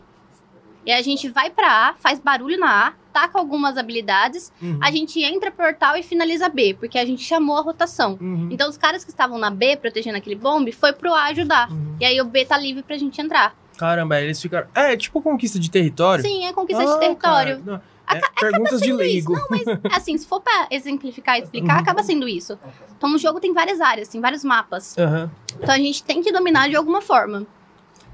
E 0.86 0.91
a 0.91 1.01
gente 1.01 1.30
vai 1.30 1.49
pra 1.49 1.89
A, 1.89 1.93
faz 1.95 2.20
barulho 2.20 2.57
na 2.57 2.88
A, 2.88 2.93
taca 3.13 3.38
algumas 3.38 3.78
habilidades, 3.78 4.51
Uhum. 4.61 4.80
a 4.82 4.91
gente 4.91 5.22
entra 5.22 5.51
pro 5.51 5.65
portal 5.65 5.95
e 5.97 6.03
finaliza 6.03 6.47
B, 6.47 6.74
porque 6.80 6.97
a 6.97 7.05
gente 7.05 7.24
chamou 7.24 7.57
a 7.57 7.61
rotação. 7.61 8.17
Uhum. 8.20 8.47
Então 8.51 8.70
os 8.70 8.78
caras 8.78 9.03
que 9.03 9.09
estavam 9.11 9.38
na 9.38 9.49
B, 9.49 9.76
protegendo 9.78 10.17
aquele 10.17 10.36
bombe, 10.36 10.72
foi 10.72 10.93
pro 10.93 11.13
A 11.13 11.26
ajudar. 11.26 11.70
Uhum. 11.70 11.97
E 11.99 12.05
aí 12.05 12.20
o 12.22 12.26
B 12.26 12.45
tá 12.45 12.57
livre 12.57 12.82
pra 12.84 12.97
gente 12.97 13.20
entrar. 13.22 13.55
Caramba, 13.80 14.19
eles 14.19 14.41
ficaram. 14.41 14.67
É, 14.75 14.97
tipo 14.97 15.21
conquista 15.21 15.57
de 15.57 15.71
território. 15.71 16.21
Sim, 16.23 16.45
é 16.45 16.51
conquista 16.51 16.84
Ah, 16.84 16.93
de 16.93 16.99
território. 16.99 17.61
cara. 17.63 17.82
É, 18.11 18.19
perguntas 18.39 18.82
de 18.82 18.88
sendo 18.88 18.97
leigo. 18.97 19.34
isso. 19.34 19.41
Não, 19.41 19.47
mas 19.49 19.63
assim, 19.95 20.17
se 20.17 20.27
for 20.27 20.41
pra 20.41 20.67
exemplificar 20.69 21.38
e 21.39 21.43
explicar, 21.43 21.75
Uhum. 21.75 21.80
acaba 21.82 22.03
sendo 22.03 22.27
isso. 22.27 22.59
Então 22.97 23.13
o 23.15 23.17
jogo 23.17 23.39
tem 23.39 23.53
várias 23.53 23.80
áreas, 23.80 24.07
tem 24.09 24.19
vários 24.19 24.43
mapas. 24.43 24.97
Aham. 24.97 25.32
Então 25.57 25.73
a 25.73 25.77
gente 25.77 26.03
tem 26.03 26.21
que 26.21 26.30
dominar 26.32 26.67
de 26.69 26.75
alguma 26.75 27.01
forma. 27.01 27.47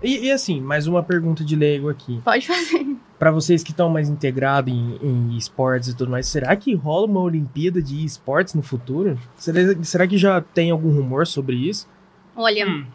E, 0.03 0.25
e 0.27 0.31
assim, 0.31 0.61
mais 0.61 0.85
uma 0.85 1.01
pergunta 1.01 1.43
de 1.43 1.55
leigo 1.55 1.89
aqui. 1.89 2.21
Pode 2.23 2.45
fazer. 2.45 2.85
Pra 3.17 3.31
vocês 3.31 3.63
que 3.63 3.71
estão 3.71 3.89
mais 3.89 4.07
integrados 4.09 4.71
em, 4.71 4.99
em 5.01 5.37
esportes 5.37 5.89
e 5.89 5.95
tudo 5.95 6.11
mais, 6.11 6.27
será 6.27 6.53
que 6.55 6.75
rola 6.75 7.07
uma 7.07 7.21
Olimpíada 7.21 7.81
de 7.81 8.03
esportes 8.05 8.53
no 8.53 8.61
futuro? 8.61 9.17
Será, 9.37 9.59
será 9.81 10.05
que 10.05 10.17
já 10.17 10.41
tem 10.41 10.69
algum 10.69 10.93
rumor 10.93 11.25
sobre 11.25 11.55
isso? 11.55 11.87
Olha, 12.35 12.67
Hum. 12.67 12.85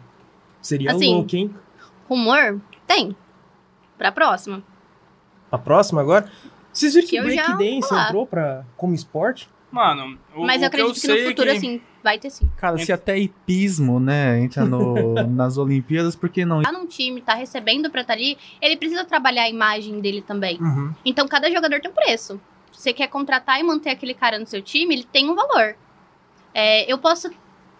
Seria 0.61 0.91
Assim, 0.91 1.11
louco, 1.15 1.35
hein? 1.35 1.49
Rumor 2.11 2.59
tem. 2.85 3.15
Pra 3.97 4.11
próxima. 4.11 4.63
A 5.51 5.57
próxima 5.57 6.01
agora? 6.01 6.29
Vocês 6.73 6.93
viram 6.93 7.07
que, 7.07 7.17
Que 7.17 7.23
breakdance 7.23 7.93
entrou 7.93 8.25
pra, 8.25 8.65
como 8.75 8.93
esporte? 8.93 9.49
Mano, 9.71 10.17
o, 10.35 10.45
Mas 10.45 10.61
o 10.61 10.65
eu 10.65 10.67
acredito 10.67 10.95
que 10.95 11.01
que, 11.01 11.07
eu 11.07 11.11
no 11.11 11.17
sei 11.17 11.27
futuro, 11.29 11.49
é 11.49 11.51
que... 11.53 11.57
assim, 11.57 11.81
vai 12.03 12.19
ter 12.19 12.29
sim. 12.29 12.49
Cara, 12.57 12.77
se 12.77 12.91
até 12.91 13.17
hipismo, 13.17 13.99
né, 13.99 14.39
entra 14.41 14.65
no, 14.65 15.13
nas 15.29 15.57
Olimpíadas, 15.57 16.15
por 16.15 16.29
que 16.29 16.43
não? 16.43 16.61
Tá 16.61 16.71
num 16.71 16.85
time, 16.85 17.21
tá 17.21 17.33
recebendo 17.33 17.89
pra 17.89 18.01
estar 18.01 18.13
ali, 18.13 18.37
ele 18.61 18.75
precisa 18.75 19.05
trabalhar 19.05 19.43
a 19.43 19.49
imagem 19.49 20.01
dele 20.01 20.21
também. 20.21 20.59
Uhum. 20.59 20.93
Então 21.05 21.25
cada 21.27 21.49
jogador 21.49 21.79
tem 21.79 21.89
um 21.89 21.93
preço. 21.93 22.39
Se 22.71 22.81
você 22.81 22.93
quer 22.93 23.07
contratar 23.07 23.59
e 23.59 23.63
manter 23.63 23.91
aquele 23.91 24.13
cara 24.13 24.37
no 24.37 24.45
seu 24.45 24.61
time, 24.61 24.93
ele 24.93 25.03
tem 25.05 25.29
um 25.29 25.35
valor. 25.35 25.75
É, 26.53 26.91
eu 26.91 26.97
posso. 26.97 27.29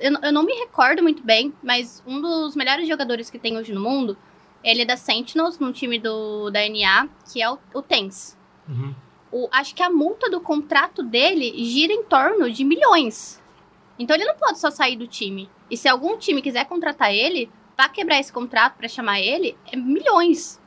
Eu, 0.01 0.13
eu 0.21 0.33
não 0.33 0.43
me 0.43 0.53
recordo 0.53 1.03
muito 1.03 1.23
bem, 1.23 1.53
mas 1.61 2.03
um 2.05 2.19
dos 2.19 2.55
melhores 2.55 2.87
jogadores 2.87 3.29
que 3.29 3.39
tem 3.39 3.57
hoje 3.57 3.71
no 3.71 3.79
mundo, 3.79 4.17
ele 4.63 4.81
é 4.81 4.85
da 4.85 4.97
Sentinels, 4.97 5.59
no 5.59 5.71
time 5.71 5.99
do, 5.99 6.49
da 6.49 6.59
NA, 6.67 7.07
que 7.31 7.41
é 7.41 7.49
o, 7.49 7.57
o 7.73 7.81
Tens. 7.81 8.37
Uhum. 8.67 8.93
O, 9.31 9.47
acho 9.51 9.73
que 9.73 9.83
a 9.83 9.89
multa 9.89 10.29
do 10.29 10.41
contrato 10.41 11.01
dele 11.03 11.53
gira 11.63 11.93
em 11.93 12.03
torno 12.03 12.51
de 12.51 12.63
milhões. 12.65 13.41
Então 13.97 14.15
ele 14.15 14.25
não 14.25 14.35
pode 14.35 14.59
só 14.59 14.69
sair 14.69 14.95
do 14.95 15.07
time. 15.07 15.49
E 15.69 15.77
se 15.77 15.87
algum 15.87 16.17
time 16.17 16.41
quiser 16.41 16.65
contratar 16.65 17.13
ele, 17.13 17.49
pra 17.75 17.87
quebrar 17.89 18.19
esse 18.19 18.31
contrato, 18.31 18.75
pra 18.77 18.87
chamar 18.87 19.21
ele, 19.21 19.57
é 19.71 19.75
milhões. 19.75 20.60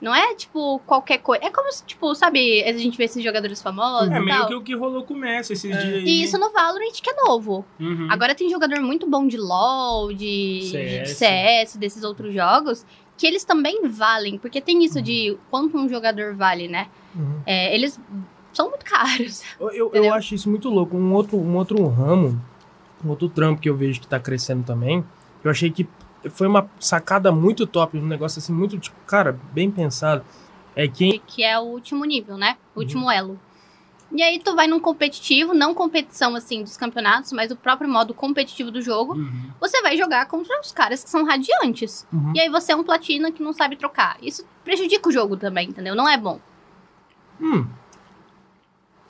Não 0.00 0.14
é, 0.14 0.32
tipo, 0.34 0.78
qualquer 0.86 1.18
coisa. 1.18 1.44
É 1.44 1.50
como 1.50 1.70
se, 1.72 1.84
tipo, 1.84 2.14
sabe, 2.14 2.62
a 2.62 2.72
gente 2.78 2.96
vê 2.96 3.04
esses 3.04 3.22
jogadores 3.22 3.60
famosos 3.60 4.10
É 4.12 4.16
e 4.16 4.20
meio 4.20 4.38
tal. 4.38 4.46
que 4.48 4.54
o 4.54 4.62
que 4.62 4.74
rolou 4.76 5.02
com 5.02 5.14
o 5.14 5.16
Messi 5.16 5.54
esses 5.54 5.70
É. 5.74 5.76
dias 5.76 5.94
aí. 5.94 6.04
E 6.04 6.22
isso 6.22 6.38
no 6.38 6.52
Valorant 6.52 6.92
que 7.02 7.10
é 7.10 7.14
novo. 7.24 7.64
Uhum. 7.80 8.06
Agora 8.08 8.32
tem 8.34 8.48
jogador 8.48 8.80
muito 8.80 9.08
bom 9.10 9.26
de 9.26 9.36
LoL, 9.36 10.12
de 10.12 10.68
CS. 10.70 11.08
de 11.08 11.14
CS, 11.14 11.76
desses 11.76 12.04
outros 12.04 12.32
jogos, 12.32 12.86
que 13.16 13.26
eles 13.26 13.42
também 13.42 13.88
valem. 13.88 14.38
Porque 14.38 14.60
tem 14.60 14.84
isso 14.84 15.02
de 15.02 15.36
quanto 15.50 15.76
um 15.76 15.88
jogador 15.88 16.32
vale, 16.34 16.68
né? 16.68 16.86
Uhum. 17.16 17.40
É, 17.44 17.74
eles 17.74 17.98
são 18.52 18.68
muito 18.70 18.84
caros. 18.84 19.42
Eu, 19.58 19.70
eu, 19.72 19.90
eu 19.94 20.14
acho 20.14 20.32
isso 20.34 20.48
muito 20.48 20.68
louco. 20.68 20.96
Um 20.96 21.12
outro, 21.12 21.36
um 21.36 21.56
outro 21.56 21.84
ramo, 21.88 22.40
um 23.04 23.08
outro 23.08 23.28
trampo 23.28 23.60
que 23.60 23.68
eu 23.68 23.76
vejo 23.76 24.00
que 24.00 24.06
tá 24.06 24.20
crescendo 24.20 24.62
também, 24.64 25.04
eu 25.42 25.50
achei 25.50 25.70
que 25.72 25.88
foi 26.30 26.46
uma 26.46 26.68
sacada 26.80 27.30
muito 27.32 27.66
top, 27.66 27.98
um 27.98 28.06
negócio 28.06 28.38
assim, 28.38 28.52
muito, 28.52 28.78
tipo, 28.78 28.96
cara, 29.06 29.38
bem 29.52 29.70
pensado. 29.70 30.24
É 30.74 30.86
quem. 30.88 31.20
Que 31.26 31.42
é 31.42 31.58
o 31.58 31.62
último 31.62 32.04
nível, 32.04 32.36
né? 32.36 32.56
O 32.74 32.78
Uhum. 32.78 32.84
último 32.84 33.10
elo. 33.10 33.38
E 34.10 34.22
aí 34.22 34.38
tu 34.38 34.54
vai 34.54 34.66
num 34.66 34.80
competitivo, 34.80 35.52
não 35.52 35.74
competição 35.74 36.34
assim 36.34 36.62
dos 36.62 36.76
campeonatos, 36.78 37.30
mas 37.32 37.50
o 37.50 37.56
próprio 37.56 37.90
modo 37.90 38.14
competitivo 38.14 38.70
do 38.70 38.80
jogo. 38.80 39.14
Uhum. 39.14 39.50
Você 39.60 39.82
vai 39.82 39.96
jogar 39.98 40.26
contra 40.26 40.58
os 40.60 40.72
caras 40.72 41.04
que 41.04 41.10
são 41.10 41.24
radiantes. 41.26 42.06
Uhum. 42.12 42.32
E 42.34 42.40
aí 42.40 42.48
você 42.48 42.72
é 42.72 42.76
um 42.76 42.82
platina 42.84 43.30
que 43.30 43.42
não 43.42 43.52
sabe 43.52 43.76
trocar. 43.76 44.16
Isso 44.22 44.46
prejudica 44.64 45.08
o 45.08 45.12
jogo 45.12 45.36
também, 45.36 45.68
entendeu? 45.68 45.94
Não 45.94 46.08
é 46.08 46.16
bom. 46.16 46.40
Hum. 47.40 47.66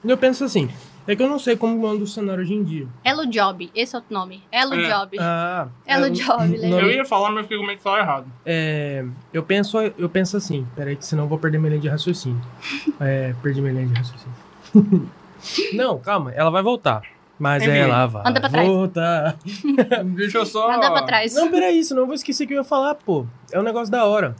Eu 0.05 0.17
penso 0.19 0.45
assim, 0.45 0.69
é 1.13 1.17
que 1.17 1.23
eu 1.23 1.29
não 1.29 1.39
sei 1.39 1.57
como 1.57 1.87
anda 1.87 2.05
o 2.05 2.07
cenário 2.07 2.43
hoje 2.43 2.55
em 2.55 2.63
dia. 2.63 2.87
Elo 3.05 3.27
Job, 3.27 3.71
esse 3.75 3.97
é 3.97 3.99
o 3.99 4.03
nome. 4.11 4.43
Elo 4.53 4.75
É. 4.75 4.89
Job. 4.89 5.17
Ah, 5.21 5.69
Elo 5.87 6.05
é, 6.07 6.11
Job, 6.11 6.47
legal. 6.47 6.71
nome- 6.71 6.83
Eu 6.83 6.91
ia 6.97 7.05
falar, 7.05 7.31
mas 7.31 7.43
fiquei 7.43 7.59
com 7.59 7.65
medo 7.67 7.79
de 7.79 7.83
falar 7.83 7.99
errado. 8.01 8.27
É, 8.47 9.05
eu 9.33 9.43
penso, 9.43 9.79
eu 9.99 10.09
penso 10.09 10.37
assim, 10.37 10.67
peraí 10.77 10.95
que 10.97 11.05
senão 11.05 11.25
eu 11.25 11.29
vou 11.29 11.39
perder 11.39 11.59
minha 11.59 11.71
linha 11.71 11.81
de 11.83 11.89
raciocínio. 11.89 12.41
É, 13.01 13.35
perdi 13.43 13.61
minha 13.61 13.73
linha 13.73 13.87
de 13.87 13.95
raciocínio. 13.95 15.09
não, 15.75 15.99
calma, 15.99 16.33
ela 16.33 16.51
vai 16.51 16.63
voltar. 16.63 17.03
Mas 17.39 17.63
Enfim, 17.63 17.71
ela 17.73 18.05
vai 18.07 18.23
anda 18.27 18.41
pra 18.41 18.51
trás. 18.51 18.67
voltar. 18.67 19.37
Deixa 20.17 20.39
eu 20.39 20.45
só. 20.47 20.73
Anda 20.73 20.91
pra 20.91 21.03
trás. 21.03 21.33
Não, 21.35 21.49
peraí, 21.49 21.85
senão 21.85 22.03
eu 22.03 22.07
vou 22.07 22.15
esquecer 22.17 22.45
o 22.45 22.49
que 22.49 22.55
eu 22.55 22.59
ia 22.59 22.65
falar, 22.65 22.97
pô. 22.97 23.25
É 23.53 23.61
um 23.61 23.63
negócio 23.63 23.93
da 23.93 24.05
hora. 24.05 24.35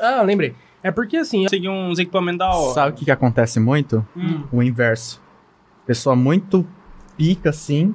Ah, 0.00 0.22
lembrei. 0.22 0.54
É 0.80 0.92
porque 0.92 1.16
assim, 1.16 1.48
Seguir 1.48 1.68
uns 1.70 1.98
equipamentos 1.98 2.38
da 2.38 2.50
hora. 2.54 2.72
Sabe 2.74 2.90
o 2.92 2.94
que, 2.94 3.04
que 3.06 3.10
acontece 3.10 3.58
muito? 3.58 4.06
Hum. 4.16 4.44
O 4.52 4.62
inverso. 4.62 5.20
Pessoa 5.86 6.16
muito 6.16 6.66
pica, 7.16 7.50
assim, 7.50 7.94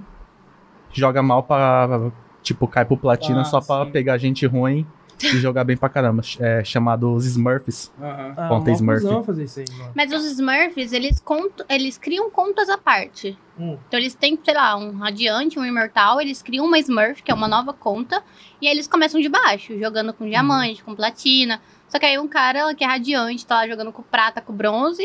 joga 0.92 1.22
mal 1.22 1.44
pra. 1.44 2.12
Tipo, 2.42 2.68
cai 2.68 2.86
pro 2.86 2.96
platina 2.98 3.42
Ah, 3.42 3.46
só 3.46 3.60
pra 3.62 3.86
sim. 3.86 3.92
pegar 3.92 4.18
gente 4.18 4.46
ruim 4.46 4.88
e 5.22 5.38
jogar 5.38 5.66
bem 5.66 5.76
pra 5.76 5.90
caramba. 5.90 6.22
É 6.40 6.64
chamado 6.64 7.12
os 7.14 7.26
Smurfs. 7.26 7.92
Aham. 8.02 8.34
ah, 8.38 8.48
Conta 8.48 8.72
Smurf. 8.72 9.26
fazer 9.26 9.44
isso 9.44 9.60
aí, 9.60 9.66
mano. 9.78 9.92
Mas 9.94 10.14
os 10.14 10.24
Smurfs, 10.24 10.94
eles, 10.94 11.20
contam, 11.20 11.66
eles 11.70 11.98
criam 11.98 12.30
contas 12.32 12.70
à 12.70 12.78
parte. 12.78 13.38
Hum. 13.60 13.78
Então 13.88 14.00
eles 14.00 14.16
têm, 14.16 14.40
sei 14.44 14.54
lá, 14.54 14.78
um 14.78 14.96
Radiante, 14.98 15.60
um 15.60 15.66
Imortal, 15.66 16.22
eles 16.22 16.42
criam 16.42 16.66
uma 16.66 16.80
Smurf, 16.80 17.22
que 17.22 17.30
é 17.32 17.34
uma 17.36 17.48
nova 17.50 17.74
conta, 17.74 18.24
e 18.62 18.68
aí 18.68 18.74
eles 18.74 18.88
começam 18.88 19.20
de 19.20 19.28
baixo, 19.28 19.78
jogando 19.78 20.14
com 20.14 20.26
diamante, 20.26 20.82
com 20.82 20.96
platina. 20.96 21.60
Só 21.90 22.00
que 22.00 22.06
aí 22.06 22.18
um 22.18 22.28
cara 22.28 22.74
que 22.74 22.84
é 22.86 22.88
Radiante, 22.88 23.46
tá 23.46 23.56
lá 23.56 23.68
jogando 23.68 23.92
com 23.92 24.02
prata, 24.02 24.40
com 24.40 24.54
bronze, 24.54 25.04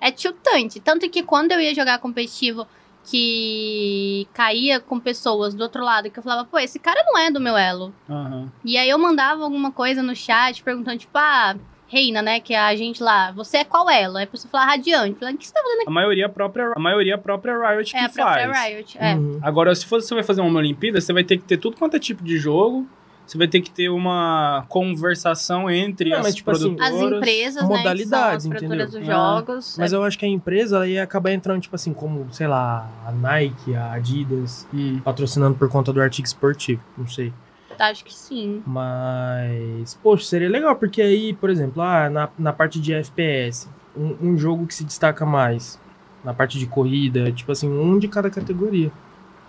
é 0.00 0.10
tiltante. 0.10 0.80
Tanto 0.80 1.08
que 1.08 1.22
quando 1.22 1.52
eu 1.52 1.60
ia 1.60 1.74
jogar 1.74 1.98
competitivo 1.98 2.66
que 3.10 4.26
caía 4.32 4.80
com 4.80 5.00
pessoas 5.00 5.54
do 5.54 5.62
outro 5.62 5.82
lado, 5.82 6.10
que 6.10 6.18
eu 6.18 6.22
falava, 6.22 6.44
pô, 6.44 6.58
esse 6.58 6.78
cara 6.78 7.02
não 7.06 7.18
é 7.18 7.30
do 7.30 7.40
meu 7.40 7.56
elo. 7.56 7.92
Aham. 8.08 8.50
E 8.64 8.76
aí 8.76 8.88
eu 8.88 8.98
mandava 8.98 9.44
alguma 9.44 9.72
coisa 9.72 10.02
no 10.02 10.14
chat 10.14 10.62
perguntando, 10.62 10.98
tipo, 10.98 11.16
ah, 11.16 11.56
Reina, 11.90 12.20
né, 12.20 12.38
que 12.38 12.52
é 12.52 12.58
a 12.58 12.76
gente 12.76 13.02
lá, 13.02 13.32
você 13.32 13.58
é 13.58 13.64
qual 13.64 13.88
elo? 13.88 14.18
Aí 14.18 14.24
a 14.24 14.26
pessoa 14.26 14.50
fala 14.50 14.66
Radiante. 14.66 15.18
Falei, 15.18 15.34
o 15.34 15.38
que 15.38 15.46
você 15.46 15.54
tá 15.54 15.62
fazendo 15.62 15.88
A 15.88 15.90
maioria 15.90 16.26
a 16.26 16.28
própria, 16.28 16.72
a 16.76 16.78
maioria 16.78 17.14
a 17.14 17.18
própria 17.18 17.56
Riot 17.56 17.96
É 17.96 17.98
que 18.00 18.04
a 18.04 18.08
própria 18.10 18.52
faz. 18.52 18.66
Riot. 18.74 18.98
É. 19.00 19.14
Uhum. 19.14 19.40
Agora, 19.42 19.74
se 19.74 19.86
for- 19.86 20.02
você 20.02 20.14
vai 20.14 20.22
fazer 20.22 20.42
uma 20.42 20.58
Olimpíada, 20.58 21.00
você 21.00 21.14
vai 21.14 21.24
ter 21.24 21.38
que 21.38 21.44
ter 21.44 21.56
tudo 21.56 21.76
quanto 21.78 21.96
é 21.96 21.98
tipo 21.98 22.22
de 22.22 22.36
jogo. 22.36 22.86
Você 23.28 23.36
vai 23.36 23.46
ter 23.46 23.60
que 23.60 23.70
ter 23.70 23.90
uma 23.90 24.64
conversação 24.70 25.70
entre 25.70 26.08
Não, 26.08 26.16
as 26.20 26.24
mas, 26.24 26.34
tipo 26.34 26.50
assim, 26.50 26.76
As 26.80 26.88
produtoras. 26.88 27.18
empresas, 27.18 27.62
Modalidades, 27.68 28.06
né, 28.10 28.16
que 28.16 28.16
são 28.18 28.32
as 28.32 28.46
produtoras 28.46 28.88
entendeu? 28.94 29.00
dos 29.00 29.08
Ah, 29.10 29.34
jogos. 29.36 29.76
Mas 29.78 29.92
é, 29.92 29.96
eu 29.96 30.02
acho 30.02 30.18
que 30.18 30.24
a 30.24 30.28
empresa 30.28 30.76
ela 30.76 30.88
ia 30.88 31.02
acabar 31.02 31.30
entrando, 31.32 31.60
tipo 31.60 31.76
assim, 31.76 31.92
como, 31.92 32.26
sei 32.32 32.46
lá, 32.46 32.88
a 33.06 33.12
Nike, 33.12 33.74
a 33.74 33.92
Adidas, 33.92 34.66
Hum. 34.72 35.00
patrocinando 35.04 35.58
por 35.58 35.68
conta 35.68 35.92
do 35.92 36.00
artigo 36.00 36.26
esportivo. 36.26 36.80
Não 36.96 37.06
sei. 37.06 37.30
acho 37.78 38.02
que 38.02 38.14
sim. 38.14 38.62
Mas, 38.66 39.94
poxa, 40.02 40.24
seria 40.24 40.48
legal, 40.48 40.74
porque 40.76 41.02
aí, 41.02 41.34
por 41.34 41.50
exemplo, 41.50 41.82
ah, 41.82 42.08
na, 42.08 42.28
na 42.38 42.52
parte 42.52 42.80
de 42.80 42.92
FPS, 42.94 43.68
um, 43.96 44.16
um 44.22 44.38
jogo 44.38 44.66
que 44.66 44.74
se 44.74 44.84
destaca 44.84 45.26
mais. 45.26 45.78
Na 46.24 46.32
parte 46.34 46.58
de 46.58 46.66
corrida, 46.66 47.30
tipo 47.30 47.52
assim, 47.52 47.68
um 47.68 47.98
de 47.98 48.08
cada 48.08 48.28
categoria. 48.30 48.90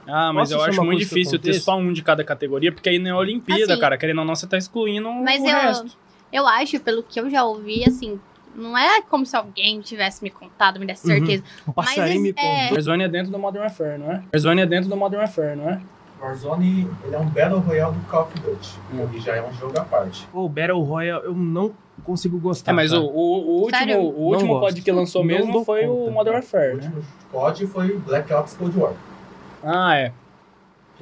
Ah, 0.09 0.33
mas 0.33 0.49
Posso 0.49 0.61
eu 0.61 0.65
acho 0.69 0.83
muito 0.83 0.99
difícil 0.99 1.37
ter 1.39 1.53
só 1.53 1.77
um 1.77 1.93
de 1.93 2.01
cada 2.01 2.23
categoria, 2.23 2.71
porque 2.71 2.89
aí 2.89 2.97
não 2.99 3.11
é 3.11 3.13
Olimpíada, 3.15 3.73
Assim, 3.73 3.81
cara. 3.81 3.97
Querendo 3.97 4.19
ou 4.19 4.25
não, 4.25 4.35
você 4.35 4.47
tá 4.47 4.57
excluindo 4.57 5.11
Mas 5.11 5.41
o 5.41 5.45
eu, 5.47 5.55
resto. 5.57 5.97
eu 6.33 6.47
acho, 6.47 6.79
pelo 6.79 7.03
que 7.03 7.19
eu 7.19 7.29
já 7.29 7.43
ouvi, 7.43 7.83
assim, 7.85 8.19
não 8.55 8.77
é 8.77 9.01
como 9.03 9.25
se 9.25 9.35
alguém 9.35 9.79
tivesse 9.81 10.23
me 10.23 10.29
contado, 10.29 10.79
me 10.79 10.85
desse 10.85 11.07
Uhum. 11.09 11.17
certeza. 11.19 11.43
Um 11.67 11.71
passarinho 11.71 12.21
me 12.21 12.33
Mas, 12.35 12.43
é. 12.45 12.71
Warzone 12.73 13.03
é 13.03 13.07
dentro 13.07 13.31
do 13.31 13.37
Modern 13.39 13.61
Warfare, 13.63 13.97
não 13.99 14.11
é? 14.11 14.23
Warzone 14.33 14.61
é 14.61 14.65
dentro 14.65 14.89
do 14.89 14.97
Modern 14.97 15.21
Warfare, 15.21 15.55
não 15.55 15.69
é? 15.69 15.81
Warzone 16.21 16.85
ele 17.05 17.15
é 17.15 17.17
um 17.17 17.29
Battle 17.29 17.59
Royale 17.59 17.93
do 17.95 18.01
Call 18.07 18.23
of 18.23 18.39
Duty. 18.41 18.69
Hum. 18.93 19.07
Ele 19.09 19.21
já 19.21 19.35
é 19.37 19.41
um 19.41 19.53
jogo 19.53 19.79
à 19.79 19.85
parte. 19.85 20.27
Pô, 20.31 20.49
Battle 20.49 20.81
Royale 20.83 21.23
eu 21.25 21.33
não 21.33 21.71
consigo 22.03 22.37
gostar. 22.39 22.71
É, 22.71 22.75
mas 22.75 22.91
o, 22.91 22.95
cara. 22.95 23.05
o, 23.05 23.19
o 23.19 23.61
último, 23.61 23.69
Sério? 23.77 23.99
o 24.01 24.21
último 24.23 24.59
COD 24.59 24.81
que 24.81 24.91
lançou 24.91 25.21
Não 25.21 25.27
mesmo 25.27 25.63
foi 25.63 25.81
conta. 25.85 25.93
o 25.93 26.11
Modern 26.11 26.33
O 26.35 26.39
Warfare, 26.39 26.75
né? 26.75 26.83
último 26.83 27.03
COD 27.31 27.67
foi 27.67 27.97
Black 27.99 28.33
Ops 28.33 28.53
Cold 28.57 28.77
War. 28.77 28.93
Ah, 29.63 29.95
é. 29.97 30.11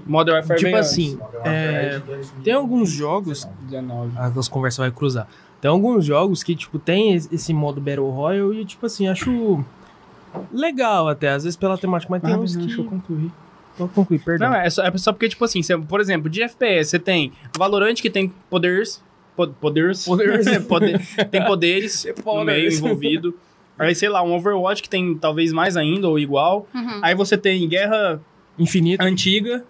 Modern 0.06 0.38
Warfare 0.38 0.60
Tipo 0.60 0.76
assim, 0.76 1.20
é, 1.44 2.00
2019. 2.00 2.44
tem 2.44 2.54
alguns 2.54 2.90
jogos- 2.92 3.46
antes, 3.46 3.58
19. 3.70 4.12
Ah, 4.16 4.32
as 4.38 4.48
conversas 4.48 4.78
vai 4.78 4.92
cruzar. 4.92 5.28
Tem 5.60 5.70
alguns 5.72 6.06
jogos 6.06 6.44
que, 6.44 6.56
tipo, 6.56 6.78
tem 6.78 7.14
es- 7.16 7.28
esse 7.32 7.52
modo 7.54 7.82
Battle 7.82 8.10
Royale 8.12 8.62
e, 8.62 8.66
tipo 8.66 8.86
assim, 8.86 9.08
acho 9.08 9.64
legal 10.54 11.08
até, 11.10 11.30
às 11.30 11.44
vezes 11.44 11.58
pela 11.58 11.78
temática, 11.78 12.12
mas 12.12 12.22
tem 12.22 12.34
Ah, 12.34 12.38
uns 12.38 12.54
não, 12.56 12.62
que... 12.62 12.68
deixa 12.68 12.82
eu 12.82 12.86
concluir. 12.86 13.32
Vou 13.78 13.88
concluir, 13.88 14.20
perdão. 14.20 14.50
Não, 14.52 14.56
é 14.58 14.70
só, 14.70 14.84
é 14.84 14.98
só 14.98 15.12
porque, 15.12 15.30
tipo 15.30 15.44
assim, 15.44 15.62
você- 15.62 15.78
por 15.78 16.00
exemplo, 16.00 16.30
de 16.30 16.42
FPS, 16.44 16.92
você 16.92 17.00
tem 17.00 17.32
Valorant 17.58 17.96
que 17.96 18.10
tem 18.10 18.32
poderes. 18.50 19.04
po- 19.36 19.48
Poderes. 19.48 20.06
Poderes. 20.06 20.48
Poder- 20.68 21.00
tem 21.30 21.46
poderes 21.46 22.06
no 22.18 22.24
Poderes. 22.24 22.46
meio 22.46 22.74
envolvido. 22.74 23.36
Aí, 23.80 23.94
sei 23.94 24.10
lá, 24.10 24.24
um 24.24 24.34
Overwatch 24.36 24.82
que 24.82 24.90
tem 24.90 25.16
talvez 25.16 25.52
mais 25.54 25.78
ainda 25.78 26.08
ou 26.08 26.18
igual. 26.18 26.68
Uhum. 26.74 27.00
Aí 27.04 27.14
você 27.14 27.38
tem 27.38 27.68
guerra 27.70 28.20
Infinito. 28.60 29.02
antiga. 29.02 29.64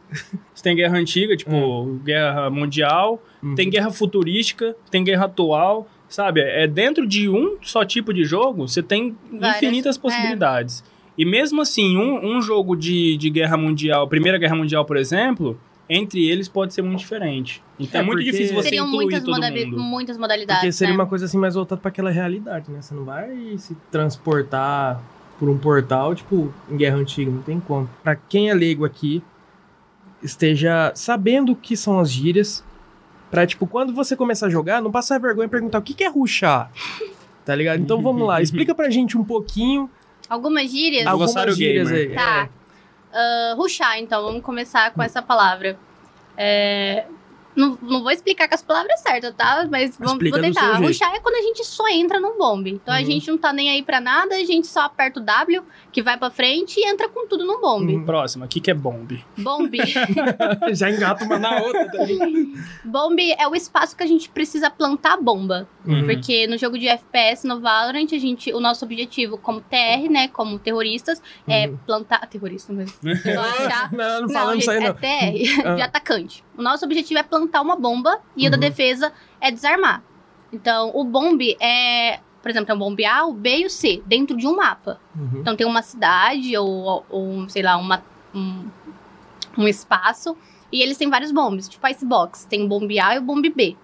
Você 0.54 0.64
tem 0.64 0.76
guerra 0.76 0.98
antiga, 0.98 1.36
tipo, 1.36 2.00
guerra 2.04 2.50
mundial. 2.50 3.22
Uhum. 3.44 3.56
Tem 3.56 3.70
guerra 3.70 3.92
futurística. 3.92 4.76
Tem 4.90 5.04
guerra 5.04 5.26
atual. 5.26 5.88
Sabe? 6.10 6.40
É 6.42 6.66
dentro 6.66 7.06
de 7.06 7.28
um 7.28 7.58
só 7.62 7.84
tipo 7.84 8.14
de 8.14 8.24
jogo, 8.24 8.66
você 8.66 8.82
tem 8.82 9.14
Várias, 9.30 9.58
infinitas 9.58 9.98
é. 9.98 10.00
possibilidades. 10.00 10.82
E 11.18 11.26
mesmo 11.26 11.62
assim, 11.62 11.98
um, 11.98 12.38
um 12.38 12.42
jogo 12.42 12.78
de, 12.78 13.18
de 13.18 13.30
guerra 13.30 13.58
mundial, 13.58 14.08
Primeira 14.08 14.38
Guerra 14.38 14.56
Mundial, 14.56 14.86
por 14.86 14.96
exemplo, 14.96 15.60
entre 15.90 16.26
eles 16.30 16.48
pode 16.48 16.74
ser 16.74 16.82
muito 16.82 17.00
diferente. 17.00 17.62
Então 17.78 18.00
é, 18.00 18.04
É, 18.04 18.08
muito 18.08 18.24
difícil 18.24 18.56
você 18.56 18.70
Seriam 18.70 18.86
incluir 18.88 19.04
muitas, 19.06 19.24
todo 19.24 19.34
modali- 19.36 19.66
mundo. 19.66 19.80
muitas 19.82 20.18
modalidades. 20.18 20.62
Porque 20.62 20.72
seria 20.72 20.94
né? 20.94 21.00
uma 21.02 21.08
coisa 21.08 21.26
assim 21.26 21.38
mais 21.38 21.56
voltada 21.56 21.82
pra 21.82 21.90
aquela 21.90 22.10
realidade, 22.10 22.72
né? 22.72 22.82
Você 22.82 22.94
não 22.96 23.04
vai 23.04 23.58
se 23.58 23.76
transportar 23.92 25.02
por 25.40 25.50
um 25.50 25.58
portal, 25.58 26.16
tipo, 26.16 26.54
em 26.70 26.78
Guerra 26.78 26.98
Antiga, 26.98 27.32
não 27.32 27.42
tem 27.42 27.60
como. 27.60 27.90
Pra 28.04 28.16
quem 28.16 28.50
é 28.50 28.54
leigo 28.54 28.86
aqui, 28.86 29.24
esteja 30.22 30.92
sabendo 30.96 31.52
o 31.52 31.56
que 31.56 31.78
são 31.78 32.00
as 32.00 32.12
gírias, 32.12 32.64
pra, 33.30 33.46
tipo, 33.46 33.68
quando 33.68 33.94
você 33.94 34.16
começar 34.16 34.48
a 34.48 34.50
jogar, 34.50 34.82
não 34.82 34.92
passar 34.92 35.20
vergonha 35.20 35.46
e 35.46 35.50
perguntar 35.50 35.80
o 35.80 35.82
que 35.82 35.94
que 35.94 36.04
é 36.04 36.08
ruxar, 36.10 36.72
tá 37.46 37.54
ligado? 37.56 37.82
Então 37.82 38.02
vamos 38.02 38.28
lá, 38.28 38.42
explica 38.42 38.74
pra 38.74 38.90
gente 38.90 39.18
um 39.18 39.24
pouquinho 39.24 39.90
Algumas 40.30 40.70
gírias. 40.70 41.08
Algumas 41.08 41.56
gírias 41.56 41.90
gamer. 41.90 42.10
aí. 42.10 42.16
Tá. 42.16 42.50
Ah, 43.14 43.54
ruxar, 43.56 43.98
então, 43.98 44.24
vamos 44.24 44.42
começar 44.42 44.92
com 44.94 45.02
essa 45.02 45.22
palavra. 45.22 45.78
É, 46.36 47.06
Não, 47.58 47.78
não 47.82 48.04
vou 48.04 48.12
explicar 48.12 48.48
com 48.48 48.54
as 48.56 48.62
palavras 48.62 49.00
certas, 49.02 49.34
tá? 49.36 49.68
Mas 49.70 49.98
vamos, 49.98 50.30
vou 50.30 50.40
tentar. 50.40 50.78
Ruxar 50.78 51.14
é 51.16 51.20
quando 51.20 51.36
a 51.36 51.42
gente 51.42 51.66
só 51.66 51.88
entra 51.90 52.20
num 52.20 52.38
bombe. 52.38 52.72
Então 52.72 52.94
a 52.94 53.00
Uhum. 53.00 53.06
gente 53.06 53.30
não 53.32 53.38
tá 53.38 53.52
nem 53.52 53.70
aí 53.72 53.82
pra 53.84 54.00
nada, 54.00 54.36
a 54.36 54.44
gente 54.46 54.68
só 54.68 54.82
aperta 54.82 55.20
o 55.20 55.24
W, 55.24 55.64
que 55.92 56.02
vai 56.04 56.18
pra 56.18 56.30
frente, 56.30 56.80
e 56.80 56.88
entra 56.88 57.10
com 57.10 57.28
tudo 57.28 57.44
no 57.46 57.60
bombe. 57.60 57.96
Uhum. 57.96 58.06
Próximo, 58.06 58.46
o 58.46 58.48
que, 58.48 58.62
que 58.62 58.70
é 58.70 58.74
bomb? 58.74 59.20
Bombe. 59.38 59.80
É. 59.82 60.74
Já 60.76 60.90
engata 60.92 61.26
uma 61.26 61.40
na 61.40 61.58
outra. 61.62 62.04
Ligado? 62.06 62.32
bombe 62.86 63.32
é 63.38 63.48
o 63.48 63.56
espaço 63.56 63.96
que 63.98 64.04
a 64.04 64.08
gente 64.08 64.30
precisa 64.30 64.70
plantar 64.70 65.14
a 65.14 65.18
bomba. 65.22 65.68
Uhum. 65.86 66.06
Porque 66.06 66.46
no 66.48 66.58
jogo 66.58 66.78
de 66.78 66.88
FPS, 66.88 67.48
no 67.48 67.60
Valorant, 67.60 68.08
a 68.14 68.18
gente, 68.20 68.54
o 68.54 68.60
nosso 68.60 68.86
objetivo 68.86 69.38
como 69.38 69.62
TR, 69.62 70.10
né, 70.12 70.28
como 70.28 70.60
terroristas, 70.60 71.22
é 71.48 71.68
Uhum. 71.68 71.78
plantar... 71.86 72.28
Terrorista 72.28 72.72
mesmo. 72.74 72.94
Não, 73.02 73.98
não 73.98 74.22
Não, 74.22 74.30
falamos 74.30 74.60
isso 74.64 74.70
aí, 74.72 74.80
gente, 74.82 74.88
não. 74.88 74.90
é 74.90 74.94
TR, 74.94 75.68
Ah. 75.68 75.76
de 75.76 75.82
atacante. 75.82 76.44
O 76.58 76.62
nosso 76.62 76.84
objetivo 76.86 77.20
é 77.20 77.24
plantar 77.24 77.47
uma 77.62 77.76
bomba 77.76 78.20
e 78.36 78.48
o 78.48 78.52
da 78.52 78.58
Uhum. 78.58 78.62
defesa 78.62 79.12
é 79.42 79.52
desarmar. 79.52 80.04
Então, 80.52 80.92
o 80.94 81.04
bomb 81.04 81.42
é, 81.60 82.20
por 82.42 82.50
exemplo, 82.50 82.72
é 82.72 82.76
um 82.76 82.80
bomb 82.80 83.00
A, 83.06 83.26
o 83.26 83.34
B 83.34 83.58
e 83.60 83.66
o 83.66 83.70
C, 83.70 84.02
dentro 84.06 84.36
de 84.38 84.48
um 84.48 84.56
mapa. 84.56 85.00
Uhum. 85.16 85.40
Então, 85.42 85.56
tem 85.56 85.66
uma 85.68 85.82
cidade 85.82 86.56
ou, 86.58 87.06
ou 87.10 87.50
sei 87.50 87.62
lá, 87.64 87.76
uma, 87.78 88.04
um, 88.34 88.66
um 89.58 89.68
espaço, 89.68 90.38
e 90.72 90.82
eles 90.82 90.98
têm 90.98 91.10
vários 91.10 91.32
bombs, 91.32 91.68
tipo 91.68 91.86
Icebox. 91.88 92.46
Tem 92.46 92.64
o 92.64 92.68
bomb 92.68 92.90
A 93.00 93.16
e 93.16 93.20
o 93.20 93.22
bomb 93.22 93.42
B. 93.50 93.76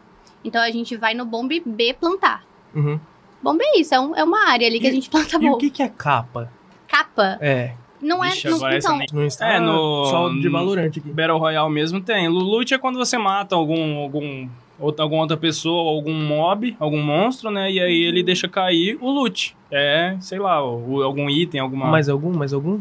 Então, 0.44 0.62
a 0.62 0.70
gente 0.72 0.96
vai 0.98 1.14
no 1.14 1.26
bomb 1.26 1.50
B 1.66 1.94
plantar. 1.94 2.44
Uhum. 2.76 3.00
Bomb 3.42 3.60
é 3.62 3.80
isso, 3.80 3.94
é, 3.94 4.00
um- 4.00 4.16
é 4.16 4.24
uma 4.24 4.50
área 4.50 4.66
ali 4.68 4.80
que 4.80 4.86
E- 4.86 4.90
a 4.90 4.94
gente 4.94 5.10
planta 5.10 5.36
E 5.36 5.38
o 5.38 5.42
bomba. 5.42 5.58
que, 5.58 5.70
que 5.70 5.84
é 5.84 5.90
capa? 5.90 6.50
Capa 6.88 7.38
É, 7.42 7.74
não 8.04 8.24
é. 8.24 8.30
Vixe, 8.30 8.50
não- 8.50 8.70
então, 8.72 8.98
nem- 8.98 9.08
não 9.14 9.24
está 9.26 9.48
É, 9.54 9.60
no- 9.60 10.06
só 10.06 10.30
de 10.30 10.50
Valorant 10.50 10.88
aqui. 10.88 11.00
Battle 11.02 11.38
Royale 11.38 11.72
mesmo 11.74 12.02
tem. 12.02 12.28
Loot 12.28 12.74
é 12.74 12.78
quando 12.78 12.98
você 12.98 13.18
mata 13.18 13.56
algum, 13.56 13.98
algum, 13.98 14.48
outra, 14.80 15.04
alguma 15.04 15.22
outra 15.22 15.38
pessoa, 15.38 15.90
algum 15.92 16.14
mob, 16.14 16.76
algum 16.80 17.02
monstro, 17.02 17.50
né? 17.50 17.72
E 17.72 17.80
aí 17.80 18.04
ele 18.04 18.22
deixa 18.24 18.48
cair 18.48 18.98
o 19.02 19.10
loot. 19.10 19.56
É, 19.72 20.16
sei 20.20 20.38
lá, 20.40 20.64
o- 20.64 21.02
algum 21.02 21.30
item, 21.30 21.60
alguma... 21.60 21.88
Mais 21.88 22.08
algum? 22.10 22.32
Mais 22.38 22.54
algum? 22.54 22.80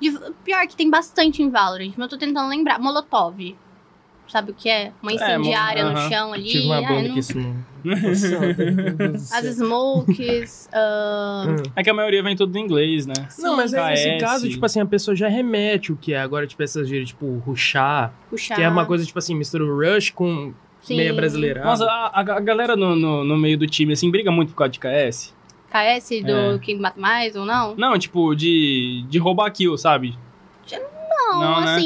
de- 0.00 0.16
pior 0.44 0.64
que 0.68 0.76
tem 0.76 0.88
bastante 0.88 1.42
em 1.42 1.48
Valorant, 1.50 1.90
mas 1.96 2.04
eu 2.04 2.08
tô 2.08 2.18
tentando 2.18 2.48
lembrar. 2.48 2.78
Molotov. 2.78 3.56
Sabe 4.28 4.50
o 4.50 4.54
que 4.54 4.68
é? 4.68 4.92
Uma 5.02 5.10
É, 5.10 5.14
incendiária 5.14 5.84
mo- 5.84 5.90
no 5.92 5.96
aham. 5.98 6.10
chão 6.10 6.32
ali. 6.34 6.44
Tive 6.44 6.66
uma 6.66 6.78
ah, 6.78 6.82
bomba 6.82 7.02
não- 7.02 7.12
que 7.14 7.18
isso 7.20 7.38
não... 7.38 7.56
As 9.32 9.44
smokes. 9.44 10.68
Hum. 10.78 11.62
É 11.76 11.82
que 11.82 11.88
a 11.90 11.94
maioria 11.94 12.22
vem 12.22 12.36
tudo 12.36 12.56
em 12.58 12.62
inglês, 12.62 13.06
né? 13.06 13.14
Não, 13.38 13.56
mas 13.56 13.72
aí, 13.72 13.90
nesse 13.90 14.10
KS. 14.16 14.20
caso, 14.20 14.48
tipo 14.48 14.64
assim, 14.66 14.80
a 14.80 14.86
pessoa 14.86 15.14
já 15.16 15.28
remete 15.28 15.92
o 15.92 15.96
que 15.96 16.12
é. 16.12 16.20
Agora, 16.20 16.46
tipo, 16.46 16.62
essas 16.62 16.88
gírias, 16.88 17.08
tipo, 17.08 17.38
rushar, 17.46 18.12
puxar. 18.28 18.54
que 18.56 18.62
é 18.62 18.68
uma 18.68 18.84
coisa, 18.84 19.04
tipo 19.04 19.18
assim, 19.18 19.34
mistura 19.34 19.64
o 19.64 19.76
rush 19.78 20.10
com 20.10 20.52
Sim. 20.82 20.96
meia 20.96 21.14
brasileira. 21.14 21.64
Nossa, 21.64 21.84
a, 21.86 22.20
a- 22.20 22.40
galera 22.40 22.76
no, 22.76 22.94
no, 22.96 23.24
no 23.24 23.36
meio 23.38 23.56
do 23.56 23.66
time, 23.66 23.92
assim, 23.92 24.10
briga 24.10 24.30
muito 24.30 24.50
por 24.50 24.56
causa 24.56 24.72
de 24.72 24.78
KS. 24.78 25.34
KS 25.70 26.22
do 26.24 26.32
É. 26.56 26.58
quem 26.58 26.78
mata 26.78 27.00
mais 27.00 27.34
ou 27.36 27.44
não? 27.46 27.74
Não, 27.76 27.98
tipo, 27.98 28.34
de, 28.34 29.04
de 29.08 29.18
roubar 29.18 29.50
kill, 29.52 29.76
sabe? 29.78 30.14
Não, 31.30 31.40
Não, 31.40 31.60
né? 31.64 31.78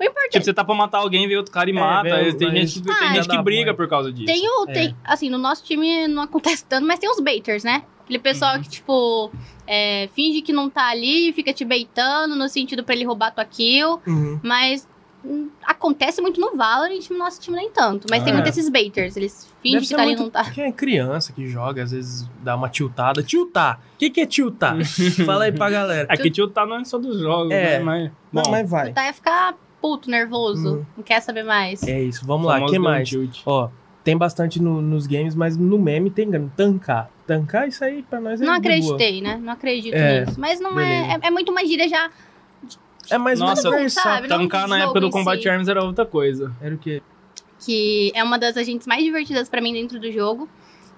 O 0.00 0.04
importante 0.04 0.32
Tipo, 0.32 0.44
você 0.44 0.54
tá 0.54 0.64
pra 0.64 0.74
matar 0.74 0.98
alguém, 0.98 1.28
vê 1.28 1.36
outro 1.36 1.52
cara 1.52 1.68
e 1.68 1.72
mata. 1.72 2.02
vê, 2.04 2.12
Aí 2.12 2.34
tem 2.34 2.48
mas- 2.48 2.72
gente, 2.72 2.82
tem 2.82 2.94
Ah, 2.94 3.12
gente 3.14 3.28
que 3.28 3.42
briga 3.42 3.66
mãe. 3.66 3.76
por 3.76 3.86
causa 3.88 4.10
disso. 4.12 4.26
Tem 4.26 4.48
o. 4.48 4.64
É. 4.68 4.72
Tem, 4.72 4.96
assim, 5.04 5.28
no 5.28 5.38
nosso 5.38 5.62
time 5.62 6.08
não 6.08 6.22
acontece 6.22 6.64
tanto, 6.64 6.86
mas 6.86 6.98
tem 6.98 7.10
os 7.10 7.20
baiters, 7.20 7.62
né? 7.64 7.82
Aquele 8.04 8.18
pessoal 8.18 8.56
Uhum. 8.56 8.62
que, 8.62 8.68
tipo, 8.70 9.30
é, 9.66 10.08
finge 10.16 10.40
que 10.42 10.52
não 10.52 10.68
tá 10.70 10.88
ali 10.88 11.28
e 11.28 11.32
fica 11.32 11.52
te 11.52 11.64
baitando 11.64 12.34
no 12.34 12.48
sentido 12.48 12.82
pra 12.82 12.94
ele 12.94 13.04
roubar 13.04 13.30
tua 13.32 13.44
kill. 13.44 14.00
Uhum. 14.06 14.40
Mas 14.42 14.88
hum, 15.22 15.50
acontece 15.66 16.22
muito 16.22 16.40
no 16.40 16.56
Valorant, 16.56 17.10
no 17.10 17.18
nosso 17.18 17.38
time 17.38 17.54
nem 17.58 17.70
tanto. 17.70 18.06
Mas 18.10 18.22
tem 18.24 18.32
Ah. 18.32 18.36
muito 18.36 18.48
esses 18.48 18.70
baiters. 18.70 19.18
Eles 19.18 19.52
fingem 19.62 19.80
que 19.82 19.88
tá 19.94 19.96
ali 20.00 20.12
e 20.12 20.16
muito... 20.16 20.22
não 20.22 20.30
tá. 20.30 20.50
Quem 20.50 20.64
é 20.64 20.72
criança 20.72 21.30
que 21.34 21.46
joga, 21.46 21.82
às 21.82 21.90
vezes 21.90 22.26
dá 22.42 22.56
uma 22.56 22.70
tiltada. 22.70 23.22
Tiltar! 23.22 23.80
O 23.96 23.98
que, 23.98 24.08
que 24.08 24.22
é 24.22 24.26
tiltar? 24.26 24.76
Fala 25.26 25.44
aí 25.44 25.52
pra 25.52 25.68
galera. 25.68 26.08
Aqui 26.10 26.30
tio 26.30 26.48
tá 26.48 26.64
não 26.64 26.76
é 26.76 26.84
só 26.86 26.96
dos 26.98 27.20
jogos, 27.20 27.52
É. 27.52 27.78
né? 27.78 27.84
Mas, 27.84 28.10
bom, 28.32 28.42
Não, 28.44 28.50
mas 28.50 28.70
vai. 28.70 28.92
Tá 28.94 29.04
ia 29.04 29.12
ficar 29.12 29.54
puto, 29.80 30.10
nervoso. 30.10 30.76
Uhum. 30.76 30.86
Não 30.96 31.04
quer 31.04 31.20
saber 31.20 31.42
mais. 31.42 31.82
É 31.82 32.02
isso, 32.02 32.24
vamos 32.26 32.46
lá, 32.46 32.62
o 32.62 32.66
que 32.66 32.78
um 32.78 32.82
mais? 32.82 33.08
tilt. 33.08 33.40
Ó, 33.46 33.68
tem 34.04 34.16
bastante 34.16 34.60
no- 34.60 34.80
nos 34.82 35.06
games, 35.06 35.34
mas 35.34 35.56
no 35.56 35.78
meme 35.78 36.10
tem 36.10 36.28
tancar. 36.56 37.10
Tancar, 37.26 37.68
isso 37.68 37.84
aí 37.84 38.02
pra 38.02 38.20
nós 38.20 38.40
é 38.40 38.44
Não 38.44 38.58
de 38.58 38.60
boa. 38.60 38.74
acreditei, 38.74 39.20
né? 39.20 39.38
Não 39.42 39.52
acredito 39.52 39.94
É, 39.94 40.24
nisso. 40.24 40.40
Mas 40.40 40.60
não 40.60 40.78
é, 40.80 41.14
é. 41.14 41.18
é 41.26 41.30
muito 41.30 41.50
uma 41.52 41.64
gíria 41.64 41.88
já. 41.88 42.10
É 43.08 43.18
mais 43.18 43.38
Nossa, 43.40 43.68
uma 43.68 43.76
versão. 43.78 44.02
sabe? 44.02 44.28
Tancar 44.28 44.68
na 44.68 44.78
época 44.78 45.00
do 45.00 45.10
Combat 45.10 45.40
si. 45.42 45.48
Arms 45.48 45.68
era 45.68 45.82
outra 45.84 46.04
coisa. 46.06 46.52
Era 46.60 46.74
o 46.74 46.78
quê? 46.78 47.02
que 47.62 48.10
é 48.14 48.24
uma 48.24 48.38
das 48.38 48.56
agentes 48.56 48.86
mais 48.86 49.04
divertidas 49.04 49.46
pra 49.46 49.60
mim 49.60 49.74
dentro 49.74 50.00
do 50.00 50.10
jogo. 50.10 50.48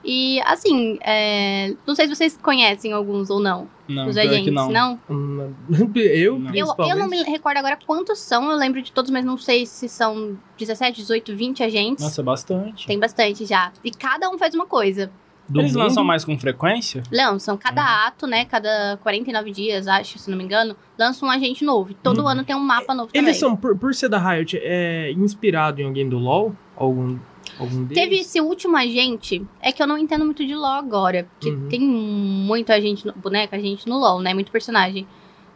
E, 0.05 0.40
assim, 0.42 0.98
é, 1.03 1.74
não 1.86 1.94
sei 1.94 2.07
se 2.09 2.14
vocês 2.14 2.36
conhecem 2.36 2.92
alguns 2.92 3.30
ou 3.30 3.38
não, 3.40 3.68
Não, 3.88 4.09
os 4.09 4.16
agentes, 4.16 4.44
que 4.44 4.50
não. 4.50 4.70
não? 4.70 5.00
Hum, 5.09 5.53
Eu, 5.94 6.38
Não. 6.38 6.55
Eu, 6.55 6.66
eu 6.78 6.96
não 6.96 7.09
me 7.09 7.22
recordo 7.22 7.59
agora 7.59 7.78
quantos 7.86 8.18
são, 8.18 8.50
eu 8.50 8.57
lembro 8.57 8.82
de 8.82 8.90
todos, 8.92 9.11
mas 9.11 9.24
não 9.24 9.36
sei 9.38 9.64
se 9.66 9.88
são 9.88 10.36
17, 10.59 11.00
18, 11.00 11.34
20 11.36 11.62
agentes. 11.62 12.03
Nossa, 12.05 12.22
bastante. 12.22 12.86
Tem 12.86 12.98
bastante 12.98 13.44
já. 13.46 13.72
E 13.84 13.90
cada 13.90 14.28
um 14.30 14.38
faz 14.38 14.55
uma 14.55 14.66
coisa. 14.66 15.11
Do 15.48 15.61
Eles 15.61 15.72
mundo? 15.72 15.82
lançam 15.82 16.05
mais 16.05 16.24
com 16.24 16.38
frequência? 16.38 17.03
Lançam 17.12 17.57
cada 17.59 17.82
Uhum. 17.82 18.07
ato, 18.07 18.26
né? 18.26 18.44
Cada 18.44 18.96
49 19.03 19.50
dias, 19.50 19.86
acho, 19.88 20.18
se 20.18 20.30
não 20.30 20.38
me 20.38 20.44
engano, 20.44 20.76
lança 20.98 21.26
um 21.26 21.30
agente 21.30 21.64
novo. 21.64 21.90
E 21.90 21.94
todo 21.94 22.20
Uhum. 22.22 22.28
ano 22.28 22.44
tem 22.44 22.55
um 22.57 22.61
mapa 22.61 22.94
novo 22.94 23.12
também. 23.12 23.26
Eles 23.28 23.38
são, 23.38 23.55
por, 23.57 23.76
por 23.76 23.92
ser 23.94 24.09
da 24.09 24.18
Riot, 24.18 24.57
é 24.62 25.11
inspirado 25.12 25.80
em 25.80 25.84
alguém 25.84 26.09
do 26.09 26.16
LoL? 26.18 26.55
Algum, 26.76 27.18
algum 27.59 27.84
deles? 27.84 27.94
Teve 28.03 28.16
esse 28.20 28.40
último 28.40 28.76
agente, 28.76 29.44
é 29.61 29.72
que 29.72 29.82
eu 29.82 29.86
não 29.86 29.98
entendo 29.98 30.24
muito 30.24 30.44
de 30.44 30.55
LoL 30.55 30.66
agora, 30.72 31.28
porque 31.32 31.50
Uhum. 31.50 31.68
tem 31.68 31.80
muito 31.80 32.70
agente, 32.72 33.07
no, 33.07 33.12
boneca, 33.12 33.57
agente 33.57 33.88
no 33.88 33.98
LoL, 33.98 34.20
né? 34.20 34.32
Muito 34.34 34.50
personagem. 34.53 35.07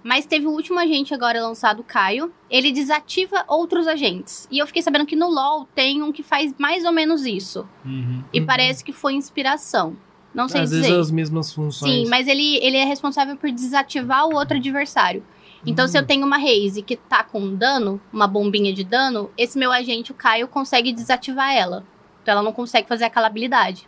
Mas 0.03 0.25
teve 0.25 0.47
o 0.47 0.51
último 0.51 0.79
agente 0.79 1.13
agora 1.13 1.43
lançado, 1.43 1.81
o 1.81 1.85
Caio. 1.85 2.31
Ele 2.49 2.71
desativa 2.71 3.45
outros 3.49 3.89
agentes. 3.89 4.47
E 4.53 4.59
eu 4.59 4.67
fiquei 4.67 4.81
sabendo 4.81 5.05
que 5.05 5.17
no 5.17 5.29
LoL 5.29 5.67
tem 5.75 6.01
um 6.01 6.13
que 6.13 6.23
faz 6.23 6.55
mais 6.59 6.85
ou 6.85 6.93
menos 6.93 7.27
isso. 7.27 7.67
Uhum. 7.85 8.23
E 8.33 8.39
Uhum. 8.39 8.47
parece 8.47 8.85
que 8.85 8.93
foi 8.93 9.15
inspiração. 9.15 9.97
Não 10.33 10.49
sei 10.49 10.61
Às 10.61 10.71
dizer. 10.71 10.83
vezes 10.83 10.97
as 10.99 11.11
mesmas 11.11 11.53
funções. 11.53 11.91
Sim, 11.93 12.07
mas 12.09 12.29
ele, 12.29 12.57
ele 12.59 12.77
é 12.77 12.85
responsável 12.85 13.37
por 13.37 13.51
desativar 13.51 14.29
o 14.29 14.35
outro 14.35 14.57
adversário. 14.59 15.25
Então, 15.67 15.89
se 15.89 15.99
eu 15.99 16.03
Hum. 16.03 16.07
tenho 16.07 16.27
uma 16.27 16.39
Raze 16.39 16.81
que 16.83 16.97
tá 16.97 17.25
com 17.25 17.55
dano, 17.55 18.01
uma 18.13 18.27
bombinha 18.29 18.73
de 18.73 18.85
dano, 18.85 19.31
esse 19.37 19.59
meu 19.59 19.73
agente, 19.73 20.13
o 20.13 20.15
Caio, 20.15 20.47
consegue 20.49 20.93
desativar 20.93 21.53
ela. 21.55 21.83
Então 22.23 22.33
ela 22.33 22.43
não 22.43 22.53
consegue 22.53 22.87
fazer 22.89 23.05
aquela 23.05 23.27
habilidade. 23.27 23.87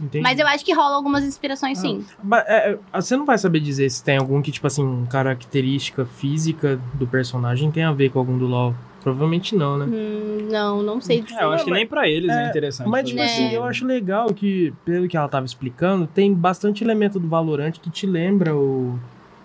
Entendi. 0.00 0.22
Mas 0.22 0.38
eu 0.38 0.46
acho 0.46 0.64
que 0.64 0.72
rola 0.72 0.94
algumas 0.94 1.24
inspirações, 1.24 1.78
sim. 1.78 2.04
Ba- 2.22 2.44
é, 2.46 2.78
é, 2.92 3.00
você 3.00 3.16
não 3.16 3.26
vai 3.26 3.36
saber 3.36 3.58
dizer 3.60 3.90
se 3.90 4.02
tem 4.04 4.16
algum 4.16 4.40
que, 4.40 4.52
tipo 4.52 4.66
assim, 4.66 5.06
característica 5.10 6.04
física 6.06 6.80
do 6.94 7.06
personagem 7.06 7.70
tem 7.70 7.82
a 7.82 7.92
ver 7.92 8.10
com 8.10 8.18
algum 8.20 8.38
do 8.38 8.46
LoL. 8.46 8.74
Provavelmente 9.02 9.54
não, 9.56 9.76
né? 9.78 9.86
Hum, 9.86 10.48
não, 10.50 10.82
não 10.82 11.00
sei 11.00 11.20
dizer. 11.22 11.40
É, 11.40 11.44
eu 11.44 11.52
acho 11.52 11.64
que 11.64 11.70
nem 11.70 11.86
pra 11.86 12.08
eles 12.08 12.30
é, 12.36 12.44
É, 12.44 12.46
interessante. 12.48 12.88
Mas, 12.88 13.08
tipo 13.08 13.22
assim, 13.22 13.50
eu 13.52 13.64
acho 13.64 13.84
legal 13.86 14.32
que, 14.34 14.72
pelo 14.84 15.08
que 15.08 15.16
ela 15.16 15.28
tava 15.28 15.46
explicando, 15.46 16.06
tem 16.06 16.32
bastante 16.34 16.84
elemento 16.84 17.18
do 17.18 17.28
Valorant 17.28 17.72
que 17.72 17.90
te 17.90 18.06
lembra 18.06 18.54
o, 18.54 18.98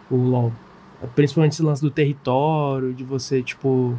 o 0.10 0.16
LoL. 0.16 0.52
Principalmente 1.16 1.54
esse 1.54 1.64
lance 1.64 1.82
do 1.82 1.92
território, 1.92 2.94
de 2.94 3.04
você, 3.04 3.42
tipo, 3.42 3.98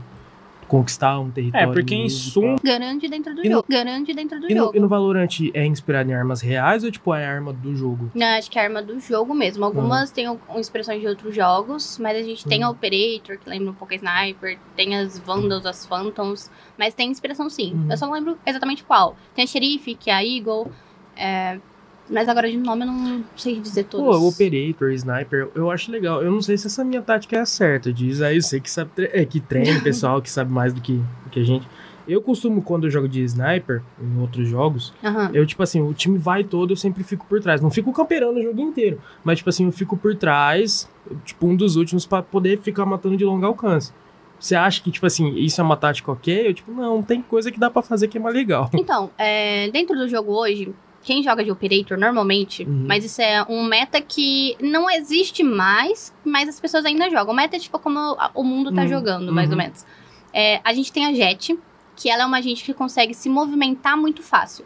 conquistar 0.66 1.20
um 1.20 1.30
território. 1.30 1.70
É, 1.70 1.72
porque 1.72 1.94
em 1.94 1.98
inimigo 2.06 2.18
sum, 2.18 2.56
tal. 2.56 2.64
Garante 2.64 3.06
dentro 3.08 3.34
do 3.34 3.44
E 3.44 3.48
no- 3.48 3.56
jogo. 3.56 3.66
Garante 3.68 4.14
dentro 4.14 4.40
do 4.40 4.50
E 4.50 4.54
no, 4.54 4.64
jogo. 4.64 4.76
e 4.76 4.80
no 4.80 4.88
Valorant 4.88 5.28
é 5.52 5.66
inspirado 5.66 6.10
em 6.10 6.14
armas 6.14 6.40
reais 6.40 6.82
ou, 6.82 6.90
tipo, 6.90 7.14
é 7.14 7.24
arma 7.26 7.52
do 7.52 7.76
jogo? 7.76 8.10
Não, 8.14 8.26
acho 8.38 8.50
que 8.50 8.58
é 8.58 8.62
a 8.62 8.64
arma 8.64 8.82
do 8.82 8.98
jogo 8.98 9.34
mesmo. 9.34 9.64
Algumas 9.64 10.10
têm 10.10 10.26
inspirações 10.56 11.00
de 11.00 11.06
outros 11.06 11.34
jogos, 11.34 11.98
mas 11.98 12.16
a 12.16 12.22
gente 12.22 12.44
tem 12.46 12.62
a 12.62 12.68
Uhum. 12.68 12.72
Operator, 12.72 13.38
que 13.38 13.48
lembra 13.48 13.70
um 13.70 13.74
pouco 13.74 13.92
a 13.92 13.96
Sniper, 13.96 14.58
tem 14.74 14.96
as 14.96 15.18
Vandals, 15.18 15.66
as 15.66 15.84
Phantoms, 15.84 16.50
mas 16.78 16.94
tem 16.94 17.10
inspiração 17.10 17.48
sim. 17.50 17.74
Uhum. 17.74 17.90
Eu 17.90 17.96
só 17.98 18.06
não 18.06 18.14
lembro 18.14 18.38
exatamente 18.46 18.82
qual. 18.82 19.14
Tem 19.34 19.44
a 19.44 19.46
Xerife, 19.46 19.94
que 19.94 20.10
é 20.10 20.14
a 20.14 20.24
Eagle, 20.24 20.72
é, 21.14 21.60
mas 22.08 22.28
agora 22.28 22.50
de 22.50 22.56
nome 22.56 22.82
eu 22.82 22.86
não 22.86 23.24
sei 23.36 23.60
dizer 23.60 23.84
todos. 23.84 24.18
Pô, 24.18 24.28
Operator, 24.28 24.92
Sniper, 24.92 25.48
eu 25.54 25.70
acho 25.70 25.90
legal. 25.90 26.22
Eu 26.22 26.30
não 26.30 26.42
sei 26.42 26.56
se 26.58 26.66
essa 26.66 26.84
minha 26.84 27.00
tática 27.00 27.36
é 27.36 27.40
a 27.40 27.46
certa. 27.46 27.92
Diz 27.92 28.20
aí, 28.20 28.40
você 28.40 28.60
que 28.60 28.70
sabe, 28.70 28.90
é, 28.96 29.24
que 29.24 29.40
treina, 29.40 29.80
pessoal 29.82 30.20
que 30.20 30.30
sabe 30.30 30.52
mais 30.52 30.72
do 30.72 30.80
que, 30.80 30.96
do 31.24 31.30
que 31.30 31.40
a 31.40 31.44
gente. 31.44 31.66
Eu 32.06 32.20
costumo, 32.20 32.60
quando 32.60 32.84
eu 32.84 32.90
jogo 32.90 33.08
de 33.08 33.22
Sniper, 33.22 33.82
em 33.98 34.20
outros 34.20 34.46
jogos, 34.46 34.92
Aham. 35.02 35.30
eu, 35.32 35.46
tipo 35.46 35.62
assim, 35.62 35.80
o 35.80 35.94
time 35.94 36.18
vai 36.18 36.44
todo, 36.44 36.72
eu 36.72 36.76
sempre 36.76 37.02
fico 37.02 37.24
por 37.26 37.40
trás. 37.40 37.62
Não 37.62 37.70
fico 37.70 37.90
camperando 37.92 38.38
o 38.38 38.42
jogo 38.42 38.60
inteiro. 38.60 39.00
Mas, 39.24 39.38
tipo 39.38 39.48
assim, 39.48 39.64
eu 39.64 39.72
fico 39.72 39.96
por 39.96 40.14
trás, 40.14 40.88
tipo, 41.24 41.46
um 41.46 41.56
dos 41.56 41.76
últimos 41.76 42.04
pra 42.04 42.22
poder 42.22 42.60
ficar 42.60 42.84
matando 42.84 43.16
de 43.16 43.24
longo 43.24 43.46
alcance. 43.46 43.90
Você 44.38 44.54
acha 44.54 44.82
que, 44.82 44.90
tipo 44.90 45.06
assim, 45.06 45.34
isso 45.36 45.58
é 45.58 45.64
uma 45.64 45.76
tática 45.78 46.12
ok? 46.12 46.48
Eu, 46.48 46.52
tipo, 46.52 46.70
não, 46.70 47.02
tem 47.02 47.22
coisa 47.22 47.50
que 47.50 47.58
dá 47.58 47.70
pra 47.70 47.80
fazer 47.80 48.08
que 48.08 48.18
é 48.18 48.20
mais 48.20 48.34
legal. 48.34 48.68
Então, 48.74 49.10
é, 49.16 49.70
dentro 49.70 49.96
do 49.96 50.06
jogo 50.06 50.32
hoje, 50.32 50.74
quem 51.04 51.22
joga 51.22 51.44
de 51.44 51.50
Operator 51.52 51.96
normalmente, 51.98 52.64
Uhum. 52.64 52.86
mas 52.88 53.04
isso 53.04 53.20
é 53.22 53.44
um 53.48 53.62
meta 53.62 54.00
que 54.00 54.56
não 54.60 54.90
existe 54.90 55.44
mais, 55.44 56.12
mas 56.24 56.48
as 56.48 56.58
pessoas 56.58 56.84
ainda 56.84 57.08
jogam. 57.10 57.32
O 57.32 57.36
meta 57.36 57.56
é 57.56 57.58
tipo 57.60 57.78
como 57.78 58.16
o 58.34 58.42
mundo 58.42 58.72
tá 58.72 58.82
Uhum. 58.82 58.88
jogando, 58.88 59.32
mais 59.32 59.50
ou 59.50 59.56
Uhum. 59.56 59.62
menos. 59.62 59.86
É, 60.32 60.60
a 60.64 60.72
gente 60.74 60.90
tem 60.92 61.06
a 61.06 61.12
Jet, 61.12 61.56
que 61.94 62.10
ela 62.10 62.22
é 62.24 62.26
uma 62.26 62.42
gente 62.42 62.64
que 62.64 62.74
consegue 62.74 63.14
se 63.14 63.28
movimentar 63.28 63.96
muito 63.96 64.22
fácil. 64.22 64.64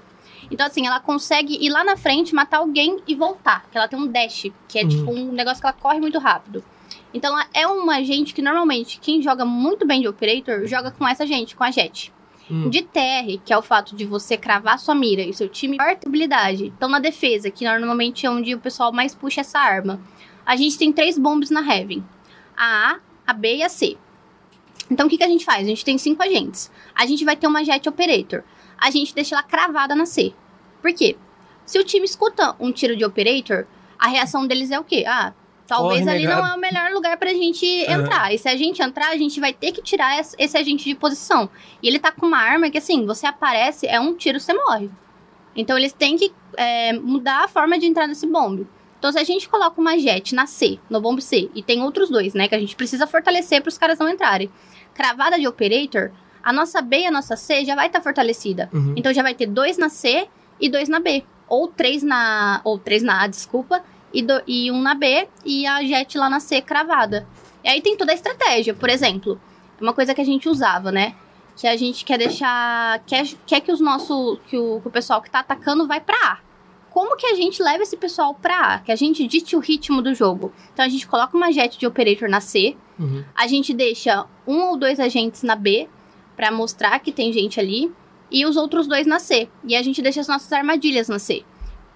Então, 0.51 0.67
assim, 0.67 0.87
ela 0.87 0.99
consegue 1.01 1.59
ir 1.63 1.69
lá 1.69 1.85
na 1.85 1.95
frente, 1.97 2.35
matar 2.35 2.59
alguém 2.59 2.99
e 3.07 3.15
voltar. 3.15 3.67
Que 3.71 3.77
ela 3.77 3.87
tem 3.87 3.99
um 3.99 4.07
dash, 4.07 4.47
que 4.67 4.79
é 4.79 4.83
Uhum. 4.85 4.89
tipo 4.89 5.11
um 5.13 5.33
negócio 5.33 5.61
que 5.61 5.67
ela 5.67 5.77
corre 5.79 6.01
muito 6.01 6.19
rápido. 6.19 6.65
Então, 7.13 7.31
ela 7.39 7.47
é 7.53 7.67
uma 7.67 8.03
gente 8.03 8.33
que 8.33 8.41
normalmente, 8.41 8.99
quem 9.01 9.21
joga 9.21 9.45
muito 9.45 9.87
bem 9.87 10.01
de 10.01 10.09
Operator, 10.09 10.67
joga 10.67 10.91
com 10.91 11.07
essa 11.07 11.27
gente, 11.27 11.55
com 11.55 11.65
a 11.65 11.71
Jet. 11.71 12.13
Hum. 12.51 12.71
De 12.71 12.83
TR, 12.83 13.39
que 13.45 13.53
é 13.53 13.59
o 13.59 13.63
fato 13.63 13.95
de 13.95 14.05
você 14.05 14.37
cravar 14.37 14.79
sua 14.79 14.95
mira 14.95 15.23
e 15.23 15.35
seu 15.35 15.49
time 15.49 15.77
maior 15.77 15.99
habilidade. 16.05 16.73
Então, 16.77 16.89
na 16.89 16.99
defesa, 16.99 17.51
que 17.51 17.65
normalmente 17.65 18.25
é 18.25 18.31
onde 18.31 18.55
o 18.55 18.61
pessoal 18.61 18.93
mais 18.93 19.15
puxa 19.15 19.43
essa 19.43 19.59
arma, 19.59 20.01
a 20.47 20.57
gente 20.57 20.79
tem 20.79 20.93
três 20.93 21.19
bombs 21.19 21.51
na 21.51 21.61
Heaven: 21.61 22.03
a 22.57 22.93
A, 22.93 23.01
a 23.27 23.33
B 23.33 23.57
e 23.57 23.63
a 23.63 23.69
C. 23.69 23.99
Então, 24.91 25.07
o 25.07 25.11
que, 25.11 25.19
que 25.19 25.25
a 25.25 25.29
gente 25.29 25.45
faz? 25.45 25.67
A 25.67 25.69
gente 25.69 25.85
tem 25.85 25.99
cinco 25.99 26.23
agentes. 26.23 26.71
A 26.95 27.05
gente 27.05 27.25
vai 27.25 27.37
ter 27.37 27.47
uma 27.47 27.63
Jet 27.63 27.87
Operator. 27.89 28.43
A 28.79 28.91
gente 28.91 29.15
deixa 29.15 29.35
ela 29.35 29.43
cravada 29.43 29.95
na 29.95 30.07
C. 30.07 30.33
Por 30.81 30.93
quê? 30.95 31.17
Se 31.67 31.79
o 31.79 31.85
time 31.85 32.07
escuta 32.07 32.57
um 32.59 32.73
tiro 32.73 32.97
de 32.97 33.05
operator, 33.05 33.67
a 33.99 34.09
reação 34.09 34.47
deles 34.47 34.71
é 34.71 34.79
o 34.79 34.85
quê? 34.85 35.05
Ah, 35.07 35.35
talvez 35.69 36.01
Corre, 36.01 36.11
ali 36.11 36.27
negado. 36.27 36.43
não 36.43 36.49
é 36.49 36.55
o 36.55 36.61
melhor 36.61 36.91
lugar 36.93 37.17
pra 37.19 37.29
gente 37.29 37.85
Aham. 37.85 38.01
entrar. 38.01 38.35
E 38.35 38.39
se 38.39 38.49
a 38.49 38.57
gente 38.57 38.83
entrar, 38.83 39.11
a 39.11 39.17
gente 39.17 39.39
vai 39.39 39.53
ter 39.53 39.71
que 39.71 39.83
tirar 39.83 40.19
esse 40.39 40.57
agente 40.57 40.85
de 40.85 40.95
posição. 40.95 41.49
E 41.83 41.87
ele 41.87 41.99
tá 41.99 42.11
com 42.11 42.27
uma 42.27 42.39
arma 42.39 42.71
que, 42.71 42.79
assim, 42.79 43.05
você 43.07 43.27
aparece, 43.27 43.87
é 43.87 44.01
um 44.01 44.15
tiro, 44.15 44.41
você 44.41 44.53
morre. 44.55 44.91
Então 45.55 45.77
eles 45.77 45.93
têm 45.93 46.17
que 46.17 46.33
é, 46.57 46.93
mudar 46.95 47.45
a 47.45 47.49
forma 47.49 47.79
de 47.79 47.87
entrar 47.87 48.07
nesse 48.07 48.27
bombe. 48.27 48.67
Então, 48.99 49.13
se 49.13 49.19
a 49.19 49.25
gente 49.25 49.49
coloca 49.49 49.81
uma 49.81 49.97
jet 49.97 50.35
na 50.35 50.47
C, 50.47 50.79
no 50.91 51.01
bombe 51.01 51.23
C, 51.23 51.49
e 51.55 51.63
tem 51.63 51.83
outros 51.83 52.11
dois, 52.11 52.35
né, 52.35 52.49
que 52.49 52.55
a 52.55 52.59
gente 52.59 52.75
precisa 52.75 53.07
fortalecer 53.07 53.63
para 53.63 53.69
os 53.69 53.79
caras 53.79 53.99
não 53.99 54.09
entrarem. 54.09 54.51
Cravada 54.93 55.39
de 55.39 55.47
operator, 55.47 56.11
a 56.43 56.53
nossa 56.53 56.83
B 56.83 57.01
e 57.01 57.07
a 57.07 57.11
nossa 57.11 57.37
C 57.37 57.65
já 57.65 57.77
vai 57.77 57.87
estar 57.87 58.01
fortalecida. 58.01 58.69
Uhum. 58.73 58.95
Então 58.97 59.13
já 59.13 59.23
vai 59.23 59.35
ter 59.35 59.47
dois 59.47 59.79
na 59.79 59.89
C 59.89 60.27
e 60.61 60.69
dois 60.69 60.89
na 60.89 60.99
B. 60.99 61.23
Ou 61.49 61.69
três 61.69 62.03
na. 62.03 62.61
Ou 62.65 62.79
três 62.79 63.03
na 63.03 63.23
A, 63.23 63.27
desculpa. 63.27 63.83
E, 64.19 64.23
do- 64.23 64.43
e 64.47 64.71
um 64.71 64.81
na 64.81 64.95
B 64.95 65.29
e 65.45 65.67
a 65.67 65.83
jet 65.85 66.17
lá 66.19 66.29
na 66.29 66.41
C 66.41 66.61
cravada. 66.61 67.27
E 67.63 67.69
aí 67.69 67.81
tem 67.81 67.97
toda 67.97 68.13
a 68.13 68.15
estratégia. 68.15 68.75
Por 68.75 68.89
exemplo, 68.89 69.41
uma 69.81 69.93
coisa 69.93 70.15
que 70.15 70.21
a 70.21 70.25
gente 70.25 70.49
usava, 70.49 70.91
né? 70.91 71.15
Que 71.57 71.67
a 71.67 71.77
gente 71.77 72.05
quer 72.05 72.19
deixar. 72.19 73.01
Quer, 73.07 73.27
quer 73.47 73.61
que 73.61 73.71
os 73.73 73.81
nossos. 73.81 74.39
Que 74.49 74.57
o, 74.57 74.81
que 74.81 74.89
o 74.89 74.91
pessoal 74.91 75.21
que 75.21 75.31
tá 75.31 75.41
atacando 75.41 75.87
vai 75.87 76.01
pra 76.01 76.17
A. 76.17 76.39
Como 76.91 77.17
que 77.17 77.27
a 77.27 77.35
gente 77.35 77.63
leva 77.63 77.83
esse 77.83 77.97
pessoal 77.97 78.35
pra 78.35 78.75
A? 78.75 78.79
Que 78.81 78.91
a 78.91 78.97
gente 78.97 79.27
dite 79.27 79.55
o 79.55 79.61
ritmo 79.61 80.01
do 80.03 80.15
jogo. 80.15 80.53
Então 80.73 80.85
a 80.85 80.89
gente 80.89 81.07
coloca 81.07 81.37
uma 81.37 81.53
jet 81.53 81.79
de 81.79 81.87
operator 81.87 82.29
na 82.29 82.41
C. 82.41 82.77
Uhum. 82.99 83.25
A 83.35 83.47
gente 83.47 83.73
deixa 83.75 84.25
um 84.47 84.63
ou 84.71 84.77
dois 84.77 84.99
agentes 84.99 85.43
na 85.43 85.55
B 85.55 85.89
pra 86.37 86.51
mostrar 86.51 86.99
que 87.01 87.13
tem 87.13 87.33
gente 87.33 87.61
ali 87.61 87.93
e 88.31 88.45
os 88.47 88.57
outros 88.57 88.87
dois 88.87 89.07
na 89.07 89.19
C. 89.19 89.49
E 89.65 89.77
a 89.77 89.83
gente 89.83 90.01
deixa 90.03 90.21
as 90.21 90.29
nossas 90.29 90.53
armadilhas 90.53 91.09
na 91.09 91.19
C. 91.19 91.45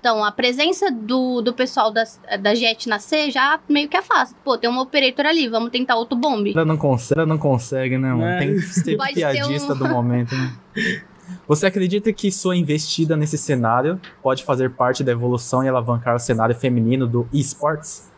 Então, 0.02 0.24
a 0.24 0.32
presença 0.32 0.90
do, 0.90 1.40
do 1.42 1.54
pessoal 1.54 1.92
da, 1.92 2.02
da 2.40 2.56
Jet 2.56 2.88
na 2.88 2.98
C 2.98 3.30
já 3.30 3.60
meio 3.68 3.88
que 3.88 3.96
afasta. 3.96 4.34
Pô, 4.42 4.58
tem 4.58 4.68
um 4.68 4.76
operator 4.80 5.26
ali, 5.26 5.46
vamos 5.48 5.70
tentar 5.70 5.94
outro 5.94 6.18
bombe. 6.18 6.50
Ela 6.52 6.64
não 6.64 6.76
consegue, 6.76 7.20
ela 7.20 7.26
não 7.26 7.38
consegue, 7.38 7.96
né, 7.96 8.08
mano? 8.08 8.24
É. 8.24 8.38
Tem 8.40 8.54
que 8.56 8.62
ser 8.62 8.96
Pode 8.96 9.14
piadista 9.14 9.74
um- 9.74 9.78
do 9.78 9.88
momento, 9.88 10.34
né? 10.34 10.52
Você 11.46 11.66
acredita 11.66 12.12
que 12.12 12.32
sua 12.32 12.56
investida 12.56 13.16
nesse 13.16 13.38
cenário 13.38 14.00
pode 14.20 14.42
fazer 14.42 14.70
parte 14.70 15.04
da 15.04 15.12
evolução 15.12 15.62
e 15.62 15.68
alavancar 15.68 16.16
o 16.16 16.18
cenário 16.18 16.54
feminino 16.56 17.06
do 17.06 17.28
esports? 17.32 18.10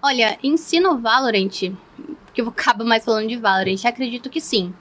Olha, 0.00 0.38
ensino 0.42 0.98
Valorant, 0.98 1.50
que 1.50 2.40
eu 2.40 2.48
acabo 2.48 2.82
mais 2.82 3.04
falando 3.04 3.28
de 3.28 3.36
Valorant, 3.36 3.84
acredito 3.84 4.30
que 4.30 4.40
sim. 4.40 4.72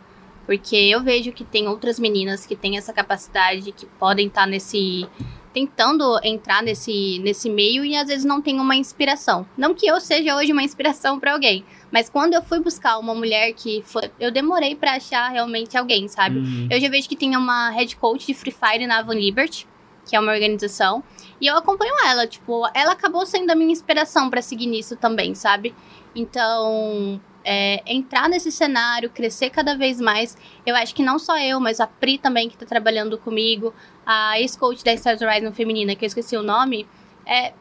Porque 0.46 0.74
eu 0.78 1.04
vejo 1.04 1.34
que 1.34 1.44
tem 1.44 1.68
outras 1.68 2.00
meninas 2.00 2.46
que 2.46 2.56
têm 2.56 2.78
essa 2.78 2.94
capacidade, 2.94 3.74
que 3.74 3.86
podem 4.00 4.28
estar 4.28 4.48
nesse. 4.48 5.06
Tentando 5.54 6.20
entrar 6.24 6.64
nesse, 6.64 7.20
nesse 7.20 7.50
meio 7.50 7.84
e 7.84 7.96
às 7.96 8.08
vezes 8.08 8.26
não 8.26 8.42
tem 8.42 8.60
uma 8.60 8.76
inspiração. 8.76 9.46
Não 9.58 9.74
que 9.74 9.86
eu 9.86 10.00
seja 10.00 10.36
hoje 10.36 10.52
uma 10.52 10.64
inspiração 10.64 11.20
pra 11.20 11.34
alguém, 11.34 11.64
mas 11.92 12.10
quando 12.10 12.34
eu 12.34 12.42
fui 12.42 12.60
buscar 12.60 12.98
uma 12.98 13.14
mulher 13.14 13.54
que 13.54 13.84
foi. 13.86 14.10
Eu 14.20 14.32
demorei 14.32 14.76
pra 14.76 14.94
achar 14.94 15.30
realmente 15.30 15.78
alguém, 15.78 16.08
sabe? 16.08 16.40
Uhum. 16.40 16.68
Eu 16.70 16.80
já 16.80 16.90
vejo 16.90 17.08
que 17.08 17.16
tem 17.16 17.36
uma 17.36 17.70
head 17.72 17.96
coach 17.98 18.28
de 18.28 18.34
Free 18.34 18.52
Fire 18.54 18.88
na 18.88 19.00
Avon 19.00 19.14
Liberty, 19.14 19.68
que 20.08 20.16
é 20.16 20.20
uma 20.20 20.32
organização, 20.32 21.04
e 21.40 21.48
eu 21.48 21.56
acompanho 21.56 21.94
ela, 22.06 22.26
tipo, 22.26 22.68
ela 22.74 22.94
acabou 22.94 23.26
sendo 23.26 23.52
a 23.52 23.56
minha 23.56 23.72
inspiração 23.72 24.30
pra 24.30 24.42
seguir 24.42 24.68
nisso 24.68 24.96
também, 24.96 25.36
sabe? 25.36 25.76
Então, 26.16 27.22
é, 27.44 27.82
entrar 27.86 28.30
nesse 28.30 28.52
cenário, 28.52 29.10
crescer 29.10 29.50
cada 29.50 29.76
vez 29.76 30.00
mais, 30.00 30.38
eu 30.66 30.76
acho 30.76 30.94
que 30.94 31.04
não 31.04 31.18
só 31.18 31.38
eu, 31.40 31.60
mas 31.60 31.80
a 31.80 31.88
Pri 31.88 32.18
também, 32.18 32.50
que 32.50 32.58
tá 32.58 32.66
trabalhando 32.66 33.18
comigo, 33.18 33.74
a 34.06 34.40
ex-coach 34.40 34.84
da 34.84 34.94
Stars 34.94 35.22
Horizon 35.22 35.52
feminina, 35.52 35.96
que 35.96 36.06
eu 36.06 36.08
esqueci 36.08 36.36
o 36.38 36.44
nome, 36.44 36.88
é, 37.26 37.54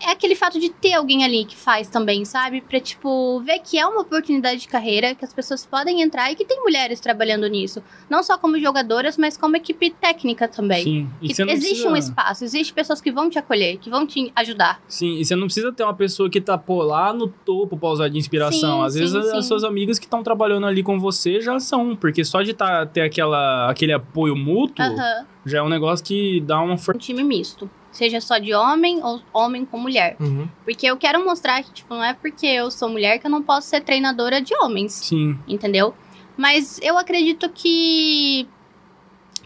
é 0.00 0.10
aquele 0.10 0.34
fato 0.34 0.58
de 0.60 0.68
ter 0.70 0.92
alguém 0.94 1.24
ali 1.24 1.44
que 1.44 1.56
faz 1.56 1.88
também, 1.88 2.24
sabe? 2.24 2.60
Pra, 2.60 2.78
tipo, 2.80 3.40
ver 3.40 3.58
que 3.60 3.78
é 3.78 3.86
uma 3.86 4.02
oportunidade 4.02 4.60
de 4.60 4.68
carreira, 4.68 5.14
que 5.14 5.24
as 5.24 5.32
pessoas 5.32 5.64
podem 5.64 6.02
entrar 6.02 6.30
e 6.30 6.34
que 6.36 6.44
tem 6.44 6.60
mulheres 6.62 7.00
trabalhando 7.00 7.46
nisso. 7.46 7.82
Não 8.08 8.22
só 8.22 8.36
como 8.38 8.58
jogadoras, 8.58 9.16
mas 9.16 9.36
como 9.36 9.56
equipe 9.56 9.90
técnica 9.90 10.46
também. 10.48 10.82
Sim. 10.84 11.10
E 11.22 11.28
Que 11.28 11.42
existe 11.42 11.68
precisa- 11.68 11.88
um 11.90 11.96
espaço, 11.96 12.44
existe 12.44 12.72
pessoas 12.72 13.00
que 13.00 13.10
vão 13.10 13.30
te 13.30 13.38
acolher, 13.38 13.78
que 13.78 13.88
vão 13.90 14.06
te 14.06 14.30
ajudar. 14.36 14.80
Sim, 14.88 15.16
e 15.18 15.24
você 15.24 15.34
não 15.34 15.46
precisa 15.46 15.72
ter 15.72 15.82
uma 15.84 15.94
pessoa 15.94 16.28
que 16.28 16.40
tá, 16.40 16.56
pô, 16.58 16.82
lá 16.82 17.12
no 17.12 17.28
topo 17.28 17.76
pra 17.76 17.88
usar 17.88 18.08
de 18.08 18.18
inspiração. 18.18 18.80
Sim, 18.80 18.86
Às 18.86 18.94
vezes 18.94 19.10
sim, 19.12 19.18
as- 19.18 19.26
as 19.34 19.44
sim. 19.44 19.48
suas 19.48 19.64
amigas 19.64 19.98
que 19.98 20.04
estão 20.06 20.22
trabalhando 20.22 20.66
ali 20.66 20.82
com 20.82 20.98
você 21.00 21.40
já 21.40 21.58
são, 21.58 21.96
porque 21.96 22.24
só 22.24 22.42
de 22.42 22.52
tá, 22.54 22.84
ter 22.86 23.00
aquela, 23.02 23.70
aquele 23.70 23.92
apoio 23.92 24.36
mútuo 24.36 24.84
Aham. 24.84 25.24
já 25.44 25.58
é 25.58 25.62
um 25.62 25.68
negócio 25.68 26.04
que 26.04 26.40
dá 26.42 26.60
uma 26.60 26.76
força. 26.76 26.96
Um 26.96 27.00
time 27.00 27.24
misto. 27.24 27.68
Seja 27.96 28.20
só 28.20 28.36
de 28.36 28.52
homem 28.52 29.02
ou 29.02 29.22
homem 29.32 29.64
com 29.64 29.78
mulher. 29.78 30.16
Uhum. 30.20 30.46
Porque 30.64 30.84
eu 30.86 30.98
quero 30.98 31.24
mostrar 31.24 31.62
que, 31.62 31.72
tipo, 31.72 31.94
não 31.94 32.04
é 32.04 32.12
porque 32.12 32.46
eu 32.46 32.70
sou 32.70 32.90
mulher 32.90 33.18
que 33.18 33.26
eu 33.26 33.30
não 33.30 33.42
posso 33.42 33.68
ser 33.68 33.80
treinadora 33.80 34.38
de 34.38 34.54
homens. 34.60 34.92
Sim. 34.92 35.38
entendeu? 35.48 35.94
Mas 36.36 36.78
eu 36.82 36.98
acredito 36.98 37.48
que 37.48 38.46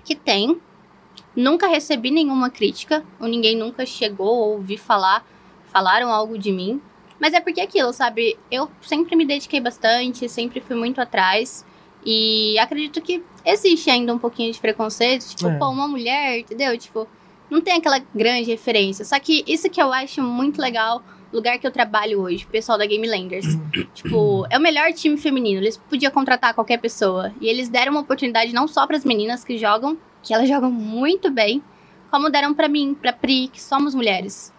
que 0.05 0.16
tem. 0.16 0.61
Nunca 1.36 1.68
recebi 1.68 2.11
nenhuma 2.11 2.51
crítica, 2.51 3.05
ou 3.20 3.28
ninguém 3.28 3.57
nunca 3.57 3.86
chegou 3.86 4.26
ou 4.26 4.53
ouvi 4.55 4.76
falar, 4.76 5.24
falaram 5.66 6.11
algo 6.12 6.36
de 6.36 6.51
mim. 6.51 6.82
Mas 7.20 7.32
é 7.32 7.38
porque 7.40 7.61
é 7.61 7.64
aquilo, 7.64 7.92
sabe? 7.92 8.36
Eu 8.51 8.68
sempre 8.82 9.14
me 9.14 9.24
dediquei 9.24 9.61
bastante, 9.61 10.28
sempre 10.28 10.61
fui 10.61 10.74
muito 10.74 11.01
atrás. 11.01 11.64
E 12.05 12.59
acredito 12.59 13.01
que 13.01 13.22
existe 13.44 13.88
ainda 13.90 14.12
um 14.12 14.18
pouquinho 14.18 14.53
de 14.53 14.59
preconceito, 14.59 15.28
tipo, 15.36 15.46
É. 15.48 15.57
pô, 15.59 15.68
uma 15.68 15.86
mulher, 15.86 16.38
entendeu? 16.40 16.76
Tipo, 16.76 17.07
não 17.51 17.61
tem 17.61 17.74
aquela 17.74 18.01
grande 18.14 18.51
referência. 18.51 19.05
Só 19.05 19.18
que 19.18 19.44
isso 19.46 19.68
que 19.68 19.80
eu 19.80 19.92
acho 19.92 20.22
muito 20.22 20.61
legal, 20.61 21.03
o 21.32 21.36
lugar 21.36 21.59
que 21.59 21.66
eu 21.66 21.70
trabalho 21.70 22.20
hoje, 22.20 22.44
o 22.44 22.48
pessoal 22.48 22.78
da 22.78 22.86
Game 22.86 23.07
Landers. 23.07 23.46
tipo, 23.94 24.46
é 24.48 24.59
o 24.59 24.61
melhor 24.61 24.92
time 24.92 25.16
feminino. 25.16 25.61
Eles 25.61 25.76
podiam 25.76 26.12
contratar 26.12 26.55
qualquer 26.55 26.78
pessoa. 26.78 27.32
E 27.40 27.48
eles 27.48 27.68
deram 27.68 27.92
uma 27.92 28.01
oportunidade 28.03 28.53
não 28.53 28.68
só 28.68 28.86
para 28.86 28.96
as 28.96 29.05
meninas 29.05 29.44
que 29.44 29.59
jogam, 29.59 29.98
que 30.22 30.32
elas 30.32 30.48
jogam 30.48 30.70
muito 30.70 31.30
bem, 31.30 31.62
como 32.11 32.30
deram 32.30 32.55
pra 32.55 32.68
mim, 32.68 32.94
pra 32.94 33.12
Pri, 33.12 33.48
que 33.48 33.61
somos 33.61 33.94
mulheres. 33.94 34.53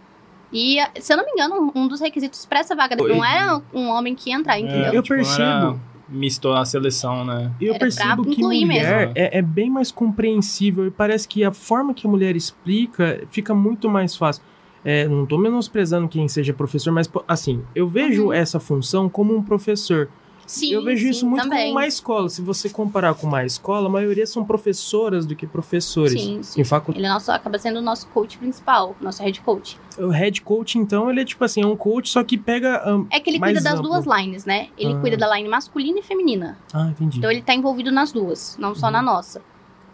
E, 0.54 0.78
se 1.00 1.14
eu 1.14 1.18
não 1.18 1.26
me 1.26 1.32
engano, 1.32 1.72
um 1.74 1.88
dos 1.88 2.02
requisitos 2.02 2.46
pra 2.46 2.60
essa 2.60 2.76
vaga 2.76 2.96
não 2.96 3.24
era 3.24 3.62
um 3.74 3.88
homem 3.88 4.14
que 4.14 4.30
ia 4.30 4.36
entrar, 4.36 4.60
entendeu? 4.60 4.94
Eu 4.94 5.02
tipo, 5.02 5.16
percebo. 5.16 5.80
Misto 6.12 6.50
a 6.50 6.66
seleção, 6.66 7.24
né? 7.24 7.52
Eu 7.60 7.70
Era 7.70 7.80
pra 7.80 7.88
percebo 7.88 8.26
que 8.26 8.42
mulher 8.44 9.12
é, 9.16 9.38
é 9.40 9.42
bem 9.42 9.70
mais 9.70 9.92
compreensível 9.92 10.86
e 10.86 10.92
parece 10.92 11.28
que 11.28 11.44
a 11.44 11.52
forma 11.52 11.94
que 11.94 12.06
a 12.06 12.10
mulher 12.10 12.36
explica 12.36 13.24
fica 13.32 13.56
muito 13.56 13.90
mais 13.90 14.16
fácil. 14.16 14.44
É, 14.84 15.08
não 15.08 15.26
tô 15.26 15.38
menosprezando 15.38 16.08
quem 16.08 16.28
seja 16.28 16.54
professor, 16.54 16.92
mas 16.92 17.10
assim, 17.28 17.62
eu 17.76 17.88
vejo 17.88 18.26
Uhum. 18.26 18.34
essa 18.34 18.60
função 18.60 19.08
como 19.08 19.36
um 19.36 19.42
professor. 19.42 20.10
Sim, 20.52 20.74
eu 20.74 20.84
vejo 20.84 21.04
sim, 21.04 21.10
isso 21.10 21.26
muito 21.26 21.44
também. 21.44 21.60
como 21.68 21.72
uma 21.80 21.88
escola. 21.88 22.28
Se 22.30 22.42
você 22.42 22.70
comparar 22.70 23.14
com 23.14 23.26
uma 23.28 23.46
escola, 23.46 23.88
a 23.88 23.90
maioria 23.90 24.26
são 24.28 24.44
professoras 24.44 25.26
do 25.26 25.36
que 25.36 25.48
professores. 25.48 26.22
Sim, 26.22 26.44
sim. 26.44 26.60
Em 26.62 26.64
facu... 26.64 26.92
Ele 26.96 27.06
é 27.06 27.10
nosso, 27.10 27.32
acaba 27.32 27.58
sendo 27.58 27.78
o 27.78 27.82
nosso 27.82 28.08
coach 28.08 28.38
principal, 28.38 28.96
nosso 29.00 29.24
head 29.24 29.40
coach. 29.42 29.80
O 29.98 30.10
head 30.10 30.42
coach, 30.42 30.78
então, 30.78 31.10
ele 31.10 31.22
é 31.22 31.26
tipo 31.26 31.44
assim, 31.44 31.62
é 31.62 31.66
um 31.66 31.76
coach, 31.76 32.10
só 32.10 32.24
que 32.24 32.38
pega. 32.38 32.82
ahn, 32.86 33.06
É 33.10 33.20
que 33.20 33.30
ele 33.30 33.40
cuida 33.40 33.62
das 33.62 33.74
amplo. 33.80 33.90
duas 33.90 34.06
lines, 34.06 34.46
né? 34.46 34.68
Ele 34.78 34.94
Ah. 34.94 35.00
cuida 35.00 35.16
da 35.18 35.36
line 35.36 35.48
masculina 35.48 36.00
e 36.00 36.04
feminina. 36.04 36.58
Ah, 36.74 36.88
entendi. 36.90 37.18
Então 37.20 37.32
ele 37.32 37.42
tá 37.42 37.54
envolvido 37.54 37.92
nas 37.92 38.12
duas, 38.12 38.58
não 38.60 38.76
só 38.76 38.88
Uhum. 38.88 38.92
na 38.94 39.02
nossa. 39.02 39.42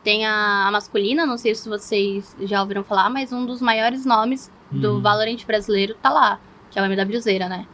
Tem 0.04 0.26
a, 0.26 0.68
a 0.68 0.72
masculina, 0.72 1.26
não 1.26 1.38
sei 1.38 1.54
se 1.54 1.68
vocês 1.68 2.36
já 2.42 2.62
ouviram 2.62 2.84
falar, 2.84 3.10
mas 3.10 3.32
um 3.34 3.46
dos 3.46 3.62
maiores 3.62 4.06
nomes 4.06 4.52
do 4.72 4.94
Uhum. 4.96 5.02
Valorant 5.02 5.46
brasileiro 5.46 5.96
tá 6.02 6.10
lá, 6.10 6.40
que 6.72 6.80
é 6.80 6.82
o 6.82 6.86
MWZera, 6.86 7.48
né? 7.50 7.66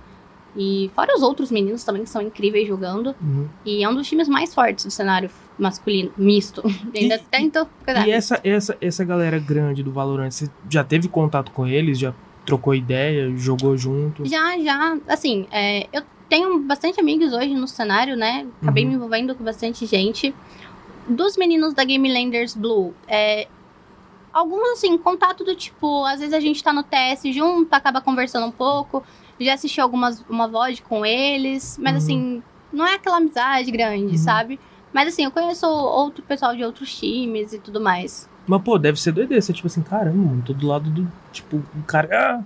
E 0.56 0.92
fora 0.94 1.16
os 1.16 1.22
outros 1.24 1.50
meninos 1.50 1.84
também 1.84 2.04
que 2.04 2.10
são 2.10 2.22
incríveis 2.22 2.68
jogando. 2.68 3.16
Uhum. 3.22 3.48
E 3.66 3.84
é 3.84 3.90
um 3.90 3.96
dos 3.96 4.08
times 4.08 4.28
mais 4.28 4.54
fortes 4.54 4.86
do 4.86 4.92
cenário 4.92 5.30
masculino, 5.58 6.12
misto. 6.18 6.62
Ainda 6.96 7.16
E- 7.16 7.20
tento 7.32 7.68
cuidar. 7.84 8.08
E 8.08 8.12
essa, 8.12 8.40
essa, 8.44 8.78
essa 8.80 9.04
galera 9.04 9.40
grande 9.40 9.82
do 9.82 9.92
Valorant, 9.92 10.30
você 10.32 10.50
já 10.70 10.84
teve 10.84 11.08
contato 11.08 11.52
com 11.52 11.66
eles? 11.66 11.98
Já 11.98 12.14
trocou 12.46 12.76
ideia? 12.76 13.36
Jogou 13.36 13.76
junto? 13.78 14.26
Já, 14.26 14.58
já, 14.60 14.98
assim, 15.08 15.48
é, 15.52 15.88
eu 15.92 16.04
tenho 16.30 16.60
bastante 16.60 17.00
amigos 17.00 17.34
hoje 17.34 17.54
no 17.56 17.68
cenário, 17.68 18.16
né? 18.16 18.46
Acabei 18.62 18.84
Uhum. 18.84 18.90
me 18.92 18.96
envolvendo 18.96 19.34
com 19.34 19.44
bastante 19.44 19.86
gente. 19.88 20.36
Dos 21.08 21.36
meninos 21.36 21.74
da 21.74 21.84
Game 21.84 22.12
Landers 22.14 22.56
Blue, 22.56 22.94
é, 23.08 23.48
alguns, 24.32 24.70
assim, 24.74 24.98
contato 24.98 25.44
do 25.44 25.56
tipo, 25.56 26.06
às 26.06 26.20
vezes 26.20 26.34
a 26.34 26.40
gente 26.40 26.64
tá 26.64 26.72
no 26.74 26.84
TS 26.84 27.24
junto, 27.34 27.74
acaba 27.74 28.02
conversando 28.02 28.46
um 28.48 28.52
pouco, 28.52 29.04
já 29.40 29.54
assisti 29.54 29.80
algumas, 29.82 30.24
uma 30.30 30.48
VOD 30.48 30.82
com 30.84 31.06
eles, 31.06 31.78
mas 31.82 31.92
Uhum. 31.94 31.98
assim, 31.98 32.44
não 32.72 32.86
é 32.88 32.96
aquela 32.96 33.18
amizade 33.18 33.70
grande, 33.72 34.12
Uhum. 34.14 34.18
sabe? 34.18 34.60
Mas 34.94 35.08
assim, 35.10 35.24
eu 35.26 35.32
conheço 35.32 35.66
outro 35.66 36.24
pessoal 36.24 36.56
de 36.56 36.64
outros 36.64 36.96
times 36.98 37.52
e 37.54 37.60
tudo 37.60 37.82
mais. 37.82 38.30
Mas, 38.46 38.62
pô, 38.62 38.78
deve 38.78 39.00
ser 39.00 39.12
doideira. 39.12 39.42
Você, 39.42 39.54
tipo 39.54 39.68
assim, 39.68 39.82
caramba, 39.82 40.18
mano, 40.18 40.44
tô 40.46 40.54
do 40.54 40.68
lado 40.68 40.90
do. 40.90 41.08
Tipo, 41.32 41.58
o 41.58 41.84
cara. 41.88 42.10
Ah! 42.12 42.44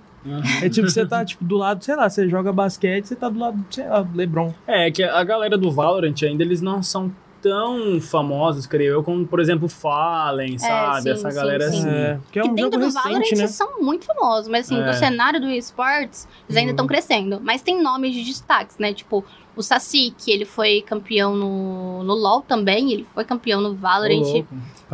É 0.61 0.69
tipo, 0.69 0.89
você 0.89 1.05
tá, 1.05 1.23
tipo, 1.23 1.43
do 1.45 1.55
lado, 1.57 1.83
sei 1.83 1.95
lá, 1.95 2.09
você 2.09 2.27
joga 2.27 2.51
basquete, 2.51 3.05
você 3.05 3.15
tá 3.15 3.29
do 3.29 3.39
lado, 3.39 3.65
sei 3.69 3.87
lá, 3.87 4.01
do 4.01 4.15
Lebron. 4.17 4.53
É, 4.67 4.91
que 4.91 5.01
a 5.01 5.23
galera 5.23 5.57
do 5.57 5.71
Valorant 5.71 6.13
ainda, 6.23 6.43
eles 6.43 6.61
não 6.61 6.83
são 6.83 7.11
tão 7.41 7.99
famosos, 8.01 8.65
creio 8.67 8.93
eu, 8.93 9.03
como, 9.03 9.25
por 9.27 9.39
exemplo, 9.39 9.67
Fallen, 9.69 10.57
sabe? 10.57 10.97
É, 10.97 11.01
sim, 11.01 11.09
Essa 11.11 11.29
sim, 11.31 11.35
galera 11.35 11.71
sim. 11.71 11.77
assim. 11.79 11.89
É, 11.89 12.19
porque 12.23 12.39
é 12.39 12.41
que 12.43 12.49
um 12.49 12.55
dentro 12.55 12.79
jogo 12.79 12.85
do 12.87 12.93
Valorant 12.93 13.19
recente, 13.19 13.41
né? 13.41 13.47
são 13.47 13.81
muito 13.81 14.05
famosos, 14.05 14.47
mas 14.47 14.65
assim, 14.65 14.81
É. 14.81 14.85
no 14.85 14.93
cenário 14.93 15.39
do 15.41 15.47
esportes, 15.49 16.27
eles 16.47 16.57
ainda 16.57 16.69
Uhum. 16.69 16.73
estão 16.73 16.87
crescendo. 16.87 17.39
Mas 17.41 17.61
tem 17.61 17.81
nomes 17.81 18.13
de 18.13 18.23
destaques, 18.23 18.77
né? 18.77 18.93
Tipo, 18.93 19.23
o 19.57 19.63
Saci, 19.63 20.13
que 20.17 20.31
ele 20.31 20.45
foi 20.45 20.81
campeão 20.81 21.35
no, 21.35 22.03
no 22.03 22.13
LoL 22.13 22.41
também, 22.41 22.93
ele 22.93 23.05
foi 23.13 23.25
campeão 23.25 23.59
no 23.59 23.73
Valorant. 23.75 24.21
louco. 24.21 24.47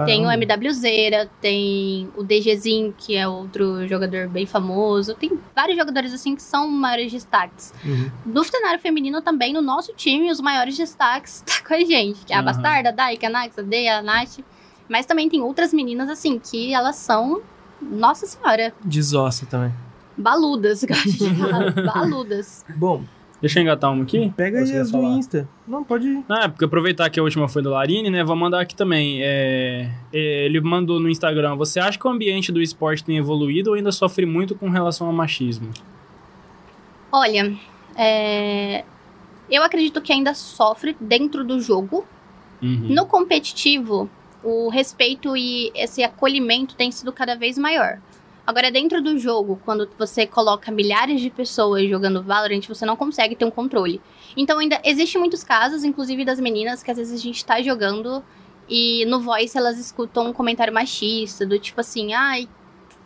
Tem 0.06 0.26
o. 0.26 0.32
MWZera, 0.32 1.30
tem 1.40 2.10
o 2.18 2.24
DGzinho, 2.24 2.96
que 2.98 3.16
é 3.16 3.28
outro 3.28 3.88
jogador 3.88 4.28
bem 4.28 4.46
famoso. 4.48 5.14
Tem 5.14 5.38
vários 5.56 5.78
jogadores 5.78 6.12
assim 6.14 6.36
que 6.36 6.42
são 6.42 6.68
maiores 6.68 7.12
destaques. 7.12 7.72
Uhum. 7.86 8.10
No 8.26 8.44
cenário 8.44 8.80
feminino 8.80 9.22
também, 9.22 9.54
no 9.54 9.62
nosso 9.62 9.94
time, 9.94 10.32
os 10.32 10.42
maiores 10.42 10.76
destaques 10.76 11.44
tá 11.46 11.62
com 11.68 11.76
a 11.76 11.80
gente. 11.84 12.26
Que 12.26 12.34
é 12.34 12.36
a 12.36 12.40
Aham. 12.40 12.46
Bastarda, 12.46 12.90
a 12.90 12.92
Daika, 12.92 13.28
a 13.28 13.30
Nax, 13.30 13.60
a 13.60 13.62
Deia, 13.62 14.00
a 14.00 14.02
Nath. 14.02 14.40
Mas 14.90 15.06
também 15.06 15.30
tem 15.30 15.42
outras 15.42 15.72
meninas 15.72 16.10
assim, 16.10 16.40
que 16.40 16.74
elas 16.74 16.96
são, 16.96 17.42
nossa 17.82 18.26
senhora, 18.26 18.74
Desossa 18.84 19.46
também. 19.46 19.72
baludas, 20.18 20.84
que 20.86 20.92
acho 20.92 21.12
de 21.12 21.36
falar. 21.36 21.72
baludas. 21.72 22.66
Bom, 22.76 23.04
Deixa 23.44 23.60
eu 23.60 23.64
engatar 23.64 23.92
uma 23.92 24.04
aqui. 24.04 24.32
pega 24.38 24.60
aí 24.60 24.78
as 24.78 24.90
do? 24.90 25.04
Insta. 25.04 25.50
Não, 25.68 25.84
pode 25.84 26.08
ir. 26.08 26.24
Ah, 26.30 26.46
é 26.46 26.48
porque 26.48 26.64
aproveitar 26.64 27.10
que 27.10 27.20
a 27.20 27.24
última 27.24 27.50
foi 27.50 27.62
do 27.62 27.72
Larine, 27.72 28.10
né? 28.10 28.24
Vou 28.24 28.38
mandar 28.38 28.62
aqui 28.62 28.74
também. 28.74 29.22
É, 29.22 29.92
é, 30.14 30.46
ele 30.46 30.62
mandou 30.62 30.98
no 30.98 31.10
Instagram. 31.10 31.58
Você 31.58 31.78
acha 31.78 32.00
que 32.00 32.08
o 32.08 32.10
ambiente 32.10 32.54
do 32.54 32.62
esporte 32.62 33.04
tem 33.04 33.18
evoluído 33.18 33.72
ou 33.72 33.76
ainda 33.76 33.92
sofre 33.92 34.26
muito 34.26 34.56
com 34.56 34.70
relação 34.70 35.08
ao 35.08 35.12
machismo? 35.12 35.72
Olha, 37.12 37.54
é, 37.98 38.86
eu 39.52 39.62
acredito 39.62 40.02
que 40.02 40.14
ainda 40.14 40.34
sofre 40.34 40.96
dentro 40.98 41.44
do 41.44 41.60
jogo. 41.60 42.06
Uhum. 42.62 42.88
No 42.92 43.06
competitivo, 43.06 44.10
o 44.42 44.70
respeito 44.70 45.36
e 45.36 45.70
esse 45.76 46.02
acolhimento 46.02 46.76
tem 46.76 46.94
sido 46.94 47.12
cada 47.12 47.36
vez 47.36 47.58
maior. 47.58 48.00
Agora, 48.46 48.70
dentro 48.70 49.02
do 49.02 49.18
jogo, 49.18 49.60
quando 49.64 49.90
você 49.98 50.28
coloca 50.28 50.70
milhares 50.72 51.22
de 51.22 51.30
pessoas 51.30 51.90
jogando 51.90 52.22
Valorant, 52.22 52.62
você 52.68 52.86
não 52.86 52.96
consegue 52.98 53.36
ter 53.36 53.46
um 53.46 53.52
controle. 53.52 54.02
Então, 54.36 54.60
ainda 54.60 54.82
existem 54.84 55.20
muitos 55.20 55.44
casos, 55.46 55.84
inclusive 55.86 56.26
das 56.26 56.40
meninas, 56.42 56.84
que 56.84 56.92
às 56.92 56.98
vezes 56.98 57.18
a 57.18 57.24
gente 57.24 57.44
tá 57.46 57.62
jogando 57.62 58.22
e 58.68 59.06
no 59.06 59.20
voice 59.22 59.58
elas 59.58 59.78
escutam 59.80 60.28
um 60.28 60.34
comentário 60.34 60.74
machista, 60.74 61.46
do 61.46 61.58
tipo 61.58 61.80
assim, 61.80 62.14
ai, 62.14 62.50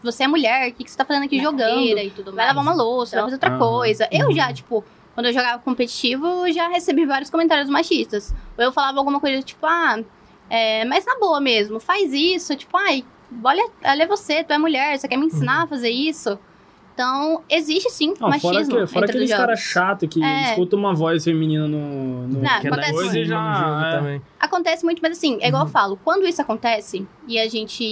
você 0.02 0.24
é 0.24 0.28
mulher, 0.28 0.70
o 0.70 0.74
que, 0.74 0.84
que 0.84 0.90
você 0.92 0.98
tá 0.98 1.06
fazendo 1.06 1.24
aqui 1.26 1.38
Na 1.38 1.44
jogando? 1.44 1.82
e 1.82 1.94
Vai 2.36 2.48
lavar 2.48 2.64
uma 2.64 2.74
louça, 2.74 3.16
vai 3.16 3.24
fazer 3.26 3.36
outra 3.36 3.58
coisa. 3.60 4.08
Eu 4.12 4.28
Uhum. 4.28 4.32
já, 4.34 4.52
tipo, 4.52 4.84
quando 5.14 5.28
eu 5.28 5.34
jogava 5.34 5.62
competitivo, 5.62 6.26
eu 6.48 6.54
já 6.54 6.68
recebi 6.68 7.06
vários 7.06 7.30
comentários 7.30 7.70
machistas. 7.70 8.34
Ou 8.58 8.64
eu 8.64 8.72
falava 8.72 8.98
alguma 8.98 9.20
coisa 9.20 9.42
tipo, 9.44 9.66
ah, 9.68 10.00
é, 10.50 10.86
mas 10.86 11.06
na 11.06 11.18
boa 11.20 11.40
mesmo, 11.40 11.80
faz 11.80 12.12
isso, 12.14 12.56
tipo, 12.56 12.76
ai, 12.78 13.04
olha, 13.44 13.68
olha 13.84 14.08
você, 14.08 14.44
tu 14.44 14.54
é 14.54 14.58
mulher, 14.58 14.98
você 14.98 15.08
quer 15.08 15.18
me 15.18 15.26
ensinar 15.26 15.64
a 15.64 15.68
fazer 15.68 15.90
isso? 15.90 16.38
Então, 16.94 17.44
existe 17.48 17.92
sim 17.92 18.16
Não, 18.20 18.28
machismo 18.28 18.72
fora 18.72 18.86
que, 18.88 18.92
fora 18.94 19.06
aqueles 19.06 19.30
caras 19.32 19.60
chato 19.60 20.08
que 20.08 20.24
É. 20.24 20.50
escuta 20.50 20.76
uma 20.76 20.96
voz 20.96 21.24
feminina 21.24 21.68
no, 21.68 22.28
no 22.28 22.42
Não, 22.42 22.60
Que 22.60 22.66
é 22.68 22.72
acontece 22.72 22.92
coisa 22.94 23.20
e 23.20 23.26
já. 23.26 23.40
no 23.40 23.56
jogo 23.60 23.86
é. 23.86 23.92
também. 23.98 24.22
Acontece 24.40 24.84
muito, 24.84 25.00
mas 25.00 25.12
assim, 25.16 25.38
é 25.40 25.48
igual 25.50 25.62
Uhum. 25.62 25.68
eu 25.68 25.72
falo, 25.72 26.00
quando 26.04 26.26
isso 26.26 26.42
acontece, 26.42 27.06
e 27.28 27.38
a 27.38 27.48
gente. 27.48 27.84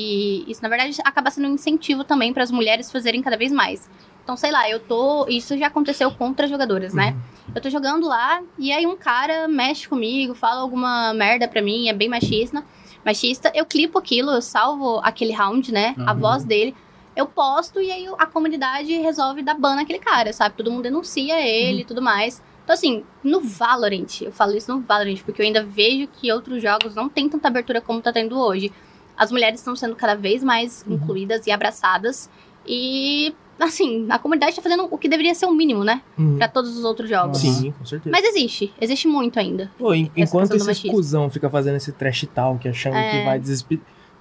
Isso, 0.47 0.59
na 0.63 0.69
verdade, 0.69 0.97
acaba 1.05 1.29
sendo 1.29 1.47
um 1.47 1.53
incentivo 1.53 2.03
também 2.03 2.33
para 2.33 2.41
as 2.41 2.49
mulheres 2.49 2.91
fazerem 2.91 3.21
cada 3.21 3.37
vez 3.37 3.51
mais. 3.51 3.87
Então, 4.25 4.35
sei 4.35 4.51
lá, 4.51 4.67
eu 4.67 4.79
tô. 4.79 5.27
Isso 5.29 5.55
já 5.55 5.67
aconteceu 5.67 6.09
com 6.11 6.29
outras 6.29 6.49
jogadoras, 6.49 6.95
né? 6.95 7.11
Uhum. 7.11 7.53
Eu 7.53 7.61
tô 7.61 7.69
jogando 7.69 8.07
lá, 8.07 8.41
e 8.57 8.71
aí 8.73 8.85
um 8.87 8.97
cara 8.97 9.47
mexe 9.47 9.87
comigo, 9.87 10.33
fala 10.33 10.61
alguma 10.61 11.13
merda 11.13 11.47
pra 11.47 11.61
mim, 11.61 11.87
é 11.87 11.93
bem 11.93 12.09
machista. 12.09 12.65
Machista, 13.05 13.51
eu 13.53 13.65
clipo 13.67 13.99
aquilo, 13.99 14.31
eu 14.31 14.41
salvo 14.41 14.99
aquele 15.03 15.31
round, 15.31 15.71
né? 15.71 15.93
A 16.07 16.11
Uhum. 16.13 16.19
voz 16.19 16.43
dele. 16.43 16.75
Eu 17.15 17.27
posto 17.27 17.79
e 17.79 17.91
aí 17.91 18.07
a 18.17 18.25
comunidade 18.25 18.91
resolve 18.97 19.43
dar 19.43 19.53
ban 19.53 19.75
naquele 19.75 19.99
cara, 19.99 20.33
sabe? 20.33 20.55
Todo 20.57 20.71
mundo 20.71 20.81
denuncia 20.83 21.39
ele 21.39 21.81
e 21.81 21.85
tudo 21.85 22.01
mais. 22.01 22.41
Então, 22.63 22.73
assim, 22.73 23.05
no 23.23 23.39
Valorant, 23.39 24.21
eu 24.21 24.31
falo 24.31 24.57
isso 24.57 24.73
no 24.73 24.81
Valorant, 24.81 25.21
porque 25.23 25.39
eu 25.39 25.45
ainda 25.45 25.63
vejo 25.63 26.07
que 26.07 26.31
outros 26.33 26.61
jogos 26.63 26.95
não 26.95 27.07
tem 27.07 27.29
tanta 27.29 27.47
abertura 27.47 27.79
como 27.79 28.01
tá 28.01 28.11
tendo 28.11 28.37
hoje. 28.39 28.73
As 29.15 29.31
mulheres 29.31 29.59
estão 29.59 29.75
sendo 29.75 29.95
cada 29.95 30.15
vez 30.15 30.43
mais 30.43 30.83
Uhum. 30.85 30.95
incluídas 30.95 31.45
e 31.45 31.51
abraçadas. 31.51 32.27
E, 32.67 33.33
assim, 33.59 34.05
a 34.09 34.19
comunidade 34.19 34.55
tá 34.55 34.61
fazendo 34.61 34.87
o 34.91 34.97
que 34.97 35.07
deveria 35.09 35.33
ser 35.35 35.45
o 35.45 35.51
mínimo, 35.53 35.83
né? 35.83 36.01
Uhum. 36.17 36.37
Pra 36.37 36.47
todos 36.47 36.77
os 36.77 36.83
outros 36.83 37.09
jogos. 37.09 37.37
Sim, 37.39 37.71
com 37.77 37.85
certeza. 37.85 38.11
Mas 38.11 38.25
existe, 38.25 38.73
existe 38.79 39.07
muito 39.07 39.39
ainda. 39.39 39.71
Pô, 39.77 39.93
en- 39.93 40.11
enquanto 40.15 40.55
esse 40.55 40.89
cuzão 40.89 41.29
fica 41.29 41.49
fazendo 41.49 41.75
esse 41.75 41.91
trash 41.91 42.27
talk, 42.33 42.67
achando 42.67 42.95
É. 42.97 43.11
que 43.19 43.25
vai 43.25 43.39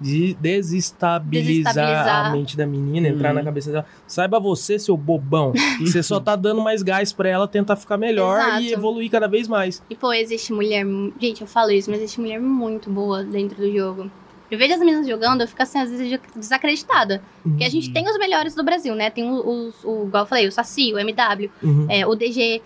de- 0.00 0.34
desestabilizar, 0.34 1.72
Desestabilizar. 1.74 2.26
a 2.26 2.30
mente 2.32 2.56
da 2.56 2.66
menina, 2.66 3.08
entrar 3.08 3.28
Uhum. 3.30 3.34
na 3.36 3.44
cabeça 3.44 3.70
dela. 3.70 3.86
Saiba 4.06 4.40
você, 4.40 4.78
seu 4.78 4.96
bobão, 4.96 5.52
que 5.52 5.86
você 5.86 6.02
só 6.02 6.18
tá 6.20 6.34
dando 6.36 6.60
mais 6.60 6.82
gás 6.82 7.12
pra 7.12 7.28
ela 7.28 7.46
tentar 7.46 7.76
ficar 7.76 7.96
melhor 7.96 8.38
e 8.60 8.66
Exato. 8.66 8.72
evoluir 8.80 9.10
cada 9.10 9.28
vez 9.28 9.46
mais. 9.48 9.82
E, 9.88 9.94
pô, 9.94 10.12
existe 10.12 10.52
mulher. 10.52 10.84
mu- 10.84 11.12
Gente, 11.20 11.40
eu 11.42 11.46
falo 11.46 11.70
isso, 11.70 11.90
mas 11.90 12.00
existe 12.00 12.20
mulher 12.20 12.40
muito 12.40 12.90
boa 12.90 13.22
dentro 13.22 13.56
do 13.56 13.72
jogo. 13.72 14.10
Eu 14.54 14.58
vejo 14.58 14.74
as 14.74 14.80
meninas 14.80 15.06
jogando, 15.06 15.40
eu 15.40 15.48
fico 15.48 15.62
assim, 15.62 15.78
às 15.80 15.90
vezes, 15.90 16.20
desacreditada. 16.34 17.22
Porque 17.42 17.64
a 17.64 17.68
gente 17.68 17.92
tem 17.92 18.08
os 18.08 18.16
melhores 18.18 18.54
do 18.54 18.62
Brasil, 18.64 18.94
né? 18.94 19.10
Tem 19.10 19.28
os, 19.30 19.74
o, 19.84 20.04
igual 20.06 20.22
eu 20.22 20.26
falei, 20.26 20.46
o 20.46 20.52
Saci, 20.52 20.92
o 20.94 20.98
MW, 20.98 21.50
Uhum. 21.62 21.86
é, 21.90 22.06
o 22.06 22.14
DG. 22.14 22.62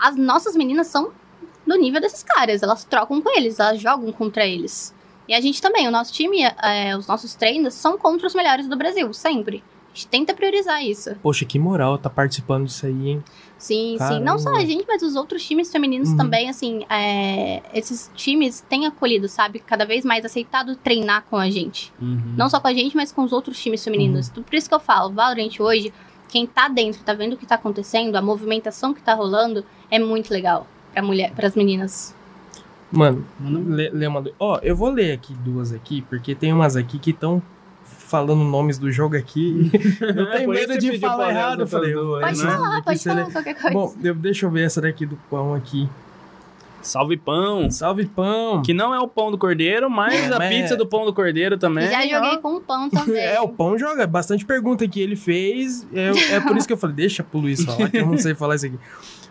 As 0.00 0.16
nossas 0.16 0.56
meninas 0.56 0.88
são 0.88 1.12
do 1.66 1.76
nível 1.76 2.00
desses 2.00 2.22
caras. 2.22 2.62
Elas 2.62 2.84
trocam 2.84 3.20
com 3.22 3.30
eles, 3.36 3.58
elas 3.60 3.80
jogam 3.80 4.10
contra 4.12 4.44
eles. 4.46 4.92
E 5.28 5.32
a 5.34 5.40
gente 5.40 5.62
também, 5.62 5.88
o 5.88 5.90
nosso 5.90 6.12
time, 6.12 6.42
é, 6.42 6.96
os 6.96 7.06
nossos 7.06 7.34
treinos 7.34 7.74
são 7.74 7.96
contra 7.96 8.26
os 8.26 8.34
melhores 8.34 8.66
do 8.68 8.76
Brasil, 8.76 9.10
sempre. 9.14 9.62
A 9.92 9.94
gente 9.94 10.08
tenta 10.08 10.34
priorizar 10.34 10.82
isso. 10.84 11.14
Poxa, 11.22 11.44
que 11.44 11.58
moral 11.58 11.96
tá 11.96 12.10
participando 12.10 12.66
disso 12.66 12.84
aí, 12.84 13.08
hein? 13.10 13.24
Sim, 13.56 13.96
Caramba. 13.98 14.18
sim. 14.18 14.24
Não 14.24 14.38
só 14.38 14.50
a 14.54 14.64
gente, 14.64 14.84
mas 14.86 15.02
os 15.02 15.16
outros 15.16 15.42
times 15.46 15.70
femininos 15.72 16.10
Uhum. 16.10 16.16
também, 16.16 16.50
assim, 16.50 16.84
é, 16.90 17.62
esses 17.72 18.10
times 18.14 18.60
têm 18.68 18.86
acolhido, 18.86 19.28
sabe? 19.28 19.58
Cada 19.58 19.86
vez 19.86 20.04
mais 20.04 20.24
aceitado 20.24 20.76
treinar 20.76 21.24
com 21.30 21.36
a 21.36 21.48
gente. 21.48 21.92
Uhum. 22.00 22.34
Não 22.36 22.48
só 22.48 22.60
com 22.60 22.68
a 22.68 22.74
gente, 22.74 22.94
mas 22.96 23.10
com 23.12 23.22
os 23.22 23.32
outros 23.32 23.58
times 23.62 23.82
femininos. 23.82 24.30
Uhum. 24.36 24.42
Por 24.42 24.54
isso 24.54 24.68
que 24.68 24.74
eu 24.74 24.80
falo, 24.80 25.12
Valorant 25.12 25.58
hoje, 25.60 25.92
quem 26.28 26.46
tá 26.46 26.68
dentro, 26.68 27.02
tá 27.04 27.14
vendo 27.14 27.34
o 27.34 27.36
que 27.36 27.46
tá 27.46 27.54
acontecendo, 27.54 28.16
a 28.16 28.22
movimentação 28.22 28.92
que 28.92 29.00
tá 29.02 29.14
rolando, 29.14 29.64
é 29.90 29.98
muito 29.98 30.30
legal 30.32 30.66
pra 30.92 31.02
mulher, 31.02 31.32
pras 31.32 31.54
meninas. 31.54 32.14
Mano, 32.92 33.26
Mano, 33.40 33.74
lê, 33.74 33.88
lê 33.90 34.06
uma. 34.06 34.22
Ó, 34.38 34.58
eu 34.62 34.76
vou 34.76 34.90
ler 34.90 35.12
aqui 35.12 35.32
duas 35.34 35.72
aqui, 35.72 36.02
porque 36.02 36.34
tem 36.34 36.52
umas 36.52 36.76
aqui 36.76 36.98
que 36.98 37.10
estão 37.10 37.42
falando 38.14 38.44
nomes 38.44 38.78
do 38.78 38.92
jogo 38.92 39.16
aqui. 39.16 39.70
eu 40.00 40.30
tenho 40.30 40.44
por 40.44 40.54
isso 40.54 40.68
medo 40.68 40.78
de 40.78 40.98
falar 41.00 41.30
errado. 41.30 41.60
Eu 41.62 41.66
falei, 41.66 41.92
duas, 41.92 42.20
Pode 42.20 42.44
né? 42.44 42.50
falar, 42.56 42.82
pode 42.82 43.08
lê. 43.08 43.14
falar 43.14 43.32
qualquer 43.32 43.54
coisa. 43.54 43.70
Bom, 43.72 43.94
eu- 44.04 44.14
deixa 44.14 44.46
eu 44.46 44.50
ver 44.50 44.64
essa 44.66 44.80
daqui 44.80 45.04
do 45.04 45.16
pão 45.28 45.52
aqui. 45.52 45.88
Salve 46.80 47.16
pão. 47.16 47.70
Salve 47.70 48.04
pão! 48.04 48.62
Que 48.62 48.74
não 48.74 48.94
é 48.94 49.00
o 49.00 49.08
pão 49.08 49.30
do 49.30 49.38
cordeiro, 49.38 49.88
mas 49.90 50.14
É, 50.30 50.34
a 50.34 50.38
mas- 50.38 50.54
pizza 50.54 50.76
do 50.76 50.86
pão 50.86 51.04
do 51.06 51.14
cordeiro 51.14 51.56
também. 51.56 51.88
Já 51.90 52.06
joguei 52.06 52.36
com 52.38 52.60
pão 52.60 52.88
também. 52.90 53.16
É, 53.24 53.40
o 53.40 53.48
pão 53.48 53.78
joga. 53.78 54.06
Bastante 54.06 54.44
pergunta 54.44 54.86
que 54.86 55.00
ele 55.00 55.16
fez. 55.16 55.86
É, 55.94 56.34
é 56.34 56.40
por 56.40 56.56
isso 56.56 56.66
que 56.66 56.72
eu 56.72 56.76
falei, 56.76 56.94
deixa 56.94 57.22
pro 57.24 57.40
Luiz 57.40 57.64
falar, 57.64 57.90
que 57.90 57.96
eu 57.96 58.06
não 58.06 58.18
sei 58.18 58.34
falar 58.34 58.56
isso 58.56 58.66
aqui. 58.66 58.78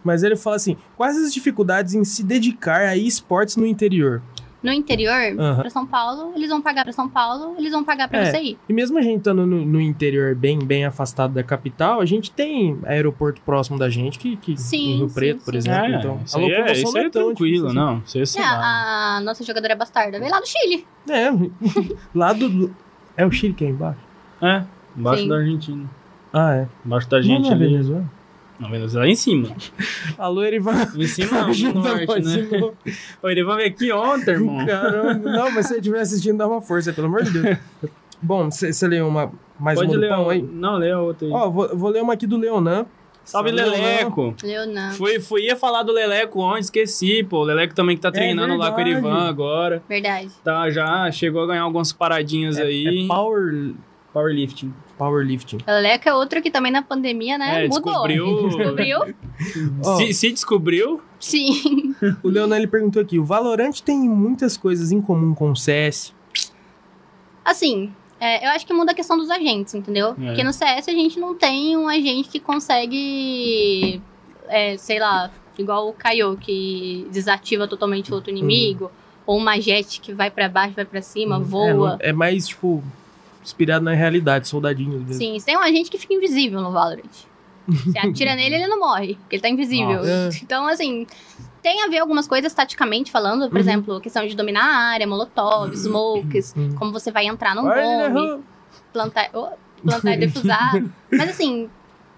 Mas 0.03 0.23
ele 0.23 0.35
fala 0.35 0.55
assim: 0.55 0.75
quais 0.97 1.15
as 1.15 1.31
dificuldades 1.33 1.93
em 1.93 2.03
se 2.03 2.23
dedicar 2.23 2.81
a 2.81 2.97
esportes 2.97 3.55
no 3.55 3.65
interior? 3.67 4.21
No 4.63 4.71
interior, 4.71 5.37
Aham. 5.37 5.59
pra 5.59 5.69
São 5.69 5.85
Paulo, 5.85 6.31
eles 6.35 6.47
vão 6.49 6.61
pagar 6.61 6.83
pra 6.85 6.93
São 6.93 7.09
Paulo, 7.09 7.53
eles 7.57 7.71
vão 7.71 7.83
pagar 7.83 8.07
pra 8.07 8.19
É. 8.19 8.25
você 8.31 8.41
ir. 8.41 8.57
E 8.69 8.71
mesmo 8.73 8.97
a 8.97 9.01
gente 9.01 9.17
estando 9.17 9.45
no, 9.45 9.65
no 9.65 9.81
interior 9.81 10.33
bem, 10.35 10.57
bem 10.57 10.85
afastado 10.85 11.33
da 11.33 11.43
capital, 11.43 11.99
a 11.99 12.05
gente 12.05 12.31
tem 12.31 12.79
aeroporto 12.85 13.41
próximo 13.41 13.77
da 13.77 13.89
gente, 13.89 14.17
que, 14.17 14.37
que 14.37 14.55
Sim, 14.57 14.77
em 14.93 14.97
Rio 14.99 15.09
sim, 15.09 15.15
Preto, 15.15 15.43
por 15.43 15.51
sim. 15.51 15.57
exemplo. 15.57 15.85
É, 15.85 15.95
então, 15.99 16.21
isso 16.25 16.37
a 16.37 16.41
é, 16.41 16.45
locomoção 16.45 16.73
isso 16.75 16.93
não 16.93 17.01
aí 17.01 17.05
é 17.05 17.09
tão 17.09 17.25
tranquilo, 17.25 17.65
assim. 17.67 17.75
não. 17.75 18.01
Isso 18.05 18.17
é 18.17 18.21
É, 18.21 18.25
suave. 18.25 18.47
a, 18.49 19.17
a 19.17 19.21
nossa 19.21 19.43
jogadora 19.43 19.75
bastarda 19.75 20.17
veio 20.17 20.31
lá 20.31 20.39
do 20.39 20.47
Chile. 20.47 20.87
É, 21.09 21.27
lá 22.15 22.31
do. 22.31 22.73
É 23.17 23.25
o 23.25 23.31
Chile 23.31 23.53
que 23.53 23.65
é 23.65 23.69
embaixo? 23.69 23.99
É, 24.41 24.63
embaixo 24.97 25.23
Sim. 25.23 25.27
da 25.29 25.35
Argentina. 25.35 25.89
Ah, 26.31 26.55
é. 26.55 26.67
Embaixo 26.85 27.09
da 27.09 27.21
gente 27.21 27.43
não 27.49 27.51
é. 27.51 27.55
Venezuela. 27.57 28.05
Não, 28.59 28.69
Venezuela 28.69 29.07
é 29.07 29.11
em 29.11 29.15
cima. 29.15 29.49
Alô, 30.17 30.43
Erivan. 30.43 30.73
Em 30.95 31.07
cima 31.07 31.41
não, 31.41 31.47
no 31.73 31.81
norte, 31.81 32.21
né? 32.21 32.71
Ô, 33.21 33.29
ele 33.29 33.43
vai 33.43 33.57
ver 33.57 33.65
aqui 33.65 33.91
ontem, 33.91 34.31
irmão. 34.31 34.65
Caramba. 34.65 35.29
Não, 35.31 35.51
mas 35.51 35.65
se 35.65 35.73
você 35.73 35.75
estiver 35.79 35.99
assistindo, 36.01 36.37
dá 36.37 36.47
uma 36.47 36.61
força, 36.61 36.93
pelo 36.93 37.07
amor 37.07 37.23
de 37.23 37.31
Deus. 37.31 37.57
Bom, 38.21 38.49
você 38.49 38.87
leu 38.87 39.07
uma, 39.07 39.31
mais 39.59 39.77
Pode 39.77 39.89
uma 39.91 39.95
do 39.95 39.99
ler 40.01 40.09
pão 40.09 40.29
a- 40.29 40.33
aí? 40.33 40.41
Não, 40.41 40.77
lê 40.77 40.91
a 40.91 40.99
outra 41.01 41.27
aí. 41.27 41.33
Ó, 41.33 41.49
vou, 41.49 41.75
vou 41.75 41.89
ler 41.89 42.01
uma 42.03 42.13
aqui 42.13 42.25
do 42.27 42.37
Leonan. 42.37 42.85
Salve, 43.25 43.49
Salve, 43.49 43.71
Leleco. 43.71 44.35
Leonan. 44.43 44.91
Fui, 44.91 45.19
fui 45.19 45.45
ia 45.45 45.55
falar 45.55 45.83
do 45.83 45.91
Leleco 45.93 46.39
ontem, 46.41 46.59
esqueci, 46.59 47.23
pô. 47.23 47.39
O 47.39 47.43
Leleco 47.43 47.73
também 47.73 47.95
que 47.95 48.01
tá 48.01 48.11
treinando 48.11 48.55
lá 48.55 48.69
com 48.71 48.77
o. 48.77 48.81
Erivan 48.81 49.27
agora. 49.29 49.81
Verdade. 49.89 50.29
Tá, 50.43 50.69
já 50.69 51.09
chegou 51.11 51.41
a 51.43 51.47
ganhar 51.47 51.61
algumas 51.63 51.91
paradinhas 51.93 52.57
É, 52.57 52.63
aí. 52.63 53.03
é 53.05 53.07
power, 53.07 53.71
Powerlifting. 54.13 54.73
Powerlifting. 55.03 55.57
Leleca 55.67 56.09
é 56.09 56.13
outra 56.13 56.41
que 56.41 56.49
também 56.51 56.71
na 56.71 56.81
pandemia, 56.81 57.37
né, 57.37 57.65
É, 57.65 57.67
mudou. 57.67 57.81
descobriu- 58.07 58.47
Descobriu? 58.49 58.99
Ó, 59.85 59.95
Se, 59.97 60.13
se 60.13 60.31
descobriu, 60.31 61.01
Sim. 61.19 61.95
O 62.21 62.27
Leonel 62.29 62.57
ele 62.59 62.67
perguntou 62.67 63.01
aqui: 63.01 63.17
o 63.19 63.23
Valorant 63.25 63.79
tem 63.81 63.97
muitas 63.97 64.57
coisas 64.57 64.91
em 64.91 65.01
comum 65.01 65.33
com 65.33 65.51
o 65.51 65.55
CS. 65.55 66.13
Assim, 67.45 67.91
é, 68.19 68.45
eu 68.45 68.51
acho 68.51 68.65
que 68.65 68.73
muda 68.73 68.91
a 68.91 68.95
questão 68.95 69.17
dos 69.17 69.29
agentes, 69.29 69.73
entendeu? 69.73 70.09
É. 70.21 70.27
Porque 70.27 70.43
no 70.43 70.53
CS 70.53 70.87
a 70.89 70.91
gente 70.93 71.19
não 71.19 71.35
tem 71.35 71.75
um 71.77 71.87
agente 71.87 72.29
que 72.29 72.39
consegue, 72.39 74.01
é, 74.47 74.77
sei 74.77 74.99
lá, 74.99 75.29
igual 75.57 75.89
o 75.89 75.93
Kaio, 75.93 76.37
que 76.37 77.07
desativa 77.11 77.67
totalmente 77.67 78.11
o 78.11 78.15
outro 78.15 78.29
inimigo. 78.31 78.89
Ou 79.25 79.37
uma 79.37 79.57
jet 79.59 80.01
que 80.01 80.13
vai 80.13 80.29
pra 80.29 80.49
baixo, 80.49 80.75
vai 80.75 80.83
pra 80.85 81.01
cima, 81.01 81.39
voa. 81.39 81.97
É, 82.01 82.09
é 82.09 82.13
mais, 82.13 82.47
tipo, 82.47 82.83
inspirado 83.43 83.83
na 83.85 83.93
realidade, 83.93 84.47
soldadinhos 84.47 85.01
mesmo. 85.01 85.13
Sim, 85.13 85.37
tem 85.45 85.57
um 85.57 85.61
agente 85.61 85.89
que 85.91 85.97
fica 85.97 86.13
invisível 86.13 86.61
no 86.61 86.71
Valorant. 86.71 87.03
Você 87.67 87.99
atira 87.99 88.35
nele, 88.35 88.55
ele 88.55 88.67
não 88.67 88.79
morre, 88.79 89.15
porque 89.15 89.35
ele 89.35 89.41
tá 89.43 89.49
invisível. 89.49 89.97
Nossa. 89.97 90.39
Então, 90.41 90.67
assim, 90.67 91.05
tem 91.61 91.81
a 91.83 91.87
ver 91.87 91.99
algumas 91.99 92.27
coisas 92.27 92.53
taticamente 92.53 93.11
falando, 93.11 93.47
por 93.49 93.55
Uhum. 93.55 93.59
exemplo, 93.59 94.01
questão 94.01 94.25
de 94.25 94.35
dominar 94.35 94.63
a 94.65 94.77
área, 94.91 95.07
molotov, 95.07 95.73
smokes, 95.75 96.53
Uhum. 96.57 96.75
como 96.75 96.91
você 96.91 97.11
vai 97.11 97.25
entrar 97.27 97.55
num 97.55 97.71
ele 97.71 98.09
bombe, 98.09 98.43
plantar, 98.91 99.29
oh, 99.33 99.49
plantar 99.81 100.13
e 100.13 100.17
defusar. 100.17 100.73
Mas 101.11 101.29
assim, 101.29 101.69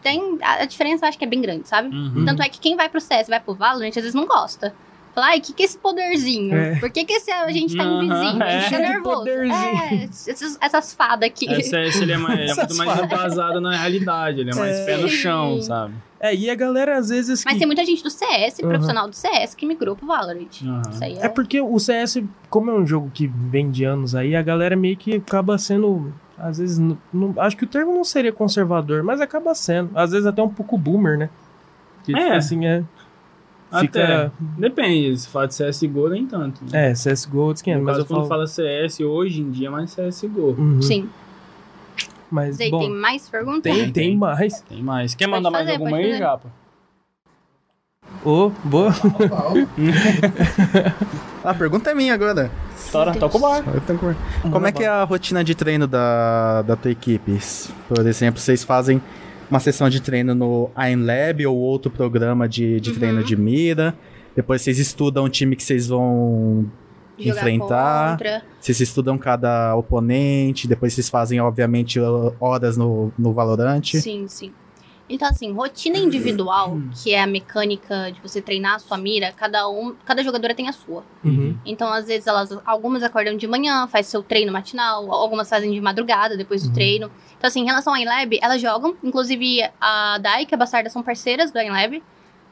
tem. 0.01 0.37
A, 0.41 0.65
diferença 0.65 1.05
eu 1.05 1.09
acho 1.09 1.17
que 1.17 1.25
é 1.25 1.27
bem 1.27 1.41
grande, 1.41 1.67
sabe? 1.67 1.95
Uhum. 1.95 2.25
Tanto 2.25 2.41
é 2.41 2.49
que 2.49 2.59
quem 2.59 2.75
vai 2.75 2.89
pro 2.89 2.99
CS 3.01 3.27
vai 3.27 3.39
pro 3.39 3.53
Valorant, 3.53 3.89
às 3.89 3.95
vezes 3.95 4.13
não 4.13 4.25
gosta. 4.25 4.73
Fala, 5.15 5.27
ai, 5.27 5.39
o 5.39 5.41
que, 5.41 5.53
que 5.53 5.63
é 5.63 5.65
esse 5.65 5.77
poderzinho? 5.77 6.53
É. 6.55 6.75
Por 6.79 6.89
que, 6.91 7.05
que 7.05 7.13
esse 7.13 7.31
agente 7.31 7.75
tá 7.77 7.83
Aham, 7.83 8.03
invisível? 8.03 8.45
é. 8.45 8.61
Fica 8.61 8.75
Que 8.75 8.81
nervoso. 8.83 9.15
poderzinho. 9.19 9.53
É, 9.55 10.03
essas, 10.03 10.57
essas 10.61 10.93
fadas 10.93 11.27
aqui. 11.29 11.49
É, 11.49 11.61
CS 11.61 12.01
ele 12.01 12.11
é, 12.11 12.17
mais, 12.17 12.39
ele 12.39 12.51
é 12.51 12.55
muito 12.55 12.75
mais 12.75 12.99
embasado 13.01 13.61
na 13.61 13.75
realidade, 13.77 14.41
ele 14.41 14.51
é 14.51 14.55
mais 14.55 14.75
É. 14.75 14.85
pé 14.85 14.97
no 14.97 15.07
chão, 15.07 15.61
sabe? 15.61 15.93
É, 16.19 16.35
e 16.35 16.49
a 16.49 16.55
galera 16.55 16.97
às 16.97 17.09
vezes. 17.09 17.43
Mas 17.45 17.53
que... 17.53 17.59
tem 17.59 17.65
muita 17.67 17.85
gente 17.85 18.03
do 18.03 18.09
CS, 18.09 18.59
Uhum. 18.59 18.69
profissional 18.69 19.07
do 19.09 19.15
CS, 19.15 19.53
que 19.55 19.65
migrou 19.65 19.95
pro 19.95 20.05
Valorant. 20.07 20.47
Aí 21.01 21.13
é. 21.17 21.25
É 21.25 21.29
porque 21.29 21.61
o 21.61 21.79
CS, 21.79 22.21
como 22.49 22.69
é 22.71 22.73
um 22.73 22.85
jogo 22.85 23.09
que 23.13 23.25
vem 23.27 23.71
de 23.71 23.83
anos 23.85 24.15
aí, 24.15 24.35
a 24.35 24.41
galera 24.41 24.75
meio 24.75 24.97
que 24.97 25.15
acaba 25.15 25.57
sendo. 25.57 26.13
Às 26.37 26.57
vezes. 26.57 26.77
não- 26.77 26.97
não- 27.13 27.33
acho 27.37 27.55
que 27.55 27.63
o 27.63 27.67
termo 27.67 27.93
não 27.93 28.03
seria 28.03 28.33
conservador, 28.33 29.01
mas 29.03 29.21
acaba 29.21 29.55
sendo. 29.55 29.91
Às 29.97 30.11
vezes 30.11 30.25
até 30.25 30.41
um 30.41 30.49
pouco 30.49 30.77
boomer, 30.77 31.17
né? 31.17 31.29
Que, 32.03 32.13
É. 32.13 32.19
tipo 32.19 32.33
assim, 32.33 32.65
é. 32.65 32.83
Fica. 33.79 34.27
Até. 34.27 34.31
Depende, 34.57 35.17
se 35.17 35.27
fala 35.27 35.47
de 35.47 35.55
CSGO, 35.55 36.09
nem 36.09 36.25
tanto. 36.25 36.61
né? 36.71 36.91
É, 36.91 36.93
CSGO, 36.93 37.39
outros 37.39 37.61
500, 37.61 37.79
no 37.79 37.85
mas 37.85 37.95
caso, 37.97 38.03
eu 38.03 38.07
quando 38.07 38.27
falo. 38.27 38.29
fala 38.29 38.47
CS, 38.47 38.99
hoje 39.01 39.41
em 39.41 39.51
dia 39.51 39.67
é 39.67 39.71
mais 39.71 39.93
CSGO. 39.95 40.55
Uhum. 40.57 40.81
Sim. 40.81 41.09
Mas, 42.31 42.55
Zay, 42.57 42.71
bom, 42.71 42.79
tem 42.79 42.89
mais 42.89 43.29
perguntas? 43.29 43.71
tem, 43.73 43.91
Tem, 43.91 44.17
mais. 44.17 44.61
Tem 44.61 44.81
mais. 44.81 45.13
Quer 45.15 45.25
Pode 45.25 45.35
mandar 45.37 45.51
mais 45.51 45.63
fazer, 45.65 45.73
alguma 45.73 45.91
pode 45.91 46.03
aí. 46.11 46.17
Japa? 46.17 46.49
Ô, 48.23 48.51
boa. 48.63 48.91
A 51.43 51.53
pergunta 51.53 51.91
é 51.91 51.95
minha 51.95 52.13
agora. 52.13 52.49
Tora, 52.91 53.13
toca 53.13 53.37
o 53.37 53.39
bar. 53.39 53.63
Como 54.51 54.65
é 54.65 54.71
que 54.71 54.83
é 54.83 54.87
a 54.87 55.03
rotina 55.03 55.43
de 55.43 55.53
treino 55.53 55.87
da, 55.87 56.61
da 56.63 56.75
tua 56.75 56.91
equipe? 56.91 57.37
Por 57.87 58.05
exemplo, 58.07 58.39
vocês 58.39 58.63
fazem 58.63 59.01
uma 59.49 59.59
sessão 59.59 59.89
de 59.89 60.01
treino 60.01 60.33
no 60.35 60.69
Iron 60.89 61.03
Lab 61.05 61.45
ou 61.45 61.57
outro 61.57 61.91
programa 61.91 62.47
de, 62.47 62.79
de 62.79 62.89
Uhum. 62.91 62.95
treino 62.97 63.23
de 63.23 63.35
mira. 63.35 63.95
Depois 64.35 64.61
vocês 64.61 64.79
estudam 64.79 65.23
o 65.25 65.29
time 65.29 65.55
que 65.55 65.63
vocês 65.63 65.87
vão. 65.87 66.65
Jogar 67.17 67.37
enfrentar. 67.49 68.11
contra. 68.17 68.43
Vocês 68.59 68.81
estudam 68.81 69.17
cada 69.17 69.73
oponente. 69.75 70.67
Depois 70.67 70.93
vocês 70.93 71.07
fazem, 71.09 71.39
obviamente, 71.39 71.97
horas 72.41 72.75
no, 72.75 73.13
no 73.17 73.31
Valorante. 73.31 74.01
Sim, 74.01 74.25
sim. 74.27 74.51
Então, 75.07 75.27
assim, 75.27 75.51
rotina 75.51 75.97
individual, 75.99 76.77
que 77.03 77.13
é 77.13 77.21
a 77.21 77.27
mecânica 77.27 78.11
de 78.11 78.19
você 78.21 78.41
treinar 78.41 78.75
a 78.75 78.79
sua 78.79 78.97
mira, 78.97 79.31
cada 79.33 79.69
um, 79.69 79.95
cada 80.03 80.23
jogadora 80.23 80.55
tem 80.55 80.67
a 80.67 80.71
sua. 80.73 81.03
Uhum. 81.23 81.55
Então, 81.63 81.93
às 81.93 82.07
vezes, 82.07 82.25
elas, 82.25 82.49
algumas 82.65 83.03
acordam 83.03 83.37
de 83.37 83.45
manhã, 83.47 83.85
faz 83.87 84.07
seu 84.07 84.23
treino 84.23 84.51
matinal, 84.51 85.11
algumas 85.13 85.47
fazem 85.47 85.71
de 85.71 85.79
madrugada, 85.79 86.35
depois 86.35 86.63
do 86.63 86.69
Uhum. 86.69 86.73
treino. 86.73 87.11
Então, 87.37 87.47
assim, 87.47 87.61
em 87.61 87.65
relação 87.65 87.93
ao 87.93 88.03
Lab, 88.03 88.39
elas 88.41 88.59
jogam. 88.59 88.95
Inclusive, 89.03 89.59
a 89.79 90.17
Dai 90.17 90.47
e 90.49 90.53
a 90.53 90.57
Bastarda 90.57 90.89
são 90.89 91.03
parceiras 91.03 91.51
do 91.51 91.57
Lab. 91.59 92.01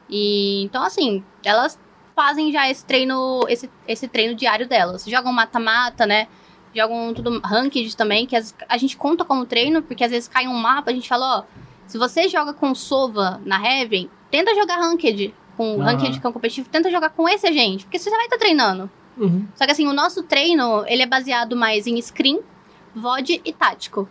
E, 0.08 0.62
então, 0.62 0.82
assim, 0.82 1.24
elas 1.44 1.78
fazem 2.14 2.52
já 2.52 2.70
esse 2.70 2.84
treino, 2.84 3.44
esse, 3.48 3.68
esse 3.88 4.06
treino 4.06 4.34
diário 4.34 4.68
delas. 4.68 5.04
Jogam 5.04 5.32
mata-mata, 5.32 6.06
né? 6.06 6.28
Jogam 6.74 7.12
tudo 7.14 7.40
ranked 7.44 7.96
também, 7.96 8.26
que 8.26 8.36
as- 8.36 8.54
a 8.68 8.76
gente 8.76 8.96
conta 8.96 9.24
como 9.24 9.44
treino, 9.46 9.82
porque 9.82 10.04
às 10.04 10.10
vezes 10.10 10.28
cai 10.28 10.46
um 10.46 10.54
mapa, 10.54 10.90
a 10.90 10.94
gente 10.94 11.08
fala, 11.08 11.38
ó, 11.38 11.42
se 11.86 11.98
você 11.98 12.28
joga 12.28 12.52
com 12.52 12.74
Sova 12.74 13.40
na 13.44 13.56
Heaven, 13.64 14.10
tenta 14.30 14.54
jogar 14.54 14.76
ranked. 14.76 15.34
Com 15.56 15.80
Aham. 15.80 15.84
ranked 15.84 16.20
que 16.20 16.26
é 16.26 16.28
um 16.28 16.32
competitivo, 16.32 16.68
tenta 16.68 16.90
jogar 16.90 17.10
com 17.10 17.28
esse 17.28 17.46
agente, 17.46 17.84
porque 17.84 17.98
você 17.98 18.10
já 18.10 18.16
vai 18.16 18.26
estar 18.26 18.38
treinando. 18.38 18.90
Uhum. 19.16 19.46
Só 19.54 19.64
que 19.64 19.72
assim, 19.72 19.86
o 19.86 19.92
nosso 19.92 20.22
treino, 20.24 20.84
ele 20.88 21.02
é 21.02 21.06
baseado 21.06 21.54
mais 21.56 21.86
em 21.86 22.00
screen, 22.00 22.40
VOD 22.94 23.40
e 23.44 23.52
tático. 23.52 24.08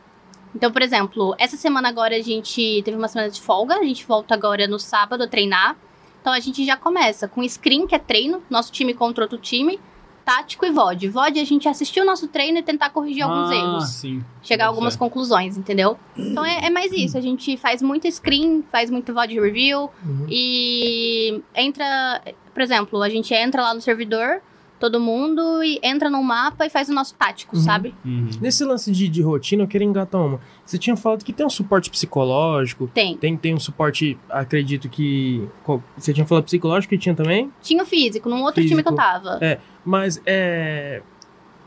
Então, 0.55 0.71
por 0.71 0.81
exemplo, 0.81 1.35
essa 1.37 1.57
semana 1.57 1.89
agora 1.89 2.15
a 2.15 2.21
gente 2.21 2.81
teve 2.83 2.95
uma 2.95 3.07
semana 3.07 3.29
de 3.29 3.41
folga, 3.41 3.75
a 3.75 3.83
gente 3.83 4.05
volta 4.05 4.33
agora 4.33 4.67
no 4.67 4.79
sábado 4.79 5.23
a 5.23 5.27
treinar. 5.27 5.75
Então 6.21 6.31
a 6.31 6.39
gente 6.39 6.63
já 6.65 6.77
começa 6.77 7.27
com 7.27 7.43
screen, 7.47 7.85
que 7.87 7.95
é 7.95 7.99
treino, 7.99 8.41
nosso 8.49 8.71
time 8.71 8.93
contra 8.93 9.25
outro 9.25 9.37
time, 9.37 9.79
tático 10.25 10.65
e 10.65 10.71
VOD. 10.71 11.09
VOD 11.09 11.39
é 11.39 11.41
a 11.41 11.45
gente 11.45 11.67
assistir 11.67 11.99
o 12.01 12.05
nosso 12.05 12.27
treino 12.27 12.57
e 12.57 12.63
tentar 12.63 12.89
corrigir 12.89 13.23
alguns 13.23 13.51
ah, 13.51 13.55
erros 13.55 13.89
sim. 13.89 14.23
chegar 14.41 14.65
a 14.65 14.67
algumas 14.67 14.95
conclusões, 14.95 15.57
entendeu? 15.57 15.97
Então 16.17 16.43
é, 16.45 16.65
é 16.65 16.69
mais 16.69 16.91
isso, 16.93 17.17
a 17.17 17.21
gente 17.21 17.57
faz 17.57 17.81
muito 17.81 18.09
screen, 18.11 18.63
faz 18.71 18.89
muito 18.89 19.13
VOD 19.13 19.39
review 19.39 19.89
Uhum. 20.05 20.25
e 20.29 21.41
entra, 21.55 22.21
por 22.53 22.61
exemplo, 22.61 23.01
a 23.01 23.09
gente 23.09 23.33
entra 23.33 23.61
lá 23.61 23.73
no 23.73 23.81
servidor, 23.81 24.41
todo 24.83 24.99
mundo, 24.99 25.63
e 25.63 25.79
entra 25.81 26.09
no 26.09 26.21
mapa 26.21 26.65
e 26.65 26.69
faz 26.69 26.89
o 26.89 26.93
nosso 26.93 27.13
tático, 27.15 27.55
Uhum. 27.55 27.61
sabe? 27.61 27.95
Uhum. 28.03 28.29
Nesse 28.41 28.65
lance 28.65 28.91
de, 28.91 29.07
de 29.07 29.21
rotina, 29.21 29.63
eu 29.63 29.67
queria 29.67 29.87
engatar 29.87 30.19
uma. 30.21 30.41
Você 30.65 30.77
tinha 30.77 30.97
falado 30.97 31.23
que 31.23 31.31
tem 31.31 31.45
um 31.45 31.49
suporte 31.49 31.89
psicológico, 31.89 32.89
Tem. 32.93 33.15
tem, 33.15 33.37
tem 33.37 33.53
um 33.53 33.59
suporte, 33.59 34.17
acredito 34.29 34.89
que. 34.89 35.47
qual- 35.63 35.81
Você 35.97 36.13
tinha 36.13 36.25
falado 36.25 36.43
psicológico 36.43 36.89
que 36.89 36.97
tinha 36.97 37.15
também? 37.15 37.49
Tinha 37.61 37.81
o 37.81 37.85
físico, 37.85 38.27
num 38.29 38.43
outro 38.43 38.61
time 38.67 38.83
que 38.83 38.89
eu 38.89 38.93
Físico. 38.95 38.95
tava. 39.23 39.37
É. 39.41 39.59
Mas 39.85 40.21
é. 40.25 41.01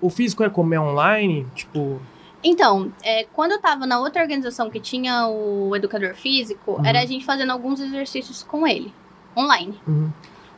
O 0.01 0.11
físico 0.11 0.45
é 0.45 0.51
como 0.51 0.75
é 0.75 0.79
online? 0.81 1.47
Tipo. 1.55 1.99
Então, 2.45 2.93
é, 3.03 3.25
quando 3.33 3.53
eu 3.53 3.61
tava 3.61 3.87
na 3.87 3.99
outra 3.99 4.21
organização 4.23 4.69
que 4.71 4.79
tinha 4.79 5.27
o 5.27 5.75
educador 5.75 6.15
físico, 6.15 6.73
Uhum. 6.73 6.85
era 6.87 7.01
a 7.01 7.07
gente 7.07 7.25
fazendo 7.25 7.51
alguns 7.51 7.81
exercícios 7.81 8.43
com 8.43 8.67
ele, 8.67 8.93
online. 9.37 9.75
Uhum. 9.89 10.11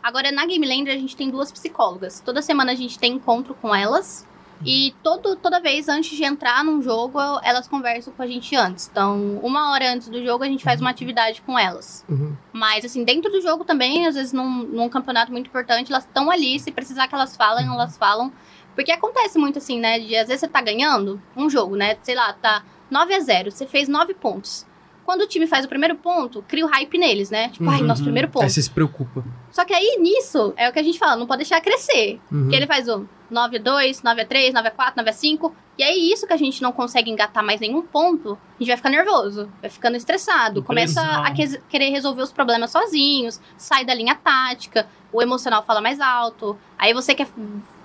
Agora, 0.03 0.31
na 0.33 0.47
Game 0.47 0.91
a 0.91 0.97
gente 0.97 1.17
tem 1.17 1.31
duas 1.31 1.51
psicólogas. 1.53 2.21
Toda 2.21 2.41
semana 2.43 2.73
a 2.73 2.75
gente 2.75 2.99
tem 2.99 3.15
encontro 3.15 3.55
com 3.55 3.75
elas. 3.75 4.27
E 4.65 4.93
todo, 5.05 5.37
toda 5.37 5.61
vez, 5.61 5.89
antes 5.89 6.17
de 6.17 6.25
entrar 6.25 6.65
num 6.65 6.83
jogo, 6.83 7.19
elas 7.45 7.69
conversam 7.69 8.13
com 8.13 8.23
a 8.23 8.27
gente 8.27 8.57
antes. 8.57 8.89
Então, 8.91 9.39
uma 9.43 9.71
hora 9.71 9.93
antes 9.93 10.09
do 10.09 10.25
jogo, 10.25 10.43
a 10.43 10.49
gente 10.49 10.65
faz 10.65 10.81
uma 10.81 10.91
atividade 10.91 11.41
com 11.43 11.57
elas. 11.57 12.05
Uhum. 12.09 12.37
Mas, 12.53 12.85
assim, 12.85 13.05
dentro 13.05 13.31
do 13.31 13.41
jogo 13.41 13.65
também, 13.65 14.07
às 14.07 14.17
vezes 14.17 14.33
num, 14.33 14.65
num 14.65 14.89
campeonato 14.89 15.31
muito 15.31 15.47
importante, 15.47 15.93
elas 15.93 16.05
estão 16.05 16.29
ali. 16.29 16.59
Se 16.59 16.73
precisar 16.73 17.07
que 17.07 17.15
elas 17.15 17.37
falem, 17.37 17.67
elas 17.67 17.97
falam. 17.97 18.33
Porque 18.75 18.91
acontece 18.91 19.39
muito 19.39 19.59
assim, 19.59 19.79
né? 19.79 20.01
De 20.01 20.17
às 20.17 20.27
vezes 20.27 20.41
você 20.41 20.49
tá 20.49 20.61
ganhando 20.61 21.21
um 21.37 21.49
jogo, 21.49 21.77
né? 21.77 21.97
Sei 22.03 22.15
lá, 22.17 22.33
tá 22.33 22.65
9 22.91 23.15
a 23.15 23.21
0 23.21 23.51
você 23.53 23.67
fez 23.67 23.89
9 23.89 24.15
pontos. 24.15 24.67
Quando 25.05 25.23
o 25.23 25.27
time 25.27 25.47
faz 25.47 25.65
o 25.65 25.69
primeiro 25.69 25.95
ponto, 25.97 26.45
cria 26.47 26.67
o 26.67 26.69
hype 26.69 26.99
neles, 26.99 27.31
né? 27.31 27.49
Tipo, 27.49 27.69
ai, 27.71 27.81
Uhum. 27.81 27.87
nosso 27.87 28.03
primeiro 28.03 28.29
ponto. 28.29 28.43
Aí 28.43 28.51
você 28.51 28.61
se 28.61 28.71
preocupa. 28.71 29.25
Só 29.51 29.65
que 29.65 29.73
aí, 29.75 29.97
nisso, 30.01 30.53
é 30.57 30.69
o 30.69 30.73
que 30.73 30.79
a 30.79 30.83
gente 30.83 30.99
fala, 30.99 31.17
não 31.17 31.27
pode 31.27 31.39
deixar 31.39 31.61
crescer. 31.61 32.21
Uhum. 32.31 32.43
Porque 32.43 32.57
ele 32.57 32.67
faz 32.67 32.89
o 32.89 33.07
9 33.31 33.57
a 33.57 33.61
2, 33.61 34.03
9 34.03 34.21
a 34.23 34.27
3, 34.27 34.55
9 34.55 34.69
a 34.69 34.71
4, 34.71 34.95
9 34.97 35.11
a 35.11 35.13
5. 35.13 35.55
E 35.79 35.83
aí, 35.83 36.11
isso 36.13 36.27
que 36.27 36.33
a 36.33 36.37
gente 36.37 36.61
não 36.63 36.73
consegue 36.73 37.11
engatar 37.11 37.45
mais 37.45 37.61
nenhum 37.61 37.83
ponto, 37.83 38.33
a 38.33 38.59
gente 38.59 38.69
vai 38.69 38.77
ficar 38.77 38.91
nervoso, 38.91 39.49
vai 39.61 39.71
ficando 39.71 39.97
estressado, 39.97 40.63
começa 40.63 41.01
a 41.01 41.31
que- 41.33 41.59
querer 41.69 41.91
resolver 41.91 42.23
os 42.23 42.33
problemas 42.33 42.71
sozinhos, 42.71 43.41
sai 43.57 43.85
da 43.85 43.95
linha 43.95 44.15
tática, 44.17 44.89
o 45.13 45.23
emocional 45.23 45.63
fala 45.65 45.81
mais 45.81 46.01
alto. 46.01 46.59
Aí 46.77 46.93
você 46.93 47.15
quer 47.15 47.29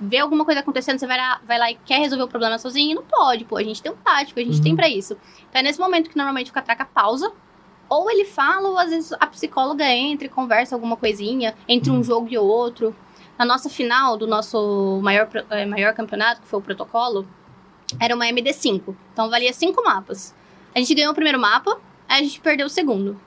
ver 0.02 0.18
alguma 0.20 0.44
coisa 0.44 0.62
acontecendo, 0.62 0.98
você 1.00 1.06
vai 1.08 1.18
lá, 1.18 1.40
vai 1.46 1.60
lá 1.60 1.72
e 1.72 1.76
quer 1.86 2.00
resolver 2.00 2.24
o 2.24 2.28
problema 2.28 2.58
sozinho. 2.58 2.96
Não 2.96 3.04
pode, 3.04 3.46
pô, 3.46 3.58
a 3.58 3.64
gente 3.64 3.82
tem 3.82 3.92
um 3.92 3.96
tático, 3.96 4.40
a 4.40 4.44
gente 4.44 4.58
Uhum. 4.58 4.64
tem 4.64 4.76
pra 4.76 4.90
isso. 4.90 5.16
Então 5.50 5.60
é 5.60 5.64
nesse 5.64 5.80
momento 5.80 6.10
que 6.10 6.18
normalmente 6.18 6.50
o 6.50 6.54
Catraca 6.54 6.86
pausa, 6.86 7.32
ou 7.94 8.10
ele 8.10 8.26
fala, 8.26 8.70
ou 8.70 8.78
às 8.78 8.90
vezes 8.90 9.14
a 9.14 9.28
psicóloga 9.28 9.86
entra 9.86 10.26
e 10.28 10.30
conversa 10.30 10.76
alguma 10.76 10.98
coisinha 10.98 11.56
entre 11.68 11.92
um 11.92 12.04
jogo 12.04 12.28
e 12.30 12.38
outro. 12.38 12.96
Na 13.38 13.46
nossa 13.46 13.70
final 13.70 14.18
do 14.18 14.28
nosso 14.28 15.00
maior, 15.02 15.28
eh, 15.50 15.66
maior 15.66 15.94
campeonato, 15.94 16.42
que 16.42 16.48
foi 16.48 16.60
o 16.60 16.62
protocolo, 16.62 17.28
era 18.00 18.16
uma 18.16 18.26
MD5. 18.26 18.96
Então 19.12 19.30
valia 19.30 19.54
cinco 19.54 19.84
mapas. 19.84 20.36
A 20.74 20.80
gente 20.80 20.94
ganhou 20.96 21.12
o 21.12 21.16
primeiro 21.16 21.40
mapa, 21.40 21.80
aí 22.08 22.22
a 22.22 22.24
gente 22.24 22.40
perdeu 22.40 22.68
o 22.68 22.70
segundo. 22.70 23.20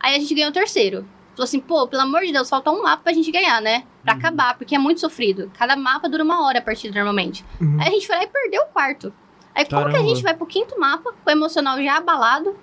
Aí 0.00 0.16
a 0.16 0.18
gente 0.18 0.34
ganhou 0.34 0.50
o 0.50 0.52
terceiro. 0.52 1.06
Falou 1.34 1.44
assim, 1.44 1.60
pô, 1.60 1.86
pelo 1.88 2.02
amor 2.02 2.22
de 2.22 2.32
Deus, 2.32 2.48
falta 2.48 2.70
um 2.70 2.82
mapa 2.82 3.02
pra 3.04 3.12
gente 3.12 3.30
ganhar, 3.30 3.60
né? 3.60 3.84
Pra 4.04 4.14
acabar, 4.14 4.56
porque 4.56 4.74
é 4.74 4.78
muito 4.78 5.00
sofrido. 5.00 5.50
Cada 5.58 5.74
mapa 5.74 6.08
dura 6.08 6.22
uma 6.22 6.46
hora 6.46 6.58
a 6.58 6.62
partida 6.62 6.94
normalmente. 6.94 7.44
Uhum. 7.60 7.76
Aí 7.80 7.88
a 7.88 7.90
gente 7.90 8.06
foi 8.06 8.16
lá 8.16 8.22
e 8.22 8.26
perdeu 8.28 8.62
o 8.62 8.66
quarto. 8.66 9.12
Aí 9.54 9.64
como 9.64 9.82
que 9.82 9.88
a 9.88 9.92
Caramba. 9.92 10.08
gente 10.08 10.22
vai 10.22 10.34
pro 10.34 10.46
quinto 10.46 10.78
mapa, 10.78 11.12
com 11.12 11.28
o 11.28 11.32
emocional 11.32 11.82
já 11.82 11.96
abalado? 11.96 12.56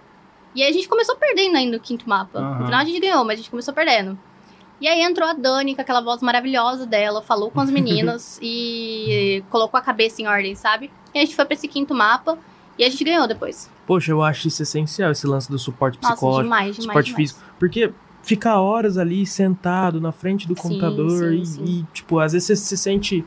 E 0.56 0.62
aí 0.64 0.70
a 0.70 0.74
gente 0.74 0.88
começou 0.88 1.16
perdendo 1.16 1.56
ainda 1.58 1.78
o 1.78 1.80
quinto 1.80 2.08
mapa. 2.08 2.40
Aham. 2.40 2.60
No 2.60 2.66
final 2.66 2.80
a 2.82 2.86
gente 2.86 3.00
ganhou, 3.00 3.24
mas 3.24 3.34
a 3.36 3.38
gente 3.38 3.50
começou 3.50 3.74
perdendo. 3.74 4.18
E 4.80 4.88
aí 4.88 5.02
entrou 5.02 5.28
a 5.30 5.34
Dani 5.34 5.76
com 5.76 5.82
aquela 5.82 6.02
voz 6.02 6.22
maravilhosa 6.22 6.86
dela, 6.86 7.22
falou 7.22 7.52
com 7.52 7.62
as 7.62 7.70
meninas 7.72 8.40
e 8.42 9.44
colocou 9.50 9.78
a 9.78 9.82
cabeça 9.82 10.22
em 10.22 10.28
ordem, 10.28 10.56
sabe? 10.56 10.92
E 11.14 11.20
a 11.20 11.22
gente 11.22 11.36
foi 11.36 11.46
pra 11.46 11.54
esse 11.54 11.68
quinto 11.68 11.94
mapa 11.94 12.38
e 12.78 12.84
a 12.84 12.90
gente 12.90 13.04
ganhou 13.04 13.28
depois. 13.28 13.70
Poxa, 13.86 14.12
eu 14.12 14.22
acho 14.24 14.48
isso 14.48 14.64
essencial, 14.64 15.12
esse 15.12 15.28
lance 15.28 15.50
do 15.52 15.60
suporte 15.60 15.98
Nossa, 16.02 16.14
psicológico, 16.16 16.44
demais, 16.44 16.76
demais, 16.76 16.84
suporte 16.86 17.06
demais. 17.08 17.32
físico. 17.32 17.40
Porque 17.60 17.92
ficar 18.24 18.60
horas 18.60 18.98
ali 18.98 19.26
sentado 19.26 20.00
na 20.02 20.12
frente 20.12 20.48
do 20.48 20.56
Sim, 20.56 20.62
computador 20.62 21.30
sim, 21.30 21.42
e, 21.42 21.46
sim. 21.46 21.64
e, 21.64 21.84
tipo, 21.94 22.20
às 22.20 22.34
vezes 22.34 22.48
você 22.48 22.56
se 22.56 22.78
sente. 22.78 23.24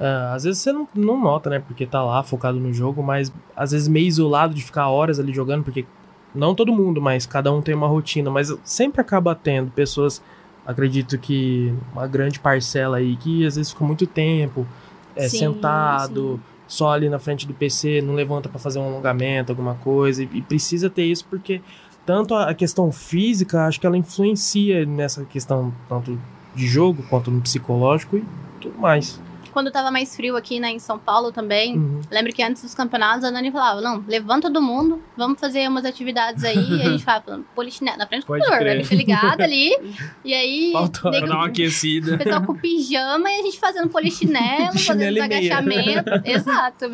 ah, 0.00 0.34
às 0.34 0.44
vezes 0.44 0.60
você 0.60 0.72
não, 0.72 0.86
não 0.94 1.18
nota, 1.20 1.48
né? 1.48 1.60
Porque 1.60 1.86
tá 1.86 2.02
lá 2.02 2.22
focado 2.22 2.58
no 2.58 2.72
jogo, 2.74 3.02
mas 3.02 3.32
às 3.56 3.70
vezes 3.70 3.88
meio 3.88 4.06
isolado 4.06 4.54
de 4.54 4.62
ficar 4.62 4.88
horas 4.88 5.18
ali 5.20 5.32
jogando, 5.32 5.62
porque 5.64 5.86
não 6.34 6.54
todo 6.54 6.72
mundo, 6.72 7.00
mas 7.00 7.26
cada 7.26 7.52
um 7.52 7.62
tem 7.62 7.74
uma 7.74 7.86
rotina. 7.86 8.30
Mas 8.30 8.54
sempre 8.64 9.00
acaba 9.00 9.34
tendo 9.34 9.70
pessoas, 9.70 10.22
acredito 10.66 11.18
que 11.18 11.72
uma 11.92 12.06
grande 12.06 12.40
parcela 12.40 12.96
aí, 12.96 13.16
que 13.16 13.46
às 13.46 13.56
vezes 13.56 13.72
ficam 13.72 13.86
muito 13.86 14.06
tempo 14.06 14.66
é, 15.14 15.28
Sim, 15.28 15.38
sentado, 15.38 16.40
só 16.66 16.92
ali 16.92 17.08
na 17.08 17.18
frente 17.18 17.46
do 17.46 17.54
PC, 17.54 18.00
não 18.02 18.14
levanta 18.14 18.48
pra 18.48 18.58
fazer 18.58 18.78
um 18.78 18.84
alongamento, 18.84 19.52
alguma 19.52 19.74
coisa, 19.76 20.22
e, 20.22 20.28
e 20.32 20.42
precisa 20.42 20.90
ter 20.90 21.04
isso 21.04 21.24
porque 21.28 21.60
tanto 22.04 22.34
a 22.34 22.50
a 22.50 22.54
questão 22.54 22.90
física, 22.92 23.66
acho 23.66 23.80
que 23.80 23.86
ela 23.86 23.96
influencia 23.96 24.84
nessa 24.84 25.24
questão 25.24 25.72
tanto 25.88 26.18
de 26.54 26.66
jogo 26.66 27.02
quanto 27.08 27.30
no 27.30 27.40
psicológico 27.40 28.16
e 28.16 28.24
tudo 28.60 28.78
mais. 28.78 29.20
Quando 29.54 29.70
tava 29.70 29.88
mais 29.90 30.14
frio 30.16 30.36
aqui, 30.36 30.58
né, 30.58 30.68
em 30.70 30.78
São 30.80 30.98
Paulo 30.98 31.30
também, 31.30 31.76
Uhum. 31.78 32.00
lembro 32.10 32.32
que 32.32 32.42
antes 32.42 32.60
dos 32.62 32.74
campeonatos 32.74 33.24
a 33.24 33.30
Dani 33.30 33.52
falava, 33.52 33.80
não, 33.80 34.04
levanta 34.06 34.48
todo 34.48 34.60
mundo, 34.60 35.00
vamos 35.16 35.38
fazer 35.38 35.68
umas 35.68 35.84
atividades 35.84 36.42
aí, 36.44 36.58
e 36.78 36.82
a 36.82 36.84
gente 36.90 37.04
falando, 37.04 37.46
polichinelo, 37.54 37.96
na 37.96 38.06
frente 38.06 38.22
do 38.22 38.26
computador, 38.26 38.66
a 38.66 38.76
gente 38.76 38.94
ligado 38.96 39.40
ali, 39.40 39.70
e 40.24 40.34
aí, 40.34 40.70
Faltou 40.72 41.10
nego- 41.12 41.28
dar 41.28 41.34
uma 41.36 41.44
o 41.44 41.46
aquecida. 41.46 42.18
pessoal 42.18 42.42
com 42.42 42.54
pijama 42.56 43.30
e 43.30 43.40
a 43.40 43.42
gente 43.42 43.60
fazendo 43.60 43.88
polichinelo, 43.90 44.72
Chinelo 44.76 44.84
fazendo 44.84 45.14
meia. 45.14 45.24
agachamentos, 45.24 46.20
exato, 46.24 46.84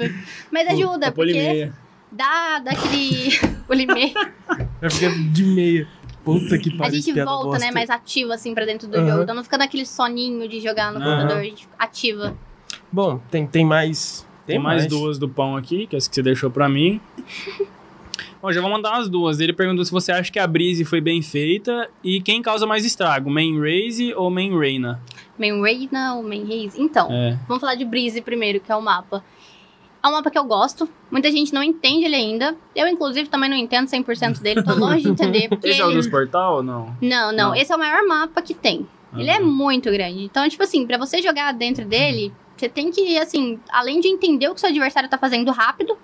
mas 0.53 0.69
ajuda, 0.69 1.07
A 1.09 1.12
porque 1.12 1.32
polimeia. 1.32 1.73
dá, 2.12 2.59
dá 2.59 2.73
aquele 2.73 3.31
polimeia, 3.66 4.12
Vai 4.81 4.91
ficar 4.91 5.11
de 5.32 5.45
meia. 5.45 5.89
Puta 6.23 6.59
que 6.59 6.69
a 6.74 6.77
pariu. 6.77 6.95
gente 7.01 7.15
piada 7.15 7.31
volta, 7.31 7.59
né, 7.59 7.70
mais 7.70 7.89
ativa, 7.89 8.35
assim, 8.35 8.53
pra 8.55 8.66
dentro 8.66 8.87
do 8.87 8.95
Aham. 8.99 9.09
jogo, 9.09 9.23
então 9.23 9.35
não 9.35 9.43
fica 9.43 9.57
naquele 9.57 9.87
soninho 9.87 10.47
de 10.47 10.61
jogar 10.61 10.93
no 10.93 10.99
Aham. 10.99 11.07
computador, 11.16 11.39
a 11.41 11.45
gente 11.45 11.66
ativa. 11.78 12.37
Bom, 12.92 13.20
tem, 13.30 13.46
tem 13.46 13.64
mais. 13.64 14.26
Tem 14.46 14.58
mais 14.58 14.86
duas 14.86 15.16
do 15.18 15.28
pão 15.28 15.56
aqui, 15.56 15.86
que 15.86 15.94
é 15.94 15.98
essa 15.98 16.08
que 16.08 16.14
você 16.14 16.22
deixou 16.22 16.50
pra 16.50 16.68
mim. 16.68 17.00
Bom, 18.42 18.50
já 18.50 18.60
vou 18.60 18.70
mandar 18.70 18.92
umas 18.94 19.08
duas. 19.08 19.38
Ele 19.38 19.52
perguntou 19.52 19.84
se 19.84 19.92
você 19.92 20.10
acha 20.12 20.32
que 20.32 20.38
a 20.38 20.46
Breeze 20.46 20.84
foi 20.84 21.00
bem 21.00 21.20
feita 21.22 21.88
e 22.02 22.20
quem 22.22 22.40
causa 22.40 22.66
mais 22.66 22.84
estrago, 22.84 23.30
Main 23.30 23.58
Raze 23.60 24.14
ou 24.14 24.30
Main 24.30 24.58
Reina? 24.58 25.00
Main 25.38 25.60
Reina 25.62 26.14
ou 26.14 26.22
Main 26.22 26.44
Haze? 26.44 26.80
Então, 26.80 27.08
É. 27.12 27.38
Vamos 27.46 27.60
falar 27.60 27.74
de 27.74 27.84
Breeze 27.84 28.20
primeiro, 28.22 28.58
que 28.58 28.72
é 28.72 28.76
o 28.76 28.80
mapa. 28.80 29.22
É 30.02 30.08
um 30.08 30.12
mapa 30.12 30.30
que 30.30 30.38
eu 30.38 30.44
gosto. 30.44 30.88
Muita 31.10 31.30
gente 31.30 31.52
não 31.52 31.62
entende 31.62 32.06
ele 32.06 32.14
ainda. 32.16 32.56
Eu, 32.74 32.88
inclusive, 32.88 33.28
também 33.28 33.50
não 33.50 33.56
entendo 33.56 33.86
100% 33.86 34.40
dele. 34.40 34.62
Tô 34.62 34.74
longe 34.74 35.02
de 35.02 35.10
entender. 35.12 35.48
Porque 35.50 35.68
Esse 35.68 35.82
é 35.82 35.84
o 35.86 35.92
dos 35.92 36.08
portal 36.08 36.56
ou 36.56 36.62
não? 36.62 36.96
Não, 37.02 37.30
não, 37.30 37.32
Não. 37.32 37.54
Esse 37.54 37.70
é 37.70 37.76
o 37.76 37.78
maior 37.78 38.06
mapa 38.06 38.40
que 38.40 38.54
tem. 38.54 38.86
Ele 39.14 39.28
é 39.28 39.36
Aham. 39.36 39.44
muito 39.44 39.90
grande. 39.90 40.24
Então, 40.24 40.48
tipo 40.48 40.62
assim, 40.62 40.86
pra 40.86 40.96
você 40.96 41.20
jogar 41.20 41.52
dentro 41.52 41.84
dele, 41.84 42.32
você 42.61 42.69
tem 42.69 42.91
que, 42.91 43.16
assim, 43.19 43.59
além 43.70 44.01
de 44.01 44.09
entender 44.09 44.49
o 44.49 44.55
que 44.55 44.61
seu 44.61 44.69
adversário 44.69 45.09
tá 45.09 45.16
fazendo 45.16 45.51
rápido, 45.51 45.97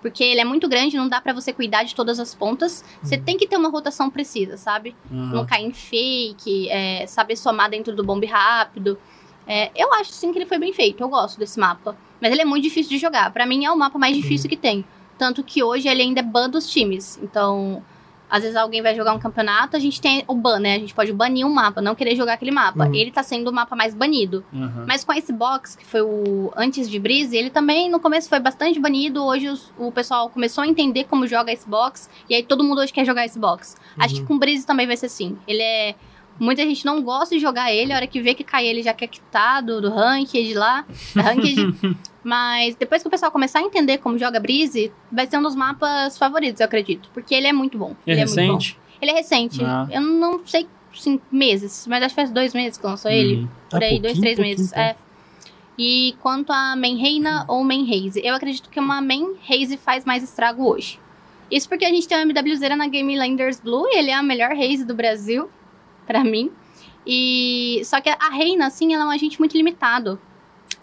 porque 0.00 0.24
ele 0.24 0.40
é 0.40 0.44
muito 0.44 0.68
grande, 0.68 0.96
não 0.96 1.08
dá 1.08 1.20
pra 1.20 1.32
você 1.32 1.52
cuidar 1.52 1.84
de 1.84 1.94
todas 1.94 2.18
as 2.18 2.34
pontas, 2.34 2.82
você 3.02 3.18
tem 3.18 3.36
que 3.36 3.46
ter 3.46 3.56
uma 3.56 3.68
rotação 3.68 4.10
precisa, 4.10 4.56
sabe? 4.56 4.96
não 5.10 5.40
Aham. 5.40 5.46
cair 5.46 5.66
em 5.66 5.72
fake, 5.72 6.68
é, 6.70 7.06
saber 7.06 7.36
somar 7.36 7.70
dentro 7.70 7.94
do 7.94 8.02
bombe 8.02 8.26
rápido. 8.26 8.98
É, 9.46 9.70
eu 9.76 9.92
acho 9.94 10.12
sim 10.12 10.32
que 10.32 10.38
ele 10.38 10.46
foi 10.46 10.58
bem 10.58 10.72
feito, 10.72 11.02
eu 11.02 11.08
gosto 11.08 11.38
desse 11.38 11.60
mapa. 11.60 11.96
Mas 12.20 12.32
ele 12.32 12.42
é 12.42 12.44
muito 12.44 12.62
difícil 12.62 12.90
de 12.90 12.98
jogar. 12.98 13.32
Pra 13.32 13.44
mim 13.44 13.64
é 13.64 13.70
o 13.70 13.76
mapa 13.76 13.98
mais 13.98 14.16
difícil 14.16 14.48
que 14.48 14.56
tem. 14.56 14.84
Tanto 15.18 15.42
que 15.42 15.62
hoje 15.62 15.88
ele 15.88 16.02
ainda 16.02 16.20
é 16.20 16.22
ban 16.22 16.48
dos 16.48 16.68
times. 16.70 17.18
Então, 17.22 17.84
às 18.32 18.42
vezes 18.42 18.56
alguém 18.56 18.80
vai 18.80 18.96
jogar 18.96 19.12
um 19.12 19.18
campeonato, 19.18 19.76
a 19.76 19.78
gente 19.78 20.00
tem 20.00 20.24
o 20.26 20.34
ban, 20.34 20.58
né? 20.58 20.76
A 20.76 20.78
gente 20.78 20.94
pode 20.94 21.12
banir 21.12 21.46
um 21.46 21.52
mapa, 21.52 21.82
não 21.82 21.94
querer 21.94 22.16
jogar 22.16 22.32
aquele 22.32 22.50
mapa. 22.50 22.86
Uhum. 22.86 22.94
Ele 22.94 23.10
tá 23.10 23.22
sendo 23.22 23.48
o 23.48 23.52
mapa 23.52 23.76
mais 23.76 23.94
banido. 23.94 24.42
Aham. 24.54 24.84
Mas 24.88 25.04
com 25.04 25.12
a 25.12 25.20
Xbox, 25.20 25.76
que 25.76 25.84
foi 25.84 26.00
o 26.00 26.50
antes 26.56 26.88
de 26.88 26.98
Breeze, 26.98 27.36
ele 27.36 27.50
também 27.50 27.90
no 27.90 28.00
começo 28.00 28.30
foi 28.30 28.40
bastante 28.40 28.80
banido. 28.80 29.22
Hoje 29.22 29.48
os- 29.48 29.70
o 29.78 29.92
pessoal 29.92 30.30
começou 30.30 30.64
a 30.64 30.66
entender 30.66 31.04
como 31.04 31.26
joga 31.26 31.54
Xbox. 31.54 32.08
E 32.28 32.34
aí 32.34 32.42
todo 32.42 32.64
mundo 32.64 32.80
hoje 32.80 32.92
quer 32.92 33.04
jogar 33.04 33.28
Xbox. 33.28 33.76
Acho 33.98 34.14
que 34.14 34.24
com 34.24 34.38
Breeze 34.38 34.66
também 34.66 34.86
vai 34.86 34.96
ser 34.96 35.06
assim. 35.06 35.36
Ele 35.46 35.60
é. 35.62 35.94
Muita 36.38 36.62
gente 36.62 36.84
não 36.84 37.02
gosta 37.02 37.34
de 37.34 37.40
jogar 37.40 37.72
ele, 37.72 37.92
a 37.92 37.96
hora 37.96 38.06
que 38.06 38.20
vê 38.20 38.34
que 38.34 38.42
cai 38.42 38.66
ele 38.66 38.82
já 38.82 38.92
quer 38.92 39.06
quitar 39.06 39.62
do, 39.62 39.80
do 39.80 39.90
ranked 39.90 40.54
lá. 40.54 40.84
Ranked. 41.14 41.96
Mas 42.24 42.74
depois 42.76 43.02
que 43.02 43.08
o 43.08 43.10
pessoal 43.10 43.30
começar 43.32 43.58
a 43.58 43.62
entender 43.62 43.98
como 43.98 44.16
joga 44.18 44.38
Breeze, 44.38 44.92
vai 45.10 45.26
ser 45.26 45.38
um 45.38 45.42
dos 45.42 45.54
mapas 45.56 46.16
favoritos, 46.16 46.60
eu 46.60 46.66
acredito. 46.66 47.10
Porque 47.12 47.34
ele 47.34 47.46
é 47.46 47.52
muito 47.52 47.76
bom. 47.76 47.96
É 48.06 48.12
ele 48.12 48.20
é 48.20 48.24
bom. 48.24 48.30
recente? 48.30 48.78
Ele 49.00 49.10
é 49.10 49.14
recente. 49.14 49.64
Ah. 49.64 49.88
Eu 49.90 50.00
não 50.00 50.40
sei, 50.46 50.66
sim, 50.94 51.20
meses, 51.30 51.86
mas 51.88 52.02
acho 52.02 52.14
que 52.14 52.20
faz 52.20 52.30
dois 52.30 52.54
meses 52.54 52.78
que 52.78 52.86
lançou 52.86 53.10
ele. 53.10 53.36
Uhum. 53.36 53.48
Por 53.70 53.82
Ah, 53.82 53.86
aí, 53.86 53.98
dois, 54.00 54.18
três 54.18 54.38
meses. 54.38 54.72
É. 54.72 54.94
E 55.76 56.14
quanto 56.20 56.52
a 56.52 56.76
Main 56.76 56.96
Reina 56.96 57.44
ou 57.48 57.64
Main 57.64 57.82
Haze, 57.90 58.20
eu 58.22 58.34
acredito 58.34 58.68
que 58.70 58.78
uma 58.78 59.00
Main 59.00 59.34
Haze 59.48 59.76
faz 59.76 60.04
mais 60.04 60.22
estrago 60.22 60.68
hoje. 60.68 61.00
Isso 61.50 61.68
porque 61.68 61.84
a 61.84 61.88
gente 61.88 62.06
tem 62.06 62.16
uma 62.16 62.22
MWZera 62.24 62.76
na 62.76 62.86
Game 62.86 63.16
Landers 63.18 63.60
Blue 63.60 63.86
e 63.88 63.98
ele 63.98 64.10
é 64.10 64.14
a 64.14 64.22
melhor 64.22 64.52
Haze 64.52 64.84
do 64.84 64.94
Brasil, 64.94 65.50
pra 66.06 66.22
mim. 66.24 66.50
E 67.06 67.82
só 67.84 68.00
que 68.00 68.08
a 68.08 68.28
Reina, 68.30 68.66
assim, 68.66 68.94
ela 68.94 69.04
é 69.04 69.06
um 69.06 69.10
agente 69.10 69.38
muito 69.38 69.56
limitado. 69.56 70.20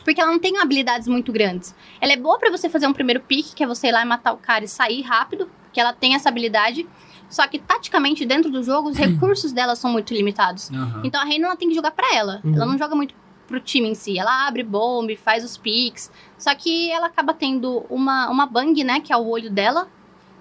Porque 0.03 0.19
ela 0.19 0.31
não 0.31 0.39
tem 0.39 0.57
habilidades 0.57 1.07
muito 1.07 1.31
grandes. 1.31 1.75
Ela 1.99 2.13
é 2.13 2.17
boa 2.17 2.39
pra 2.39 2.49
você 2.49 2.69
fazer 2.69 2.87
um 2.87 2.93
primeiro 2.93 3.21
pique, 3.21 3.53
que 3.53 3.63
é 3.63 3.67
você 3.67 3.87
ir 3.87 3.91
lá 3.91 4.01
e 4.01 4.05
matar 4.05 4.33
o 4.33 4.37
cara 4.37 4.63
e 4.63 4.67
sair 4.67 5.01
rápido, 5.01 5.49
porque 5.63 5.79
ela 5.79 5.93
tem 5.93 6.15
essa 6.15 6.29
habilidade. 6.29 6.87
Só 7.29 7.45
que 7.47 7.59
taticamente 7.59 8.25
dentro 8.25 8.49
do 8.49 8.63
jogo, 8.63 8.89
os 8.89 8.97
recursos 8.97 9.51
dela 9.51 9.75
são 9.75 9.91
muito 9.91 10.13
limitados. 10.13 10.71
Aham. 10.71 11.01
Então 11.03 11.21
a 11.21 11.25
Reina 11.25 11.47
ela 11.47 11.55
tem 11.55 11.69
que 11.69 11.75
jogar 11.75 11.91
pra 11.91 12.15
ela. 12.15 12.41
Uhum. 12.43 12.55
Ela 12.55 12.65
não 12.65 12.77
joga 12.77 12.95
muito 12.95 13.13
pro 13.47 13.59
time 13.59 13.89
em 13.89 13.95
si. 13.95 14.17
Ela 14.17 14.47
abre 14.47 14.63
bomba, 14.63 15.15
faz 15.17 15.43
os 15.43 15.57
picks. 15.57 16.11
Só 16.37 16.53
que 16.55 16.89
ela 16.91 17.07
acaba 17.07 17.33
tendo 17.33 17.85
uma, 17.89 18.29
uma 18.29 18.45
bang, 18.45 18.83
né? 18.83 18.99
Que 18.99 19.11
é 19.11 19.17
o 19.17 19.27
olho 19.27 19.49
dela. 19.49 19.87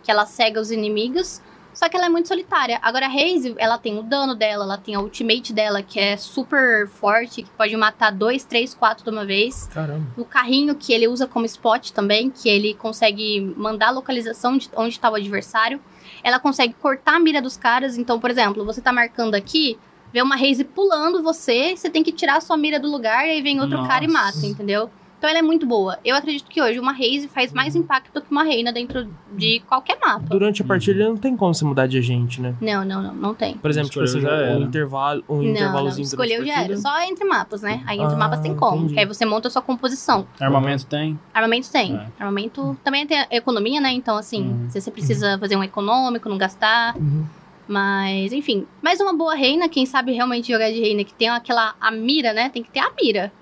Que 0.02 0.10
ela 0.10 0.24
cega 0.24 0.60
os 0.60 0.70
inimigos. 0.70 1.42
Só 1.78 1.88
que 1.88 1.96
ela 1.96 2.06
é 2.06 2.08
muito 2.08 2.26
solitária. 2.26 2.76
Agora 2.82 3.06
a 3.06 3.08
Raze, 3.08 3.54
ela 3.56 3.78
tem 3.78 3.96
o 3.96 4.02
dano 4.02 4.34
dela, 4.34 4.64
ela 4.64 4.76
tem 4.76 4.96
a 4.96 5.00
ultimate 5.00 5.52
dela, 5.52 5.80
que 5.80 6.00
é 6.00 6.16
super 6.16 6.88
forte, 6.88 7.44
que 7.44 7.50
pode 7.50 7.76
matar 7.76 8.10
dois, 8.10 8.44
três, 8.44 8.74
quatro 8.74 9.04
de 9.04 9.10
uma 9.10 9.24
vez. 9.24 9.68
Caramba. 9.72 10.04
O 10.16 10.24
carrinho 10.24 10.74
que 10.74 10.92
ele 10.92 11.06
usa 11.06 11.28
como 11.28 11.46
spot 11.46 11.90
também, 11.92 12.30
que 12.30 12.48
ele 12.48 12.74
consegue 12.74 13.54
mandar 13.56 13.88
a 13.88 13.90
localização 13.92 14.58
de 14.58 14.68
onde 14.74 14.94
está 14.94 15.08
o 15.08 15.14
adversário. 15.14 15.80
Ela 16.24 16.40
consegue 16.40 16.74
cortar 16.74 17.14
a 17.14 17.20
mira 17.20 17.40
dos 17.40 17.56
caras. 17.56 17.96
Então, 17.96 18.18
por 18.18 18.28
exemplo, 18.28 18.64
você 18.64 18.80
tá 18.80 18.92
marcando 18.92 19.36
aqui, 19.36 19.78
vê 20.12 20.20
uma 20.20 20.34
Raze 20.34 20.64
pulando 20.64 21.22
você, 21.22 21.76
você 21.76 21.88
tem 21.88 22.02
que 22.02 22.10
tirar 22.10 22.38
a 22.38 22.40
sua 22.40 22.56
mira 22.56 22.80
do 22.80 22.90
lugar 22.90 23.24
e 23.24 23.30
aí 23.30 23.40
vem 23.40 23.60
outro 23.60 23.86
cara 23.86 24.04
e 24.04 24.08
Nossa. 24.08 24.24
mata, 24.24 24.46
entendeu? 24.48 24.90
Então 25.18 25.28
ela 25.28 25.40
é 25.40 25.42
muito 25.42 25.66
boa. 25.66 25.98
Eu 26.04 26.14
acredito 26.14 26.48
que 26.48 26.62
hoje 26.62 26.78
uma 26.78 26.92
Raze 26.92 27.26
faz 27.28 27.52
mais 27.52 27.74
impacto 27.74 28.20
que 28.20 28.30
uma 28.30 28.44
reina 28.44 28.72
dentro 28.72 29.08
de 29.36 29.60
qualquer 29.66 29.98
mapa. 30.00 30.24
Durante 30.28 30.62
a 30.62 30.64
Uhum. 30.64 30.68
partida 30.68 31.08
não 31.08 31.16
tem 31.16 31.36
como 31.36 31.52
você 31.52 31.64
mudar 31.64 31.88
de 31.88 31.98
agente, 31.98 32.40
né? 32.40 32.54
Não, 32.60 32.84
não, 32.84 33.02
não, 33.02 33.14
não 33.14 33.34
tem. 33.34 33.54
Por 33.54 33.68
exemplo, 33.68 33.90
tipo 33.90 34.04
assim, 34.04 34.18
Escolheu, 34.18 34.46
já 34.46 34.52
um 34.56 34.62
intervalo, 34.62 35.24
um 35.28 35.36
Não, 35.38 35.42
não, 35.42 35.50
intervalozinho 35.50 36.04
escolheu 36.04 36.38
durante 36.40 36.50
a 36.52 36.56
já 36.58 36.64
era. 36.64 36.76
Só 36.76 37.00
entre 37.02 37.24
mapas, 37.24 37.62
né? 37.62 37.82
Aí 37.86 37.98
entre 37.98 38.14
Ah, 38.14 38.18
mapas 38.18 38.40
tem 38.40 38.54
como. 38.54 38.76
entendi. 38.76 38.94
Que 38.94 39.00
aí 39.00 39.06
você 39.06 39.24
monta 39.26 39.48
a 39.48 39.50
sua 39.50 39.60
composição. 39.62 40.24
Armamento 40.40 40.86
tem? 40.86 41.18
Armamento 41.34 41.70
tem. 41.72 41.96
É. 41.96 42.06
Armamento 42.20 42.78
também 42.84 43.04
tem 43.04 43.26
economia, 43.30 43.80
né? 43.80 43.90
Então, 43.90 44.16
assim, 44.16 44.42
Uhum. 44.42 44.70
se 44.70 44.80
você 44.80 44.90
precisa 44.90 45.36
fazer 45.38 45.56
um 45.56 45.64
econômico, 45.64 46.28
não 46.28 46.38
gastar. 46.38 46.96
Uhum. 46.96 47.24
Mas, 47.66 48.32
enfim. 48.32 48.66
Mais 48.80 49.00
uma 49.00 49.12
boa 49.12 49.34
reina, 49.34 49.68
quem 49.68 49.84
sabe 49.84 50.12
realmente 50.12 50.50
jogar 50.52 50.70
de 50.70 50.80
reina, 50.80 51.02
que 51.04 51.12
tem 51.12 51.28
aquela 51.28 51.74
a 51.80 51.90
mira, 51.90 52.32
né? 52.32 52.48
Tem 52.48 52.62
que 52.62 52.70
ter 52.70 52.78
a 52.80 52.90
mira. 53.02 53.32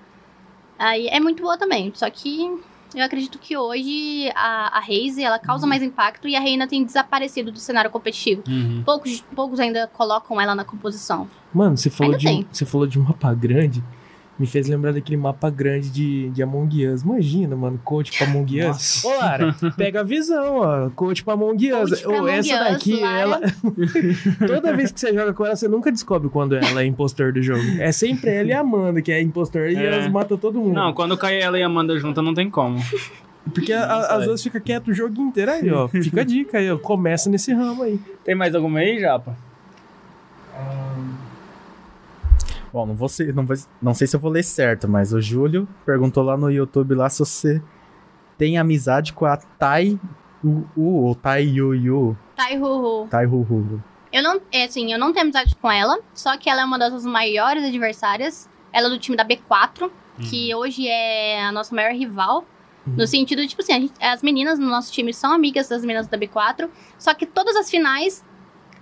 Aí 0.77 1.07
é 1.07 1.19
muito 1.19 1.41
boa 1.43 1.57
também. 1.57 1.91
Só 1.95 2.09
que 2.09 2.59
eu 2.95 3.03
acredito 3.03 3.37
que 3.37 3.57
hoje 3.57 4.29
a, 4.35 4.77
a 4.77 4.79
Raze, 4.79 5.21
ela 5.23 5.37
causa 5.39 5.63
Uhum. 5.65 5.69
mais 5.69 5.83
impacto 5.83 6.27
e 6.27 6.35
a 6.35 6.39
reina 6.39 6.67
tem 6.67 6.83
desaparecido 6.83 7.51
do 7.51 7.59
cenário 7.59 7.89
competitivo. 7.91 8.43
Uhum. 8.47 8.81
Poucos, 8.85 9.21
poucos 9.35 9.59
ainda 9.59 9.87
colocam 9.87 10.39
ela 10.39 10.55
na 10.55 10.63
composição. 10.63 11.27
Mano, 11.53 11.75
você 11.77 11.89
falou, 11.89 12.13
Ainda 12.13 12.19
de, 12.19 12.25
tem. 12.25 12.47
você 12.51 12.65
falou 12.65 12.87
de 12.87 12.99
um 12.99 13.03
mapa 13.03 13.33
grande. 13.33 13.83
Me 14.39 14.45
fez 14.45 14.67
lembrar 14.67 14.93
daquele 14.93 15.17
mapa 15.17 15.49
grande 15.49 15.89
de, 15.89 16.29
de 16.29 16.43
Among 16.43 16.87
Us. 16.87 17.01
Imagina, 17.01 17.55
mano, 17.55 17.79
coach 17.83 18.15
pra 18.17 18.27
Among 18.27 18.59
Us. 18.61 18.67
Nossa. 18.67 19.07
Ô, 19.07 19.17
Lara, 19.17 19.55
pega 19.75 20.01
a 20.01 20.03
visão, 20.03 20.57
ó. 20.59 20.89
Coach 20.91 21.23
pra 21.23 21.33
Among 21.33 21.71
Us. 21.73 21.89
Coach 21.89 22.01
pra 22.03 22.11
Ô, 22.11 22.15
Among 22.17 22.29
essa 22.31 22.53
Us, 22.53 22.59
daqui, 22.71 22.99
Lara. 23.01 23.19
ela. 23.19 23.41
Toda 24.47 24.73
vez 24.75 24.91
que 24.91 24.99
você 24.99 25.11
joga 25.13 25.33
com 25.33 25.43
ela, 25.45 25.55
você 25.55 25.67
nunca 25.67 25.91
descobre 25.91 26.29
quando 26.29 26.55
ela 26.55 26.83
é 26.83 26.85
impostor 26.85 27.33
do 27.33 27.41
jogo. 27.41 27.63
É 27.79 27.91
sempre 27.91 28.29
ela 28.31 28.47
e 28.49 28.53
a 28.53 28.59
Amanda, 28.59 29.01
que 29.01 29.11
é 29.11 29.19
impostor, 29.21 29.69
e 29.69 29.75
É. 29.75 29.85
elas 29.87 30.11
matam 30.11 30.37
todo 30.37 30.59
mundo. 30.59 30.73
Não, 30.73 30.93
quando 30.93 31.17
cai 31.17 31.41
ela 31.41 31.57
e 31.57 31.63
a 31.63 31.65
Amanda 31.65 31.97
junta, 31.97 32.21
não 32.21 32.33
tem 32.35 32.47
como. 32.49 32.79
Porque 33.53 33.73
a- 33.73 33.83
a- 33.83 33.87
Nossa, 33.87 34.07
as 34.07 34.13
velho. 34.17 34.25
duas 34.27 34.43
ficam 34.43 34.61
quietas 34.61 34.87
o 34.89 34.93
jogo 34.93 35.19
inteiro 35.21 35.49
aí, 35.51 35.71
ó. 35.71 35.87
Fica 35.89 36.21
a 36.21 36.23
dica 36.23 36.57
aí, 36.59 36.69
ó. 36.69 36.77
Começa 36.77 37.27
nesse 37.29 37.51
ramo 37.53 37.81
aí. 37.81 37.99
Tem 38.23 38.35
mais 38.35 38.53
alguma 38.53 38.79
aí, 38.79 38.99
Japa? 38.99 39.35
Bom, 42.77 42.85
não, 42.85 42.95
vou 42.95 43.09
ser, 43.09 43.33
não, 43.33 43.43
vou, 43.43 43.55
não 43.81 43.95
sei 43.95 44.05
se 44.05 44.15
eu 44.15 44.19
vou 44.19 44.29
ler 44.29 44.43
certo, 44.43 44.87
mas 44.87 45.11
o 45.11 45.19
Júlio 45.19 45.67
perguntou 45.83 46.21
lá 46.23 46.37
no 46.37 46.51
YouTube 46.51 46.93
lá 46.93 47.09
se 47.09 47.17
você 47.17 47.59
tem 48.37 48.55
amizade 48.59 49.13
com 49.13 49.25
a 49.25 49.35
Tai 49.35 49.99
U, 50.45 50.63
U 50.77 51.05
ou 51.05 51.15
Tai 51.15 51.41
Yu 51.41 51.73
Yu. 51.73 52.17
Tai 52.35 52.55
Hu 52.59 53.07
Tai 53.09 53.25
Hu 53.25 53.41
Hu. 53.41 53.81
Eu 54.13 54.21
não, 54.21 54.39
é 54.51 54.65
assim, 54.65 54.93
eu 54.93 54.99
não 54.99 55.11
tenho 55.11 55.23
amizade 55.23 55.55
com 55.55 55.71
ela, 55.71 55.97
só 56.13 56.37
que 56.37 56.51
ela 56.51 56.61
é 56.61 56.65
uma 56.65 56.77
das 56.77 57.03
maiores 57.03 57.63
adversárias. 57.63 58.47
Ela 58.71 58.85
é 58.85 58.89
do 58.91 58.99
time 58.99 59.17
da 59.17 59.25
B4, 59.25 59.89
que 60.29 60.53
hoje 60.53 60.87
é 60.87 61.43
a 61.43 61.51
nossa 61.51 61.73
maior 61.73 61.93
rival. 61.93 62.45
No 62.85 63.07
sentido 63.07 63.41
de, 63.41 63.47
tipo 63.47 63.63
assim, 63.63 63.73
a 63.73 63.79
gente- 63.79 63.93
as 63.99 64.21
meninas 64.21 64.59
no 64.59 64.67
nosso 64.67 64.93
time 64.93 65.11
são 65.11 65.33
amigas 65.33 65.67
das 65.67 65.81
meninas 65.81 66.07
da 66.07 66.15
B4, 66.15 66.69
só 66.99 67.11
que 67.15 67.25
todas 67.25 67.55
as 67.55 67.71
finais 67.71 68.23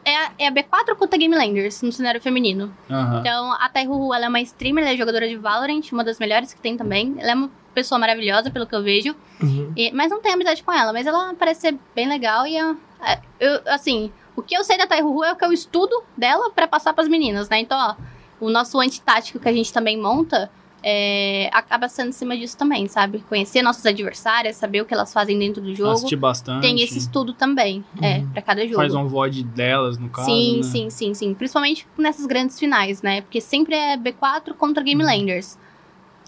é, 0.05 0.15
a- 0.15 0.31
é 0.39 0.47
a 0.47 0.51
B4 0.51 0.95
contra 0.95 1.17
Game 1.17 1.35
Landers 1.35 1.81
no 1.81 1.91
cenário 1.91 2.21
feminino. 2.21 2.73
Aham. 2.89 3.19
Então, 3.19 3.51
a 3.53 3.67
Taihuhu, 3.67 4.13
ela 4.13 4.25
é 4.25 4.29
uma 4.29 4.39
streamer, 4.41 4.83
ela 4.83 4.93
é 4.93 4.97
jogadora 4.97 5.27
de 5.27 5.35
Valorant, 5.35 5.81
uma 5.91 6.03
das 6.03 6.19
melhores 6.19 6.53
que 6.53 6.61
tem 6.61 6.77
também. 6.77 7.15
Ela 7.17 7.31
é 7.31 7.35
uma 7.35 7.49
pessoa 7.73 7.99
maravilhosa, 7.99 8.49
pelo 8.51 8.65
que 8.65 8.75
eu 8.75 8.81
vejo. 8.83 9.15
Uhum. 9.41 9.73
E- 9.75 9.91
mas 9.91 10.09
não 10.09 10.21
tenho 10.21 10.35
amizade 10.35 10.63
com 10.63 10.71
ela, 10.71 10.93
mas 10.93 11.05
ela 11.05 11.33
parece 11.33 11.61
ser 11.61 11.77
bem 11.93 12.07
legal 12.07 12.47
e 12.47 12.55
é- 12.55 12.75
é, 13.01 13.19
eu, 13.39 13.61
assim, 13.67 14.11
o 14.35 14.41
que 14.41 14.55
eu 14.55 14.63
sei 14.63 14.77
da 14.77 14.87
Taihuhu 14.87 15.23
é 15.23 15.33
o 15.33 15.35
que 15.35 15.43
eu 15.43 15.51
estudo 15.51 16.03
dela 16.17 16.49
pra 16.51 16.67
passar 16.67 16.93
pras 16.93 17.07
meninas, 17.07 17.49
né? 17.49 17.59
Então, 17.59 17.77
ó, 17.77 17.95
o 18.39 18.49
nosso 18.49 18.79
antitático 18.79 19.39
que 19.39 19.49
a 19.49 19.53
gente 19.53 19.73
também 19.73 19.97
monta 19.99 20.49
é, 20.87 21.49
acaba 21.51 21.89
sendo 21.89 22.09
em 22.09 22.11
cima 22.11 22.37
disso 22.37 22.55
também, 22.55 22.87
sabe? 22.87 23.17
Conhecer 23.27 23.63
nossas 23.63 23.83
adversárias, 23.87 24.55
saber 24.55 24.81
o 24.81 24.85
que 24.85 24.93
elas 24.93 25.11
fazem 25.11 25.37
dentro 25.39 25.59
do 25.59 25.73
jogo. 25.73 25.93
Assistir 25.93 26.15
bastante. 26.15 26.61
Tem 26.61 26.79
esse 26.79 26.99
estudo 26.99 27.33
também, 27.33 27.83
é, 27.99 28.19
Uhum. 28.19 28.29
pra 28.29 28.41
cada 28.43 28.61
jogo. 28.65 28.75
Faz 28.75 28.93
um 28.93 29.07
VOD 29.07 29.43
delas, 29.43 29.97
no 29.97 30.09
caso. 30.09 30.27
Sim, 30.29 30.57
né? 30.57 30.63
sim, 30.63 30.89
sim, 30.91 31.13
sim. 31.15 31.33
Principalmente 31.33 31.87
nessas 31.97 32.27
grandes 32.27 32.59
finais, 32.59 33.01
né? 33.01 33.21
Porque 33.21 33.41
sempre 33.41 33.73
é 33.73 33.97
B4 33.97 34.53
contra 34.53 34.83
Game 34.83 35.03
Landers. 35.03 35.57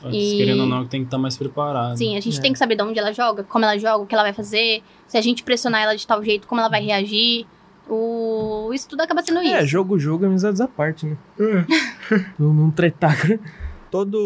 Mas, 0.02 0.14
E- 0.16 0.38
Querendo 0.38 0.62
ou 0.62 0.68
não, 0.68 0.88
tem 0.88 1.02
que 1.02 1.08
estar 1.08 1.20
mais 1.20 1.38
preparado. 1.38 1.96
Sim, 1.96 2.18
a 2.18 2.20
gente 2.20 2.40
É. 2.40 2.42
tem 2.42 2.52
que 2.52 2.58
saber 2.58 2.76
de 2.76 2.82
onde 2.82 2.98
ela 2.98 3.12
joga, 3.14 3.44
como 3.44 3.64
ela 3.64 3.78
joga, 3.78 3.98
o 4.04 4.08
que 4.08 4.16
ela 4.16 4.24
vai 4.24 4.34
fazer. 4.34 4.82
Se 5.08 5.18
a 5.18 5.22
gente 5.22 5.44
pressionar 5.44 5.82
ela 5.84 5.96
de 5.96 6.06
tal 6.08 6.24
jeito, 6.24 6.48
como 6.48 6.60
ela 6.62 6.70
vai 6.70 6.84
reagir. 6.84 7.46
O... 7.90 8.72
Isso 8.74 8.90
tudo 8.90 9.02
acaba 9.02 9.22
sendo 9.22 9.40
É, 9.40 9.60
isso. 9.60 9.68
jogo, 9.68 9.98
jogo, 10.00 10.26
amizades 10.26 10.60
à 10.62 10.68
parte, 10.68 11.06
né? 11.06 11.16
não, 12.40 12.54
não 12.54 12.72
tretar. 12.72 13.16
Todos 13.90 14.20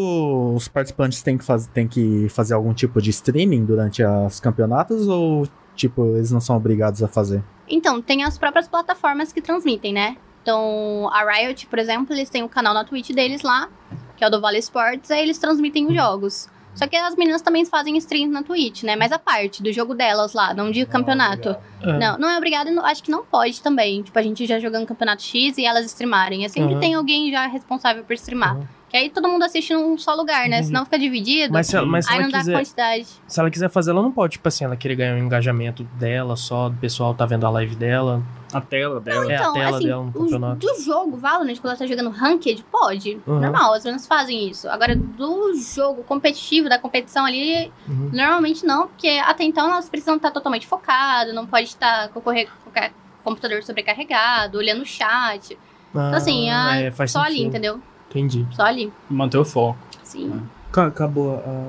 os 0.56 0.68
participantes 0.68 1.22
têm 1.22 1.38
que, 1.38 1.44
faz, 1.44 1.68
têm 1.68 1.88
que 1.88 2.28
fazer 2.30 2.54
algum 2.54 2.74
tipo 2.74 3.02
de 3.02 3.10
streaming 3.12 3.64
durante 3.66 4.04
os 4.04 4.40
campeonatos 4.40 5.08
ou, 5.08 5.48
tipo, 5.76 6.16
eles 6.16 6.32
não 6.32 6.42
são 6.42 6.58
obrigados 6.58 7.02
a 7.04 7.08
fazer? 7.08 7.44
Então, 7.70 8.02
tem 8.02 8.24
as 8.24 8.38
próprias 8.38 8.68
plataformas 8.68 9.32
que 9.32 9.42
transmitem, 9.42 9.94
né? 9.94 10.18
Então, 10.42 11.10
a 11.14 11.24
Riot, 11.24 11.68
por 11.68 11.78
exemplo, 11.78 12.14
eles 12.16 12.30
têm 12.30 12.42
um 12.44 12.48
canal 12.48 12.74
na 12.74 12.84
Twitch 12.84 13.12
deles 13.12 13.44
lá, 13.44 13.70
que 14.18 14.24
é 14.24 14.28
o 14.28 14.30
do 14.30 14.42
Vale 14.42 14.58
Sports, 14.58 15.12
aí 15.12 15.22
eles 15.22 15.38
transmitem 15.38 15.88
os 15.88 15.94
jogos. 15.94 16.50
Só 16.74 16.88
que 16.88 16.96
as 16.96 17.16
meninas 17.16 17.42
também 17.42 17.66
fazem 17.66 17.98
streams 17.98 18.32
na 18.34 18.44
Twitch, 18.44 18.84
né? 18.84 18.96
Mas 18.96 19.12
a 19.12 19.20
parte 19.20 19.62
do 19.62 19.72
jogo 19.74 19.94
delas 19.94 20.34
lá, 20.34 20.54
não 20.54 20.72
de 20.72 20.86
campeonato. 20.86 21.50
É. 21.82 22.00
Não, 22.00 22.18
não 22.18 22.30
é 22.30 22.38
obrigado 22.38 22.70
e 22.70 22.72
não- 22.72 22.86
acho 22.86 23.04
que 23.04 23.12
não 23.12 23.26
pode 23.26 23.62
também. 23.62 24.02
Tipo, 24.02 24.18
a 24.18 24.22
gente 24.22 24.46
já 24.46 24.58
jogando 24.58 24.86
campeonato 24.88 25.22
X 25.22 25.58
e 25.58 25.66
elas 25.66 25.86
streamarem. 25.88 26.46
É 26.46 26.48
sempre 26.48 26.72
Aham. 26.72 26.80
tem 26.80 26.94
alguém 26.96 27.30
já 27.30 27.46
responsável 27.46 28.04
por 28.06 28.14
streamar. 28.14 28.56
Uhum. 28.56 28.68
Que 28.92 28.98
aí 28.98 29.10
todo 29.10 29.26
mundo 29.30 29.44
assiste 29.44 29.74
num 29.74 29.98
só 29.98 30.14
lugar, 30.14 30.50
né? 30.50 30.58
Uhum. 30.58 30.64
Senão 30.66 30.84
fica 30.84 31.00
dividido. 31.00 31.54
Mas 31.54 31.68
se, 31.68 31.78
ela- 31.78 31.86
mas 31.88 32.06
se 32.06 32.12
aí 32.12 32.18
ela 32.18 32.24
não 32.26 32.32
dá 32.32 32.40
quiser, 32.40 32.54
quantidade. 32.58 33.08
se 33.26 33.40
ela 33.40 33.50
quiser 33.50 33.70
fazer, 33.70 33.92
ela 33.92 34.02
não 34.02 34.12
pode, 34.12 34.34
tipo 34.34 34.46
assim, 34.50 34.66
ela 34.66 34.76
querer 34.76 34.96
ganhar 34.96 35.14
um 35.16 35.20
engajamento 35.20 35.86
dela 35.98 36.36
só, 36.36 36.68
do 36.68 36.76
pessoal 36.76 37.14
tá 37.14 37.26
vendo 37.26 37.46
a 37.46 37.50
live 37.50 37.74
dela. 37.76 38.22
A 38.52 38.60
tela 38.60 39.00
dela. 39.00 39.32
É 39.32 39.38
a 39.38 39.40
então, 39.40 39.54
tela 39.54 39.78
assim, 39.78 39.88
dela 39.88 40.04
no 40.04 40.12
campeonato. 40.12 40.68
do 40.68 40.82
jogo, 40.82 41.16
Valorant, 41.16 41.56
quando 41.56 41.68
ela 41.68 41.78
tá 41.78 41.86
jogando 41.88 42.10
Ranked, 42.10 42.66
pode. 42.70 43.18
Uhum. 43.26 43.40
Normal, 43.40 43.76
as 43.76 43.86
meninas 43.86 44.06
fazem 44.06 44.50
isso. 44.50 44.68
Agora, 44.68 44.94
do 44.94 45.56
jogo 45.56 46.04
competitivo, 46.04 46.68
da 46.68 46.78
competição 46.78 47.26
ali, 47.26 47.72
Uhum. 47.88 48.10
normalmente 48.12 48.66
não, 48.66 48.88
porque 48.90 49.08
até 49.24 49.46
então 49.46 49.70
elas 49.72 49.90
precisam 49.90 50.18
estar 50.18 50.32
totalmente 50.32 50.68
focadas, 50.68 51.34
não 51.34 51.48
pode 51.48 51.68
estar 51.68 52.10
com 52.10 52.20
o 52.20 52.22
corre- 52.22 52.50
qualquer 52.66 52.92
computador 53.24 53.64
sobrecarregado, 53.64 54.58
olhando 54.58 54.82
o 54.82 54.86
chat. 54.86 55.58
Então, 55.92 56.14
assim, 56.14 56.50
Ah, 56.50 56.72
ah, 56.72 56.76
é, 56.82 56.92
faz 56.92 57.12
só 57.12 57.20
ali, 57.22 57.36
sentido. 57.36 57.48
entendeu? 57.48 57.82
Entendi. 58.12 58.46
Só 58.52 58.64
ali. 58.64 58.92
Manter 59.10 59.38
o 59.40 59.46
foco. 59.46 59.80
Sim. 60.04 60.42
Ca- 60.72 60.88
Acabou 60.88 61.36
a... 61.46 61.68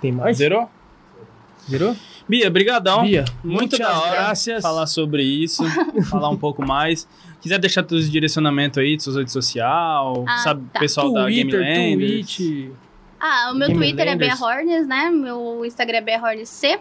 Tem 0.00 0.12
mais? 0.12 0.36
Zerou? 0.36 0.68
Zerou? 1.68 1.96
Bia, 2.28 2.50
brigadão. 2.50 3.02
Bia, 3.02 3.24
Muito 3.42 3.78
da 3.78 3.98
hora 4.00 4.10
graças. 4.10 4.62
falar 4.62 4.86
sobre 4.86 5.22
isso, 5.22 5.62
falar 6.10 6.28
um 6.28 6.36
pouco 6.36 6.64
mais. 6.66 7.08
Quiser 7.40 7.58
deixar 7.58 7.82
teus 7.82 8.10
direcionamentos 8.10 8.78
aí, 8.78 8.96
de 8.96 9.02
suas 9.02 9.16
redes 9.16 9.32
sociais, 9.32 10.18
Ah, 10.26 10.38
sabe, 10.38 10.64
tá. 10.72 10.80
pessoal 10.80 11.12
da 11.12 11.26
Game 11.28 11.50
Twitter, 11.50 11.60
Landers. 11.60 12.36
Twitch... 12.36 12.70
Ah, 13.20 13.50
o 13.52 13.54
meu 13.54 13.68
Game 13.68 13.80
Twitter 13.80 14.06
Landers. 14.06 14.32
é 14.32 14.36
Beahornes, 14.36 14.86
né? 14.86 15.10
Meu 15.10 15.64
Instagram 15.64 15.98
é 15.98 16.00
BeaHornesC. 16.02 16.78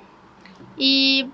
E, 0.77 1.27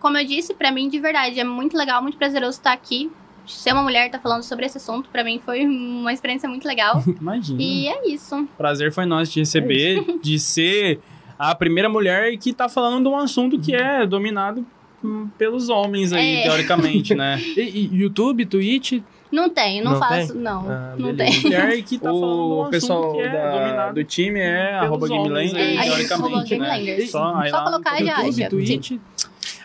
como 0.00 0.18
eu 0.18 0.26
disse, 0.26 0.52
pra 0.52 0.70
mim, 0.72 0.88
de 0.88 0.98
verdade, 0.98 1.38
é 1.40 1.44
muito 1.44 1.76
legal, 1.76 2.02
muito 2.02 2.18
prazeroso 2.18 2.58
estar 2.58 2.72
aqui. 2.72 3.10
Ser 3.46 3.72
uma 3.72 3.82
mulher, 3.82 4.10
tá 4.10 4.18
falando 4.18 4.42
sobre 4.42 4.66
esse 4.66 4.76
assunto, 4.78 5.08
pra 5.10 5.24
mim 5.24 5.40
foi 5.44 5.64
uma 5.66 6.12
experiência 6.12 6.48
muito 6.48 6.66
legal. 6.66 7.02
Imagina. 7.20 7.60
e 7.60 7.88
é 7.88 8.08
isso. 8.08 8.46
Prazer 8.56 8.92
foi 8.92 9.06
nosso 9.06 9.32
te 9.32 9.40
receber, 9.40 10.04
de 10.22 10.38
ser 10.38 11.00
a 11.38 11.54
primeira 11.54 11.88
mulher 11.88 12.36
que 12.36 12.52
tá 12.52 12.68
falando 12.68 13.04
de 13.04 13.08
um 13.08 13.16
assunto 13.16 13.58
que 13.58 13.74
é 13.74 14.06
dominado 14.06 14.64
hum, 15.02 15.28
pelos 15.38 15.68
homens 15.68 16.12
aí, 16.12 16.36
É. 16.36 16.42
teoricamente, 16.48 17.14
né? 17.14 17.40
E, 17.56 17.60
e 17.90 17.96
YouTube, 17.96 18.44
Twitch... 18.46 19.00
Não 19.32 19.48
tem, 19.48 19.80
não, 19.80 19.92
Não 19.92 19.98
faço, 20.00 20.32
tem? 20.32 20.42
não. 20.42 20.68
Ah, 20.68 20.94
não 20.98 21.12
beleza. 21.14 21.40
tem. 21.42 21.42
Mulher 21.52 21.82
que 21.84 21.98
tá 21.98 22.10
falando 22.10 22.20
de 22.20 22.26
um 22.26 22.48
O 22.56 22.60
assunto 22.62 22.70
pessoal 22.72 23.12
que 23.12 23.20
é 23.20 23.28
da- 23.32 23.50
dominado 23.60 23.94
do 23.94 24.04
time 24.04 24.40
é 24.40 24.74
arroba 24.74 25.06
GameLander, 25.08 25.56
É, 25.56 25.82
teoricamente, 25.84 26.58
né? 26.58 26.66
GameLanders. 26.68 27.10
Só, 27.12 27.34
aí 27.36 27.48
Só 27.50 27.62
colocar 27.62 28.02
e 28.02 28.06
já 28.06 28.18
YouTube, 28.22 28.40
acha. 28.40 28.48
Twitch... 28.48 28.92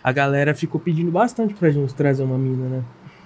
A 0.04 0.12
galera 0.12 0.54
ficou 0.54 0.80
pedindo 0.80 1.10
bastante 1.10 1.56
pra 1.56 1.72
gente 1.72 1.96
trazer 1.96 2.22
uma 2.22 2.38
mina, 2.38 2.70
né? 2.70 2.84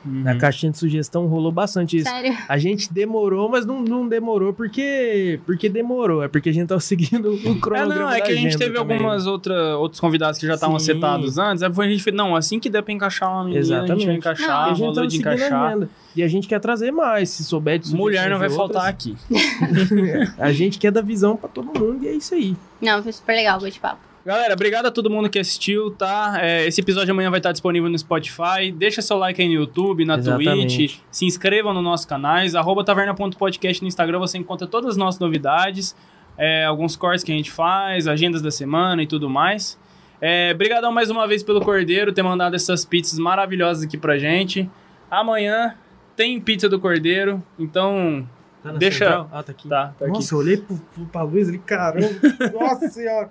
Uhum. 0.10 0.24
Na 0.24 0.36
caixinha 0.36 0.72
de 0.72 0.78
sugestão 0.78 1.28
rolou 1.28 1.52
bastante 1.52 1.98
isso. 1.98 2.10
Sério. 2.10 2.36
A 2.48 2.58
gente 2.58 2.92
demorou, 2.92 3.48
mas 3.48 3.66
não, 3.66 3.82
não 3.82 4.08
demorou 4.08 4.54
porque 4.54 5.40
porque 5.46 5.70
demorou. 5.70 6.24
É 6.24 6.28
porque 6.28 6.50
a 6.50 6.54
gente 6.54 6.68
tava 6.68 6.82
seguindo 6.82 7.30
o 7.32 7.36
É, 7.36 7.60
cronograma 7.60 7.96
não, 7.96 8.10
é 8.10 8.20
da 8.20 8.26
que 8.26 8.32
a 8.32 8.36
gente 8.36 8.58
teve 8.58 8.74
também. 8.76 8.98
algumas 8.98 9.28
outra, 9.28 9.78
outros 9.78 10.00
convidados 10.00 10.40
que 10.40 10.48
já 10.48 10.56
estavam 10.56 10.80
setados 10.80 11.38
antes. 11.38 11.62
Aí 11.62 11.72
foi 11.72 11.86
a 11.86 11.90
gente 11.90 12.04
fez, 12.04 12.16
não, 12.16 12.36
assim 12.36 12.60
que 12.60 12.70
der 12.70 12.82
pra 12.82 12.92
encaixar 12.94 13.30
uma 13.32 13.44
menina, 13.44 13.60
a 13.60 13.64
gente 13.64 13.74
Exatamente. 13.74 14.06
vai 14.06 14.16
E 14.16 14.18
encaixar, 14.18 14.66
a 14.66 14.70
gente 14.74 14.80
rolou 14.86 15.08
de 15.08 15.18
encaixar. 15.18 15.78
E 16.16 16.24
a 16.24 16.28
gente 16.28 16.48
quer 16.48 16.60
trazer 16.60 16.92
mais, 16.92 17.30
se 17.30 17.44
souber 17.44 17.78
de 17.78 17.94
Mulher 17.96 18.30
não 18.32 18.40
vai 18.40 18.50
de 18.50 18.56
faltar 18.56 18.88
outras. 18.88 19.14
aqui. 19.14 19.16
A 20.40 20.52
gente 20.52 20.80
quer 20.80 20.92
dar 20.92 21.02
visão 21.02 21.36
pra 21.36 21.48
todo 21.48 21.68
mundo 21.80 22.04
e 22.04 22.08
é 22.08 22.14
isso 22.14 22.34
aí. 22.34 22.56
Não, 22.82 23.02
foi 23.04 23.12
super 23.12 23.34
legal 23.34 23.60
o 23.60 23.62
bate-papo. 23.62 24.09
Galera, 24.26 24.54
obrigado 24.54 24.86
a 24.86 24.92
todo 24.92 25.10
mundo 25.10 25.30
que 25.30 25.40
assistiu, 25.40 25.92
tá? 25.92 26.38
É, 26.42 26.68
esse 26.68 26.82
episódio 26.82 27.12
amanhã 27.12 27.30
vai 27.30 27.40
estar 27.40 27.52
disponível 27.52 27.90
no 27.90 27.98
Spotify. 27.98 28.72
Deixa 28.76 29.02
seu 29.02 29.18
like 29.18 29.42
aí 29.42 29.48
no 29.48 29.54
YouTube, 29.54 30.06
na 30.06 30.18
Exatamente. 30.18 30.78
Twitch. 30.78 31.00
Se 31.10 31.26
inscrevam 31.26 31.74
nos 31.74 31.84
nossos 31.84 32.06
canais. 32.06 32.54
Arroba 32.54 32.84
taverna.podcast 32.84 33.82
no 33.82 33.88
Instagram 33.88 34.20
você 34.20 34.38
encontra 34.38 34.68
todas 34.68 34.92
as 34.92 34.98
nossas 34.98 35.20
novidades. 35.20 35.96
é, 36.38 36.64
alguns 36.66 36.96
cortes 36.96 37.24
que 37.24 37.32
a 37.32 37.36
gente 37.36 37.52
faz, 37.52 38.08
agendas 38.08 38.42
da 38.42 38.52
semana 38.52 39.02
e 39.04 39.08
tudo 39.08 39.30
mais. 39.30 39.78
É, 40.22 40.52
Obrigadão 40.54 40.92
mais 40.92 41.10
uma 41.10 41.28
vez 41.28 41.42
pelo 41.44 41.60
Cordeiro 41.62 42.12
ter 42.14 42.22
mandado 42.24 42.56
essas 42.56 42.86
pizzas 42.86 43.18
maravilhosas 43.20 43.84
aqui 43.84 43.98
pra 43.98 44.18
gente. 44.18 44.70
Amanhã 45.10 45.76
tem 46.16 46.40
pizza 46.40 46.70
do 46.70 46.80
Cordeiro, 46.80 47.42
então 47.58 48.28
Tá 48.62 48.74
na 48.74 48.78
Deixa- 48.80 49.06
central? 49.06 49.30
Ah, 49.32 49.42
tá 49.44 49.52
aqui. 49.52 49.70
tá, 49.70 49.94
tá 49.98 50.06
aqui. 50.06 50.14
Nossa, 50.14 50.34
eu 50.36 50.40
olhei 50.40 50.58
pro, 50.58 50.76
pro, 50.94 51.06
pra 51.06 51.22
luz 51.24 51.48
ali, 51.48 51.58
caramba. 51.60 52.08
Nossa 52.60 52.90
senhora. 52.90 53.30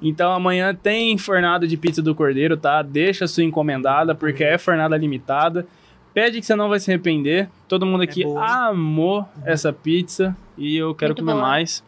Então 0.00 0.32
amanhã 0.32 0.74
tem 0.74 1.18
fornada 1.18 1.66
de 1.66 1.76
pizza 1.76 2.00
do 2.00 2.14
Cordeiro, 2.14 2.56
tá? 2.56 2.80
Deixa 2.82 3.24
a 3.24 3.28
sua 3.28 3.42
encomendada, 3.42 4.14
porque 4.14 4.44
é 4.44 4.56
fornada 4.56 4.96
limitada. 4.96 5.66
Pede 6.12 6.38
que 6.38 6.46
você 6.46 6.54
não 6.54 6.68
vai 6.68 6.78
se 6.78 6.90
arrepender. 6.90 7.48
Todo 7.66 7.84
mundo 7.84 8.02
aqui 8.02 8.22
boa, 8.22 8.40
hein? 8.44 8.52
amou 8.70 9.28
essa 9.44 9.72
pizza 9.72 10.36
e 10.56 10.76
eu 10.76 10.94
quero 10.94 11.10
Muito 11.10 11.20
comer 11.20 11.32
boa. 11.32 11.42
mais. 11.44 11.82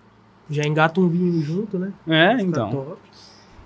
Já 0.50 0.64
engata 0.64 1.00
um 1.00 1.08
vinho 1.08 1.40
junto, 1.42 1.78
né? 1.78 1.92
É, 2.08 2.32
então. 2.40 2.70
top. 2.70 2.98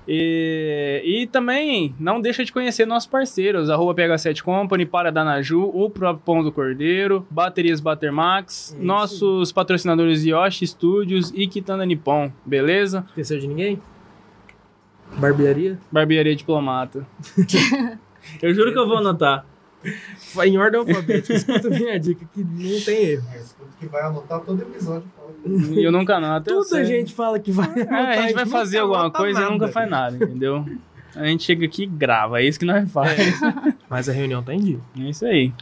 E, 0.09 1.03
e 1.05 1.27
também 1.27 1.95
não 1.99 2.21
deixa 2.21 2.45
de 2.45 2.53
conhecer 2.53 2.87
nossos 2.87 3.09
parceiros, 3.09 3.71
arroba 3.71 3.95
PH7 3.95 4.43
Company, 4.43 4.87
para 4.87 5.13
Danaju, 5.13 5.71
o 5.73 5.89
próprio 5.91 6.23
Pão 6.25 6.43
do 6.43 6.51
Cordeiro, 6.51 7.27
Baterias 7.31 7.81
Batermax, 7.81 8.71
Isso. 8.71 8.85
nossos 8.85 9.53
patrocinadores 9.53 10.25
Yoshi 10.25 10.67
Studios 10.67 11.33
e 11.35 11.47
Kitanda 11.47 11.85
Nippon, 11.87 12.33
beleza? 12.45 13.05
Esqueceu 13.09 13.39
de 13.39 13.47
ninguém? 13.47 13.81
Barbearia? 15.17 15.79
Barbearia 15.91 16.35
Diplomata. 16.35 17.07
eu 18.41 18.55
juro 18.55 18.73
que 18.73 18.79
eu 18.79 18.87
vou 18.87 18.99
anotar. 18.99 19.45
Em 20.45 20.59
ordem 20.59 20.81
alfabética. 20.81 21.33
Escuta 21.35 21.69
a 21.69 21.71
minha 21.71 21.99
dica 21.99 22.25
que 22.33 22.43
não 22.45 22.81
tem 22.85 23.05
erro. 23.05 23.25
Mas 23.33 23.53
tudo 23.53 23.71
que 23.79 23.87
vai 23.87 24.03
anotar 24.03 24.41
todo 24.41 24.61
episódio. 24.63 25.05
fala. 25.17 25.31
E 25.75 25.83
eu 25.85 25.91
nunca 25.93 26.17
anoto. 26.17 26.51
eu 26.51 26.63
Tudo 26.63 26.77
a 26.77 26.85
gente 26.85 27.15
fala 27.15 27.39
que 27.39 27.51
vai. 27.51 27.67
É, 27.81 27.95
a 28.19 28.23
gente 28.23 28.35
vai 28.35 28.47
fazer 28.47 28.79
alguma 28.79 29.11
coisa 29.11 29.41
e 29.43 29.51
nunca 29.51 29.69
faz. 29.69 29.89
nada, 29.91 30.17
entendeu? 30.17 30.65
A 31.17 31.25
gente 31.27 31.43
chega 31.45 31.65
aqui 31.67 31.83
e 31.83 31.87
grava, 31.87 32.41
é 32.41 32.45
isso 32.45 32.59
que 32.59 32.65
nós 32.65 32.91
faz. 32.93 33.19
Mas 33.89 34.09
a 34.09 34.13
reunião 34.13 34.43
tá 34.43 34.55
em 34.55 34.61
dia. 34.61 34.79
É 34.99 35.03
isso 35.11 35.25
aí. 35.27 35.53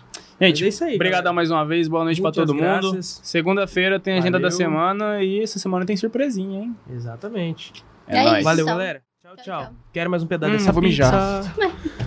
Gente, 0.40 0.61
Mas 0.61 0.62
é 0.62 0.69
isso 0.69 0.85
aí. 0.85 0.95
obrigadão 0.95 1.23
galera. 1.24 1.32
mais 1.35 1.51
uma 1.51 1.65
vez, 1.65 1.89
boa 1.89 2.05
noite 2.05 2.20
pra 2.20 2.28
Muitas 2.31 2.47
todo 2.47 2.55
mundo. 2.55 2.93
graças. 2.93 3.20
Segunda-feira 3.24 3.99
tem 3.99 4.15
a 4.15 4.19
agenda 4.19 4.39
da 4.39 4.51
semana 4.51 5.23
e 5.23 5.43
essa 5.43 5.59
semana 5.59 5.85
tem 5.86 5.97
surpresinha, 5.97 6.61
hein? 6.61 6.77
Exatamente. 6.93 7.73
É, 8.07 8.19
É 8.19 8.23
nóis. 8.24 8.35
isso. 8.36 8.45
Valeu, 8.45 8.66
galera. 8.66 9.03
Tchau, 9.23 9.35
Tchau, 9.36 9.45
tchau. 9.65 9.73
Quero 9.93 10.11
mais 10.11 10.23
um 10.23 10.27
pedaço 10.27 10.53
Hum, 10.53 10.57
dessa 10.59 10.73
vou 10.73 10.82
mijar. 10.82 11.43
pizza. 11.43 11.55